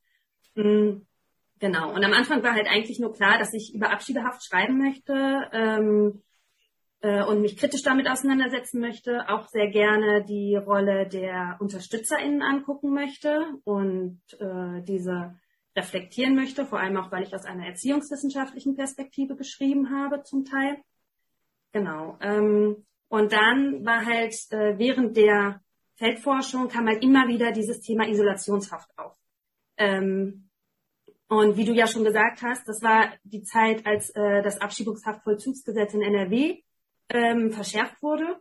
Mhm. 0.55 1.05
Genau. 1.59 1.93
Und 1.93 2.03
am 2.03 2.13
Anfang 2.13 2.43
war 2.43 2.53
halt 2.53 2.67
eigentlich 2.67 2.99
nur 2.99 3.13
klar, 3.13 3.37
dass 3.37 3.53
ich 3.53 3.73
über 3.73 3.89
Abschiebehaft 3.91 4.45
schreiben 4.45 4.77
möchte 4.77 5.49
ähm, 5.53 6.21
äh, 6.99 7.23
und 7.23 7.41
mich 7.41 7.55
kritisch 7.55 7.83
damit 7.83 8.09
auseinandersetzen 8.09 8.81
möchte, 8.81 9.29
auch 9.29 9.47
sehr 9.47 9.69
gerne 9.69 10.25
die 10.25 10.55
Rolle 10.57 11.07
der 11.07 11.57
UnterstützerInnen 11.61 12.41
angucken 12.41 12.93
möchte 12.93 13.45
und 13.63 14.21
äh, 14.39 14.81
diese 14.83 15.39
reflektieren 15.75 16.35
möchte, 16.35 16.65
vor 16.65 16.79
allem 16.79 16.97
auch, 16.97 17.11
weil 17.11 17.23
ich 17.23 17.33
aus 17.33 17.45
einer 17.45 17.65
erziehungswissenschaftlichen 17.65 18.75
Perspektive 18.75 19.35
geschrieben 19.35 19.89
habe 19.89 20.23
zum 20.23 20.45
Teil. 20.45 20.77
Genau. 21.71 22.17
Ähm, 22.21 22.85
und 23.07 23.31
dann 23.31 23.85
war 23.85 24.05
halt 24.05 24.33
äh, 24.51 24.77
während 24.77 25.15
der 25.17 25.61
Feldforschung 25.95 26.67
kam 26.67 26.87
halt 26.87 27.03
immer 27.03 27.27
wieder 27.27 27.51
dieses 27.51 27.81
Thema 27.81 28.07
Isolationshaft 28.07 28.89
auf. 28.97 29.15
Ähm, 29.77 30.49
und 31.27 31.57
wie 31.57 31.65
du 31.65 31.73
ja 31.73 31.87
schon 31.87 32.03
gesagt 32.03 32.41
hast, 32.41 32.67
das 32.67 32.81
war 32.81 33.13
die 33.23 33.43
Zeit, 33.43 33.85
als 33.85 34.09
äh, 34.11 34.41
das 34.43 34.59
Abschiebungshaftvollzugsgesetz 34.59 35.93
in 35.93 36.01
NRW 36.01 36.61
ähm, 37.09 37.51
verschärft 37.51 38.01
wurde. 38.01 38.37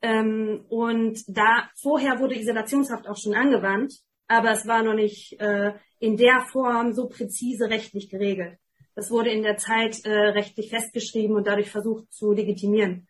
Ähm, 0.00 0.64
und 0.68 1.22
da 1.28 1.70
vorher 1.80 2.18
wurde 2.18 2.38
Isolationshaft 2.38 3.06
auch 3.06 3.16
schon 3.16 3.34
angewandt, 3.34 3.94
aber 4.26 4.50
es 4.50 4.66
war 4.66 4.82
noch 4.82 4.94
nicht 4.94 5.40
äh, 5.40 5.74
in 6.00 6.16
der 6.16 6.40
Form 6.40 6.92
so 6.92 7.08
präzise 7.08 7.70
rechtlich 7.70 8.08
geregelt. 8.08 8.58
Das 8.94 9.10
wurde 9.10 9.30
in 9.30 9.42
der 9.42 9.56
Zeit 9.56 10.04
äh, 10.04 10.10
rechtlich 10.10 10.70
festgeschrieben 10.70 11.36
und 11.36 11.46
dadurch 11.46 11.70
versucht 11.70 12.12
zu 12.12 12.32
legitimieren. 12.32 13.06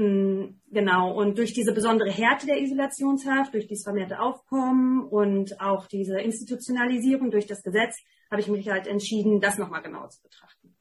Mm, 0.00 0.54
genau, 0.70 1.12
und 1.12 1.36
durch 1.36 1.52
diese 1.52 1.74
besondere 1.74 2.10
Härte 2.10 2.46
der 2.46 2.58
Isolationshaft, 2.58 3.52
durch 3.52 3.66
dieses 3.66 3.84
vermehrte 3.84 4.18
Aufkommen 4.18 5.04
und 5.04 5.60
auch 5.60 5.86
diese 5.86 6.18
Institutionalisierung 6.18 7.30
durch 7.30 7.46
das 7.46 7.62
Gesetz, 7.62 7.98
habe 8.30 8.40
ich 8.40 8.48
mich 8.48 8.66
halt 8.70 8.86
entschieden, 8.86 9.42
das 9.42 9.58
nochmal 9.58 9.82
genauer 9.82 10.08
zu 10.08 10.22
betrachten. 10.22 10.74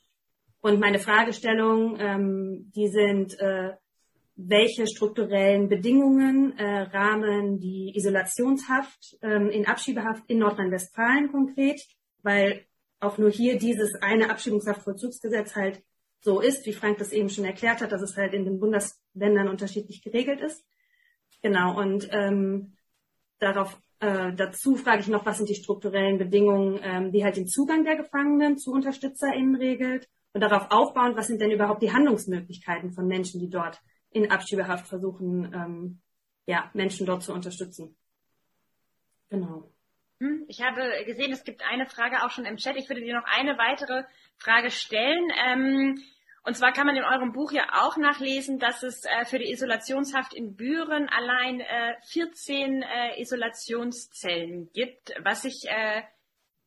Und 0.61 0.79
meine 0.79 0.99
Fragestellungen, 0.99 1.97
ähm, 1.99 2.71
die 2.73 2.87
sind, 2.87 3.37
äh, 3.41 3.73
welche 4.37 4.87
strukturellen 4.87 5.67
Bedingungen 5.67 6.57
äh, 6.57 6.83
rahmen 6.83 7.59
die 7.59 7.91
Isolationshaft 7.97 9.17
ähm, 9.21 9.49
in 9.49 9.67
Abschiebehaft 9.67 10.23
in 10.27 10.39
Nordrhein-Westfalen 10.39 11.29
konkret, 11.29 11.81
weil 12.23 12.65
auch 13.01 13.17
nur 13.17 13.31
hier 13.31 13.57
dieses 13.57 13.95
eine 14.01 14.29
Abschiebungshaftvollzugsgesetz 14.29 15.55
halt 15.55 15.83
so 16.21 16.39
ist, 16.39 16.65
wie 16.65 16.73
Frank 16.73 16.99
das 16.99 17.11
eben 17.11 17.29
schon 17.29 17.45
erklärt 17.45 17.81
hat, 17.81 17.91
dass 17.91 18.01
es 18.01 18.15
halt 18.15 18.33
in 18.33 18.45
den 18.45 18.59
Bundesländern 19.13 19.49
unterschiedlich 19.49 20.01
geregelt 20.01 20.41
ist. 20.41 20.65
Genau, 21.41 21.77
und 21.79 22.07
ähm, 22.11 22.73
darauf 23.39 23.79
äh, 23.99 24.33
dazu 24.33 24.75
frage 24.75 25.01
ich 25.01 25.07
noch, 25.07 25.25
was 25.25 25.37
sind 25.37 25.49
die 25.49 25.55
strukturellen 25.55 26.17
Bedingungen, 26.17 26.79
ähm, 26.81 27.11
die 27.11 27.23
halt 27.23 27.37
den 27.37 27.47
Zugang 27.47 27.83
der 27.83 27.97
Gefangenen 27.97 28.57
zu 28.57 28.71
UnterstützerInnen 28.71 29.55
regelt 29.55 30.07
Und 30.33 30.41
darauf 30.41 30.67
aufbauend, 30.69 31.17
was 31.17 31.27
sind 31.27 31.41
denn 31.41 31.51
überhaupt 31.51 31.81
die 31.81 31.91
Handlungsmöglichkeiten 31.91 32.91
von 32.91 33.07
Menschen, 33.07 33.39
die 33.39 33.49
dort 33.49 33.81
in 34.11 34.31
Abschiebehaft 34.31 34.87
versuchen, 34.87 35.53
ähm, 35.53 36.01
ja, 36.45 36.69
Menschen 36.73 37.05
dort 37.05 37.23
zu 37.23 37.33
unterstützen. 37.33 37.95
Genau. 39.29 39.71
Hm, 40.19 40.45
ich 40.47 40.61
habe 40.61 40.81
gesehen, 41.05 41.31
es 41.31 41.43
gibt 41.43 41.61
eine 41.63 41.85
Frage 41.85 42.23
auch 42.23 42.31
schon 42.31 42.45
im 42.45 42.57
Chat. 42.57 42.75
Ich 42.77 42.89
würde 42.89 43.01
dir 43.01 43.15
noch 43.15 43.27
eine 43.27 43.57
weitere 43.57 44.03
Frage 44.37 44.71
stellen. 44.71 45.29
Ähm, 45.45 46.01
und 46.43 46.55
zwar 46.55 46.71
kann 46.71 46.87
man 46.87 46.95
in 46.95 47.03
eurem 47.03 47.31
Buch 47.31 47.51
ja 47.51 47.67
auch 47.81 47.97
nachlesen, 47.97 48.59
dass 48.59 48.83
es 48.83 49.03
äh, 49.05 49.25
für 49.25 49.39
die 49.39 49.51
Isolationshaft 49.51 50.33
in 50.33 50.55
Büren 50.55 51.09
allein 51.09 51.59
äh, 51.59 51.95
14 52.07 52.81
äh, 52.81 53.21
Isolationszellen 53.21 54.69
gibt, 54.73 55.13
was 55.23 55.45
ich 55.45 55.67
äh, 55.67 56.03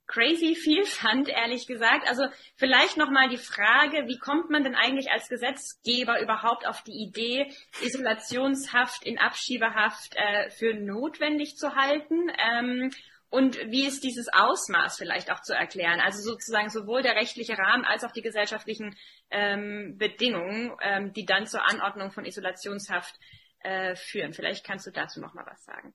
crazy 0.06 0.54
viel 0.54 0.84
fand, 0.84 1.28
ehrlich 1.28 1.66
gesagt. 1.66 2.06
Also 2.08 2.24
vielleicht 2.56 2.96
nochmal 2.96 3.28
die 3.28 3.38
Frage, 3.38 4.08
wie 4.08 4.18
kommt 4.18 4.50
man 4.50 4.62
denn 4.62 4.74
eigentlich 4.74 5.10
als 5.10 5.28
Gesetzgeber 5.28 6.20
überhaupt 6.20 6.66
auf 6.66 6.82
die 6.82 7.02
Idee, 7.02 7.50
Isolationshaft 7.80 9.04
in 9.04 9.18
Abschiebehaft 9.18 10.14
äh, 10.16 10.50
für 10.50 10.74
notwendig 10.74 11.56
zu 11.56 11.74
halten? 11.74 12.30
Ähm, 12.38 12.90
und 13.32 13.58
wie 13.70 13.86
ist 13.86 14.04
dieses 14.04 14.28
Ausmaß 14.30 14.98
vielleicht 14.98 15.32
auch 15.32 15.40
zu 15.40 15.54
erklären? 15.54 16.00
Also 16.00 16.20
sozusagen 16.22 16.68
sowohl 16.68 17.00
der 17.00 17.16
rechtliche 17.16 17.56
Rahmen 17.56 17.86
als 17.86 18.04
auch 18.04 18.12
die 18.12 18.20
gesellschaftlichen 18.20 18.94
ähm, 19.30 19.96
Bedingungen, 19.96 20.76
ähm, 20.82 21.14
die 21.14 21.24
dann 21.24 21.46
zur 21.46 21.66
Anordnung 21.66 22.12
von 22.12 22.26
Isolationshaft 22.26 23.18
äh, 23.60 23.96
führen. 23.96 24.34
Vielleicht 24.34 24.66
kannst 24.66 24.86
du 24.86 24.90
dazu 24.90 25.18
noch 25.18 25.32
mal 25.32 25.46
was 25.46 25.64
sagen. 25.64 25.94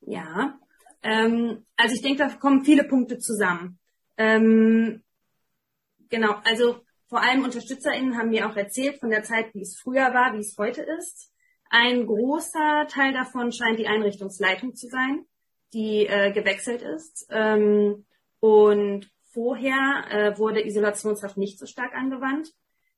Ja, 0.00 0.58
ähm, 1.02 1.66
also 1.76 1.94
ich 1.94 2.00
denke, 2.00 2.26
da 2.26 2.34
kommen 2.34 2.64
viele 2.64 2.84
Punkte 2.84 3.18
zusammen. 3.18 3.78
Ähm, 4.16 5.04
genau, 6.08 6.40
also 6.44 6.80
vor 7.08 7.20
allem 7.20 7.44
UnterstützerInnen 7.44 8.16
haben 8.16 8.30
mir 8.30 8.48
auch 8.48 8.56
erzählt 8.56 9.00
von 9.00 9.10
der 9.10 9.22
Zeit, 9.22 9.52
wie 9.52 9.60
es 9.60 9.78
früher 9.78 10.14
war, 10.14 10.32
wie 10.32 10.40
es 10.40 10.56
heute 10.56 10.80
ist. 10.98 11.30
Ein 11.68 12.06
großer 12.06 12.86
Teil 12.88 13.12
davon 13.12 13.52
scheint 13.52 13.78
die 13.78 13.86
Einrichtungsleitung 13.86 14.74
zu 14.74 14.86
sein, 14.88 15.26
die 15.72 16.06
äh, 16.06 16.32
gewechselt 16.32 16.82
ist. 16.82 17.26
Ähm, 17.30 18.06
und 18.40 19.10
vorher 19.32 20.04
äh, 20.10 20.38
wurde 20.38 20.64
Isolationshaft 20.64 21.36
nicht 21.36 21.58
so 21.58 21.66
stark 21.66 21.94
angewandt. 21.94 22.52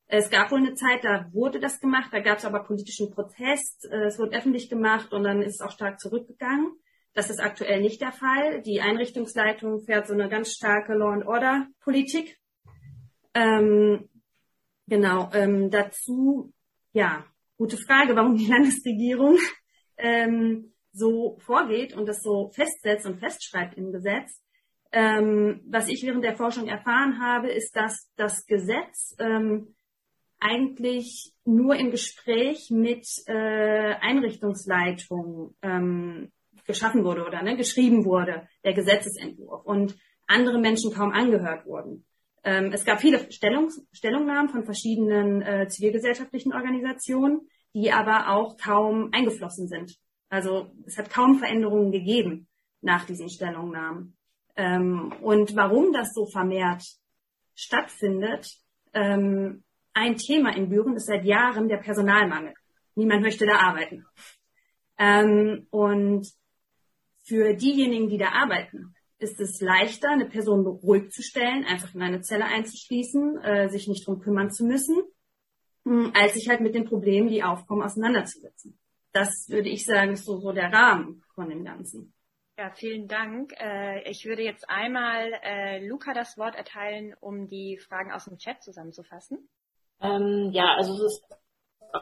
Es 0.07 0.29
gab 0.29 0.51
wohl 0.51 0.59
eine 0.59 0.75
Zeit, 0.75 1.05
da 1.05 1.29
wurde 1.33 1.61
das 1.61 1.81
gemacht, 1.81 2.11
da 2.13 2.19
gab 2.19 2.39
es 2.39 2.45
aber 2.45 2.65
politischen 2.65 3.11
Protest, 3.11 3.89
äh, 3.91 4.07
es 4.07 4.19
wurde 4.19 4.37
öffentlich 4.37 4.69
gemacht 4.69 5.13
und 5.13 5.23
dann 5.23 5.41
ist 5.41 5.55
es 5.55 5.61
auch 5.61 5.71
stark 5.71 6.01
zurückgegangen. 6.01 6.73
Das 7.15 7.31
ist 7.31 7.41
aktuell 7.41 7.81
nicht 7.81 8.01
der 8.01 8.13
Fall. 8.13 8.63
Die 8.63 8.81
Einrichtungsleitung 8.81 9.81
fährt 9.81 10.07
so 10.07 10.13
eine 10.13 10.29
ganz 10.29 10.53
starke 10.53 10.95
Law 10.95 11.13
and 11.13 11.27
Order 11.27 11.67
Politik. 11.81 12.39
Ähm, 13.35 14.09
genau. 14.87 15.31
Ähm, 15.33 15.71
dazu, 15.71 16.53
ja, 16.93 17.25
gute 17.57 17.77
Frage, 17.77 18.15
warum 18.15 18.37
die 18.37 18.47
Landesregierung 18.47 19.39
ähm, 19.97 20.73
so 20.93 21.39
vorgeht 21.41 21.95
und 21.95 22.07
das 22.07 22.23
so 22.23 22.51
festsetzt 22.55 23.07
und 23.07 23.19
festschreibt 23.19 23.77
im 23.77 23.93
Gesetz. 23.93 24.43
Ähm, 24.93 25.61
was 25.69 25.89
ich 25.89 26.03
während 26.03 26.25
der 26.25 26.37
Forschung 26.37 26.67
erfahren 26.67 27.21
habe, 27.21 27.51
ist, 27.51 27.77
dass 27.77 28.11
das 28.17 28.45
Gesetz 28.47 29.15
ähm, 29.21 29.75
eigentlich 30.41 31.33
nur 31.45 31.77
im 31.77 31.91
Gespräch 31.91 32.71
mit 32.71 33.07
äh, 33.27 33.95
Einrichtungsleitung 34.01 35.55
ähm, 35.63 36.33
geschaffen 36.67 37.05
wurde 37.05 37.27
oder 37.27 37.43
ne, 37.43 37.57
geschrieben 37.57 38.05
wurde, 38.05 38.49
der 38.65 38.75
Gesetzesentwurf, 38.75 39.65
und 39.65 39.97
andere 40.27 40.59
Menschen 40.59 40.93
kaum 40.93 41.13
angehört 41.13 41.67
wurden. 41.67 42.05
Ähm, 42.43 42.73
es 42.73 42.85
gab 42.85 43.01
viele 43.01 43.31
Stellungs 43.31 43.85
Stellungnahmen 43.93 44.49
von 44.49 44.65
verschiedenen 44.65 45.43
äh, 45.43 45.69
zivilgesellschaftlichen 45.69 46.53
Organisationen, 46.53 47.49
die 47.75 47.93
aber 47.93 48.31
auch 48.31 48.57
kaum 48.57 49.11
eingeflossen 49.13 49.69
sind. 49.69 49.97
Also 50.31 50.71
es 50.87 50.97
hat 50.97 51.11
kaum 51.11 51.39
Veränderungen 51.39 51.93
gegeben 51.93 52.49
nach 52.81 53.05
diesen 53.05 53.29
Stellungnahmen. 53.29 54.17
Ähm, 54.57 55.13
und 55.21 55.55
warum 55.55 55.93
das 55.93 56.15
so 56.15 56.27
vermehrt 56.27 56.83
stattfindet, 57.55 58.49
ähm, 58.95 59.65
ein 59.93 60.17
Thema 60.17 60.57
in 60.57 60.71
Büren 60.71 60.97
ist 60.97 61.07
seit 61.07 61.25
Jahren 61.25 61.69
der 61.69 61.79
Personalmangel. 61.79 62.55
Niemand 62.95 63.23
möchte 63.23 63.45
da 63.45 63.57
arbeiten. 63.57 64.07
Ähm, 64.99 65.67
und 65.71 66.27
für 67.25 67.55
diejenigen, 67.55 68.09
die 68.09 68.19
da 68.19 68.31
arbeiten, 68.31 68.95
ist 69.19 69.39
es 69.41 69.61
leichter, 69.61 70.11
eine 70.11 70.27
Person 70.27 70.67
ruhig 70.67 71.11
zu 71.11 71.23
stellen, 71.23 71.65
einfach 71.65 71.95
in 71.95 72.03
eine 72.03 72.23
Zelle 72.23 72.47
einzuschließen, 72.47 73.39
äh, 73.43 73.69
sich 73.69 73.87
nicht 73.87 74.07
drum 74.07 74.21
kümmern 74.21 74.51
zu 74.51 74.65
müssen, 74.65 74.97
mh, 75.85 76.05
hm, 76.05 76.13
als 76.15 76.35
sich 76.35 76.49
halt 76.49 76.61
mit 76.61 76.75
den 76.75 76.87
Problemen, 76.87 77.29
die 77.29 77.43
aufkommen, 77.43 77.83
auseinanderzusetzen. 77.83 78.80
Das 79.13 79.47
würde 79.49 79.69
ich 79.69 79.85
sagen, 79.85 80.13
ist 80.13 80.25
so, 80.25 80.39
so 80.39 80.53
der 80.53 80.73
Rahmen 80.73 81.23
von 81.35 81.49
dem 81.49 81.65
Ganzen. 81.65 82.15
Ja, 82.59 82.71
vielen 82.71 83.09
Dank. 83.09 83.53
Äh, 83.59 84.09
ich 84.11 84.27
würde 84.27 84.43
jetzt 84.43 84.69
einmal 84.69 85.33
äh, 85.43 85.87
Luca 85.87 86.13
das 86.13 86.37
Wort 86.37 86.55
erteilen, 86.55 87.15
um 87.19 87.49
die 87.49 87.79
Fragen 87.79 88.13
aus 88.13 88.27
dem 88.27 88.37
Chat 88.37 88.63
zusammenzufassen. 88.63 89.49
Ähm, 90.01 90.51
ja, 90.53 90.75
also 90.77 90.93
es 90.93 91.01
ist 91.01 91.25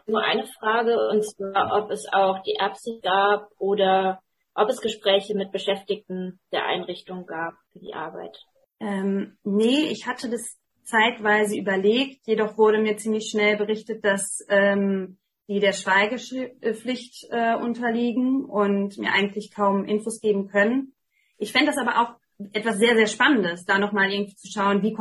nur 0.06 0.22
eine 0.22 0.46
Frage, 0.58 0.96
und 1.10 1.24
zwar, 1.24 1.82
ob 1.82 1.90
es 1.90 2.06
auch 2.12 2.42
die 2.42 2.58
Absicht 2.58 3.02
gab 3.02 3.50
oder 3.58 4.20
ob 4.54 4.68
es 4.68 4.80
Gespräche 4.80 5.34
mit 5.34 5.52
Beschäftigten 5.52 6.40
der 6.52 6.66
Einrichtung 6.66 7.26
gab 7.26 7.54
für 7.72 7.78
die 7.78 7.94
Arbeit. 7.94 8.36
Ähm, 8.80 9.38
nee, 9.44 9.88
ich 9.90 10.06
hatte 10.06 10.28
das 10.28 10.58
zeitweise 10.82 11.56
überlegt, 11.56 12.26
jedoch 12.26 12.56
wurde 12.58 12.78
mir 12.78 12.96
ziemlich 12.96 13.28
schnell 13.30 13.56
berichtet, 13.56 14.04
dass 14.04 14.44
ähm, 14.48 15.18
die 15.48 15.60
der 15.60 15.72
Schweigepflicht 15.72 17.26
äh, 17.30 17.56
unterliegen 17.56 18.44
und 18.44 18.98
mir 18.98 19.12
eigentlich 19.12 19.50
kaum 19.52 19.84
Infos 19.84 20.20
geben 20.20 20.48
können. 20.48 20.94
Ich 21.38 21.52
fände 21.52 21.72
das 21.72 21.78
aber 21.78 22.00
auch 22.00 22.14
etwas 22.52 22.78
sehr, 22.78 22.94
sehr 22.94 23.06
Spannendes, 23.06 23.64
da 23.64 23.78
nochmal 23.78 24.12
irgendwie 24.12 24.36
zu 24.36 24.48
schauen, 24.48 24.82
wie 24.82 24.96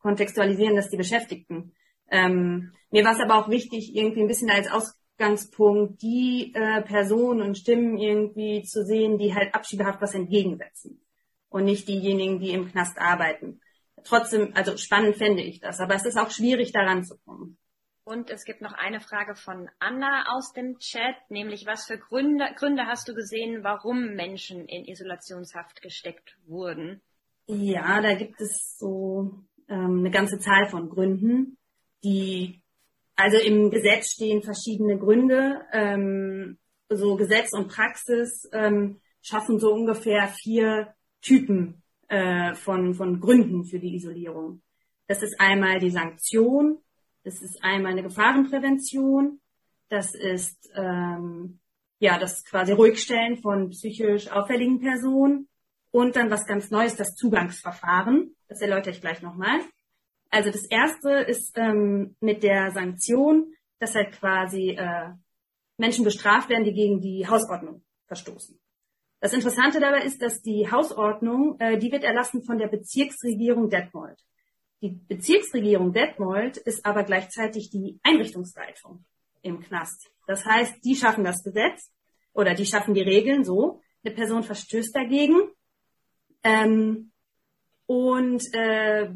kontextualisieren 0.00 0.76
das 0.76 0.90
die 0.90 0.96
Beschäftigten. 0.96 1.72
Ähm, 2.10 2.72
mir 2.90 3.04
war 3.04 3.12
es 3.12 3.20
aber 3.20 3.36
auch 3.36 3.48
wichtig, 3.48 3.94
irgendwie 3.94 4.20
ein 4.20 4.28
bisschen 4.28 4.50
als 4.50 4.70
Aus 4.70 4.94
Ausgangspunkt, 5.22 6.02
die 6.02 6.52
äh, 6.54 6.82
Personen 6.82 7.42
und 7.42 7.56
Stimmen 7.56 7.98
irgendwie 7.98 8.62
zu 8.62 8.84
sehen, 8.84 9.18
die 9.18 9.34
halt 9.34 9.54
abschiebehaft 9.54 10.00
was 10.00 10.14
entgegensetzen 10.14 11.00
und 11.48 11.64
nicht 11.64 11.86
diejenigen, 11.86 12.40
die 12.40 12.50
im 12.50 12.70
Knast 12.70 12.98
arbeiten. 12.98 13.60
Trotzdem, 14.04 14.52
also 14.54 14.76
spannend 14.76 15.16
fände 15.16 15.42
ich 15.42 15.60
das, 15.60 15.80
aber 15.80 15.94
es 15.94 16.04
ist 16.04 16.18
auch 16.18 16.30
schwierig, 16.30 16.72
daran 16.72 17.04
zu 17.04 17.18
kommen. 17.18 17.56
Und 18.04 18.30
es 18.30 18.44
gibt 18.44 18.60
noch 18.60 18.72
eine 18.72 19.00
Frage 19.00 19.36
von 19.36 19.68
Anna 19.78 20.34
aus 20.34 20.52
dem 20.52 20.78
Chat, 20.78 21.14
nämlich 21.28 21.66
was 21.66 21.86
für 21.86 21.98
Gründe, 21.98 22.46
Gründe 22.56 22.86
hast 22.86 23.08
du 23.08 23.14
gesehen, 23.14 23.62
warum 23.62 24.14
Menschen 24.14 24.66
in 24.66 24.84
Isolationshaft 24.84 25.80
gesteckt 25.82 26.36
wurden? 26.46 27.00
Ja, 27.46 28.00
da 28.00 28.14
gibt 28.14 28.40
es 28.40 28.76
so 28.76 29.44
ähm, 29.68 30.00
eine 30.00 30.10
ganze 30.10 30.40
Zahl 30.40 30.68
von 30.68 30.88
Gründen, 30.88 31.58
die 32.02 32.60
also 33.14 33.38
im 33.38 33.70
Gesetz 33.70 34.12
stehen 34.12 34.42
verschiedene 34.42 34.98
Gründe. 34.98 35.60
Ähm, 35.72 36.58
so 36.88 37.16
Gesetz 37.16 37.52
und 37.52 37.68
Praxis 37.68 38.48
ähm, 38.52 39.00
schaffen 39.22 39.60
so 39.60 39.72
ungefähr 39.72 40.26
vier 40.28 40.94
Typen 41.20 41.82
äh, 42.08 42.54
von, 42.54 42.94
von 42.94 43.20
Gründen 43.20 43.64
für 43.64 43.78
die 43.78 43.94
Isolierung. 43.94 44.62
Das 45.06 45.22
ist 45.22 45.38
einmal 45.38 45.78
die 45.78 45.90
Sanktion, 45.90 46.81
das 47.24 47.40
ist 47.42 47.62
einmal 47.62 47.92
eine 47.92 48.02
Gefahrenprävention, 48.02 49.40
das 49.88 50.14
ist 50.14 50.70
ähm, 50.74 51.60
ja 51.98 52.18
das 52.18 52.44
quasi 52.44 52.72
Ruhigstellen 52.72 53.36
von 53.36 53.70
psychisch 53.70 54.30
auffälligen 54.30 54.80
Personen 54.80 55.48
und 55.90 56.16
dann 56.16 56.30
was 56.30 56.46
ganz 56.46 56.70
Neues, 56.70 56.96
das 56.96 57.14
Zugangsverfahren. 57.14 58.34
Das 58.48 58.60
erläutere 58.60 58.94
ich 58.94 59.00
gleich 59.00 59.22
nochmal. 59.22 59.60
Also 60.30 60.50
das 60.50 60.64
erste 60.64 61.10
ist 61.10 61.52
ähm, 61.56 62.16
mit 62.20 62.42
der 62.42 62.70
Sanktion, 62.70 63.52
dass 63.78 63.94
halt 63.94 64.12
quasi 64.12 64.70
äh, 64.70 65.10
Menschen 65.76 66.04
bestraft 66.04 66.48
werden, 66.48 66.64
die 66.64 66.72
gegen 66.72 67.00
die 67.00 67.26
Hausordnung 67.28 67.84
verstoßen. 68.06 68.58
Das 69.20 69.34
Interessante 69.34 69.78
dabei 69.78 70.02
ist, 70.02 70.22
dass 70.22 70.40
die 70.40 70.70
Hausordnung, 70.70 71.56
äh, 71.60 71.78
die 71.78 71.92
wird 71.92 72.02
erlassen 72.02 72.42
von 72.42 72.58
der 72.58 72.68
Bezirksregierung 72.68 73.68
Detmold. 73.68 74.18
Die 74.82 74.90
Bezirksregierung 74.90 75.92
Detmold 75.92 76.58
ist 76.58 76.84
aber 76.84 77.04
gleichzeitig 77.04 77.70
die 77.70 77.98
Einrichtungsleitung 78.02 79.04
im 79.42 79.60
Knast. 79.60 80.10
Das 80.26 80.44
heißt, 80.44 80.84
die 80.84 80.96
schaffen 80.96 81.24
das 81.24 81.42
Gesetz 81.42 81.90
oder 82.32 82.54
die 82.54 82.66
schaffen 82.66 82.94
die 82.94 83.02
Regeln 83.02 83.44
so. 83.44 83.80
Eine 84.04 84.14
Person 84.14 84.42
verstößt 84.42 84.94
dagegen 84.94 85.40
ähm, 86.42 87.12
und 87.86 88.42
äh, 88.54 89.10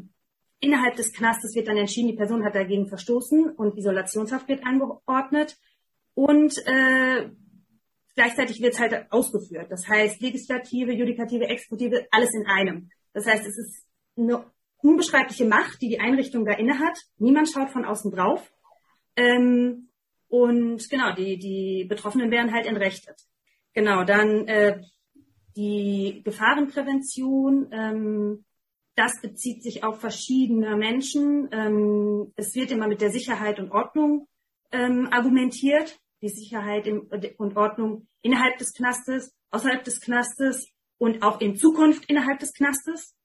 Innerhalb 0.59 0.95
des 0.95 1.13
Knastes 1.13 1.53
wird 1.55 1.67
dann 1.67 1.77
entschieden, 1.77 2.07
die 2.07 2.15
Person 2.15 2.43
hat 2.43 2.55
dagegen 2.55 2.87
verstoßen 2.87 3.51
und 3.51 3.77
Isolationshaft 3.77 4.47
wird 4.47 4.65
angeordnet. 4.65 5.55
Und 6.15 6.57
äh, 6.65 7.29
gleichzeitig 8.15 8.59
wird 8.59 8.73
es 8.73 8.79
halt 8.79 9.11
ausgeführt. 9.11 9.67
Das 9.69 9.87
heißt, 9.87 10.19
Legislative, 10.19 10.93
Judikative, 10.93 11.45
Exekutive, 11.45 12.07
alles 12.09 12.33
in 12.33 12.47
einem. 12.47 12.89
Das 13.13 13.27
heißt, 13.27 13.45
es 13.45 13.55
ist 13.55 13.85
eine 14.17 14.45
unbeschreibliche 14.81 15.45
Macht, 15.45 15.81
die 15.81 15.89
die 15.89 15.99
Einrichtung 15.99 16.45
da 16.45 16.53
innehat. 16.53 16.97
Niemand 17.17 17.49
schaut 17.49 17.71
von 17.71 17.85
außen 17.85 18.11
drauf. 18.11 18.51
Ähm, 19.15 19.89
und 20.29 20.89
genau, 20.89 21.13
die, 21.13 21.37
die 21.37 21.85
Betroffenen 21.85 22.31
werden 22.31 22.53
halt 22.53 22.65
entrechtet. 22.65 23.19
Genau, 23.73 24.03
dann 24.03 24.47
äh, 24.47 24.81
die 25.55 26.21
Gefahrenprävention, 26.23 27.69
ähm, 27.71 28.45
das 28.95 29.11
bezieht 29.21 29.63
sich 29.63 29.83
auf 29.83 29.99
verschiedene 29.99 30.75
Menschen. 30.75 31.49
Ähm, 31.51 32.33
es 32.35 32.55
wird 32.55 32.71
immer 32.71 32.87
mit 32.87 33.01
der 33.01 33.11
Sicherheit 33.11 33.59
und 33.59 33.71
Ordnung 33.71 34.27
ähm, 34.71 35.07
argumentiert. 35.11 35.99
Die 36.21 36.29
Sicherheit 36.29 36.87
im, 36.87 37.07
und 37.37 37.55
Ordnung 37.55 38.07
innerhalb 38.23 38.57
des 38.57 38.73
Knastes, 38.73 39.35
außerhalb 39.51 39.83
des 39.83 40.01
Knastes 40.01 40.67
und 40.97 41.21
auch 41.21 41.39
in 41.41 41.55
Zukunft 41.55 42.09
innerhalb 42.09 42.39
des 42.39 42.53
Knastes. 42.53 43.15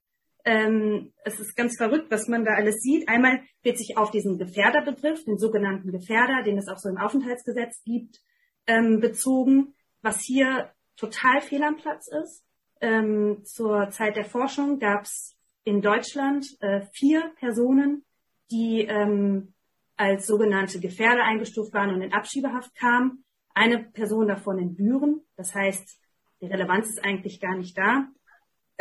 Ähm, 0.45 1.13
es 1.25 1.39
ist 1.39 1.57
ganz 1.57 1.77
verrückt, 1.77 2.11
was 2.11 2.27
man 2.29 2.45
da 2.45 2.53
alles 2.55 2.81
sieht. 2.81 3.09
Einmal 3.09 3.41
wird 3.63 3.79
sich 3.79 3.97
auf 3.97 4.11
diesen 4.11 4.39
Gefährderbegriff, 4.39 5.25
den 5.25 5.39
sogenannten 5.39 5.93
Gefährder, 5.93 6.43
den 6.43 6.59
es 6.59 6.69
auch 6.69 6.79
so 6.79 6.89
im 6.89 6.99
Aufenthaltsgesetz 6.99 7.83
gibt, 7.85 8.21
ähm, 8.67 9.01
bezogen, 9.01 9.75
was 10.03 10.21
hier 10.21 10.73
total 10.97 11.41
fehl 11.41 11.63
am 11.63 11.77
Platz 11.77 12.09
ist. 12.09 12.45
Ähm, 12.81 13.45
zur 13.45 13.91
Zeit 13.91 14.17
der 14.17 14.25
Forschung 14.25 14.81
gab 14.81 15.03
es 15.05 15.37
in 15.65 15.81
Deutschland 15.81 16.47
äh, 16.61 16.83
vier 16.93 17.33
Personen, 17.39 18.05
die 18.51 18.81
ähm, 18.83 19.55
als 19.97 20.27
sogenannte 20.27 20.81
Gefährder 20.81 21.25
eingestuft 21.25 21.73
waren 21.73 21.95
und 21.95 22.03
in 22.03 22.13
Abschiebehaft 22.13 22.75
kamen. 22.75 23.25
Eine 23.55 23.79
Person 23.79 24.27
davon 24.27 24.59
in 24.59 24.75
Büren. 24.75 25.21
Das 25.37 25.55
heißt, 25.55 26.01
die 26.41 26.47
Relevanz 26.47 26.89
ist 26.89 27.05
eigentlich 27.05 27.41
gar 27.41 27.57
nicht 27.57 27.79
da. 27.79 28.09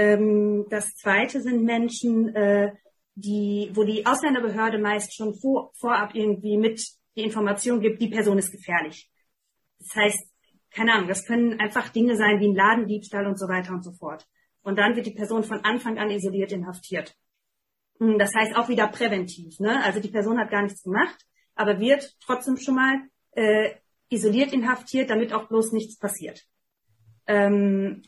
Ähm, 0.02 0.66
das 0.70 0.96
zweite 0.96 1.42
sind 1.42 1.64
Menschen, 1.64 2.36
äh, 2.36 2.74
die, 3.14 3.70
wo 3.74 3.84
die 3.84 4.04
Ausländerbehörde 4.04 4.80
meist 4.80 5.16
schon 5.16 5.36
vor, 5.36 5.72
vorab 5.80 6.16
irgendwie 6.16 6.58
mit 6.58 6.82
die 7.16 7.22
Information 7.22 7.82
gibt, 7.82 8.02
die 8.02 8.10
Person 8.10 8.40
ist 8.40 8.52
gefährlich. 8.52 9.12
Das 9.78 9.96
heißt, 9.96 10.28
keine 10.72 10.94
Ahnung, 10.94 11.08
das 11.08 11.26
können 11.26 11.60
einfach 11.60 11.90
Dinge 11.90 12.16
sein 12.16 12.40
wie 12.40 12.48
ein 12.48 12.56
Ladendiebstahl 12.56 13.28
und 13.28 13.38
so 13.38 13.48
weiter 13.48 13.74
und 13.74 13.84
so 13.84 13.92
fort. 13.92 14.26
Und 14.64 14.80
dann 14.80 14.96
wird 14.96 15.06
die 15.06 15.14
Person 15.14 15.44
von 15.44 15.60
Anfang 15.60 16.00
an 16.00 16.10
isoliert 16.10 16.52
inhaftiert. 16.52 17.16
Hm, 18.00 18.18
das 18.18 18.34
heißt 18.34 18.56
auch 18.56 18.70
wieder 18.70 18.88
präventiv. 18.88 19.60
Ne? 19.60 19.84
Also 19.84 20.00
die 20.00 20.10
Person 20.10 20.40
hat 20.40 20.50
gar 20.50 20.64
nichts 20.64 20.82
gemacht, 20.82 21.28
aber 21.54 21.80
wird 21.80 22.16
trotzdem 22.26 22.58
schon 22.58 22.76
mal 22.76 23.02
äh, 23.34 23.76
isoliert 24.10 24.52
inhaftiert, 24.52 25.12
damit 25.12 25.32
auch 25.32 25.48
bloß 25.48 25.74
nichts 25.74 26.00
passiert. 26.00 26.44
Ähm, 27.28 28.02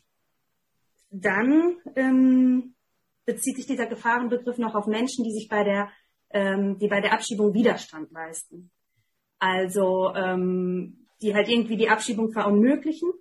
dann 1.14 1.78
ähm, 1.96 2.76
bezieht 3.26 3.56
sich 3.56 3.68
dieser 3.68 3.86
Gefahrenbegriff 3.86 4.58
noch 4.58 4.76
auf 4.76 4.88
Menschen, 4.88 5.24
die 5.24 5.32
sich 5.32 5.48
bei 5.48 5.64
der, 5.64 5.90
ähm, 6.32 6.78
die 6.80 6.88
bei 6.88 7.02
der 7.02 7.14
Abschiebung 7.14 7.54
Widerstand 7.54 8.12
leisten. 8.12 8.72
Also 9.40 10.12
ähm, 10.16 11.08
die 11.22 11.34
halt 11.36 11.50
irgendwie 11.50 11.78
die 11.78 11.90
Abschiebung 11.90 12.32
verunmöglichen. 12.32 13.12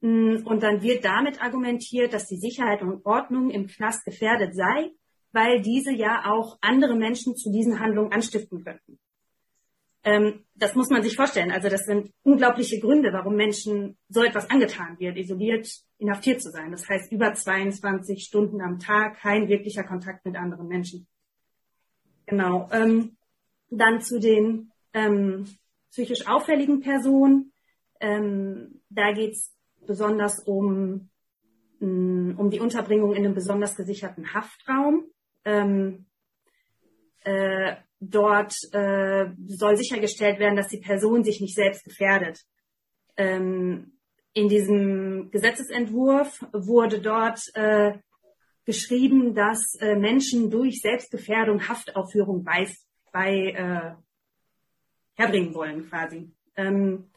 Mm, 0.00 0.36
und 0.44 0.62
dann 0.62 0.82
wird 0.82 1.04
damit 1.04 1.42
argumentiert, 1.42 2.14
dass 2.14 2.26
die 2.26 2.38
Sicherheit 2.38 2.82
und 2.82 3.04
Ordnung 3.04 3.50
im 3.50 3.66
Knast 3.66 4.04
gefährdet 4.04 4.54
sei, 4.54 4.90
weil 5.32 5.60
diese 5.60 5.92
ja 5.92 6.24
auch 6.32 6.56
andere 6.62 6.96
Menschen 6.96 7.36
zu 7.36 7.52
diesen 7.52 7.78
Handlungen 7.78 8.12
anstiften 8.12 8.64
könnten. 8.64 8.98
Ähm, 10.08 10.46
das 10.54 10.74
muss 10.74 10.88
man 10.88 11.02
sich 11.02 11.16
vorstellen. 11.16 11.52
Also 11.52 11.68
das 11.68 11.84
sind 11.84 12.10
unglaubliche 12.22 12.80
Gründe, 12.80 13.12
warum 13.12 13.36
Menschen 13.36 13.98
so 14.08 14.24
etwas 14.24 14.48
angetan 14.48 14.98
wird, 14.98 15.18
isoliert, 15.18 15.68
inhaftiert 15.98 16.40
zu 16.40 16.50
sein. 16.50 16.70
Das 16.70 16.88
heißt, 16.88 17.12
über 17.12 17.34
22 17.34 18.24
Stunden 18.24 18.62
am 18.62 18.78
Tag 18.78 19.18
kein 19.18 19.48
wirklicher 19.48 19.84
Kontakt 19.84 20.24
mit 20.24 20.36
anderen 20.36 20.66
Menschen. 20.66 21.06
Genau. 22.24 22.70
Ähm, 22.72 23.18
dann 23.68 24.00
zu 24.00 24.18
den 24.18 24.72
ähm, 24.94 25.44
psychisch 25.90 26.26
auffälligen 26.26 26.80
Personen. 26.80 27.52
Ähm, 28.00 28.80
da 28.88 29.12
geht 29.12 29.32
es 29.32 29.54
besonders 29.86 30.40
um, 30.40 31.10
mm, 31.80 32.32
um 32.38 32.48
die 32.48 32.60
Unterbringung 32.60 33.12
in 33.12 33.26
einem 33.26 33.34
besonders 33.34 33.76
gesicherten 33.76 34.32
Haftraum. 34.32 35.04
Ähm, 35.44 36.06
äh, 37.24 37.76
dort 38.00 38.54
äh, 38.72 39.26
soll 39.46 39.76
sichergestellt 39.76 40.38
werden, 40.38 40.56
dass 40.56 40.68
die 40.68 40.80
Person 40.80 41.24
sich 41.24 41.40
nicht 41.40 41.54
selbst 41.54 41.84
gefährdet. 41.84 42.40
Ähm, 43.16 43.98
in 44.34 44.48
diesem 44.48 45.30
Gesetzesentwurf 45.30 46.44
wurde 46.52 47.00
dort 47.00 47.40
äh, 47.54 47.98
geschrieben, 48.64 49.34
dass 49.34 49.74
äh, 49.80 49.96
Menschen 49.96 50.50
durch 50.50 50.80
Selbstgefährdung 50.80 51.68
Haftaufführung 51.68 52.44
bei, 52.44 52.68
bei 53.12 53.32
äh, 53.32 53.94
herbringen 55.14 55.54
wollen 55.54 55.88
quasi. 55.88 56.30
Ähm, 56.54 57.10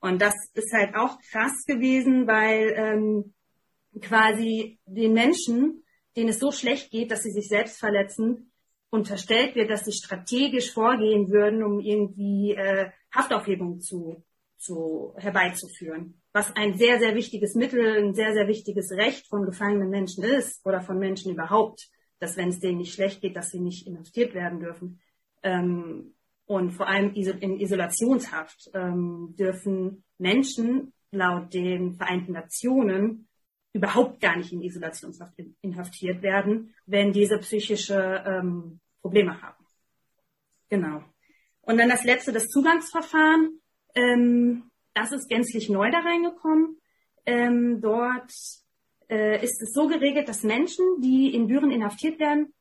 und 0.00 0.22
das 0.22 0.34
ist 0.54 0.72
halt 0.72 0.94
auch 0.94 1.18
krass 1.30 1.64
gewesen, 1.66 2.26
weil 2.26 2.72
ähm, 2.76 3.34
quasi 4.00 4.78
den 4.86 5.12
Menschen, 5.12 5.82
denen 6.16 6.28
es 6.28 6.38
so 6.38 6.52
schlecht 6.52 6.90
geht, 6.90 7.10
dass 7.10 7.22
sie 7.22 7.32
sich 7.32 7.48
selbst 7.48 7.78
verletzen, 7.78 8.52
unterstellt 8.94 9.56
wird, 9.56 9.70
dass 9.70 9.84
sie 9.84 9.92
strategisch 9.92 10.72
vorgehen 10.72 11.28
würden, 11.28 11.64
um 11.64 11.80
irgendwie 11.80 12.54
äh, 12.54 12.90
Haftaufhebung 13.12 13.80
zu, 13.80 14.24
zu 14.56 15.14
herbeizuführen. 15.16 16.22
Was 16.32 16.54
ein 16.54 16.78
sehr, 16.78 17.00
sehr 17.00 17.14
wichtiges 17.14 17.54
Mittel, 17.56 18.04
ein 18.04 18.14
sehr, 18.14 18.32
sehr 18.32 18.46
wichtiges 18.46 18.92
Recht 18.92 19.26
von 19.26 19.44
gefangenen 19.44 19.90
Menschen 19.90 20.22
ist 20.22 20.64
oder 20.64 20.80
von 20.80 20.98
Menschen 20.98 21.32
überhaupt, 21.32 21.88
dass 22.20 22.36
wenn 22.36 22.50
es 22.50 22.60
denen 22.60 22.78
nicht 22.78 22.94
schlecht 22.94 23.20
geht, 23.20 23.36
dass 23.36 23.50
sie 23.50 23.60
nicht 23.60 23.86
inhaftiert 23.86 24.32
werden 24.32 24.60
dürfen. 24.60 25.00
Ähm, 25.42 26.14
und 26.46 26.70
vor 26.70 26.86
allem 26.86 27.12
in 27.14 27.58
Isolationshaft 27.58 28.70
ähm, 28.74 29.34
dürfen 29.36 30.04
Menschen 30.18 30.92
laut 31.10 31.52
den 31.52 31.94
Vereinten 31.94 32.32
Nationen 32.32 33.28
überhaupt 33.72 34.20
gar 34.20 34.36
nicht 34.36 34.52
in 34.52 34.62
Isolationshaft 34.62 35.34
inhaftiert 35.62 36.22
werden, 36.22 36.74
wenn 36.86 37.12
diese 37.12 37.38
psychische 37.38 38.22
ähm, 38.24 38.80
Probleme 39.04 39.42
haben. 39.42 39.62
Genau. 40.70 41.04
Und 41.60 41.76
dann 41.76 41.90
das 41.90 42.04
letzte, 42.04 42.32
das 42.32 42.48
Zugangsverfahren. 42.48 43.60
Ähm, 43.94 44.70
das 44.94 45.12
ist 45.12 45.28
gänzlich 45.28 45.68
neu 45.68 45.90
da 45.90 45.98
reingekommen. 45.98 46.78
Ähm, 47.26 47.82
dort 47.82 48.32
äh, 49.10 49.44
ist 49.44 49.60
es 49.60 49.74
so 49.74 49.88
geregelt, 49.88 50.26
dass 50.30 50.42
Menschen, 50.42 50.86
die 51.02 51.34
in 51.34 51.48
Büren 51.48 51.70
inhaftiert 51.70 52.18
werden, 52.18 52.54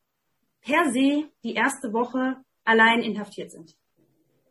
per 0.60 0.92
se 0.92 1.30
die 1.44 1.54
erste 1.54 1.94
Woche 1.94 2.36
allein 2.66 3.02
inhaftiert 3.02 3.52
sind. 3.52 3.78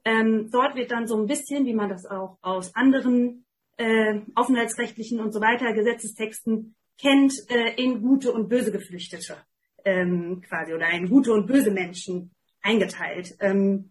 Ähm, 0.06 0.48
dort 0.50 0.74
wird 0.74 0.92
dann 0.92 1.06
so 1.06 1.16
ein 1.18 1.26
bisschen, 1.26 1.66
wie 1.66 1.74
man 1.74 1.90
das 1.90 2.06
auch 2.06 2.38
aus 2.40 2.74
anderen 2.74 3.44
äh, 3.76 4.20
aufenthaltsrechtlichen 4.34 5.20
und 5.20 5.32
so 5.32 5.42
weiter 5.42 5.74
Gesetzestexten 5.74 6.74
kennt, 6.98 7.34
äh, 7.50 7.74
in 7.74 8.00
gute 8.00 8.32
und 8.32 8.48
böse 8.48 8.72
Geflüchtete 8.72 9.36
ähm, 9.84 10.40
quasi 10.42 10.72
oder 10.74 10.88
in 10.90 11.08
gute 11.08 11.32
und 11.32 11.46
böse 11.46 11.70
Menschen 11.70 12.30
eingeteilt. 12.62 13.36
Ähm, 13.40 13.90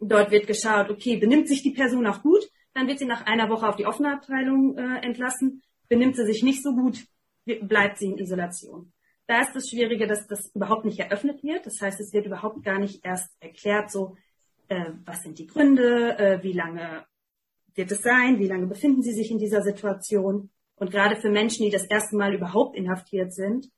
dort 0.00 0.30
wird 0.30 0.46
geschaut, 0.46 0.90
okay, 0.90 1.16
benimmt 1.16 1.48
sich 1.48 1.62
die 1.62 1.72
Person 1.72 2.06
auch 2.06 2.22
gut, 2.22 2.48
dann 2.74 2.86
wird 2.86 2.98
sie 2.98 3.06
nach 3.06 3.26
einer 3.26 3.48
Woche 3.48 3.68
auf 3.68 3.76
die 3.76 3.86
offene 3.86 4.12
Abteilung 4.12 4.76
äh, 4.76 5.04
entlassen. 5.04 5.62
Benimmt 5.88 6.16
sie 6.16 6.24
sich 6.24 6.42
nicht 6.42 6.62
so 6.62 6.74
gut, 6.74 7.04
bleibt 7.62 7.98
sie 7.98 8.06
in 8.06 8.18
Isolation. 8.18 8.92
Da 9.26 9.40
ist 9.40 9.54
das 9.54 9.68
Schwierige, 9.68 10.06
dass 10.06 10.26
das 10.26 10.50
überhaupt 10.54 10.84
nicht 10.84 10.98
eröffnet 10.98 11.42
wird. 11.42 11.66
Das 11.66 11.80
heißt, 11.80 12.00
es 12.00 12.12
wird 12.12 12.26
überhaupt 12.26 12.64
gar 12.64 12.78
nicht 12.78 13.04
erst 13.04 13.30
erklärt, 13.40 13.90
so, 13.90 14.16
äh, 14.68 14.90
was 15.04 15.22
sind 15.22 15.38
die 15.38 15.46
Gründe, 15.46 16.18
äh, 16.18 16.42
wie 16.42 16.52
lange 16.52 17.04
wird 17.74 17.90
es 17.92 18.02
sein, 18.02 18.38
wie 18.38 18.48
lange 18.48 18.66
befinden 18.66 19.02
sie 19.02 19.12
sich 19.12 19.30
in 19.30 19.38
dieser 19.38 19.62
Situation. 19.62 20.50
Und 20.76 20.90
gerade 20.90 21.16
für 21.16 21.30
Menschen, 21.30 21.64
die 21.64 21.70
das 21.70 21.86
erste 21.86 22.16
Mal 22.16 22.34
überhaupt 22.34 22.76
inhaftiert 22.76 23.32
sind, 23.32 23.70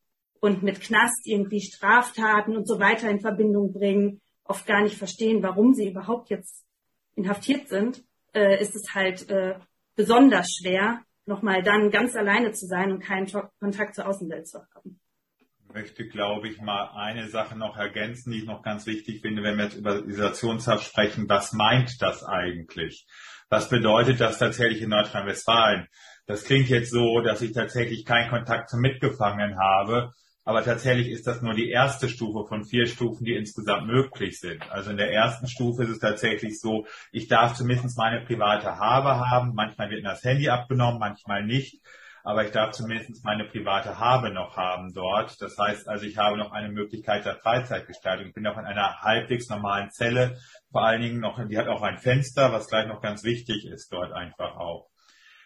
und 0.45 0.63
mit 0.63 0.83
Knast 0.83 1.27
irgendwie 1.27 1.63
Straftaten 1.63 2.55
und 2.55 2.69
so 2.69 2.79
weiter 2.79 3.09
in 3.09 3.21
Verbindung 3.21 3.73
bringen, 3.73 4.21
oft 4.45 4.67
gar 4.67 4.83
nicht 4.83 4.99
verstehen, 4.99 5.43
warum 5.43 5.73
sie 5.73 5.89
überhaupt 5.89 6.29
jetzt 6.29 6.67
inhaftiert 7.17 7.69
sind, 7.69 8.05
äh, 8.35 8.61
ist 8.61 8.77
es 8.77 8.95
halt 8.95 9.31
äh, 9.31 9.55
besonders 9.97 10.55
schwer, 10.55 11.01
nochmal 11.25 11.63
dann 11.63 11.91
ganz 11.91 12.15
alleine 12.15 12.53
zu 12.53 12.67
sein 12.67 12.93
und 12.93 13.01
keinen 13.01 13.27
Kontakt 13.59 13.95
zur 13.95 14.07
Außenwelt 14.07 14.47
zu 14.47 14.59
haben. 14.59 15.01
Ich 15.67 15.73
möchte, 15.73 16.07
glaube 16.09 16.49
ich, 16.49 16.61
mal 16.61 16.91
eine 16.95 17.29
Sache 17.29 17.57
noch 17.57 17.79
ergänzen, 17.79 18.31
die 18.31 18.41
ich 18.41 18.45
noch 18.45 18.63
ganz 18.63 18.85
wichtig 18.85 19.23
finde, 19.23 19.43
wenn 19.43 19.57
wir 19.57 19.65
jetzt 19.65 19.79
über 19.79 20.05
Isolationshaft 20.05 20.85
sprechen. 20.85 21.27
Was 21.27 21.55
meint 21.55 22.03
das 22.03 22.23
eigentlich? 22.23 23.07
Was 23.49 23.71
bedeutet 23.71 24.21
das 24.21 24.39
tatsächlich 24.39 24.83
in 24.83 24.91
Nordrhein-Westfalen? 24.91 25.89
Das 26.27 26.45
klingt 26.45 26.69
jetzt 26.69 26.91
so, 26.91 27.23
dass 27.23 27.41
ich 27.41 27.53
tatsächlich 27.53 28.05
keinen 28.05 28.29
Kontakt 28.29 28.69
zum 28.69 28.81
Mitgefangenen 28.81 29.59
habe, 29.59 30.13
aber 30.45 30.63
tatsächlich 30.63 31.09
ist 31.09 31.27
das 31.27 31.41
nur 31.43 31.55
die 31.55 31.71
erste 31.71 32.09
Stufe 32.09 32.47
von 32.47 32.65
vier 32.65 32.87
Stufen, 32.87 33.25
die 33.25 33.35
insgesamt 33.35 33.87
möglich 33.87 34.39
sind. 34.39 34.71
Also 34.71 34.91
in 34.91 34.99
der 34.99 35.13
ersten 35.13 35.47
Stufe 35.49 35.85
ist 35.85 35.91
es 35.91 35.99
tatsächlich 35.99 36.61
so, 36.61 36.87
ich 37.13 37.29
darf 37.29 37.55
zumindest 37.55 37.97
meine 37.97 38.25
private 38.27 38.77
Habe 38.79 39.31
haben. 39.31 39.55
Manchmal 39.55 39.91
wird 39.91 40.05
das 40.05 40.23
Handy 40.23 40.49
abgenommen, 40.51 40.99
manchmal 41.01 41.45
nicht. 41.45 41.81
aber 42.25 42.45
ich 42.47 42.53
darf 42.53 42.73
zumindest 42.73 43.23
meine 43.25 43.45
private 43.45 43.99
Habe 43.99 44.31
noch 44.31 44.57
haben 44.57 44.95
dort. 44.95 45.41
Das 45.43 45.59
heißt 45.59 45.87
also, 45.89 46.07
ich 46.07 46.17
habe 46.17 46.39
noch 46.39 46.53
eine 46.53 46.71
Möglichkeit 46.71 47.27
der 47.27 47.37
Freizeitgestaltung. 47.37 48.29
Ich 48.29 48.35
bin 48.35 48.47
auch 48.47 48.57
in 48.57 48.65
einer 48.65 49.03
halbwegs 49.03 49.51
normalen 49.51 49.91
Zelle, 49.91 50.39
vor 50.73 50.85
allen 50.85 51.03
Dingen 51.03 51.21
noch, 51.21 51.39
die 51.47 51.59
hat 51.59 51.69
auch 51.69 51.83
ein 51.83 51.99
Fenster, 51.99 52.51
was 52.51 52.69
gleich 52.69 52.87
noch 52.89 53.03
ganz 53.03 53.25
wichtig 53.25 53.67
ist 53.67 53.93
dort 53.93 54.13
einfach 54.13 54.57
auch. 54.57 54.89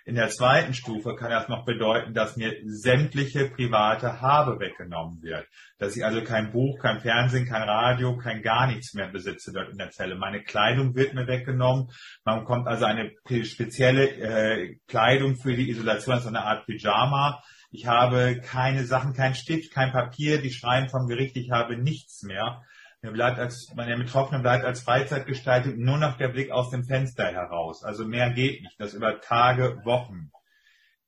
In 0.08 0.14
der 0.14 0.30
zweiten 0.30 0.72
Stufe 0.72 1.16
kann 1.16 1.28
das 1.28 1.50
noch 1.50 1.66
bedeuten, 1.66 2.14
dass 2.14 2.38
mir 2.38 2.56
sämtliche 2.64 3.50
private 3.50 4.22
Habe 4.22 4.58
weggenommen 4.58 5.20
wird. 5.20 5.46
Dass 5.76 5.98
ich 5.98 6.02
also 6.02 6.24
kein 6.24 6.50
Buch, 6.50 6.78
kein 6.78 7.00
Fernsehen, 7.00 7.46
kein 7.46 7.68
Radio, 7.68 8.16
kein 8.16 8.40
gar 8.40 8.68
nichts 8.68 8.94
mehr 8.94 9.08
besitze 9.08 9.52
dort 9.52 9.68
in 9.68 9.76
der 9.76 9.90
Zelle. 9.90 10.14
Meine 10.14 10.42
Kleidung 10.42 10.94
wird 10.94 11.12
mir 11.12 11.26
weggenommen. 11.26 11.90
Man 12.24 12.38
bekommt 12.38 12.68
also 12.68 12.86
eine 12.86 13.10
spezielle 13.44 14.08
äh, 14.08 14.76
Kleidung 14.86 15.36
für 15.36 15.54
die 15.54 15.68
Isolation, 15.68 16.20
so 16.20 16.28
eine 16.28 16.42
Art 16.42 16.64
Pyjama. 16.64 17.42
Ich 17.70 17.86
habe 17.86 18.40
keine 18.42 18.86
Sachen, 18.86 19.12
kein 19.12 19.34
Stift, 19.34 19.74
kein 19.74 19.92
Papier, 19.92 20.40
die 20.40 20.54
schreiben 20.54 20.88
vom 20.88 21.06
Gericht, 21.06 21.36
ich 21.36 21.50
habe 21.50 21.76
nichts 21.76 22.22
mehr. 22.22 22.62
Mir 23.00 23.12
bleibt 23.12 23.38
als, 23.38 23.72
meine 23.76 23.96
Betroffenen 23.96 24.42
bleibt 24.42 24.64
als 24.64 24.80
Freizeitgestaltung 24.80 25.78
nur 25.78 25.98
noch 25.98 26.16
der 26.16 26.28
Blick 26.28 26.50
aus 26.50 26.70
dem 26.70 26.84
Fenster 26.84 27.26
heraus. 27.26 27.84
Also 27.84 28.04
mehr 28.04 28.30
geht 28.30 28.62
nicht. 28.62 28.74
Das 28.80 28.92
über 28.92 29.20
Tage, 29.20 29.80
Wochen. 29.84 30.32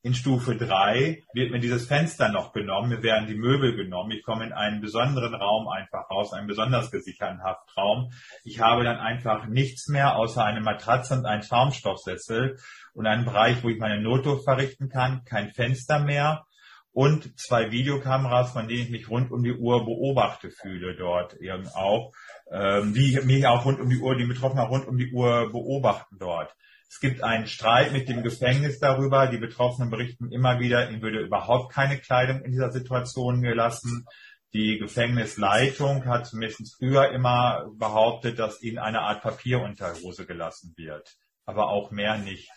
In 0.02 0.14
Stufe 0.14 0.56
3 0.56 1.24
wird 1.34 1.50
mir 1.50 1.58
dieses 1.58 1.86
Fenster 1.86 2.30
noch 2.30 2.52
genommen, 2.52 2.88
mir 2.88 3.02
werden 3.02 3.26
die 3.26 3.34
Möbel 3.34 3.76
genommen, 3.76 4.12
ich 4.12 4.22
komme 4.22 4.46
in 4.46 4.52
einen 4.54 4.80
besonderen 4.80 5.34
Raum 5.34 5.68
einfach 5.68 6.08
raus, 6.08 6.32
einen 6.32 6.46
besonders 6.46 6.90
gesicherten 6.90 7.42
Haftraum. 7.42 8.10
Ich 8.42 8.60
habe 8.60 8.82
dann 8.82 8.96
einfach 8.96 9.46
nichts 9.46 9.88
mehr 9.88 10.16
außer 10.16 10.42
eine 10.42 10.62
Matratze 10.62 11.18
und 11.18 11.26
einen 11.26 11.42
Schaumstoffsessel 11.42 12.56
und 12.94 13.06
einen 13.06 13.26
Bereich, 13.26 13.62
wo 13.62 13.68
ich 13.68 13.78
meine 13.78 14.00
Notdurft 14.00 14.44
verrichten 14.44 14.88
kann, 14.88 15.24
kein 15.24 15.50
Fenster 15.50 15.98
mehr 15.98 16.46
und 16.92 17.38
zwei 17.38 17.70
Videokameras, 17.70 18.52
von 18.52 18.66
denen 18.66 18.82
ich 18.82 18.90
mich 18.90 19.08
rund 19.08 19.30
um 19.30 19.42
die 19.42 19.54
Uhr 19.54 19.84
beobachte 19.84 20.50
fühle 20.50 20.96
dort 20.96 21.34
eben 21.34 21.68
auch, 21.68 22.12
ähm, 22.50 22.94
die 22.94 23.20
mich 23.24 23.46
auch 23.46 23.64
rund 23.64 23.80
um 23.80 23.88
die 23.88 23.98
Uhr, 23.98 24.16
die 24.16 24.26
Betroffenen 24.26 24.66
rund 24.66 24.88
um 24.88 24.98
die 24.98 25.12
Uhr 25.12 25.50
beobachten 25.52 26.18
dort. 26.18 26.54
Es 26.88 26.98
gibt 26.98 27.22
einen 27.22 27.46
Streit 27.46 27.92
mit 27.92 28.08
dem 28.08 28.24
Gefängnis 28.24 28.80
darüber. 28.80 29.28
Die 29.28 29.38
Betroffenen 29.38 29.90
berichten 29.90 30.32
immer 30.32 30.58
wieder, 30.58 30.90
ihnen 30.90 31.02
würde 31.02 31.20
überhaupt 31.20 31.72
keine 31.72 31.98
Kleidung 31.98 32.42
in 32.42 32.50
dieser 32.50 32.72
Situation 32.72 33.42
gelassen. 33.42 34.06
Die 34.52 34.78
Gefängnisleitung 34.78 36.04
hat 36.06 36.26
zumindest 36.26 36.74
früher 36.76 37.12
immer 37.12 37.70
behauptet, 37.78 38.40
dass 38.40 38.60
ihnen 38.60 38.78
eine 38.78 39.02
Art 39.02 39.22
Papierunterhose 39.22 40.26
gelassen 40.26 40.74
wird. 40.76 41.16
Aber 41.44 41.68
auch 41.68 41.92
mehr 41.92 42.18
nicht. 42.18 42.50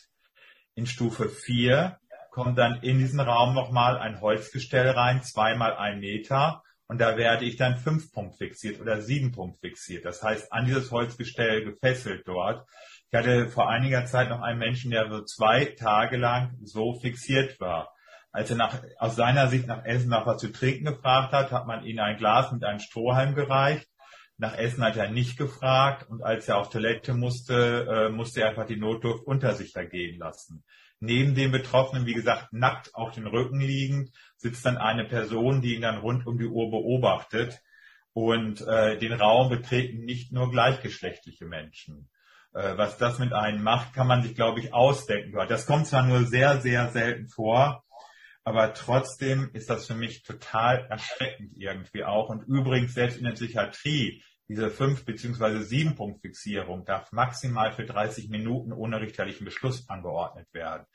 In 0.73 0.87
Stufe 0.87 1.29
4 1.29 1.99
kommt 2.33 2.57
dann 2.57 2.81
in 2.81 2.97
diesen 2.97 3.19
Raum 3.19 3.53
nochmal 3.53 3.99
ein 3.99 4.19
Holzgestell 4.19 4.89
rein, 4.89 5.21
zweimal 5.21 5.75
ein 5.77 5.99
Meter. 5.99 6.63
Und 6.87 6.99
da 6.99 7.15
werde 7.15 7.45
ich 7.45 7.57
dann 7.57 7.77
fünf 7.77 8.11
Punkt 8.11 8.37
fixiert 8.37 8.81
oder 8.81 9.01
sieben 9.01 9.31
Punkt 9.31 9.59
fixiert. 9.59 10.03
Das 10.03 10.23
heißt, 10.23 10.51
an 10.51 10.65
dieses 10.65 10.91
Holzgestell 10.91 11.63
gefesselt 11.63 12.27
dort. 12.27 12.67
Ich 13.11 13.17
hatte 13.17 13.49
vor 13.49 13.69
einiger 13.69 14.05
Zeit 14.05 14.29
noch 14.29 14.41
einen 14.41 14.57
Menschen, 14.57 14.89
der 14.89 15.09
so 15.09 15.23
zwei 15.23 15.65
Tage 15.65 16.17
lang 16.17 16.57
so 16.63 16.99
fixiert 16.99 17.59
war. 17.59 17.93
Als 18.31 18.49
er 18.49 18.55
nach, 18.55 18.81
aus 18.97 19.15
seiner 19.15 19.47
Sicht 19.47 19.67
nach 19.67 19.85
Essen 19.85 20.09
nach 20.09 20.25
was 20.25 20.41
zu 20.41 20.51
trinken 20.51 20.85
gefragt 20.85 21.33
hat, 21.33 21.51
hat 21.51 21.67
man 21.67 21.85
ihm 21.85 21.99
ein 21.99 22.17
Glas 22.17 22.51
mit 22.51 22.63
einem 22.63 22.79
Strohhalm 22.79 23.35
gereicht. 23.35 23.87
Nach 24.37 24.57
Essen 24.57 24.83
hat 24.83 24.97
er 24.97 25.11
nicht 25.11 25.37
gefragt 25.37 26.09
und 26.09 26.23
als 26.23 26.47
er 26.47 26.57
auf 26.57 26.71
Toilette 26.71 27.13
musste, 27.13 27.85
äh, 27.87 28.09
musste 28.09 28.41
er 28.41 28.49
einfach 28.49 28.65
die 28.65 28.77
Notdurft 28.77 29.23
unter 29.27 29.53
sich 29.53 29.75
ergehen 29.75 30.17
lassen. 30.17 30.63
Neben 31.05 31.35
dem 31.35 31.51
Betroffenen, 31.51 32.05
wie 32.05 32.13
gesagt, 32.13 32.53
nackt 32.53 32.95
auf 32.95 33.11
den 33.11 33.27
Rücken 33.27 33.59
liegend, 33.59 34.11
sitzt 34.37 34.65
dann 34.65 34.77
eine 34.77 35.03
Person, 35.03 35.61
die 35.61 35.75
ihn 35.75 35.81
dann 35.81 35.97
rund 35.97 36.25
um 36.25 36.37
die 36.37 36.45
Uhr 36.45 36.71
beobachtet. 36.71 37.61
Und 38.13 38.61
äh, 38.61 38.97
den 38.97 39.11
Raum 39.11 39.49
betreten 39.49 40.05
nicht 40.05 40.31
nur 40.31 40.49
gleichgeschlechtliche 40.49 41.45
Menschen. 41.45 42.07
Äh, 42.53 42.77
was 42.77 42.97
das 42.97 43.19
mit 43.19 43.33
einem 43.33 43.61
macht, 43.63 43.93
kann 43.93 44.07
man 44.07 44.23
sich, 44.23 44.33
glaube 44.33 44.61
ich, 44.61 44.73
ausdenken. 44.73 45.37
Das 45.49 45.65
kommt 45.65 45.87
zwar 45.87 46.03
nur 46.03 46.23
sehr, 46.23 46.61
sehr 46.61 46.89
selten 46.91 47.27
vor, 47.27 47.83
aber 48.45 48.73
trotzdem 48.73 49.49
ist 49.51 49.69
das 49.69 49.87
für 49.87 49.95
mich 49.95 50.23
total 50.23 50.87
erschreckend 50.89 51.51
irgendwie 51.57 52.05
auch. 52.05 52.29
Und 52.29 52.43
übrigens, 52.43 52.93
selbst 52.93 53.17
in 53.17 53.25
der 53.25 53.33
Psychiatrie 53.33 54.23
diese 54.47 54.69
fünf 54.69 55.05
beziehungsweise 55.05 55.63
sieben 55.63 55.95
Punkt 55.95 56.21
Fixierung 56.21 56.85
darf 56.85 57.11
maximal 57.11 57.71
für 57.71 57.85
30 57.85 58.29
Minuten 58.29 58.73
ohne 58.73 58.99
richterlichen 58.99 59.45
Beschluss 59.45 59.89
angeordnet 59.89 60.47
werden. 60.53 60.85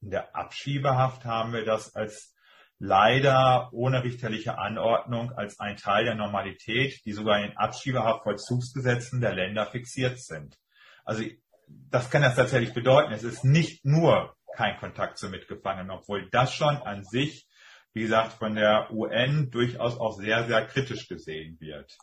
In 0.00 0.10
der 0.10 0.34
Abschiebehaft 0.34 1.24
haben 1.24 1.52
wir 1.52 1.64
das 1.64 1.94
als 1.94 2.34
leider 2.78 3.70
ohne 3.72 4.02
richterliche 4.02 4.58
Anordnung 4.58 5.32
als 5.32 5.60
ein 5.60 5.76
Teil 5.76 6.04
der 6.04 6.14
Normalität, 6.14 7.00
die 7.04 7.12
sogar 7.12 7.38
in 7.38 7.50
den 7.50 7.56
Abschiebehaftvollzugsgesetzen 7.56 9.20
der 9.20 9.34
Länder 9.34 9.66
fixiert 9.66 10.20
sind. 10.20 10.58
Also 11.04 11.24
das 11.66 12.10
kann 12.10 12.22
das 12.22 12.36
tatsächlich 12.36 12.74
bedeuten. 12.74 13.12
Es 13.12 13.22
ist 13.22 13.44
nicht 13.44 13.84
nur 13.84 14.36
kein 14.54 14.76
Kontakt 14.78 15.18
zu 15.18 15.28
Mitgefangenen, 15.28 15.90
obwohl 15.90 16.28
das 16.30 16.52
schon 16.54 16.76
an 16.76 17.04
sich, 17.04 17.48
wie 17.92 18.02
gesagt, 18.02 18.34
von 18.34 18.54
der 18.54 18.90
UN 18.92 19.50
durchaus 19.50 19.98
auch 19.98 20.16
sehr, 20.16 20.46
sehr 20.46 20.66
kritisch 20.66 21.08
gesehen 21.08 21.58
wird. 21.60 21.96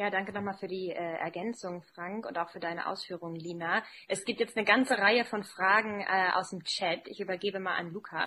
Ja, 0.00 0.08
danke 0.08 0.32
nochmal 0.32 0.56
für 0.58 0.66
die 0.66 0.88
äh, 0.88 0.94
Ergänzung, 0.94 1.82
Frank, 1.94 2.24
und 2.24 2.38
auch 2.38 2.48
für 2.48 2.58
deine 2.58 2.86
Ausführungen, 2.86 3.36
Lina. 3.36 3.82
Es 4.08 4.24
gibt 4.24 4.40
jetzt 4.40 4.56
eine 4.56 4.64
ganze 4.64 4.96
Reihe 4.96 5.26
von 5.26 5.44
Fragen 5.44 6.00
äh, 6.00 6.30
aus 6.32 6.48
dem 6.48 6.64
Chat. 6.64 7.06
Ich 7.06 7.20
übergebe 7.20 7.60
mal 7.60 7.74
an 7.74 7.92
Luca. 7.92 8.26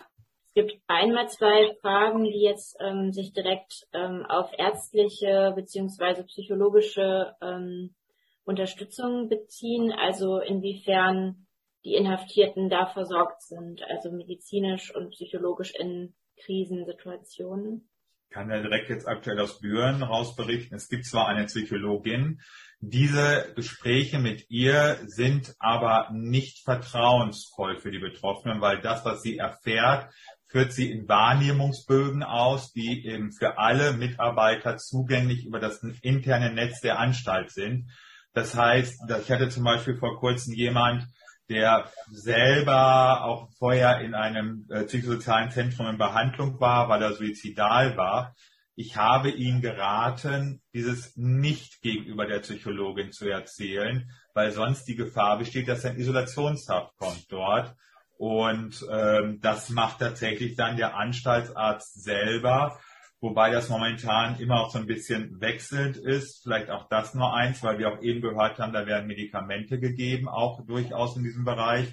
Es 0.49 0.53
gibt 0.53 0.79
einmal 0.85 1.29
zwei 1.29 1.75
Fragen, 1.81 2.25
die 2.25 2.43
jetzt 2.43 2.77
ähm, 2.79 3.11
sich 3.11 3.33
direkt 3.33 3.87
ähm, 3.91 4.23
auf 4.29 4.51
ärztliche 4.55 5.53
beziehungsweise 5.55 6.23
psychologische 6.25 7.33
ähm, 7.41 7.95
Unterstützung 8.43 9.27
beziehen, 9.27 9.91
also 9.91 10.41
inwiefern 10.41 11.47
die 11.85 11.95
Inhaftierten 11.95 12.69
da 12.69 12.85
versorgt 12.85 13.41
sind, 13.41 13.81
also 13.89 14.11
medizinisch 14.11 14.95
und 14.95 15.09
psychologisch 15.09 15.73
in 15.73 16.13
Krisensituationen 16.37 17.89
kann 18.29 18.49
ja 18.49 18.61
direkt 18.61 18.89
jetzt 18.89 19.07
aktuell 19.07 19.39
aus 19.39 19.59
Büren 19.59 20.01
raus 20.03 20.35
berichten. 20.35 20.75
Es 20.75 20.89
gibt 20.89 21.05
zwar 21.05 21.27
eine 21.27 21.45
Psychologin, 21.45 22.39
diese 22.85 23.53
Gespräche 23.55 24.19
mit 24.19 24.49
ihr 24.49 24.97
sind 25.05 25.55
aber 25.57 26.09
nicht 26.11 26.65
vertrauensvoll 26.65 27.77
für 27.77 27.91
die 27.91 27.99
Betroffenen, 27.99 28.59
weil 28.59 28.81
das, 28.81 29.05
was 29.05 29.21
sie 29.21 29.37
erfährt, 29.37 30.13
führt 30.47 30.73
sie 30.73 30.91
in 30.91 31.07
Wahrnehmungsbögen 31.07 32.23
aus, 32.23 32.73
die 32.73 33.05
eben 33.07 33.31
für 33.31 33.57
alle 33.57 33.93
Mitarbeiter 33.93 34.75
zugänglich 34.75 35.45
über 35.45 35.61
das 35.61 35.81
interne 36.01 36.53
Netz 36.53 36.81
der 36.81 36.99
Anstalt 36.99 37.51
sind. 37.51 37.89
Das 38.33 38.53
heißt, 38.53 39.09
ich 39.21 39.31
hatte 39.31 39.47
zum 39.47 39.63
Beispiel 39.63 39.95
vor 39.95 40.19
kurzem 40.19 40.53
jemand, 40.53 41.07
der 41.49 41.91
selber 42.11 43.23
auch 43.23 43.49
vorher 43.57 44.01
in 44.01 44.13
einem 44.13 44.65
äh, 44.69 44.83
psychosozialen 44.83 45.51
Zentrum 45.51 45.87
in 45.87 45.97
Behandlung 45.97 46.59
war, 46.59 46.89
weil 46.89 47.01
er 47.01 47.13
suizidal 47.13 47.97
war. 47.97 48.35
Ich 48.75 48.97
habe 48.97 49.29
ihn 49.29 49.61
geraten, 49.61 50.61
dieses 50.73 51.15
nicht 51.15 51.81
gegenüber 51.81 52.25
der 52.25 52.39
Psychologin 52.39 53.11
zu 53.11 53.29
erzählen, 53.29 54.09
weil 54.33 54.51
sonst 54.51 54.85
die 54.85 54.95
Gefahr 54.95 55.37
besteht, 55.37 55.67
dass 55.67 55.83
er 55.83 55.91
in 55.91 55.99
Isolationshaft 55.99 56.97
kommt 56.97 57.31
dort. 57.31 57.75
Und 58.17 58.83
ähm, 58.89 59.39
das 59.41 59.69
macht 59.69 59.99
tatsächlich 59.99 60.55
dann 60.55 60.77
der 60.77 60.95
Anstaltsarzt 60.95 62.03
selber 62.03 62.79
wobei 63.23 63.51
das 63.51 63.69
momentan 63.69 64.37
immer 64.39 64.59
auch 64.59 64.69
so 64.69 64.79
ein 64.79 64.85
bisschen 64.85 65.39
wechselnd 65.39 65.95
ist. 65.95 66.43
Vielleicht 66.43 66.69
auch 66.69 66.89
das 66.89 67.13
nur 67.13 67.33
eins, 67.33 67.63
weil 67.63 67.79
wir 67.79 67.87
auch 67.87 68.01
eben 68.01 68.19
gehört 68.19 68.59
haben, 68.59 68.73
da 68.73 68.85
werden 68.85 69.07
Medikamente 69.07 69.79
gegeben, 69.79 70.27
auch 70.27 70.65
durchaus 70.65 71.15
in 71.15 71.23
diesem 71.23 71.45
Bereich. 71.45 71.87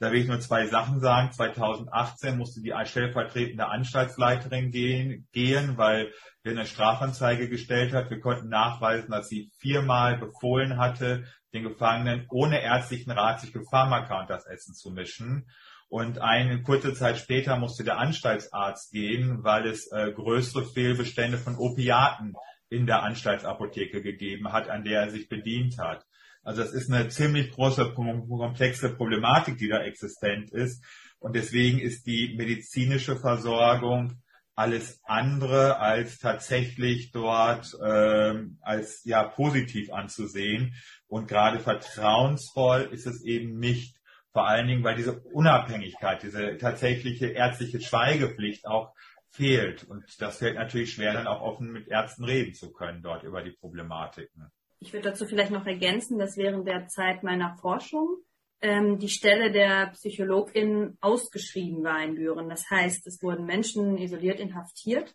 Da 0.00 0.10
will 0.10 0.20
ich 0.20 0.26
nur 0.26 0.40
zwei 0.40 0.66
Sachen 0.66 0.98
sagen. 0.98 1.30
2018 1.30 2.36
musste 2.36 2.60
die 2.60 2.74
stellvertretende 2.86 3.68
Anstaltsleiterin 3.68 4.72
gehen, 4.72 5.28
gehen, 5.30 5.78
weil 5.78 6.12
wir 6.42 6.50
eine 6.50 6.66
Strafanzeige 6.66 7.48
gestellt 7.48 7.92
hat. 7.94 8.10
Wir 8.10 8.18
konnten 8.18 8.48
nachweisen, 8.48 9.12
dass 9.12 9.28
sie 9.28 9.52
viermal 9.60 10.18
befohlen 10.18 10.76
hatte, 10.76 11.24
den 11.52 11.62
Gefangenen 11.62 12.26
ohne 12.30 12.60
ärztlichen 12.60 13.12
Rat 13.12 13.40
sich 13.40 13.54
Pharmaka 13.70 14.22
und 14.22 14.28
das 14.28 14.44
Essen 14.44 14.74
zu 14.74 14.90
mischen. 14.90 15.46
Und 15.94 16.18
eine 16.18 16.60
kurze 16.60 16.92
Zeit 16.92 17.18
später 17.18 17.56
musste 17.56 17.84
der 17.84 17.98
Anstaltsarzt 17.98 18.90
gehen, 18.90 19.44
weil 19.44 19.64
es 19.68 19.86
äh, 19.92 20.10
größere 20.10 20.66
Fehlbestände 20.66 21.38
von 21.38 21.54
Opiaten 21.54 22.34
in 22.68 22.86
der 22.86 23.04
Anstaltsapotheke 23.04 24.02
gegeben 24.02 24.52
hat, 24.52 24.68
an 24.68 24.82
der 24.82 25.02
er 25.02 25.10
sich 25.10 25.28
bedient 25.28 25.78
hat. 25.78 26.04
Also 26.42 26.62
das 26.62 26.72
ist 26.72 26.90
eine 26.90 27.10
ziemlich 27.10 27.52
große, 27.52 27.94
komplexe 27.94 28.88
Problematik, 28.88 29.56
die 29.56 29.68
da 29.68 29.84
existent 29.84 30.50
ist. 30.50 30.84
Und 31.20 31.36
deswegen 31.36 31.78
ist 31.78 32.08
die 32.08 32.34
medizinische 32.36 33.14
Versorgung 33.14 34.20
alles 34.56 34.98
andere 35.04 35.78
als 35.78 36.18
tatsächlich 36.18 37.12
dort 37.12 37.72
ähm, 37.80 38.58
als 38.62 39.04
ja 39.04 39.22
positiv 39.22 39.92
anzusehen. 39.92 40.74
Und 41.06 41.28
gerade 41.28 41.60
vertrauensvoll 41.60 42.88
ist 42.90 43.06
es 43.06 43.22
eben 43.22 43.60
nicht 43.60 43.94
Vor 44.34 44.48
allen 44.48 44.66
Dingen, 44.66 44.82
weil 44.82 44.96
diese 44.96 45.20
Unabhängigkeit, 45.20 46.24
diese 46.24 46.58
tatsächliche 46.58 47.28
ärztliche 47.28 47.80
Schweigepflicht 47.80 48.66
auch 48.66 48.92
fehlt. 49.30 49.84
Und 49.84 50.04
das 50.20 50.38
fällt 50.38 50.56
natürlich 50.56 50.92
schwer, 50.92 51.12
dann 51.12 51.28
auch 51.28 51.40
offen 51.40 51.72
mit 51.72 51.86
Ärzten 51.86 52.24
reden 52.24 52.52
zu 52.52 52.72
können 52.72 53.00
dort 53.00 53.22
über 53.22 53.42
die 53.42 53.52
Problematiken. 53.52 54.50
Ich 54.80 54.92
würde 54.92 55.10
dazu 55.10 55.24
vielleicht 55.24 55.52
noch 55.52 55.66
ergänzen, 55.66 56.18
dass 56.18 56.36
während 56.36 56.66
der 56.66 56.88
Zeit 56.88 57.22
meiner 57.22 57.56
Forschung 57.58 58.18
ähm, 58.60 58.98
die 58.98 59.08
Stelle 59.08 59.52
der 59.52 59.92
Psychologin 59.92 60.98
ausgeschrieben 61.00 61.84
war 61.84 62.02
in 62.02 62.16
Büren. 62.16 62.48
Das 62.48 62.68
heißt, 62.68 63.06
es 63.06 63.22
wurden 63.22 63.46
Menschen 63.46 63.98
isoliert 63.98 64.40
inhaftiert, 64.40 65.14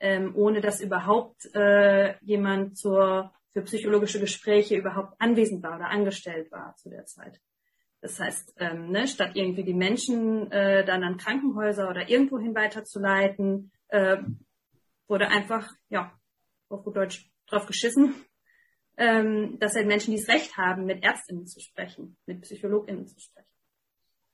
ähm, 0.00 0.34
ohne 0.34 0.60
dass 0.60 0.80
überhaupt 0.80 1.54
äh, 1.54 2.16
jemand 2.20 2.76
zur, 2.76 3.32
für 3.52 3.62
psychologische 3.62 4.18
Gespräche 4.18 4.76
überhaupt 4.76 5.14
anwesend 5.20 5.62
war 5.62 5.76
oder 5.76 5.88
angestellt 5.88 6.50
war 6.50 6.74
zu 6.76 6.90
der 6.90 7.04
Zeit. 7.04 7.40
Das 8.06 8.20
heißt, 8.20 8.54
ähm, 8.58 8.90
ne, 8.90 9.06
statt 9.06 9.32
irgendwie 9.34 9.64
die 9.64 9.74
Menschen 9.74 10.50
äh, 10.52 10.84
dann 10.84 11.04
an 11.04 11.16
Krankenhäuser 11.16 11.88
oder 11.88 12.08
irgendwohin 12.08 12.54
weiterzuleiten, 12.54 13.72
äh, 13.88 14.18
wurde 15.08 15.28
einfach, 15.28 15.68
ja, 15.88 16.12
auf 16.68 16.84
gut 16.84 16.96
Deutsch 16.96 17.30
drauf 17.46 17.66
geschissen 17.66 18.14
ähm, 18.96 19.58
dass 19.58 19.74
halt 19.74 19.86
Menschen 19.86 20.12
dieses 20.12 20.28
Recht 20.28 20.56
haben, 20.56 20.86
mit 20.86 21.04
Ärztinnen 21.04 21.46
zu 21.46 21.60
sprechen, 21.60 22.16
mit 22.26 22.40
PsychologInnen 22.42 23.06
zu 23.06 23.18
sprechen. 23.18 23.48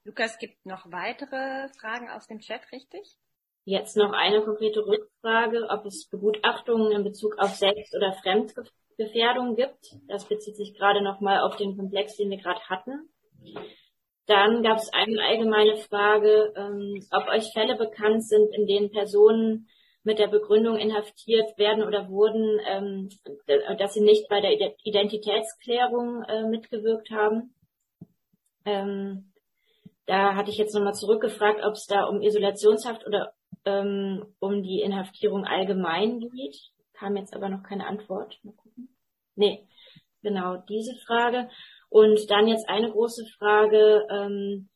Lukas, 0.04 0.38
gibt 0.38 0.64
noch 0.66 0.90
weitere 0.90 1.68
Fragen 1.80 2.10
aus 2.10 2.26
dem 2.26 2.40
Chat, 2.40 2.60
richtig? 2.72 3.16
Jetzt 3.64 3.96
noch 3.96 4.12
eine 4.12 4.42
konkrete 4.42 4.84
Rückfrage, 4.84 5.68
ob 5.68 5.86
es 5.86 6.08
Begutachtungen 6.08 6.90
in 6.92 7.04
Bezug 7.04 7.38
auf 7.38 7.54
Selbst- 7.54 7.94
oder 7.94 8.12
Fremdgefährdung 8.14 9.54
gibt. 9.54 9.96
Das 10.08 10.26
bezieht 10.26 10.56
sich 10.56 10.74
gerade 10.74 11.02
nochmal 11.02 11.40
auf 11.40 11.56
den 11.56 11.76
Komplex, 11.76 12.16
den 12.16 12.30
wir 12.30 12.38
gerade 12.38 12.60
hatten. 12.68 13.08
Dann 14.26 14.62
gab 14.62 14.78
es 14.78 14.92
eine 14.92 15.22
allgemeine 15.22 15.76
Frage, 15.76 16.52
ähm, 16.56 17.04
ob 17.10 17.28
euch 17.28 17.52
Fälle 17.52 17.76
bekannt 17.76 18.26
sind, 18.26 18.54
in 18.54 18.66
denen 18.66 18.90
Personen 18.90 19.68
mit 20.04 20.18
der 20.18 20.28
Begründung 20.28 20.76
inhaftiert 20.76 21.56
werden 21.58 21.84
oder 21.84 22.08
wurden, 22.08 22.60
ähm, 22.66 23.08
dass 23.78 23.94
sie 23.94 24.00
nicht 24.00 24.28
bei 24.28 24.40
der 24.40 24.52
Identitätsklärung 24.84 26.24
äh, 26.24 26.42
mitgewirkt 26.44 27.10
haben. 27.10 27.54
Ähm, 28.64 29.32
da 30.06 30.34
hatte 30.34 30.50
ich 30.50 30.58
jetzt 30.58 30.74
nochmal 30.74 30.94
zurückgefragt, 30.94 31.64
ob 31.64 31.74
es 31.74 31.86
da 31.86 32.04
um 32.04 32.20
Isolationshaft 32.20 33.06
oder 33.06 33.32
ähm, 33.64 34.34
um 34.40 34.62
die 34.62 34.80
Inhaftierung 34.80 35.44
allgemein 35.44 36.20
geht. 36.20 36.56
Kam 36.94 37.16
jetzt 37.16 37.34
aber 37.34 37.48
noch 37.48 37.62
keine 37.62 37.86
Antwort. 37.86 38.38
Mal 38.42 38.54
gucken. 38.54 38.88
Nee, 39.36 39.66
genau 40.22 40.56
diese 40.68 40.96
Frage. 41.06 41.48
Und 41.92 42.30
dann 42.30 42.48
jetzt 42.48 42.70
eine 42.70 42.90
große 42.90 43.26
Frage, 43.38 44.06
ähm, 44.10 44.70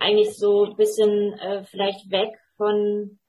eigentlich 0.00 0.36
so 0.36 0.64
ein 0.64 0.74
bisschen 0.74 1.32
äh, 1.34 1.62
vielleicht 1.62 2.10
weg 2.10 2.36
von 2.56 3.20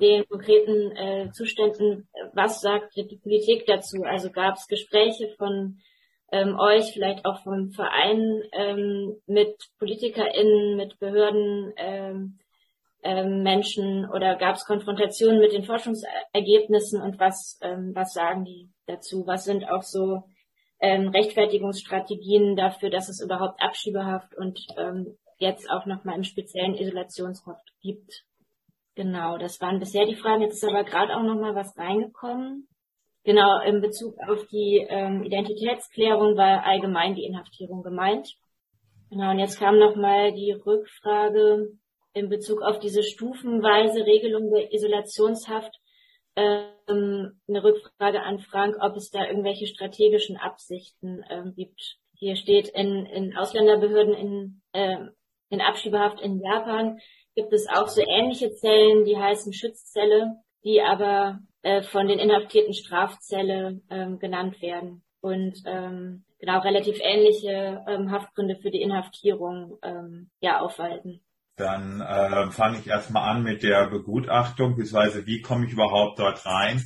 den 0.00 0.26
konkreten 0.26 0.96
äh, 0.96 1.30
Zuständen, 1.32 2.08
was 2.32 2.62
sagt 2.62 2.96
die 2.96 3.18
Politik 3.22 3.66
dazu? 3.66 4.04
Also 4.04 4.30
gab 4.30 4.54
es 4.54 4.66
Gespräche 4.66 5.28
von 5.36 5.78
ähm, 6.32 6.58
euch, 6.58 6.90
vielleicht 6.94 7.26
auch 7.26 7.42
vom 7.42 7.70
Verein 7.70 8.42
ähm, 8.52 9.14
mit 9.26 9.54
PolitikerInnen, 9.78 10.76
mit 10.76 10.98
Behörden, 10.98 11.74
ähm, 11.76 12.38
ähm, 13.02 13.42
Menschen 13.42 14.08
oder 14.08 14.36
gab 14.36 14.56
es 14.56 14.64
Konfrontationen 14.64 15.38
mit 15.38 15.52
den 15.52 15.64
Forschungsergebnissen 15.64 17.02
und 17.02 17.20
was, 17.20 17.58
ähm, 17.60 17.92
was 17.94 18.14
sagen 18.14 18.46
die 18.46 18.70
dazu? 18.86 19.26
Was 19.26 19.44
sind 19.44 19.68
auch 19.68 19.82
so 19.82 20.22
ähm, 20.80 21.08
Rechtfertigungsstrategien 21.08 22.56
dafür, 22.56 22.90
dass 22.90 23.08
es 23.08 23.22
überhaupt 23.22 23.62
Abschiebehaft 23.62 24.36
und 24.36 24.60
ähm, 24.76 25.16
jetzt 25.38 25.70
auch 25.70 25.86
nochmal 25.86 26.16
im 26.16 26.24
speziellen 26.24 26.74
Isolationshaft 26.74 27.72
gibt? 27.80 28.24
Genau, 28.94 29.38
das 29.38 29.60
waren 29.60 29.80
bisher 29.80 30.06
die 30.06 30.14
Fragen. 30.14 30.42
Jetzt 30.42 30.62
ist 30.62 30.68
aber 30.68 30.84
gerade 30.84 31.16
auch 31.16 31.22
noch 31.22 31.40
mal 31.40 31.54
was 31.54 31.76
reingekommen. 31.76 32.68
Genau, 33.24 33.60
in 33.62 33.80
Bezug 33.80 34.16
auf 34.28 34.46
die 34.48 34.86
ähm, 34.88 35.24
Identitätsklärung 35.24 36.36
war 36.36 36.64
allgemein 36.64 37.14
die 37.14 37.24
Inhaftierung 37.24 37.82
gemeint. 37.82 38.28
Genau, 39.10 39.30
und 39.30 39.38
jetzt 39.38 39.58
kam 39.58 39.78
noch 39.78 39.96
mal 39.96 40.32
die 40.32 40.52
Rückfrage 40.52 41.70
in 42.12 42.28
Bezug 42.28 42.62
auf 42.62 42.78
diese 42.78 43.02
stufenweise 43.02 44.04
Regelung 44.06 44.50
der 44.50 44.72
Isolationshaft. 44.72 45.74
Ähm, 46.36 47.40
eine 47.48 47.64
Rückfrage 47.64 48.22
an 48.22 48.40
Frank, 48.40 48.76
ob 48.80 48.96
es 48.96 49.10
da 49.10 49.26
irgendwelche 49.26 49.66
strategischen 49.66 50.36
Absichten 50.36 51.24
ähm, 51.30 51.54
gibt. 51.54 51.98
Hier 52.14 52.36
steht 52.36 52.68
in, 52.68 53.06
in 53.06 53.36
Ausländerbehörden 53.36 54.14
in, 54.14 54.62
äh, 54.72 55.06
in 55.50 55.60
Abschiebehaft 55.60 56.20
in 56.20 56.40
Japan 56.40 56.98
gibt 57.34 57.52
es 57.52 57.68
auch 57.68 57.88
so 57.88 58.00
ähnliche 58.00 58.52
Zellen, 58.52 59.04
die 59.04 59.16
heißen 59.16 59.52
Schutzzelle, 59.52 60.36
die 60.64 60.80
aber 60.80 61.40
äh, 61.62 61.82
von 61.82 62.06
den 62.06 62.18
inhaftierten 62.18 62.74
Strafzelle 62.74 63.80
ähm, 63.90 64.18
genannt 64.18 64.60
werden 64.62 65.02
und 65.20 65.62
ähm, 65.66 66.24
genau 66.38 66.60
relativ 66.60 66.98
ähnliche 67.00 67.84
ähm, 67.88 68.10
Haftgründe 68.10 68.56
für 68.56 68.70
die 68.70 68.82
Inhaftierung 68.82 69.78
ähm, 69.82 70.30
ja 70.40 70.60
aufweisen. 70.60 71.23
Dann 71.56 72.00
äh, 72.00 72.50
fange 72.50 72.78
ich 72.78 72.86
erstmal 72.86 73.30
an 73.30 73.42
mit 73.42 73.62
der 73.62 73.88
Begutachtung, 73.88 74.76
beziehungsweise 74.76 75.26
wie 75.26 75.40
komme 75.40 75.66
ich 75.66 75.72
überhaupt 75.72 76.18
dort 76.18 76.44
rein. 76.46 76.82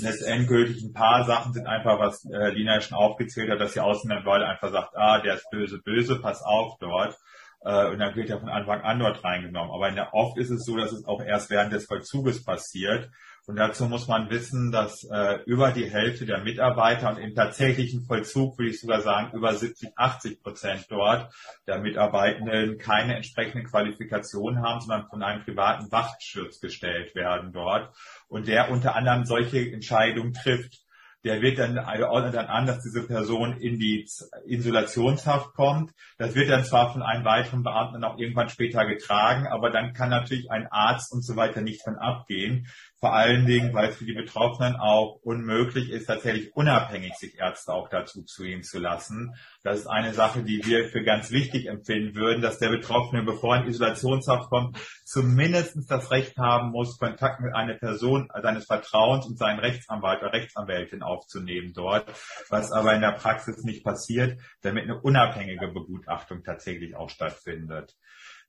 Letztendgültig 0.00 0.82
ein 0.82 0.92
paar 0.92 1.24
Sachen 1.24 1.52
sind 1.52 1.66
einfach, 1.66 1.98
was 1.98 2.24
äh, 2.24 2.50
Lina 2.50 2.80
schon 2.80 2.96
aufgezählt 2.96 3.50
hat, 3.50 3.60
dass 3.60 3.72
die 3.72 3.80
Ausländerbehörde 3.80 4.46
einfach 4.46 4.70
sagt, 4.70 4.96
ah, 4.96 5.20
der 5.20 5.34
ist 5.34 5.50
böse, 5.50 5.80
böse, 5.84 6.20
pass 6.20 6.40
auf 6.42 6.78
dort 6.78 7.16
äh, 7.64 7.90
und 7.90 7.98
dann 7.98 8.14
wird 8.16 8.30
er 8.30 8.40
von 8.40 8.48
Anfang 8.48 8.82
an 8.82 8.98
dort 8.98 9.22
reingenommen. 9.24 9.72
Aber 9.72 9.88
in 9.88 9.94
der, 9.94 10.14
oft 10.14 10.38
ist 10.38 10.50
es 10.50 10.64
so, 10.64 10.76
dass 10.76 10.92
es 10.92 11.04
auch 11.04 11.22
erst 11.22 11.50
während 11.50 11.72
des 11.72 11.86
Vollzuges 11.86 12.44
passiert. 12.44 13.10
Und 13.46 13.56
dazu 13.56 13.86
muss 13.86 14.06
man 14.06 14.30
wissen, 14.30 14.70
dass 14.70 15.02
äh, 15.02 15.40
über 15.46 15.72
die 15.72 15.90
Hälfte 15.90 16.26
der 16.26 16.44
Mitarbeiter 16.44 17.10
und 17.10 17.18
im 17.18 17.34
tatsächlichen 17.34 18.04
Vollzug 18.04 18.56
würde 18.56 18.70
ich 18.70 18.80
sogar 18.80 19.00
sagen 19.00 19.36
über 19.36 19.52
70, 19.52 19.90
80 19.96 20.42
Prozent 20.42 20.86
dort 20.88 21.32
der 21.66 21.80
Mitarbeitenden 21.80 22.78
keine 22.78 23.16
entsprechende 23.16 23.64
Qualifikation 23.64 24.62
haben, 24.62 24.80
sondern 24.80 25.08
von 25.08 25.22
einem 25.24 25.44
privaten 25.44 25.90
Wachschutz 25.90 26.60
gestellt 26.60 27.16
werden 27.16 27.52
dort 27.52 27.92
und 28.28 28.46
der 28.46 28.70
unter 28.70 28.94
anderem 28.94 29.24
solche 29.24 29.72
Entscheidungen 29.72 30.34
trifft 30.34 30.82
der 31.24 31.40
wird 31.40 31.58
dann, 31.58 31.78
also 31.78 32.06
ordnet 32.06 32.34
dann 32.34 32.46
an, 32.46 32.66
dass 32.66 32.82
diese 32.82 33.06
Person 33.06 33.56
in 33.58 33.78
die 33.78 34.08
Isolationshaft 34.46 35.54
kommt. 35.54 35.92
Das 36.18 36.34
wird 36.34 36.50
dann 36.50 36.64
zwar 36.64 36.92
von 36.92 37.02
einem 37.02 37.24
weiteren 37.24 37.62
Beamten 37.62 38.02
auch 38.02 38.18
irgendwann 38.18 38.48
später 38.48 38.84
getragen, 38.86 39.46
aber 39.46 39.70
dann 39.70 39.92
kann 39.92 40.10
natürlich 40.10 40.50
ein 40.50 40.66
Arzt 40.66 41.12
und 41.12 41.22
so 41.22 41.36
weiter 41.36 41.60
nicht 41.60 41.82
von 41.82 41.96
abgehen. 41.96 42.66
Vor 43.02 43.14
allen 43.14 43.46
Dingen, 43.46 43.74
weil 43.74 43.88
es 43.88 43.96
für 43.96 44.04
die 44.04 44.12
Betroffenen 44.12 44.76
auch 44.76 45.18
unmöglich 45.24 45.90
ist, 45.90 46.06
tatsächlich 46.06 46.54
unabhängig 46.54 47.16
sich 47.16 47.36
Ärzte 47.36 47.72
auch 47.72 47.88
dazu 47.88 48.22
zu 48.22 48.44
ihm 48.44 48.62
zu 48.62 48.78
lassen. 48.78 49.34
Das 49.64 49.80
ist 49.80 49.86
eine 49.88 50.14
Sache, 50.14 50.44
die 50.44 50.64
wir 50.64 50.84
für 50.88 51.02
ganz 51.02 51.32
wichtig 51.32 51.66
empfinden 51.66 52.14
würden, 52.14 52.42
dass 52.42 52.60
der 52.60 52.68
Betroffene, 52.68 53.24
bevor 53.24 53.56
er 53.56 53.62
in 53.62 53.70
Isolationshaft 53.70 54.48
kommt, 54.50 54.78
zumindest 55.04 55.78
das 55.90 56.12
Recht 56.12 56.36
haben 56.36 56.70
muss, 56.70 56.96
Kontakt 56.96 57.40
mit 57.40 57.52
einer 57.56 57.74
Person 57.74 58.28
seines 58.40 58.66
Vertrauens 58.66 59.26
und 59.26 59.36
seinen 59.36 59.58
Rechtsanwalt 59.58 60.22
oder 60.22 60.32
Rechtsanwältin 60.32 61.02
aufzunehmen 61.02 61.72
dort, 61.74 62.06
was 62.50 62.70
aber 62.70 62.94
in 62.94 63.00
der 63.00 63.18
Praxis 63.18 63.64
nicht 63.64 63.82
passiert, 63.82 64.40
damit 64.60 64.84
eine 64.84 65.00
unabhängige 65.00 65.66
Begutachtung 65.66 66.44
tatsächlich 66.44 66.94
auch 66.94 67.10
stattfindet. 67.10 67.96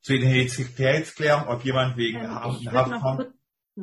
Zu 0.02 0.14
Identitätsklärung, 0.14 1.48
ob 1.48 1.66
jemand 1.66 1.98
wegen 1.98 2.20
ähm, 2.20 2.36
Haft 2.36 3.02
kommt. 3.02 3.34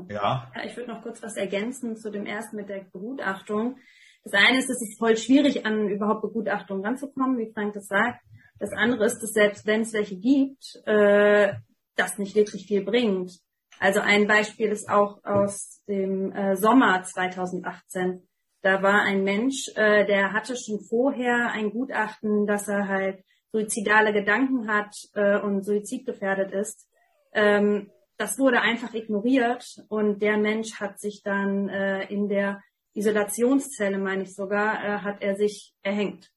Ja. 0.09 0.51
ich 0.65 0.77
würde 0.77 0.93
noch 0.93 1.03
kurz 1.03 1.23
was 1.23 1.37
ergänzen 1.37 1.97
zu 1.97 2.11
dem 2.11 2.27
ersten 2.27 2.57
mit 2.57 2.69
der 2.69 2.85
Begutachtung. 2.93 3.77
Das 4.23 4.35
eine 4.35 4.59
ist, 4.59 4.69
es 4.69 4.83
ist 4.83 4.99
voll 4.99 5.17
schwierig, 5.17 5.67
an 5.67 5.89
überhaupt 5.89 6.23
Begutachtungen 6.23 6.85
ranzukommen, 6.85 7.39
wie 7.39 7.53
Frank 7.53 7.75
das 7.75 7.87
sagt. 7.87 8.23
Das 8.59 8.71
andere 8.73 9.07
ist, 9.07 9.21
dass 9.21 9.33
selbst 9.33 9.67
wenn 9.67 9.83
es 9.83 9.93
welche 9.93 10.17
gibt, 10.17 10.81
äh, 10.87 11.55
das 11.97 12.19
nicht 12.19 12.35
wirklich 12.35 12.67
viel 12.67 12.85
bringt. 12.85 13.33
Also 13.79 14.01
ein 14.01 14.27
Beispiel 14.27 14.69
ist 14.69 14.91
auch 14.91 15.25
aus 15.25 15.83
dem 15.89 16.33
äh, 16.33 16.57
Sommer 16.57 17.03
2018. 17.03 18.29
Da 18.63 18.83
war 18.83 19.03
ein 19.03 19.25
Mensch, 19.25 19.69
äh, 19.75 20.05
der 20.05 20.35
hatte 20.35 20.55
schon 20.55 20.81
vorher 20.81 21.51
ein 21.53 21.71
Gutachten, 21.71 22.47
dass 22.47 22.69
er 22.69 22.89
halt 22.89 23.25
suizidale 23.53 24.13
Gedanken 24.13 24.69
hat 24.69 24.95
äh, 25.15 25.41
und 25.41 25.65
suizidgefährdet 25.65 26.53
ist. 26.53 26.87
Ähm, 27.33 27.91
das 28.21 28.39
wurde 28.39 28.61
einfach 28.61 28.93
ignoriert 28.93 29.83
und 29.89 30.21
der 30.21 30.37
Mensch 30.37 30.75
hat 30.79 31.01
sich 31.01 31.23
dann 31.23 31.71
äh, 31.71 32.05
in 32.13 32.29
der 32.29 32.63
Isolationszelle, 32.93 33.97
meine 33.97 34.25
ich 34.25 34.35
sogar, 34.35 34.85
äh, 34.85 34.99
hat 34.99 35.23
er 35.23 35.37
sich 35.37 35.73
erhängt. 35.81 36.31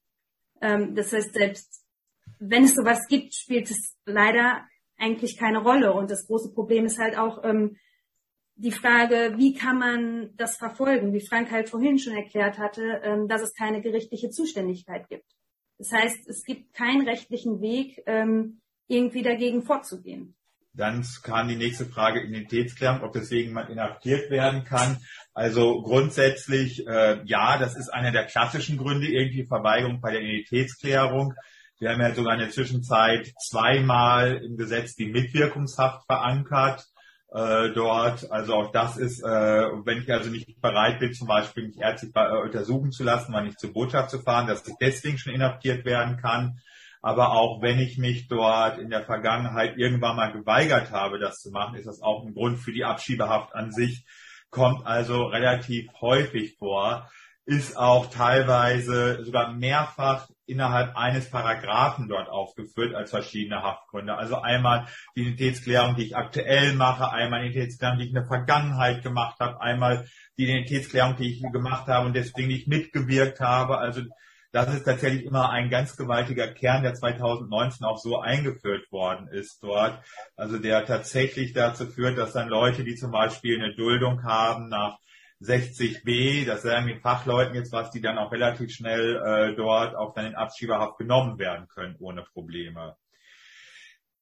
Ähm, 0.62 0.96
das 0.96 1.12
heißt, 1.12 1.34
selbst 1.34 1.84
wenn 2.40 2.64
es 2.64 2.74
sowas 2.74 3.06
gibt, 3.10 3.36
spielt 3.36 3.70
es 3.70 3.98
leider 4.06 4.66
eigentlich 4.98 5.38
keine 5.38 5.58
Rolle. 5.58 5.92
Und 5.92 6.10
das 6.10 6.26
große 6.26 6.54
Problem 6.54 6.86
ist 6.86 7.00
halt 7.00 7.18
auch 7.18 7.44
ähm, 7.44 7.76
die 8.56 8.72
Frage, 8.72 9.34
wie 9.36 9.54
kann 9.54 9.78
man 9.78 10.30
das 10.38 10.56
verfolgen? 10.56 11.12
Wie 11.12 11.28
Frank 11.28 11.52
halt 11.52 11.70
vorhin 11.70 12.00
schon 12.00 12.14
erklärt 12.16 12.60
hatte, 12.60 13.02
ähm, 13.04 13.28
dass 13.28 13.42
es 13.42 13.54
keine 13.56 13.82
gerichtliche 13.82 14.30
Zuständigkeit 14.30 15.10
gibt. 15.10 15.36
Das 15.80 15.92
heißt, 15.92 16.30
es 16.30 16.46
gibt 16.46 16.74
keinen 16.74 17.06
rechtlichen 17.06 17.60
Weg, 17.60 18.02
ähm, 18.06 18.62
irgendwie 18.88 19.22
dagegen 19.22 19.64
vorzugehen. 19.64 20.36
Dann 20.76 21.06
kam 21.22 21.48
die 21.48 21.56
nächste 21.56 21.86
Frage 21.86 22.22
Identitätsklärung, 22.22 23.02
ob 23.04 23.14
deswegen 23.14 23.54
man 23.54 23.68
inhaftiert 23.68 24.32
werden 24.32 24.64
kann. 24.64 24.98
Also 25.34 25.84
grundsätzlich, 25.84 26.88
äh, 26.88 27.22
ja, 27.26 27.60
das 27.60 27.76
ist 27.76 27.90
einer 27.90 28.12
der 28.12 28.26
klassischen 28.26 28.78
Gründe, 28.78 29.08
irgendwie 29.08 29.46
Verweigerung 29.46 30.02
bei 30.02 30.12
der 30.12 30.22
Identitätsklärung. 30.22 31.36
Wir 31.80 31.92
haben 31.92 32.02
ja 32.02 32.16
sogar 32.16 32.34
in 32.34 32.40
der 32.40 32.50
Zwischenzeit 32.50 33.32
zweimal 33.40 34.42
im 34.44 34.58
Gesetz 34.58 34.96
die 34.96 35.12
Mitwirkungshaft 35.12 36.06
verankert 36.08 36.86
äh, 37.32 37.70
dort. 37.74 38.32
Also 38.32 38.56
auch 38.56 38.72
das 38.72 38.98
ist, 38.98 39.22
äh, 39.22 39.28
wenn 39.28 40.02
ich 40.02 40.12
also 40.12 40.32
nicht 40.32 40.60
bereit 40.60 41.00
bin, 41.00 41.14
zum 41.14 41.28
Beispiel 41.28 41.68
mich 41.68 41.78
ärztlich 41.78 42.16
äh, 42.16 42.42
untersuchen 42.42 42.92
zu 42.92 43.04
lassen, 43.04 43.32
mal 43.32 43.44
nicht 43.44 43.60
zur 43.60 43.74
Botschaft 43.74 44.10
zu 44.10 44.20
fahren, 44.20 44.48
dass 44.48 44.68
ich 44.68 44.74
deswegen 44.82 45.20
schon 45.20 45.34
inhaftiert 45.34 45.86
werden 45.86 46.18
kann 46.18 46.60
aber 47.04 47.34
auch 47.34 47.62
wenn 47.62 47.80
ich 47.80 47.98
mich 47.98 48.30
dort 48.30 48.80
in 48.80 48.90
der 48.90 49.04
Vergangenheit 49.04 49.78
irgendwann 49.78 50.16
mal 50.16 50.32
geweigert 50.32 50.92
habe, 50.92 51.20
das 51.20 51.42
zu 51.42 51.52
machen, 51.52 51.76
ist 51.76 51.86
das 51.86 52.02
auch 52.02 52.26
ein 52.26 52.34
Grund 52.34 52.60
für 52.60 52.72
die 52.72 52.86
Abschiebehaft 52.86 53.54
an 53.54 53.72
sich, 53.72 54.06
kommt 54.50 54.88
also 54.88 55.26
relativ 55.26 55.90
häufig 56.00 56.56
vor, 56.58 57.12
ist 57.46 57.78
auch 57.78 58.10
teilweise 58.10 59.22
sogar 59.26 59.52
mehrfach 59.52 60.30
innerhalb 60.46 60.96
eines 60.96 61.30
Paragraphen 61.30 62.08
dort 62.08 62.30
aufgeführt 62.30 62.96
als 62.96 63.10
verschiedene 63.10 63.62
Haftgründe. 63.62 64.16
Also 64.16 64.38
einmal 64.38 64.88
die 65.18 65.24
Identitätsklärung, 65.24 65.96
die 65.98 66.06
ich 66.06 66.16
aktuell 66.16 66.74
mache, 66.74 67.12
einmal 67.12 67.42
die 67.42 67.48
Identitätsklärung, 67.48 67.98
die 67.98 68.04
ich 68.06 68.12
in 68.12 68.16
der 68.16 68.28
Vergangenheit 68.28 69.04
gemacht 69.04 69.42
habe, 69.42 69.60
einmal 69.60 70.08
die 70.38 70.44
Identitätsklärung, 70.44 71.18
die 71.18 71.34
ich 71.34 71.42
gemacht 71.52 71.88
habe 71.88 72.08
und 72.08 72.16
deswegen 72.16 72.48
nicht 72.48 72.70
mitgewirkt 72.70 73.42
habe. 73.42 73.78
Also 73.78 74.04
das 74.54 74.72
ist 74.72 74.84
tatsächlich 74.84 75.26
immer 75.26 75.50
ein 75.50 75.72
ganz 75.72 75.98
gewaltiger 75.98 76.48
Kern, 76.48 76.84
der 76.84 76.94
2019 76.94 77.86
auch 77.86 77.98
so 77.98 78.20
eingeführt 78.20 78.90
worden 78.92 79.28
ist 79.28 79.64
dort. 79.64 80.00
Also 80.36 80.60
der 80.60 80.86
tatsächlich 80.86 81.54
dazu 81.54 81.88
führt, 81.88 82.20
dass 82.20 82.34
dann 82.34 82.50
Leute, 82.50 82.84
die 82.84 82.96
zum 82.96 83.10
Beispiel 83.10 83.60
eine 83.60 83.76
Duldung 83.76 84.24
haben 84.24 84.70
nach 84.70 85.00
60b, 85.42 86.46
das 86.46 86.62
sagen 86.62 86.86
den 86.88 87.02
Fachleuten 87.02 87.56
jetzt 87.56 87.74
was, 87.74 87.90
die 87.90 88.00
dann 88.00 88.20
auch 88.20 88.32
relativ 88.32 88.72
schnell 88.72 89.16
äh, 89.16 89.56
dort 89.56 89.96
auch 89.96 90.14
dann 90.14 90.28
in 90.28 90.36
Abschiebehaft 90.36 91.00
genommen 91.00 91.40
werden 91.40 91.68
können 91.68 91.96
ohne 92.00 92.22
Probleme. 92.22 92.96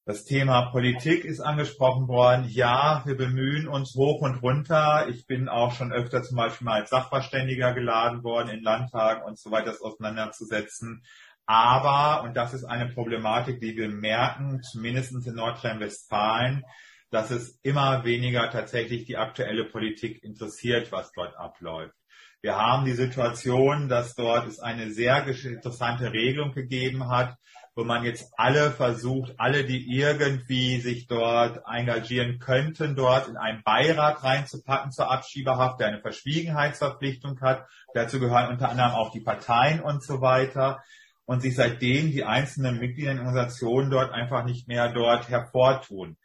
Das 0.03 0.25
Thema 0.25 0.71
Politik 0.71 1.25
ist 1.25 1.41
angesprochen 1.41 2.07
worden. 2.07 2.47
Ja, 2.49 3.03
wir 3.05 3.15
bemühen 3.15 3.67
uns 3.67 3.93
hoch 3.93 4.21
und 4.21 4.41
runter. 4.41 5.07
Ich 5.09 5.27
bin 5.27 5.47
auch 5.47 5.73
schon 5.75 5.93
öfter 5.93 6.23
zum 6.23 6.37
Beispiel 6.37 6.65
mal 6.65 6.81
als 6.81 6.89
Sachverständiger 6.89 7.73
geladen 7.73 8.23
worden 8.23 8.49
in 8.49 8.63
Landtagen 8.63 9.23
und 9.23 9.37
so 9.37 9.51
weiter, 9.51 9.67
das 9.67 9.81
auseinanderzusetzen. 9.81 11.03
Aber, 11.45 12.23
und 12.23 12.35
das 12.35 12.55
ist 12.55 12.63
eine 12.63 12.87
Problematik, 12.87 13.61
die 13.61 13.77
wir 13.77 13.89
merken, 13.89 14.63
zumindest 14.63 15.11
in 15.11 15.35
Nordrhein-Westfalen, 15.35 16.63
dass 17.11 17.29
es 17.29 17.59
immer 17.61 18.03
weniger 18.03 18.49
tatsächlich 18.49 19.05
die 19.05 19.17
aktuelle 19.17 19.65
Politik 19.65 20.23
interessiert, 20.23 20.91
was 20.91 21.11
dort 21.11 21.35
abläuft. 21.37 21.93
Wir 22.41 22.55
haben 22.55 22.85
die 22.85 22.93
Situation, 22.93 23.87
dass 23.87 24.15
dort 24.15 24.47
es 24.47 24.59
eine 24.59 24.91
sehr 24.91 25.27
interessante 25.27 26.11
Regelung 26.11 26.53
gegeben 26.53 27.07
hat, 27.07 27.35
wo 27.75 27.85
man 27.85 28.03
jetzt 28.03 28.33
alle 28.35 28.71
versucht, 28.71 29.33
alle, 29.37 29.63
die 29.63 29.95
irgendwie 29.95 30.81
sich 30.81 31.07
dort 31.07 31.61
engagieren 31.65 32.39
könnten, 32.39 32.95
dort 32.95 33.29
in 33.29 33.37
einen 33.37 33.63
Beirat 33.63 34.23
reinzupacken 34.23 34.91
zur 34.91 35.09
Abschiebehaft, 35.09 35.79
der 35.79 35.87
eine 35.87 36.01
Verschwiegenheitsverpflichtung 36.01 37.39
hat. 37.41 37.65
Dazu 37.93 38.19
gehören 38.19 38.49
unter 38.49 38.69
anderem 38.69 38.91
auch 38.91 39.11
die 39.11 39.21
Parteien 39.21 39.79
und 39.79 40.03
so 40.03 40.21
weiter. 40.21 40.83
Und 41.25 41.41
sich 41.41 41.55
seitdem 41.55 42.11
die 42.11 42.25
einzelnen 42.25 42.79
Mitglieder 42.79 43.11
in 43.11 43.19
Organisationen 43.19 43.89
dort 43.89 44.11
einfach 44.11 44.43
nicht 44.43 44.67
mehr 44.67 44.91
dort 44.91 45.29
hervortun. 45.29 46.17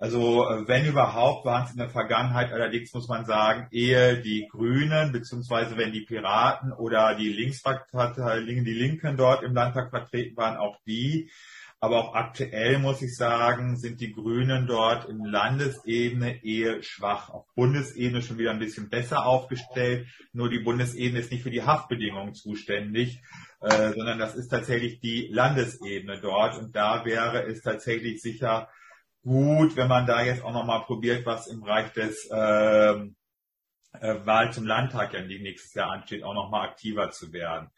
Also 0.00 0.48
äh, 0.48 0.66
wenn 0.66 0.86
überhaupt, 0.86 1.44
waren 1.44 1.66
es 1.66 1.72
in 1.72 1.76
der 1.76 1.90
Vergangenheit 1.90 2.52
allerdings, 2.52 2.94
muss 2.94 3.06
man 3.06 3.26
sagen, 3.26 3.68
eher 3.70 4.16
die 4.16 4.48
Grünen, 4.50 5.12
beziehungsweise 5.12 5.76
wenn 5.76 5.92
die 5.92 6.06
Piraten 6.06 6.72
oder 6.72 7.14
die 7.14 7.28
Linkspartei, 7.28 8.40
die 8.40 8.72
Linken 8.72 9.18
dort 9.18 9.42
im 9.42 9.54
Landtag 9.54 9.90
vertreten 9.90 10.38
waren, 10.38 10.56
auch 10.56 10.78
die. 10.86 11.30
Aber 11.80 11.98
auch 11.98 12.14
aktuell 12.14 12.78
muss 12.78 13.02
ich 13.02 13.14
sagen, 13.14 13.76
sind 13.76 14.00
die 14.00 14.12
Grünen 14.12 14.66
dort 14.66 15.06
in 15.06 15.22
Landesebene 15.22 16.44
eher 16.44 16.82
schwach. 16.82 17.28
Auf 17.28 17.46
Bundesebene 17.54 18.22
schon 18.22 18.38
wieder 18.38 18.52
ein 18.52 18.58
bisschen 18.58 18.88
besser 18.88 19.26
aufgestellt. 19.26 20.06
Nur 20.32 20.48
die 20.48 20.60
Bundesebene 20.60 21.20
ist 21.20 21.30
nicht 21.30 21.42
für 21.42 21.50
die 21.50 21.62
Haftbedingungen 21.62 22.34
zuständig, 22.34 23.22
äh, 23.60 23.92
sondern 23.92 24.18
das 24.18 24.34
ist 24.34 24.48
tatsächlich 24.48 25.00
die 25.00 25.28
Landesebene 25.30 26.20
dort. 26.20 26.58
Und 26.58 26.74
da 26.74 27.04
wäre 27.04 27.44
es 27.44 27.60
tatsächlich 27.60 28.22
sicher 28.22 28.68
gut, 29.22 29.76
wenn 29.76 29.88
man 29.88 30.06
da 30.06 30.22
jetzt 30.22 30.42
auch 30.42 30.52
nochmal 30.52 30.82
probiert, 30.82 31.26
was 31.26 31.46
im 31.46 31.60
Bereich 31.60 31.92
des 31.92 32.28
ähm, 32.32 33.16
äh, 33.92 34.14
Wahl 34.24 34.52
zum 34.52 34.66
Landtag 34.66 35.14
ja 35.14 35.22
nächstes 35.22 35.74
Jahr 35.74 35.90
ansteht, 35.90 36.22
auch 36.22 36.34
nochmal 36.34 36.68
aktiver 36.68 37.10
zu 37.10 37.32
werden. 37.32 37.70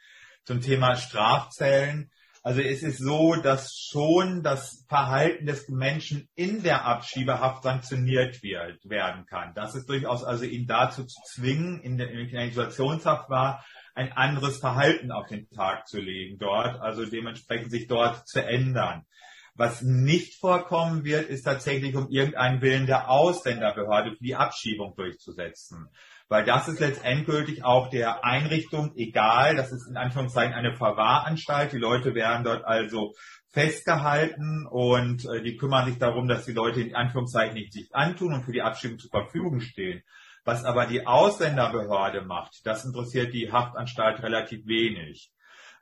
Zum 0.44 0.60
Thema 0.60 0.96
Strafzellen. 0.96 2.10
Also 2.44 2.60
es 2.60 2.82
ist 2.82 2.98
so, 2.98 3.36
dass 3.36 3.72
schon 3.76 4.42
das 4.42 4.84
Verhalten 4.88 5.46
des 5.46 5.68
Menschen 5.68 6.28
in 6.34 6.64
der 6.64 6.84
Abschiebehaft 6.84 7.62
sanktioniert 7.62 8.42
wird, 8.42 8.84
werden 8.84 9.26
kann. 9.26 9.54
Das 9.54 9.76
ist 9.76 9.88
durchaus 9.88 10.24
also 10.24 10.44
ihn 10.44 10.66
dazu 10.66 11.04
zu 11.04 11.20
zwingen, 11.24 11.80
in 11.80 11.98
der, 11.98 12.10
in 12.10 12.28
der 12.30 12.46
Isolationshaft 12.46 13.30
war, 13.30 13.64
ein 13.94 14.10
anderes 14.12 14.58
Verhalten 14.58 15.12
auf 15.12 15.28
den 15.28 15.48
Tag 15.50 15.86
zu 15.86 16.00
legen 16.00 16.38
dort, 16.38 16.80
also 16.80 17.06
dementsprechend 17.06 17.70
sich 17.70 17.86
dort 17.86 18.26
zu 18.26 18.44
ändern. 18.44 19.06
Was 19.54 19.82
nicht 19.82 20.40
vorkommen 20.40 21.04
wird, 21.04 21.28
ist 21.28 21.42
tatsächlich 21.42 21.94
um 21.94 22.08
irgendeinen 22.08 22.62
Willen 22.62 22.86
der 22.86 23.10
Ausländerbehörde 23.10 24.12
für 24.16 24.24
die 24.24 24.34
Abschiebung 24.34 24.94
durchzusetzen. 24.96 25.88
Weil 26.28 26.44
das 26.44 26.68
ist 26.68 26.80
letztendgültig 26.80 27.62
auch 27.62 27.90
der 27.90 28.24
Einrichtung 28.24 28.94
egal. 28.96 29.54
Das 29.54 29.70
ist 29.70 29.86
in 29.86 29.98
Anführungszeichen 29.98 30.54
eine 30.54 30.74
Verwahranstalt. 30.74 31.72
Die 31.72 31.78
Leute 31.78 32.14
werden 32.14 32.44
dort 32.44 32.64
also 32.64 33.12
festgehalten 33.50 34.66
und 34.66 35.26
äh, 35.26 35.42
die 35.42 35.56
kümmern 35.56 35.86
sich 35.86 35.98
darum, 35.98 36.26
dass 36.28 36.46
die 36.46 36.52
Leute 36.52 36.80
in 36.80 36.94
Anführungszeichen 36.94 37.54
nicht 37.54 37.74
sich 37.74 37.94
antun 37.94 38.32
und 38.32 38.44
für 38.44 38.52
die 38.52 38.62
Abschiebung 38.62 38.98
zur 38.98 39.10
Verfügung 39.10 39.60
stehen. 39.60 40.02
Was 40.44 40.64
aber 40.64 40.86
die 40.86 41.06
Ausländerbehörde 41.06 42.22
macht, 42.22 42.66
das 42.66 42.86
interessiert 42.86 43.34
die 43.34 43.52
Haftanstalt 43.52 44.22
relativ 44.22 44.66
wenig. 44.66 45.30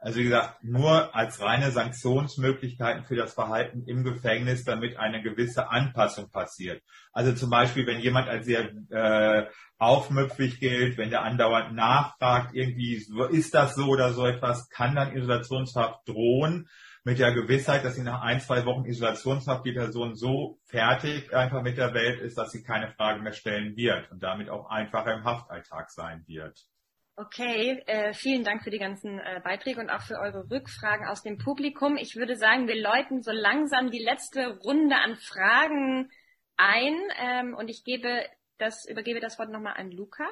Also 0.03 0.19
wie 0.19 0.25
gesagt, 0.25 0.65
nur 0.65 1.15
als 1.15 1.43
reine 1.43 1.71
Sanktionsmöglichkeiten 1.73 3.05
für 3.05 3.17
das 3.17 3.35
Verhalten 3.35 3.85
im 3.87 4.03
Gefängnis, 4.03 4.65
damit 4.65 4.97
eine 4.97 5.23
gewisse 5.23 5.71
Anpassung 5.71 6.31
passiert. 6.31 6.83
Also 7.13 7.35
zum 7.35 7.51
Beispiel, 7.51 7.87
wenn 7.87 8.01
jemand 8.01 8.27
als 8.27 8.47
sehr 8.47 8.71
äh, 8.89 9.47
aufmüpfig 9.79 10.59
gilt, 10.59 10.97
wenn 10.97 11.11
der 11.11 11.23
andauernd 11.23 11.75
nachfragt, 11.75 12.55
irgendwie 12.55 13.05
ist 13.31 13.55
das 13.55 13.75
so 13.75 13.89
oder 13.89 14.15
so 14.15 14.25
etwas, 14.25 14.71
kann 14.71 14.95
dann 14.95 15.15
Isolationshaft 15.15 16.09
drohen 16.09 16.67
mit 17.05 17.19
der 17.19 17.33
Gewissheit, 17.33 17.85
dass 17.85 17.97
sie 17.97 18.03
nach 18.03 18.23
ein, 18.23 18.41
zwei 18.41 18.65
Wochen 18.65 18.87
Isolationshaft 18.87 19.67
die 19.67 19.73
Person 19.73 20.15
so 20.15 20.59
fertig 20.65 21.35
einfach 21.35 21.63
mit 21.63 21.77
der 21.77 21.93
Welt 21.93 22.21
ist, 22.21 22.39
dass 22.39 22.53
sie 22.53 22.63
keine 22.63 22.91
Fragen 22.93 23.23
mehr 23.23 23.33
stellen 23.33 23.77
wird 23.77 24.11
und 24.11 24.23
damit 24.23 24.49
auch 24.49 24.71
einfacher 24.71 25.13
im 25.13 25.25
Haftalltag 25.25 25.91
sein 25.91 26.25
wird. 26.27 26.59
Okay, 27.17 27.83
äh, 27.87 28.15
vielen 28.15 28.45
Dank 28.45 28.65
für 28.65 28.71
die 28.71 28.79
ganzen 28.79 29.19
äh, 29.19 29.41
Beiträge 29.45 29.81
und 29.81 29.91
auch 29.91 30.01
für 30.01 30.19
eure 30.19 30.51
Rückfragen 30.51 31.07
aus 31.07 31.23
dem 31.23 31.37
Publikum. 31.37 31.97
Ich 31.97 32.17
würde 32.17 32.37
sagen, 32.37 32.67
wir 32.67 32.81
läuten 32.81 33.23
so 33.23 33.31
langsam 33.31 33.91
die 33.91 34.03
letzte 34.03 34.59
Runde 34.65 34.97
an 34.97 35.17
Fragen 35.17 36.11
ein 36.57 36.95
ähm, 37.21 37.55
und 37.59 37.69
ich 37.69 37.85
gebe 37.85 38.25
das, 38.59 38.89
übergebe 38.89 39.21
das 39.21 39.39
Wort 39.39 39.51
nochmal 39.51 39.75
an 39.77 39.91
Luca. 39.91 40.25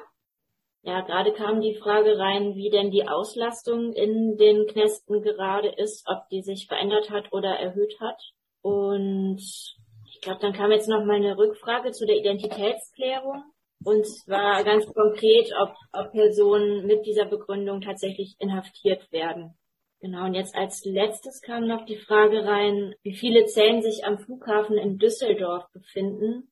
Ja, 0.81 1.01
gerade 1.01 1.33
kam 1.33 1.59
die 1.59 1.75
Frage 1.75 2.17
rein, 2.17 2.55
wie 2.55 2.69
denn 2.69 2.89
die 2.89 3.07
Auslastung 3.07 3.91
in 3.93 4.37
den 4.37 4.65
Knästen 4.67 5.21
gerade 5.21 5.69
ist, 5.69 6.07
ob 6.07 6.29
die 6.29 6.41
sich 6.41 6.67
verändert 6.67 7.09
hat 7.09 7.33
oder 7.33 7.59
erhöht 7.59 7.99
hat. 7.99 8.21
Und 8.61 9.39
ich 9.39 10.21
glaube, 10.21 10.39
dann 10.39 10.53
kam 10.53 10.71
jetzt 10.71 10.87
noch 10.87 11.03
mal 11.03 11.17
eine 11.17 11.37
Rückfrage 11.37 11.91
zu 11.91 12.05
der 12.05 12.15
Identitätsklärung. 12.15 13.43
Und 13.83 14.05
zwar 14.05 14.63
ganz 14.63 14.85
konkret, 14.93 15.51
ob, 15.61 15.73
ob 15.93 16.11
Personen 16.11 16.85
mit 16.85 17.05
dieser 17.05 17.25
Begründung 17.25 17.81
tatsächlich 17.81 18.35
inhaftiert 18.39 19.11
werden. 19.11 19.57
Genau, 20.01 20.25
und 20.25 20.33
jetzt 20.33 20.55
als 20.55 20.83
letztes 20.85 21.41
kam 21.41 21.67
noch 21.67 21.85
die 21.85 21.97
Frage 21.97 22.45
rein, 22.45 22.93
wie 23.03 23.15
viele 23.15 23.45
Zellen 23.45 23.81
sich 23.81 24.05
am 24.05 24.17
Flughafen 24.17 24.77
in 24.77 24.97
Düsseldorf 24.97 25.65
befinden 25.73 26.49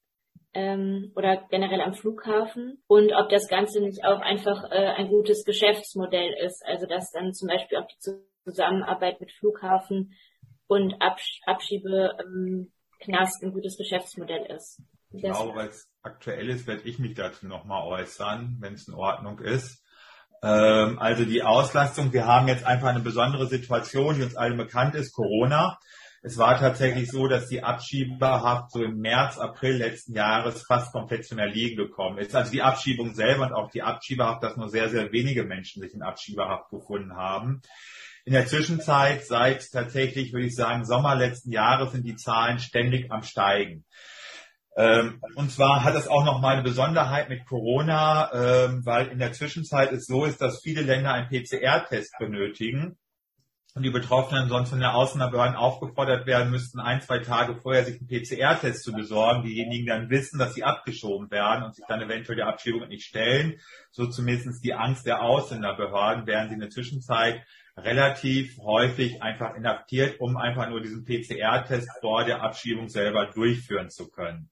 ähm, 0.54 1.14
oder 1.16 1.46
generell 1.50 1.80
am 1.82 1.94
Flughafen 1.94 2.84
und 2.88 3.14
ob 3.14 3.30
das 3.30 3.48
Ganze 3.48 3.80
nicht 3.80 4.04
auch 4.04 4.20
einfach 4.20 4.70
äh, 4.72 4.88
ein 4.98 5.08
gutes 5.08 5.46
Geschäftsmodell 5.46 6.34
ist. 6.46 6.66
Also 6.66 6.88
dass 6.88 7.12
dann 7.12 7.34
zum 7.34 7.48
Beispiel 7.48 7.78
auch 7.78 7.88
die 7.88 8.20
Zusammenarbeit 8.44 9.22
mit 9.22 9.32
Flughafen 9.32 10.14
und 10.68 11.02
Absch 11.02 11.40
Abschiebeknast 11.46 13.44
ähm, 13.44 13.50
ein 13.50 13.54
gutes 13.54 13.78
Geschäftsmodell 13.78 14.46
ist. 14.54 14.82
Ich 15.12 15.22
glaube, 15.22 15.56
weil 15.56 15.70
es 15.70 15.88
aktuell 16.02 16.50
ist, 16.50 16.68
werde 16.68 16.84
ich 16.84 17.00
mich 17.00 17.16
dazu 17.16 17.48
nochmal 17.48 17.84
äußern, 17.84 18.58
wenn 18.60 18.74
es 18.74 18.88
in 18.88 18.94
Ordnung 18.94 19.40
ist. 19.40 19.84
Ähm, 20.44 21.00
also 21.00 21.26
die 21.26 21.44
Auslastung, 21.44 22.14
wir 22.14 22.26
haben 22.26 22.48
jetzt 22.48 22.66
einfach 22.66 22.90
eine 22.90 23.00
besondere 23.00 23.48
Situation, 23.48 24.16
die 24.16 24.24
uns 24.24 24.36
allen 24.36 24.58
bekannt 24.58 24.96
ist, 24.96 25.14
Corona. 25.14 25.80
Es 26.24 26.38
war 26.38 26.60
tatsächlich 26.60 27.10
so, 27.10 27.28
dass 27.28 27.48
die 27.48 27.64
Abschiebehaft 27.64 28.72
so 28.72 28.84
im 28.84 28.98
März, 28.98 29.38
April 29.38 29.78
letzten 29.78 30.14
Jahres 30.14 30.64
fast 30.68 30.92
komplett 30.92 31.26
zum 31.26 31.38
Erliegen 31.40 31.78
gekommen 31.78 32.18
ist. 32.18 32.36
Also 32.36 32.52
die 32.52 32.62
Abschiebung 32.62 33.14
selber 33.14 33.48
und 33.48 33.54
auch 33.54 33.72
die 33.72 33.84
Abschiebehaft, 33.84 34.44
dass 34.44 34.58
nur 34.58 34.70
sehr, 34.70 34.90
sehr 34.90 35.12
wenige 35.12 35.44
Menschen 35.46 35.82
sich 35.82 35.94
in 35.94 36.02
Abschiebehaft 36.02 36.70
gefunden 36.70 37.16
haben. 37.16 37.62
In 38.26 38.34
der 38.34 38.48
Zwischenzeit, 38.48 39.26
seit 39.26 39.72
tatsächlich, 39.72 40.34
würde 40.34 40.48
ich 40.48 40.56
sagen, 40.56 40.84
Sommer 40.86 41.16
letzten 41.16 41.52
Jahres 41.52 41.94
sind 41.94 42.06
die 42.06 42.18
Zahlen 42.18 42.60
ständig 42.60 43.10
am 43.12 43.24
Steigen. 43.24 43.86
Ähm, 44.78 45.20
und 45.34 45.52
zwar 45.52 45.84
hat 45.84 45.96
es 45.96 46.08
auch 46.08 46.24
noch 46.24 46.40
mal 46.40 46.54
eine 46.54 46.62
Besonderheit 46.62 47.30
mit 47.30 47.48
Corona, 47.48 48.32
ähm, 48.32 48.86
weil 48.86 49.08
in 49.08 49.18
der 49.18 49.34
Zwischenzeit 49.34 49.92
es 49.92 50.06
so 50.06 50.24
ist, 50.24 50.40
dass 50.40 50.62
viele 50.62 50.82
Länder 50.82 51.14
einen 51.14 51.30
PCR-Test 51.30 52.14
benötigen 52.20 52.96
und 53.74 53.82
die 53.82 53.90
Betroffenen 53.90 54.50
sonst 54.50 54.70
von 54.70 54.80
der 54.80 54.94
Außenbehörden 54.94 55.56
aufgefordert 55.56 56.28
werden 56.28 56.52
müssten, 56.52 56.80
ein, 56.80 57.02
zwei 57.02 57.20
Tage 57.20 57.56
vorher 57.56 57.86
sich 57.86 58.00
einen 58.00 58.08
PCR-Test 58.08 58.84
zu 58.84 58.94
besorgen. 58.94 59.42
Diejenigen 59.42 59.88
dann 59.88 60.10
wissen, 60.12 60.38
dass 60.38 60.54
sie 60.54 60.64
abgeschoben 60.64 61.32
werden 61.32 61.64
und 61.64 61.76
sich 61.76 61.86
dann 61.88 62.02
eventuell 62.02 62.38
der 62.38 62.48
Abschiebung 62.48 62.88
nicht 62.88 63.06
stellen. 63.06 63.60
So 63.90 64.06
zumindest 64.06 64.64
die 64.64 64.76
Angst 64.76 65.08
der 65.08 65.24
Ausländerbehörden, 65.24 66.28
während 66.28 66.50
sie 66.50 66.56
in 66.56 66.62
der 66.62 66.70
Zwischenzeit 66.70 67.42
relativ 67.78 68.58
häufig 68.60 69.22
einfach 69.22 69.56
inhaftiert, 69.56 70.20
um 70.20 70.36
einfach 70.36 70.70
nur 70.70 70.82
diesen 70.82 71.06
PCR-Test 71.06 71.90
vor 72.02 72.26
der 72.26 72.42
Abschiebung 72.42 72.90
selber 72.90 73.28
durchführen 73.28 73.90
zu 73.90 74.10
können. 74.10 74.50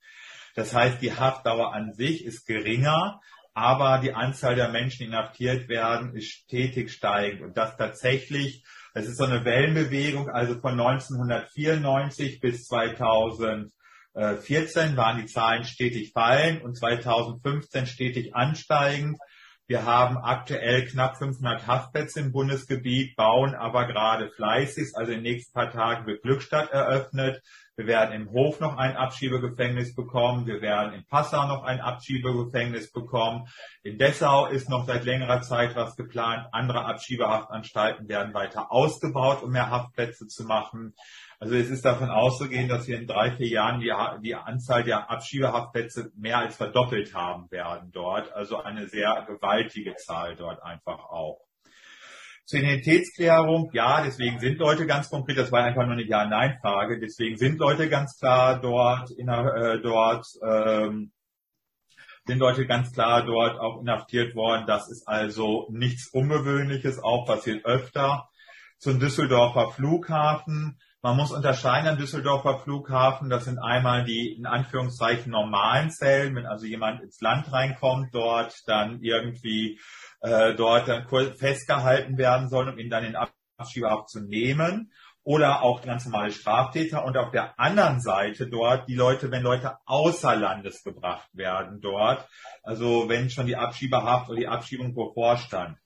Das 0.56 0.73
heißt, 0.73 1.02
die 1.02 1.14
Haftdauer 1.14 1.73
an 1.73 1.93
sich 1.93 2.23
ist 2.23 2.45
geringer, 2.45 3.19
aber 3.53 3.99
die 3.99 4.14
Anzahl 4.14 4.56
der 4.56 4.69
Menschen, 4.69 4.99
die 4.99 5.06
inhaftiert 5.06 5.68
werden, 5.68 6.15
ist 6.15 6.30
stetig 6.30 6.91
steigend 6.91 7.41
und 7.41 7.57
das 7.57 7.76
tatsächlich 7.76 8.64
es 8.97 9.10
ist 9.10 9.18
so 9.18 9.26
eine 9.26 9.43
Wellenbewegung, 9.43 10.30
also 10.30 10.57
von 10.61 10.80
1994 10.80 12.39
bis 12.39 12.64
2014 12.64 14.95
waren 14.95 15.18
die 15.18 15.26
Zahlen 15.26 15.65
stetig 15.65 16.14
fallen 16.14 16.61
und 16.61 16.77
2015 16.77 17.88
stetig 17.88 18.34
ansteigend. 18.34 19.18
Wir 19.67 19.83
haben 19.83 20.17
aktuell 20.17 20.85
knapp 20.85 21.17
500 21.17 21.65
Haftplätze 21.65 22.19
im 22.19 22.31
Bundesgebiet, 22.31 23.15
bauen 23.15 23.55
aber 23.55 23.87
gerade 23.87 24.29
fleißig. 24.29 24.91
Also 24.93 25.11
in 25.11 25.23
den 25.23 25.33
nächsten 25.33 25.53
paar 25.53 25.71
Tagen 25.71 26.05
wird 26.05 26.21
Glückstadt 26.21 26.69
eröffnet. 26.69 27.41
Wir 27.75 27.87
werden 27.87 28.13
im 28.13 28.29
Hof 28.29 28.59
noch 28.59 28.77
ein 28.77 28.95
Abschiebegefängnis 28.95 29.95
bekommen. 29.95 30.45
Wir 30.45 30.61
werden 30.61 30.93
in 30.93 31.03
Passau 31.07 31.47
noch 31.47 31.63
ein 31.63 31.81
Abschiebegefängnis 31.81 32.91
bekommen. 32.91 33.47
In 33.81 33.97
Dessau 33.97 34.45
ist 34.45 34.69
noch 34.69 34.85
seit 34.85 35.03
längerer 35.03 35.41
Zeit 35.41 35.75
was 35.75 35.95
geplant. 35.95 36.47
Andere 36.51 36.85
Abschiebehaftanstalten 36.85 38.07
werden 38.07 38.35
weiter 38.35 38.71
ausgebaut, 38.71 39.41
um 39.41 39.51
mehr 39.51 39.71
Haftplätze 39.71 40.27
zu 40.27 40.43
machen. 40.43 40.93
Also 41.39 41.55
es 41.55 41.69
ist 41.69 41.83
davon 41.83 42.09
auszugehen, 42.09 42.67
dass 42.67 42.87
wir 42.87 42.99
in 42.99 43.07
drei, 43.07 43.31
vier 43.31 43.47
Jahren 43.47 43.79
die, 43.79 43.93
die 44.21 44.35
Anzahl 44.35 44.83
der 44.83 45.09
Abschiebehaftplätze 45.09 46.11
mehr 46.15 46.39
als 46.39 46.55
verdoppelt 46.55 47.13
haben 47.13 47.51
werden 47.51 47.91
dort. 47.91 48.33
Also 48.33 48.57
eine 48.57 48.87
sehr 48.87 49.25
gewaltige 49.27 49.95
Zahl 49.95 50.35
dort 50.35 50.63
einfach 50.63 50.99
auch. 50.99 51.41
Zur 52.45 52.59
Identitätsklärung, 52.59 53.71
ja, 53.73 54.03
deswegen 54.03 54.39
sind 54.39 54.59
Leute 54.59 54.85
ganz 54.85 55.09
konkret, 55.09 55.37
das 55.37 55.51
war 55.51 55.63
einfach 55.63 55.83
nur 55.83 55.93
eine 55.93 56.05
Ja-Nein-Frage, 56.05 56.99
deswegen 56.99 57.37
sind 57.37 57.57
Leute 57.57 57.89
ganz 57.89 58.19
klar 58.19 58.61
dort, 58.61 59.09
in, 59.09 59.29
äh, 59.29 59.81
dort 59.81 60.27
ähm, 60.47 61.11
sind 62.25 62.39
Leute 62.39 62.65
ganz 62.65 62.91
klar 62.91 63.25
dort 63.25 63.59
auch 63.59 63.81
inhaftiert 63.81 64.35
worden. 64.35 64.65
Das 64.67 64.89
ist 64.89 65.07
also 65.07 65.67
nichts 65.71 66.09
Ungewöhnliches, 66.09 66.99
auch 66.99 67.25
passiert 67.25 67.65
öfter. 67.65 68.29
Zum 68.77 68.99
Düsseldorfer 68.99 69.71
Flughafen. 69.71 70.79
Man 71.06 71.18
muss 71.18 71.32
unterscheiden 71.32 71.88
am 71.88 71.99
Düsseldorfer 71.99 72.57
Flughafen. 72.57 73.30
Das 73.30 73.45
sind 73.45 73.60
einmal 73.60 74.06
die 74.06 74.34
in 74.34 74.48
Anführungszeichen 74.48 75.32
normalen 75.32 75.91
Zellen, 75.91 76.36
wenn 76.36 76.48
also 76.48 76.65
jemand 76.65 77.03
ins 77.03 77.22
Land 77.22 77.53
reinkommt, 77.53 78.10
dort 78.11 78.56
dann 78.65 79.03
irgendwie 79.03 79.80
äh, 80.22 80.56
dort 80.56 80.88
dann 80.88 81.06
festgehalten 81.38 82.18
werden 82.18 82.49
sollen, 82.49 82.69
um 82.69 82.80
ihn 82.80 82.90
dann 82.90 83.03
in 83.03 83.15
Abschiebehaft 83.56 84.10
zu 84.10 84.22
nehmen. 84.22 84.91
Oder 85.22 85.61
auch 85.61 85.84
ganz 85.84 86.06
normale 86.06 86.32
Straftäter 86.32 87.06
und 87.06 87.18
auf 87.18 87.30
der 87.30 87.60
anderen 87.60 88.02
Seite 88.02 88.48
dort 88.48 88.90
die 88.90 88.95
Leute, 88.95 89.30
wenn 89.30 89.44
Leute 89.44 89.77
außer 89.86 90.36
Landes 90.36 90.84
gebracht 90.84 91.30
werden 91.34 91.82
dort, 91.82 92.27
also 92.64 93.07
wenn 93.10 93.30
schon 93.30 93.45
die 93.45 93.57
Abschiebehaft 93.57 94.30
oder 94.30 94.40
die 94.40 94.48
Abschiebung 94.48 94.95
bevorstand. 94.95 95.77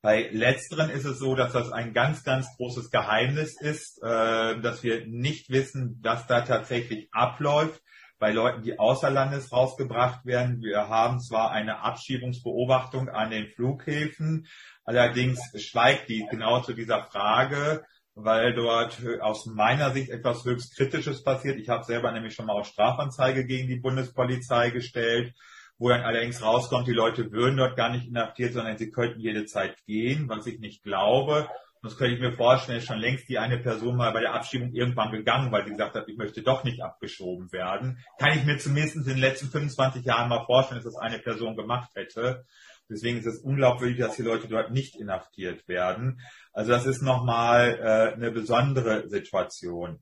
Bei 0.00 0.28
letzteren 0.30 0.90
ist 0.90 1.04
es 1.04 1.18
so, 1.18 1.34
dass 1.34 1.52
das 1.52 1.72
ein 1.72 1.92
ganz, 1.92 2.22
ganz 2.22 2.46
großes 2.56 2.90
Geheimnis 2.90 3.60
ist, 3.60 4.00
äh, 4.02 4.60
dass 4.60 4.82
wir 4.84 5.06
nicht 5.06 5.50
wissen, 5.50 5.98
was 6.02 6.26
da 6.26 6.42
tatsächlich 6.42 7.08
abläuft 7.10 7.82
bei 8.18 8.32
Leuten, 8.32 8.62
die 8.62 8.78
außer 8.78 9.10
Landes 9.10 9.52
rausgebracht 9.52 10.24
werden. 10.24 10.60
Wir 10.60 10.88
haben 10.88 11.20
zwar 11.20 11.50
eine 11.50 11.80
Abschiebungsbeobachtung 11.80 13.08
an 13.08 13.30
den 13.30 13.48
Flughäfen, 13.48 14.46
allerdings 14.84 15.40
schweigt 15.56 16.08
die 16.08 16.26
genau 16.30 16.60
zu 16.60 16.74
dieser 16.74 17.04
Frage, 17.06 17.84
weil 18.14 18.54
dort 18.54 19.00
aus 19.20 19.46
meiner 19.46 19.92
Sicht 19.92 20.10
etwas 20.10 20.44
höchst 20.44 20.76
Kritisches 20.76 21.22
passiert. 21.22 21.58
Ich 21.58 21.68
habe 21.68 21.84
selber 21.84 22.10
nämlich 22.10 22.34
schon 22.34 22.46
mal 22.46 22.60
auch 22.60 22.64
Strafanzeige 22.64 23.46
gegen 23.46 23.68
die 23.68 23.80
Bundespolizei 23.80 24.70
gestellt, 24.70 25.34
wo 25.78 25.88
dann 25.88 26.02
allerdings 26.02 26.42
rauskommt, 26.42 26.88
die 26.88 26.92
Leute 26.92 27.30
würden 27.30 27.56
dort 27.56 27.76
gar 27.76 27.90
nicht 27.90 28.06
inhaftiert, 28.06 28.52
sondern 28.52 28.76
sie 28.76 28.90
könnten 28.90 29.20
jede 29.20 29.46
Zeit 29.46 29.76
gehen, 29.86 30.28
was 30.28 30.46
ich 30.46 30.58
nicht 30.58 30.82
glaube. 30.82 31.48
Und 31.80 31.92
das 31.92 31.96
könnte 31.96 32.14
ich 32.14 32.20
mir 32.20 32.32
vorstellen, 32.32 32.78
ist 32.78 32.86
schon 32.86 32.98
längst 32.98 33.28
die 33.28 33.38
eine 33.38 33.58
Person 33.58 33.96
mal 33.96 34.10
bei 34.10 34.20
der 34.20 34.34
Abschiebung 34.34 34.72
irgendwann 34.72 35.12
gegangen, 35.12 35.52
weil 35.52 35.64
sie 35.64 35.70
gesagt 35.70 35.94
hat, 35.94 36.08
ich 36.08 36.16
möchte 36.16 36.42
doch 36.42 36.64
nicht 36.64 36.82
abgeschoben 36.82 37.52
werden. 37.52 38.04
Kann 38.18 38.36
ich 38.36 38.44
mir 38.44 38.58
zumindest 38.58 38.96
in 38.96 39.04
den 39.04 39.18
letzten 39.18 39.46
25 39.46 40.04
Jahren 40.04 40.28
mal 40.28 40.44
vorstellen, 40.44 40.82
dass 40.82 40.92
das 40.92 41.00
eine 41.00 41.20
Person 41.20 41.56
gemacht 41.56 41.90
hätte. 41.94 42.44
Deswegen 42.90 43.18
ist 43.18 43.26
es 43.26 43.38
unglaubwürdig, 43.42 43.98
dass 43.98 44.16
die 44.16 44.22
Leute 44.22 44.48
dort 44.48 44.72
nicht 44.72 44.96
inhaftiert 44.96 45.68
werden. 45.68 46.20
Also 46.52 46.72
das 46.72 46.86
ist 46.86 47.02
nochmal 47.02 47.78
äh, 47.80 48.14
eine 48.14 48.32
besondere 48.32 49.08
Situation. 49.08 50.00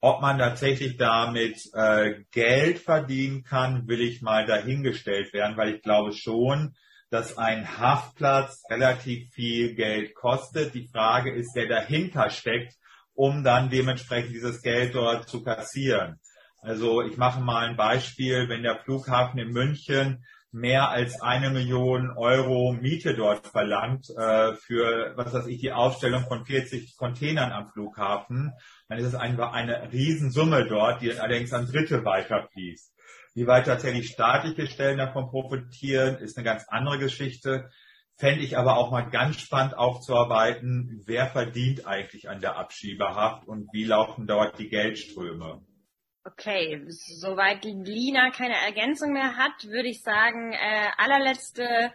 Ob 0.00 0.20
man 0.20 0.38
tatsächlich 0.38 0.96
damit 0.96 1.58
äh, 1.74 2.22
Geld 2.30 2.78
verdienen 2.78 3.42
kann, 3.42 3.88
will 3.88 4.00
ich 4.00 4.22
mal 4.22 4.46
dahingestellt 4.46 5.32
werden, 5.32 5.56
weil 5.56 5.74
ich 5.74 5.82
glaube 5.82 6.12
schon, 6.12 6.74
dass 7.10 7.36
ein 7.38 7.78
Haftplatz 7.78 8.62
relativ 8.70 9.30
viel 9.32 9.74
Geld 9.74 10.14
kostet. 10.14 10.74
Die 10.74 10.88
Frage 10.88 11.32
ist, 11.34 11.52
wer 11.54 11.66
dahinter 11.66 12.30
steckt, 12.30 12.74
um 13.14 13.42
dann 13.42 13.70
dementsprechend 13.70 14.32
dieses 14.32 14.62
Geld 14.62 14.94
dort 14.94 15.28
zu 15.28 15.42
kassieren. 15.42 16.20
Also 16.60 17.02
ich 17.02 17.16
mache 17.16 17.40
mal 17.40 17.66
ein 17.66 17.76
Beispiel, 17.76 18.48
wenn 18.48 18.62
der 18.62 18.78
Flughafen 18.78 19.40
in 19.40 19.50
München 19.50 20.24
mehr 20.58 20.90
als 20.90 21.20
eine 21.20 21.50
Million 21.50 22.10
Euro 22.10 22.72
Miete 22.72 23.14
dort 23.14 23.46
verlangt 23.46 24.10
äh, 24.10 24.54
für, 24.56 25.12
was 25.16 25.32
weiß 25.32 25.46
ich, 25.46 25.60
die 25.60 25.72
Aufstellung 25.72 26.24
von 26.26 26.44
40 26.44 26.96
Containern 26.96 27.52
am 27.52 27.68
Flughafen, 27.68 28.52
dann 28.88 28.98
ist 28.98 29.06
es 29.06 29.14
einfach 29.14 29.52
eine 29.52 29.92
Riesensumme 29.92 30.66
dort, 30.66 31.00
die 31.00 31.12
allerdings 31.12 31.52
an 31.52 31.66
Dritte 31.66 32.04
weiterfließt. 32.04 32.92
Wie 33.34 33.46
weit 33.46 33.66
tatsächlich 33.66 34.08
staatliche 34.08 34.66
Stellen 34.66 34.98
davon 34.98 35.28
profitieren, 35.28 36.16
ist 36.16 36.36
eine 36.36 36.44
ganz 36.44 36.64
andere 36.68 36.98
Geschichte. 36.98 37.70
Fände 38.16 38.42
ich 38.42 38.58
aber 38.58 38.76
auch 38.76 38.90
mal 38.90 39.02
ganz 39.02 39.38
spannend 39.40 39.78
aufzuarbeiten, 39.78 41.02
wer 41.06 41.28
verdient 41.28 41.86
eigentlich 41.86 42.28
an 42.28 42.40
der 42.40 42.56
Abschiebehaft 42.56 43.46
und 43.46 43.68
wie 43.72 43.84
laufen 43.84 44.26
dort 44.26 44.58
die 44.58 44.68
Geldströme. 44.68 45.62
Okay, 46.24 46.84
soweit 46.88 47.64
Lina 47.64 48.30
keine 48.30 48.56
Ergänzung 48.56 49.12
mehr 49.12 49.36
hat, 49.36 49.64
würde 49.64 49.88
ich 49.88 50.02
sagen, 50.02 50.52
äh, 50.52 50.90
allerletzte 50.98 51.92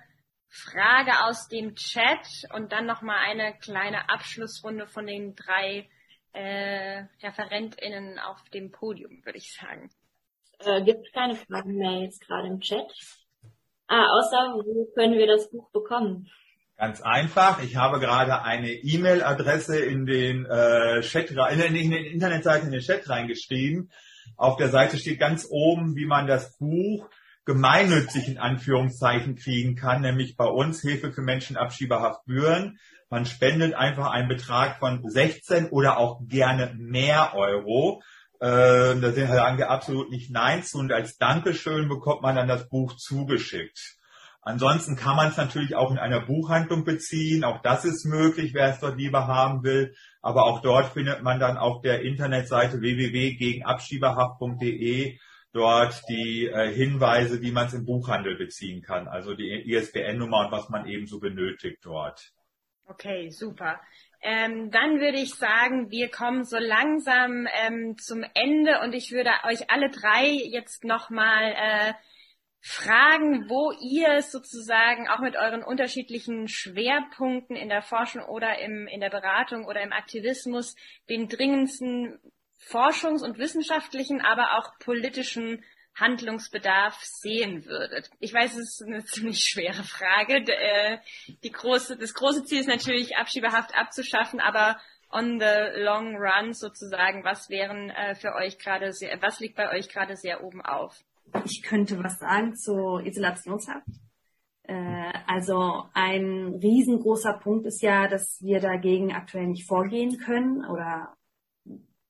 Frage 0.49 1.25
aus 1.25 1.47
dem 1.47 1.75
Chat 1.75 2.27
und 2.53 2.71
dann 2.71 2.85
nochmal 2.85 3.17
eine 3.17 3.57
kleine 3.59 4.09
Abschlussrunde 4.09 4.87
von 4.87 5.05
den 5.05 5.35
drei 5.35 5.87
äh, 6.31 7.03
ReferentInnen 7.21 8.17
auf 8.19 8.41
dem 8.53 8.71
Podium, 8.71 9.23
würde 9.23 9.37
ich 9.37 9.53
sagen 9.53 9.89
äh, 10.65 10.81
gibt 10.83 11.11
keine 11.13 11.35
Fragen 11.35 11.75
mehr 11.75 12.01
jetzt 12.01 12.25
gerade 12.25 12.47
im 12.47 12.59
Chat. 12.59 12.91
Ah, 13.87 14.05
außer 14.05 14.63
wo 14.65 14.85
können 14.95 15.17
wir 15.17 15.27
das 15.27 15.49
Buch 15.49 15.69
bekommen? 15.71 16.29
Ganz 16.77 17.01
einfach. 17.01 17.61
Ich 17.61 17.75
habe 17.75 17.99
gerade 17.99 18.41
eine 18.41 18.71
E-Mail-Adresse 18.71 19.79
in 19.79 20.05
den 20.05 20.45
äh, 20.45 21.01
Chat, 21.01 21.31
in, 21.31 21.59
in, 21.59 21.75
in 21.75 21.91
den 21.91 22.05
Internetseiten 22.05 22.67
in 22.67 22.73
den 22.73 22.81
Chat 22.81 23.07
reingeschrieben. 23.09 23.91
Auf 24.35 24.57
der 24.57 24.69
Seite 24.69 24.97
steht 24.97 25.19
ganz 25.19 25.47
oben, 25.49 25.95
wie 25.95 26.05
man 26.05 26.27
das 26.27 26.57
Buch 26.57 27.09
gemeinnützig 27.45 28.27
in 28.27 28.37
Anführungszeichen 28.37 29.35
kriegen 29.35 29.75
kann, 29.75 30.01
nämlich 30.01 30.37
bei 30.37 30.45
uns 30.45 30.81
Hilfe 30.81 31.11
für 31.11 31.21
Menschen 31.21 31.57
Abschiebehaft 31.57 32.25
Büren. 32.25 32.77
Man 33.09 33.25
spendet 33.25 33.73
einfach 33.73 34.11
einen 34.11 34.29
Betrag 34.29 34.79
von 34.79 35.01
16 35.07 35.69
oder 35.69 35.97
auch 35.97 36.21
gerne 36.27 36.73
mehr 36.77 37.33
Euro. 37.35 38.01
Ähm, 38.41 39.01
da 39.01 39.11
sagen 39.11 39.57
wir 39.57 39.69
absolut 39.69 40.09
nicht 40.09 40.31
Nein 40.31 40.63
zu 40.63 40.77
und 40.77 40.91
als 40.91 41.17
Dankeschön 41.17 41.87
bekommt 41.87 42.21
man 42.21 42.35
dann 42.35 42.47
das 42.47 42.67
Buch 42.69 42.95
zugeschickt. 42.95 43.97
Ansonsten 44.45 44.97
kann 44.97 45.15
man 45.15 45.29
es 45.29 45.37
natürlich 45.37 45.75
auch 45.75 45.91
in 45.91 45.97
einer 45.97 46.19
Buchhandlung 46.19 46.83
beziehen. 46.83 47.45
Auch 47.45 47.61
das 47.61 47.85
ist 47.85 48.05
möglich, 48.05 48.53
wer 48.53 48.67
es 48.69 48.79
dort 48.79 48.97
lieber 48.97 49.27
haben 49.27 49.63
will. 49.63 49.95
Aber 50.21 50.43
auch 50.43 50.61
dort 50.61 50.93
findet 50.93 51.23
man 51.23 51.39
dann 51.39 51.57
auf 51.57 51.81
der 51.81 52.01
Internetseite 52.01 52.81
www.gegenabschiebehaft.de 52.81 55.17
dort 55.53 56.01
die 56.09 56.47
äh, 56.47 56.73
Hinweise, 56.73 57.41
wie 57.41 57.51
man 57.51 57.67
es 57.67 57.73
im 57.73 57.85
Buchhandel 57.85 58.35
beziehen 58.35 58.81
kann. 58.81 59.07
Also 59.07 59.33
die 59.33 59.49
ISBN-Nummer 59.71 60.45
und 60.45 60.51
was 60.51 60.69
man 60.69 60.87
eben 60.87 61.05
so 61.05 61.19
benötigt 61.19 61.79
dort. 61.83 62.33
Okay, 62.85 63.29
super. 63.29 63.79
Ähm, 64.21 64.71
dann 64.71 64.99
würde 64.99 65.19
ich 65.19 65.35
sagen, 65.35 65.89
wir 65.89 66.09
kommen 66.09 66.43
so 66.43 66.57
langsam 66.57 67.47
ähm, 67.65 67.97
zum 67.97 68.25
Ende 68.33 68.79
und 68.81 68.93
ich 68.93 69.11
würde 69.11 69.29
euch 69.45 69.69
alle 69.69 69.89
drei 69.89 70.27
jetzt 70.27 70.83
nochmal 70.83 71.51
äh, 71.51 71.93
fragen, 72.65 73.49
wo 73.49 73.73
ihr 73.73 74.21
sozusagen 74.21 75.09
auch 75.09 75.19
mit 75.19 75.35
euren 75.35 75.63
unterschiedlichen 75.63 76.47
Schwerpunkten 76.47 77.57
in 77.57 77.67
der 77.67 77.81
Forschung 77.81 78.23
oder 78.23 78.57
im, 78.59 78.87
in 78.87 79.01
der 79.01 79.09
Beratung 79.09 79.65
oder 79.65 79.81
im 79.81 79.91
Aktivismus 79.91 80.77
den 81.09 81.27
dringendsten 81.27 82.19
forschungs- 82.57 83.21
und 83.21 83.37
wissenschaftlichen, 83.37 84.21
aber 84.21 84.57
auch 84.57 84.79
politischen 84.79 85.61
Handlungsbedarf 85.93 86.97
sehen 87.03 87.65
würdet? 87.65 88.09
Ich 88.21 88.33
weiß, 88.33 88.55
es 88.55 88.79
ist 88.79 88.87
eine 88.87 89.03
ziemlich 89.03 89.43
schwere 89.43 89.83
Frage. 89.83 90.35
Äh, 90.35 90.99
die 91.43 91.51
große, 91.51 91.97
das 91.97 92.13
große 92.13 92.45
Ziel 92.45 92.61
ist 92.61 92.69
natürlich, 92.69 93.17
Abschiebehaft 93.17 93.75
abzuschaffen, 93.75 94.39
aber 94.39 94.79
on 95.11 95.37
the 95.37 95.81
long 95.81 96.15
run 96.15 96.53
sozusagen, 96.53 97.25
was 97.25 97.49
wären 97.49 97.89
äh, 97.89 98.15
für 98.15 98.33
euch 98.35 98.57
gerade 98.57 98.93
sehr, 98.93 99.21
was 99.21 99.41
liegt 99.41 99.57
bei 99.57 99.69
euch 99.69 99.89
gerade 99.89 100.15
sehr 100.15 100.41
oben 100.41 100.61
auf? 100.61 101.03
Ich 101.45 101.61
könnte 101.63 102.03
was 102.03 102.19
sagen 102.19 102.55
zur 102.55 103.05
Isolationshaft. 103.05 103.87
Äh, 104.63 105.13
also 105.27 105.83
ein 105.93 106.59
riesengroßer 106.61 107.33
Punkt 107.33 107.65
ist 107.65 107.81
ja, 107.81 108.07
dass 108.07 108.39
wir 108.41 108.59
dagegen 108.59 109.13
aktuell 109.13 109.47
nicht 109.47 109.67
vorgehen 109.67 110.17
können 110.17 110.65
oder 110.65 111.15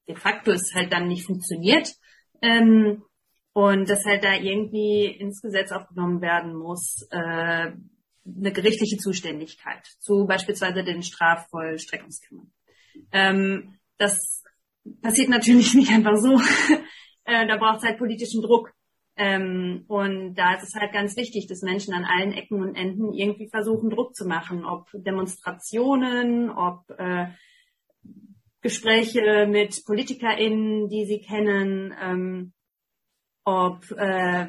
de 0.08 0.16
facto 0.16 0.52
es 0.52 0.74
halt 0.76 0.94
dann 0.94 1.08
nicht 1.08 1.26
funktioniert. 1.26 1.94
Ähm, 2.42 3.04
und 3.54 3.88
dass 3.90 4.06
halt 4.06 4.24
da 4.24 4.34
irgendwie 4.34 5.06
ins 5.06 5.42
Gesetz 5.42 5.72
aufgenommen 5.72 6.22
werden 6.22 6.56
muss, 6.56 7.08
äh, 7.12 7.72
eine 8.26 8.52
gerichtliche 8.52 8.98
Zuständigkeit 8.98 9.86
zu 10.00 10.26
beispielsweise 10.26 10.84
den 10.84 11.04
Strafvollstreckungskammern. 11.04 12.52
Ähm, 13.12 13.76
das 13.98 14.44
passiert 15.02 15.30
natürlich 15.30 15.74
nicht 15.76 15.92
einfach 15.92 16.16
so. 16.16 16.40
äh, 17.26 17.48
da 17.48 17.58
braucht 17.58 17.78
es 17.78 17.84
halt 17.84 17.98
politischen 17.98 18.42
Druck. 18.42 18.74
Ähm, 19.16 19.86
und 19.88 20.36
da 20.36 20.56
ist 20.56 20.64
es 20.64 20.76
halt 20.76 20.92
ganz 20.92 21.16
wichtig, 21.18 21.48
dass 21.48 21.62
Menschen 21.62 21.94
an 21.94 22.06
allen 22.06 22.32
Ecken 22.32 22.62
und 22.62 22.76
Enden 22.76 23.14
irgendwie 23.14 23.48
versuchen, 23.48 23.90
Druck 23.90 24.16
zu 24.16 24.28
machen, 24.28 24.66
ob 24.66 24.90
Demonstrationen, 24.94 26.50
ob 26.50 26.90
äh, 26.98 27.28
Gespräche 28.62 29.46
mit 29.46 29.86
PolitikerInnen, 29.86 30.88
die 30.90 31.06
sie 31.06 31.20
kennen, 31.20 31.94
ähm, 32.02 32.54
ob 33.44 33.92
äh, 33.92 34.48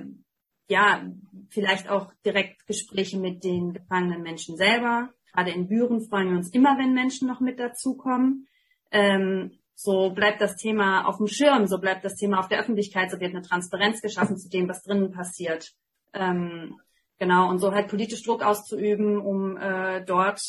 ja 0.68 1.04
vielleicht 1.50 1.90
auch 1.90 2.12
direkt 2.24 2.66
Gespräche 2.66 3.18
mit 3.18 3.44
den 3.44 3.74
gefangenen 3.74 4.22
Menschen 4.22 4.56
selber. 4.56 5.12
Gerade 5.32 5.50
in 5.50 5.68
Büren 5.68 6.00
freuen 6.00 6.30
wir 6.30 6.36
uns 6.36 6.50
immer, 6.50 6.78
wenn 6.78 6.94
Menschen 6.94 7.28
noch 7.28 7.40
mit 7.40 7.58
dazukommen. 7.58 8.46
Ähm, 8.92 9.58
so 9.74 10.10
bleibt 10.10 10.40
das 10.40 10.56
Thema 10.56 11.06
auf 11.06 11.18
dem 11.18 11.26
Schirm, 11.26 11.66
so 11.66 11.78
bleibt 11.78 12.04
das 12.04 12.14
Thema 12.14 12.38
auf 12.38 12.48
der 12.48 12.60
Öffentlichkeit, 12.60 13.10
so 13.10 13.20
wird 13.20 13.34
eine 13.34 13.42
Transparenz 13.42 14.00
geschaffen 14.00 14.36
zu 14.36 14.48
dem, 14.48 14.68
was 14.68 14.82
drinnen 14.82 15.10
passiert. 15.10 15.72
Ähm, 16.12 16.80
genau, 17.18 17.48
und 17.50 17.58
so 17.58 17.72
halt 17.72 17.88
politisch 17.88 18.22
Druck 18.22 18.42
auszuüben, 18.42 19.18
um 19.18 19.56
äh, 19.56 20.04
dort 20.04 20.40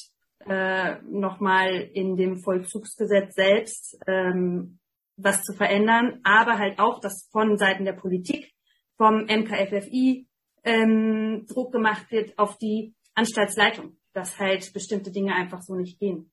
äh, 0.47 1.01
nochmal 1.03 1.89
in 1.93 2.15
dem 2.15 2.37
Vollzugsgesetz 2.37 3.33
selbst 3.33 3.97
ähm, 4.07 4.79
was 5.17 5.41
zu 5.43 5.53
verändern, 5.53 6.19
aber 6.23 6.59
halt 6.59 6.79
auch, 6.79 6.99
dass 6.99 7.29
von 7.31 7.57
Seiten 7.57 7.85
der 7.85 7.93
Politik, 7.93 8.53
vom 8.97 9.25
MKFFI 9.25 10.27
ähm, 10.63 11.45
Druck 11.47 11.71
gemacht 11.71 12.11
wird 12.11 12.37
auf 12.37 12.57
die 12.57 12.93
Anstaltsleitung, 13.13 13.97
dass 14.13 14.39
halt 14.39 14.71
bestimmte 14.73 15.11
Dinge 15.11 15.33
einfach 15.33 15.61
so 15.61 15.75
nicht 15.75 15.99
gehen. 15.99 16.31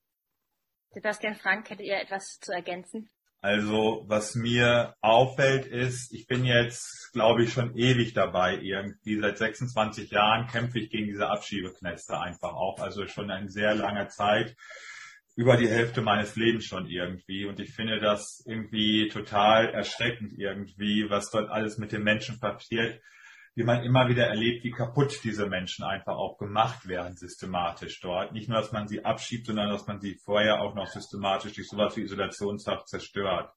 Sebastian 0.93 1.35
Frank, 1.35 1.69
hättet 1.69 1.85
ihr 1.85 1.99
etwas 1.99 2.39
zu 2.39 2.51
ergänzen? 2.51 3.09
Also 3.41 4.05
was 4.07 4.35
mir 4.35 4.95
auffällt 5.01 5.65
ist, 5.65 6.13
ich 6.13 6.27
bin 6.27 6.45
jetzt, 6.45 7.11
glaube 7.11 7.43
ich, 7.43 7.51
schon 7.51 7.75
ewig 7.75 8.13
dabei. 8.13 8.57
Irgendwie 8.57 9.19
seit 9.19 9.37
26 9.37 10.11
Jahren 10.11 10.47
kämpfe 10.47 10.79
ich 10.79 10.89
gegen 10.89 11.07
diese 11.07 11.27
Abschiebeknäste 11.27 12.17
einfach 12.17 12.53
auch. 12.53 12.79
Also 12.79 13.05
schon 13.07 13.29
eine 13.29 13.49
sehr 13.49 13.75
lange 13.75 14.07
Zeit, 14.07 14.55
über 15.35 15.57
die 15.57 15.67
Hälfte 15.67 16.01
meines 16.01 16.35
Lebens 16.35 16.65
schon 16.65 16.87
irgendwie. 16.87 17.45
Und 17.45 17.59
ich 17.59 17.73
finde 17.73 17.99
das 17.99 18.43
irgendwie 18.45 19.09
total 19.09 19.73
erschreckend 19.73 20.33
irgendwie, 20.37 21.09
was 21.09 21.29
dort 21.31 21.49
alles 21.49 21.77
mit 21.77 21.91
den 21.91 22.03
Menschen 22.03 22.39
passiert 22.39 23.01
wie 23.55 23.63
man 23.63 23.83
immer 23.83 24.07
wieder 24.07 24.27
erlebt, 24.27 24.63
wie 24.63 24.71
kaputt 24.71 25.19
diese 25.23 25.45
Menschen 25.45 25.83
einfach 25.83 26.15
auch 26.15 26.37
gemacht 26.37 26.87
werden, 26.87 27.15
systematisch 27.15 27.99
dort. 28.01 28.33
Nicht 28.33 28.49
nur, 28.49 28.59
dass 28.59 28.71
man 28.71 28.87
sie 28.87 29.05
abschiebt, 29.05 29.45
sondern 29.45 29.69
dass 29.69 29.85
man 29.85 29.99
sie 29.99 30.15
vorher 30.15 30.61
auch 30.61 30.73
noch 30.73 30.87
systematisch 30.87 31.53
durch 31.53 31.67
sowas 31.67 31.95
wie 31.95 32.01
Isolationshaft 32.01 32.87
zerstört. 32.87 33.51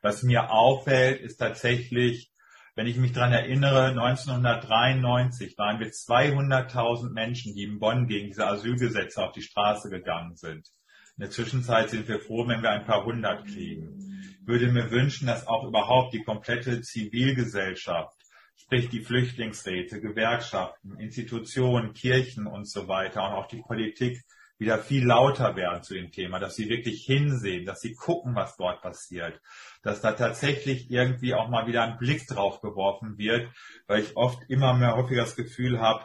Was 0.00 0.22
mir 0.22 0.50
auffällt, 0.50 1.20
ist 1.20 1.36
tatsächlich, 1.36 2.30
wenn 2.74 2.86
ich 2.86 2.96
mich 2.96 3.12
daran 3.12 3.32
erinnere, 3.32 3.86
1993 3.88 5.58
waren 5.58 5.80
wir 5.80 5.88
200.000 5.88 7.10
Menschen, 7.12 7.54
die 7.54 7.64
in 7.64 7.78
Bonn 7.78 8.06
gegen 8.06 8.28
diese 8.28 8.46
Asylgesetze 8.46 9.22
auf 9.22 9.32
die 9.32 9.42
Straße 9.42 9.90
gegangen 9.90 10.36
sind. 10.36 10.68
In 11.16 11.22
der 11.22 11.30
Zwischenzeit 11.30 11.90
sind 11.90 12.08
wir 12.08 12.20
froh, 12.20 12.46
wenn 12.46 12.62
wir 12.62 12.70
ein 12.70 12.86
paar 12.86 13.04
hundert 13.04 13.44
kriegen. 13.44 13.98
Ich 14.40 14.46
würde 14.46 14.68
mir 14.68 14.90
wünschen, 14.90 15.26
dass 15.26 15.46
auch 15.46 15.66
überhaupt 15.66 16.14
die 16.14 16.22
komplette 16.22 16.80
Zivilgesellschaft 16.80 18.17
sprich 18.60 18.88
die 18.88 19.00
Flüchtlingsräte, 19.00 20.00
Gewerkschaften, 20.00 20.98
Institutionen, 20.98 21.94
Kirchen 21.94 22.46
und 22.46 22.68
so 22.68 22.88
weiter 22.88 23.24
und 23.24 23.32
auch 23.32 23.46
die 23.46 23.62
Politik 23.62 24.22
wieder 24.58 24.78
viel 24.78 25.06
lauter 25.06 25.54
werden 25.54 25.84
zu 25.84 25.94
dem 25.94 26.10
Thema, 26.10 26.40
dass 26.40 26.56
sie 26.56 26.68
wirklich 26.68 27.04
hinsehen, 27.04 27.64
dass 27.64 27.80
sie 27.80 27.94
gucken, 27.94 28.34
was 28.34 28.56
dort 28.56 28.82
passiert, 28.82 29.40
dass 29.82 30.00
da 30.00 30.12
tatsächlich 30.12 30.90
irgendwie 30.90 31.34
auch 31.34 31.48
mal 31.48 31.66
wieder 31.68 31.84
ein 31.84 31.96
Blick 31.96 32.26
drauf 32.26 32.60
geworfen 32.60 33.16
wird, 33.18 33.48
weil 33.86 34.02
ich 34.02 34.16
oft 34.16 34.42
immer 34.50 34.74
mehr 34.74 34.96
häufiger 34.96 35.22
das 35.22 35.36
Gefühl 35.36 35.80
habe, 35.80 36.04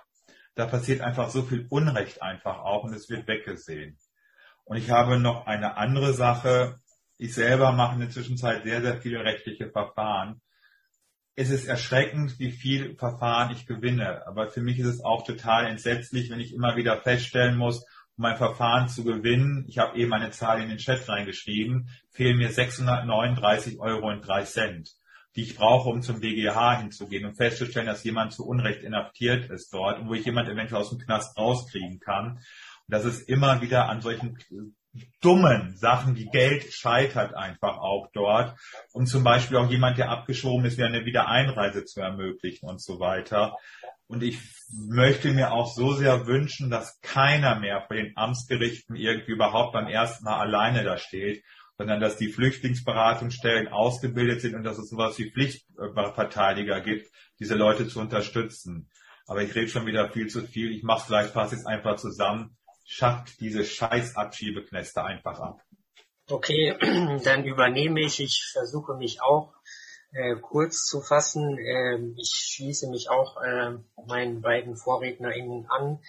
da 0.56 0.68
passiert 0.68 1.02
einfach 1.02 1.32
so 1.32 1.42
viel 1.42 1.66
Unrecht 1.70 2.22
einfach 2.22 2.60
auch 2.60 2.84
und 2.84 2.94
es 2.94 3.10
wird 3.10 3.28
weggesehen. 3.28 3.98
Und 4.66 4.78
ich 4.78 4.92
habe 4.92 5.20
noch 5.20 5.48
eine 5.48 5.78
andere 5.78 6.14
Sache. 6.14 6.78
Ich 7.18 7.34
selber 7.34 7.72
mache 7.72 7.96
in 7.96 8.02
der 8.02 8.10
Zwischenzeit 8.12 8.64
sehr, 8.64 8.82
sehr 8.82 9.02
viele 9.02 9.24
rechtliche 9.24 9.72
Verfahren 9.72 10.42
es 11.36 11.50
ist 11.50 11.66
erschreckend, 11.66 12.38
wie 12.40 12.52
viel 12.52 12.96
Verfahren 12.96 13.52
ich 13.52 13.66
gewinne. 13.66 14.26
Aber 14.28 14.50
für 14.50 14.62
mich 14.62 14.80
ist 14.80 14.88
es 14.88 15.04
auch 15.04 15.24
total 15.24 15.66
entsetzlich, 15.66 16.30
wenn 16.30 16.40
ich 16.40 16.54
immer 16.54 16.76
wieder 16.76 17.02
feststellen 17.02 17.58
muss, 17.58 17.86
um 18.16 18.26
ein 18.26 18.38
Verfahren 18.38 18.88
zu 18.88 19.04
gewinnen, 19.04 19.66
ich 19.68 19.80
habe 19.80 19.98
eben 19.98 20.14
eine 20.14 20.30
Zahl 20.30 20.62
in 20.62 20.70
den 20.70 20.78
Chat 20.78 21.10
reingeschrieben, 21.10 21.90
fehlen 22.12 22.38
mir 22.38 22.52
639 22.52 23.80
Euro 23.80 24.10
und 24.10 24.22
3 24.22 24.44
Cent, 24.44 24.92
die 25.36 25.42
ich 25.42 25.56
brauche, 25.56 25.90
um 25.90 26.04
zum 26.04 26.20
BGH 26.20 26.80
hinzugehen 26.80 27.26
und 27.26 27.36
festzustellen, 27.36 27.88
dass 27.88 28.04
jemand 28.04 28.34
zu 28.34 28.46
Unrecht 28.46 28.84
inhaftiert 28.84 29.50
ist 29.50 29.74
dort 29.74 30.00
und 30.00 30.10
wo 30.10 30.14
ich 30.14 30.26
jemand 30.26 30.48
eventuell 30.48 30.82
aus 30.82 30.92
dem 30.92 31.00
Knast 31.00 31.36
rauskriegen 31.36 32.00
kann. 32.00 32.34
Und 32.34 32.42
das 32.90 33.06
ist 33.06 33.28
immer 33.28 33.62
wieder 33.62 33.90
an 33.90 34.02
solchen 34.02 34.38
dummen 35.22 35.76
Sachen 35.76 36.16
wie 36.16 36.26
Geld 36.26 36.72
scheitert 36.72 37.34
einfach 37.34 37.78
auch 37.78 38.10
dort. 38.14 38.58
Und 38.92 39.08
zum 39.08 39.24
Beispiel 39.24 39.58
auch 39.58 39.70
jemand, 39.70 39.98
der 39.98 40.10
abgeschoben 40.10 40.66
ist, 40.66 40.78
wieder 40.78 40.88
eine 40.88 41.06
Wiedereinreise 41.06 41.86
zu 41.86 42.02
ermöglichen 42.02 42.70
und 42.70 42.82
so 42.82 43.00
weiter. 43.00 43.58
Und 44.08 44.22
ich 44.22 44.38
möchte 44.70 45.32
mir 45.32 45.52
auch 45.52 45.74
so 45.74 45.94
sehr 45.94 46.28
wünschen, 46.28 46.70
dass 46.70 47.00
keiner 47.02 47.60
mehr 47.60 47.84
vor 47.88 47.96
den 47.96 48.16
Amtsgerichten 48.16 48.96
irgendwie 48.96 49.32
überhaupt 49.32 49.74
beim 49.74 49.88
ersten 49.88 50.26
Mal 50.26 50.40
alleine 50.40 50.84
da 50.84 50.98
steht, 50.98 51.44
sondern 51.78 52.00
dass 52.00 52.18
die 52.18 52.32
Flüchtlingsberatungsstellen 52.32 53.70
ausgebildet 53.70 54.42
sind 54.42 54.56
und 54.56 54.64
dass 54.64 54.78
es 54.78 54.90
sowas 54.90 55.18
wie 55.18 55.32
Pflichtverteidiger 55.32 56.82
gibt, 56.82 57.08
diese 57.40 57.56
Leute 57.56 57.88
zu 57.88 58.00
unterstützen. 58.00 58.90
Aber 59.26 59.42
ich 59.42 59.56
rede 59.56 59.70
schon 59.70 59.88
wieder 59.88 60.12
viel 60.12 60.28
zu 60.28 60.46
viel. 60.46 60.72
Ich 60.72 60.84
mache 60.84 61.02
es 61.02 61.08
gleich 61.08 61.28
fast 61.28 61.54
jetzt 61.54 61.66
einfach 61.66 61.96
zusammen 61.96 62.56
schafft 62.94 63.40
diese 63.40 63.66
scheiß 63.66 64.16
Abschiebeknäste 64.16 65.04
einfach 65.04 65.40
ab. 65.40 65.62
Okay, 66.30 66.78
dann 67.24 67.44
übernehme 67.44 68.02
ich. 68.02 68.20
Ich 68.20 68.50
versuche 68.52 68.96
mich 68.96 69.22
auch 69.22 69.54
äh, 70.14 70.36
kurz 70.36 70.86
zu 70.86 71.02
fassen. 71.02 71.58
Ähm, 71.58 72.16
ich 72.18 72.30
schließe 72.30 72.90
mich 72.90 73.10
auch 73.10 73.42
äh, 73.42 73.78
meinen 74.08 74.42
beiden 74.42 74.76
VorrednerInnen 74.76 75.66
an, 75.70 76.00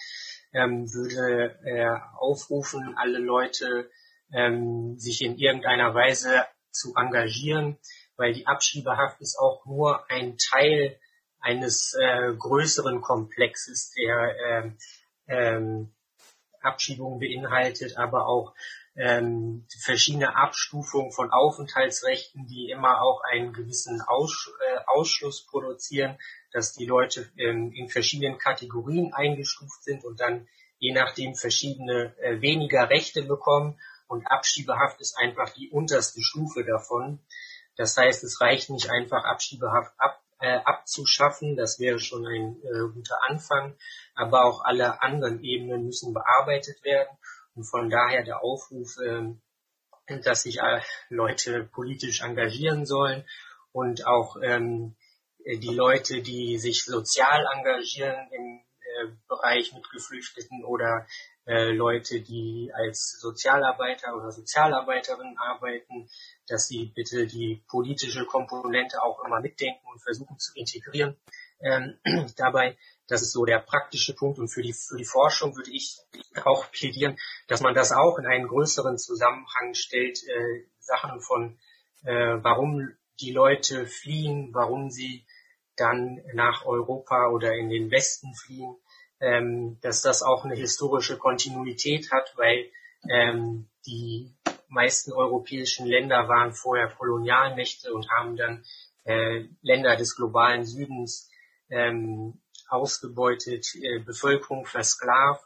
ähm, 0.53 0.93
würde 0.93 1.59
äh, 1.65 1.97
aufrufen, 2.17 2.95
alle 2.97 3.19
Leute 3.19 3.89
ähm, 4.31 4.97
sich 4.97 5.21
in 5.21 5.37
irgendeiner 5.37 5.93
Weise 5.93 6.45
zu 6.71 6.93
engagieren, 6.95 7.77
weil 8.15 8.33
die 8.33 8.47
Abschiebehaft 8.47 9.19
ist 9.21 9.37
auch 9.39 9.65
nur 9.65 10.09
ein 10.09 10.37
Teil 10.37 10.99
eines 11.39 11.95
äh, 11.99 12.33
größeren 12.33 13.01
Komplexes, 13.01 13.91
der 13.91 14.35
ähm, 14.47 14.77
ähm, 15.27 15.94
Abschiebungen 16.65 17.19
beinhaltet, 17.19 17.97
aber 17.97 18.27
auch 18.27 18.53
ähm, 18.95 19.67
verschiedene 19.83 20.35
Abstufungen 20.35 21.11
von 21.11 21.31
Aufenthaltsrechten, 21.31 22.47
die 22.47 22.69
immer 22.69 23.01
auch 23.01 23.21
einen 23.29 23.53
gewissen 23.53 24.01
Aus, 24.01 24.51
äh, 24.59 24.79
Ausschluss 24.87 25.45
produzieren, 25.45 26.17
dass 26.51 26.73
die 26.73 26.85
Leute 26.85 27.29
ähm, 27.37 27.71
in 27.73 27.89
verschiedenen 27.89 28.37
Kategorien 28.37 29.13
eingestuft 29.13 29.83
sind 29.83 30.05
und 30.05 30.19
dann 30.19 30.47
je 30.79 30.93
nachdem 30.93 31.35
verschiedene 31.35 32.17
äh, 32.19 32.41
weniger 32.41 32.89
Rechte 32.89 33.23
bekommen 33.23 33.79
und 34.07 34.25
Abschiebehaft 34.27 35.01
ist 35.01 35.17
einfach 35.17 35.49
die 35.53 35.69
unterste 35.69 36.21
Stufe 36.21 36.63
davon. 36.63 37.19
Das 37.75 37.97
heißt, 37.97 38.23
es 38.23 38.39
reicht 38.39 38.69
nicht 38.69 38.89
einfach 38.89 39.25
Abschiebehaft 39.25 39.93
ab, 39.97 40.21
äh, 40.39 40.57
abzuschaffen, 40.57 41.55
das 41.55 41.79
wäre 41.79 41.99
schon 41.99 42.25
ein 42.25 42.57
äh, 42.63 42.93
guter 42.93 43.17
Anfang, 43.27 43.75
aber 44.15 44.45
auch 44.45 44.63
alle 44.63 45.01
anderen 45.01 45.43
Ebenen 45.43 45.85
müssen 45.85 46.13
bearbeitet 46.13 46.83
werden. 46.83 47.17
Und 47.55 47.63
von 47.63 47.89
daher 47.89 48.23
der 48.23 48.43
Aufruf, 48.43 48.97
ähm, 49.05 49.41
dass 50.23 50.43
sich 50.43 50.59
äh, 50.59 50.81
Leute 51.09 51.63
politisch 51.63 52.21
engagieren 52.21 52.85
sollen 52.85 53.25
und 53.71 54.05
auch 54.05 54.37
ähm, 54.41 54.95
die 55.45 55.73
Leute, 55.73 56.21
die 56.21 56.57
sich 56.57 56.83
sozial 56.85 57.45
engagieren 57.53 58.27
im 58.31 58.61
äh, 58.79 59.11
Bereich 59.27 59.73
mit 59.73 59.89
Geflüchteten 59.89 60.63
oder 60.63 61.05
äh, 61.47 61.71
Leute, 61.71 62.21
die 62.21 62.71
als 62.73 63.19
Sozialarbeiter 63.19 64.15
oder 64.15 64.31
Sozialarbeiterin 64.31 65.37
arbeiten, 65.37 66.09
dass 66.47 66.67
sie 66.67 66.91
bitte 66.95 67.27
die 67.27 67.63
politische 67.67 68.25
Komponente 68.25 69.01
auch 69.01 69.23
immer 69.25 69.41
mitdenken 69.41 69.85
und 69.91 70.01
versuchen 70.01 70.37
zu 70.39 70.53
integrieren. 70.55 71.15
Ähm, 71.59 71.97
dabei 72.37 72.77
das 73.07 73.21
ist 73.21 73.33
so 73.33 73.45
der 73.45 73.59
praktische 73.59 74.15
Punkt. 74.15 74.39
Und 74.39 74.49
für 74.49 74.61
die, 74.61 74.73
für 74.73 74.97
die 74.97 75.05
Forschung 75.05 75.55
würde 75.55 75.71
ich 75.71 75.97
auch 76.43 76.71
plädieren, 76.71 77.17
dass 77.47 77.61
man 77.61 77.73
das 77.73 77.91
auch 77.91 78.17
in 78.17 78.25
einen 78.25 78.47
größeren 78.47 78.97
Zusammenhang 78.97 79.73
stellt, 79.73 80.19
äh, 80.27 80.65
Sachen 80.79 81.21
von, 81.21 81.59
äh, 82.03 82.37
warum 82.41 82.91
die 83.19 83.31
Leute 83.31 83.85
fliehen, 83.85 84.49
warum 84.53 84.89
sie 84.89 85.25
dann 85.77 86.21
nach 86.33 86.65
Europa 86.65 87.29
oder 87.29 87.53
in 87.53 87.69
den 87.69 87.91
Westen 87.91 88.33
fliehen, 88.33 88.75
ähm, 89.19 89.79
dass 89.81 90.01
das 90.01 90.21
auch 90.21 90.45
eine 90.45 90.55
historische 90.55 91.17
Kontinuität 91.17 92.11
hat, 92.11 92.33
weil 92.35 92.69
ähm, 93.09 93.69
die 93.85 94.35
meisten 94.67 95.13
europäischen 95.13 95.85
Länder 95.85 96.27
waren 96.27 96.53
vorher 96.53 96.89
Kolonialmächte 96.89 97.93
und 97.93 98.09
haben 98.09 98.35
dann 98.35 98.65
äh, 99.05 99.45
Länder 99.61 99.95
des 99.95 100.15
globalen 100.15 100.65
Südens 100.65 101.29
ähm, 101.69 102.41
ausgebeutet, 102.67 103.67
äh, 103.75 103.99
Bevölkerung 103.99 104.65
versklavt. 104.65 105.45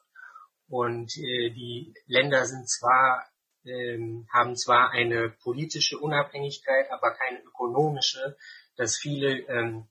Und 0.67 1.17
äh, 1.17 1.49
die 1.51 1.93
Länder 2.07 2.45
sind 2.45 2.69
zwar 2.69 3.29
ähm, 3.65 4.27
haben 4.31 4.55
zwar 4.55 4.91
eine 4.91 5.29
politische 5.29 5.97
Unabhängigkeit, 5.97 6.91
aber 6.91 7.11
keine 7.11 7.41
ökonomische, 7.43 8.37
dass 8.77 8.97
viele 8.97 9.39
ähm, 9.47 9.87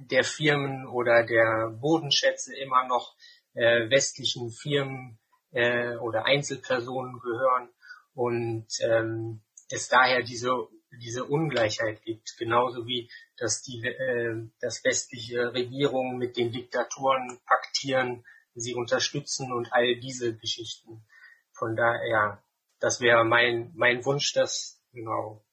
der 0.00 0.24
Firmen 0.24 0.86
oder 0.86 1.24
der 1.24 1.70
Bodenschätze 1.80 2.56
immer 2.56 2.86
noch 2.86 3.14
äh, 3.54 3.90
westlichen 3.90 4.50
Firmen 4.50 5.18
äh, 5.52 5.96
oder 5.96 6.24
Einzelpersonen 6.24 7.20
gehören 7.20 7.68
und 8.14 8.66
ähm, 8.82 9.42
es 9.68 9.88
daher 9.88 10.22
diese 10.22 10.68
diese 11.00 11.24
Ungleichheit 11.24 12.02
gibt, 12.02 12.36
genauso 12.36 12.86
wie 12.86 13.10
dass 13.36 13.62
die 13.62 13.84
äh, 13.84 14.48
dass 14.60 14.84
westliche 14.84 15.52
Regierungen 15.54 16.18
mit 16.18 16.36
den 16.36 16.52
Diktatoren 16.52 17.40
paktieren, 17.46 18.24
sie 18.54 18.74
unterstützen 18.74 19.52
und 19.52 19.72
all 19.72 20.00
diese 20.00 20.36
Geschichten. 20.36 21.06
Von 21.52 21.76
daher, 21.76 22.42
das 22.80 23.00
wäre 23.00 23.24
mein 23.24 23.72
mein 23.74 24.04
Wunsch, 24.04 24.32
dass 24.32 24.82
genau 24.92 25.44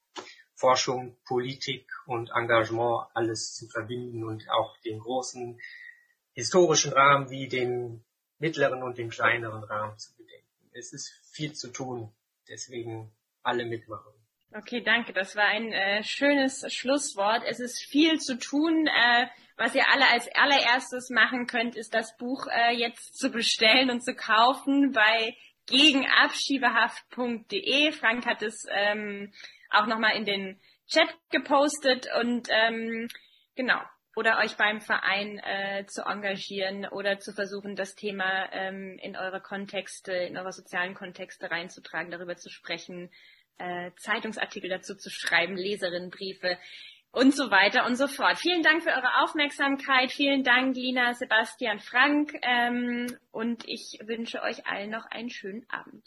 Forschung, 0.55 1.17
Politik 1.25 1.87
und 2.07 2.31
Engagement 2.33 3.07
alles 3.13 3.53
zu 3.53 3.67
verbinden 3.67 4.23
und 4.23 4.49
auch 4.49 4.77
den 4.81 4.99
großen 4.99 5.59
historischen 6.33 6.93
Rahmen 6.93 7.29
wie 7.29 7.47
den 7.47 8.03
mittleren 8.39 8.81
und 8.83 8.97
den 8.97 9.09
kleineren 9.09 9.63
Rahmen 9.63 9.97
zu 9.97 10.15
bedenken. 10.15 10.47
Es 10.73 10.93
ist 10.93 11.11
viel 11.31 11.53
zu 11.53 11.71
tun, 11.71 12.13
deswegen 12.47 13.11
alle 13.43 13.65
mitmachen. 13.65 14.13
Okay, 14.55 14.81
danke. 14.81 15.11
Das 15.13 15.35
war 15.35 15.45
ein 15.45 15.71
äh, 15.73 16.03
schönes 16.03 16.65
Schlusswort. 16.73 17.43
Es 17.45 17.59
ist 17.59 17.83
viel 17.83 18.19
zu 18.19 18.39
tun. 18.39 18.87
Äh, 18.87 19.27
was 19.57 19.75
ihr 19.75 19.89
alle 19.89 20.07
als 20.07 20.29
allererstes 20.33 21.09
machen 21.09 21.47
könnt, 21.47 21.75
ist 21.75 21.93
das 21.93 22.15
Buch 22.17 22.47
äh, 22.47 22.71
jetzt 22.73 23.17
zu 23.17 23.29
bestellen 23.29 23.89
und 23.89 23.99
zu 24.01 24.15
kaufen 24.15 24.93
bei 24.93 25.35
gegenabschiebehaft.de. 25.65 27.91
Frank 27.91 28.25
hat 28.25 28.41
es 28.41 28.65
ähm, 28.71 29.33
auch 29.69 29.85
nochmal 29.85 30.15
in 30.15 30.23
den 30.23 30.61
Chat 30.87 31.09
gepostet 31.29 32.07
und 32.19 32.47
ähm, 32.49 33.07
genau. 33.55 33.81
Oder 34.15 34.39
euch 34.39 34.57
beim 34.57 34.81
Verein 34.81 35.37
äh, 35.37 35.85
zu 35.85 36.01
engagieren 36.01 36.87
oder 36.87 37.19
zu 37.19 37.33
versuchen, 37.33 37.75
das 37.75 37.93
Thema 37.93 38.51
ähm, 38.51 38.97
in 38.99 39.15
eure 39.15 39.41
Kontexte, 39.41 40.11
in 40.11 40.37
eure 40.37 40.51
sozialen 40.51 40.95
Kontexte 40.95 41.51
reinzutragen, 41.51 42.09
darüber 42.09 42.35
zu 42.35 42.49
sprechen, 42.49 43.11
äh, 43.59 43.91
Zeitungsartikel 43.97 44.71
dazu 44.71 44.95
zu 44.95 45.11
schreiben, 45.11 45.55
Leserinnenbriefe 45.55 46.57
und 47.11 47.35
so 47.35 47.51
weiter 47.51 47.85
und 47.85 47.95
so 47.95 48.07
fort. 48.07 48.37
Vielen 48.37 48.63
Dank 48.63 48.83
für 48.83 48.89
eure 48.89 49.23
Aufmerksamkeit. 49.23 50.11
Vielen 50.11 50.43
Dank, 50.43 50.75
Lina, 50.75 51.13
Sebastian, 51.13 51.79
Frank. 51.79 52.33
Ähm, 52.41 53.07
und 53.31 53.67
ich 53.67 53.99
wünsche 54.03 54.41
euch 54.41 54.65
allen 54.65 54.89
noch 54.89 55.05
einen 55.11 55.29
schönen 55.29 55.67
Abend. 55.69 56.03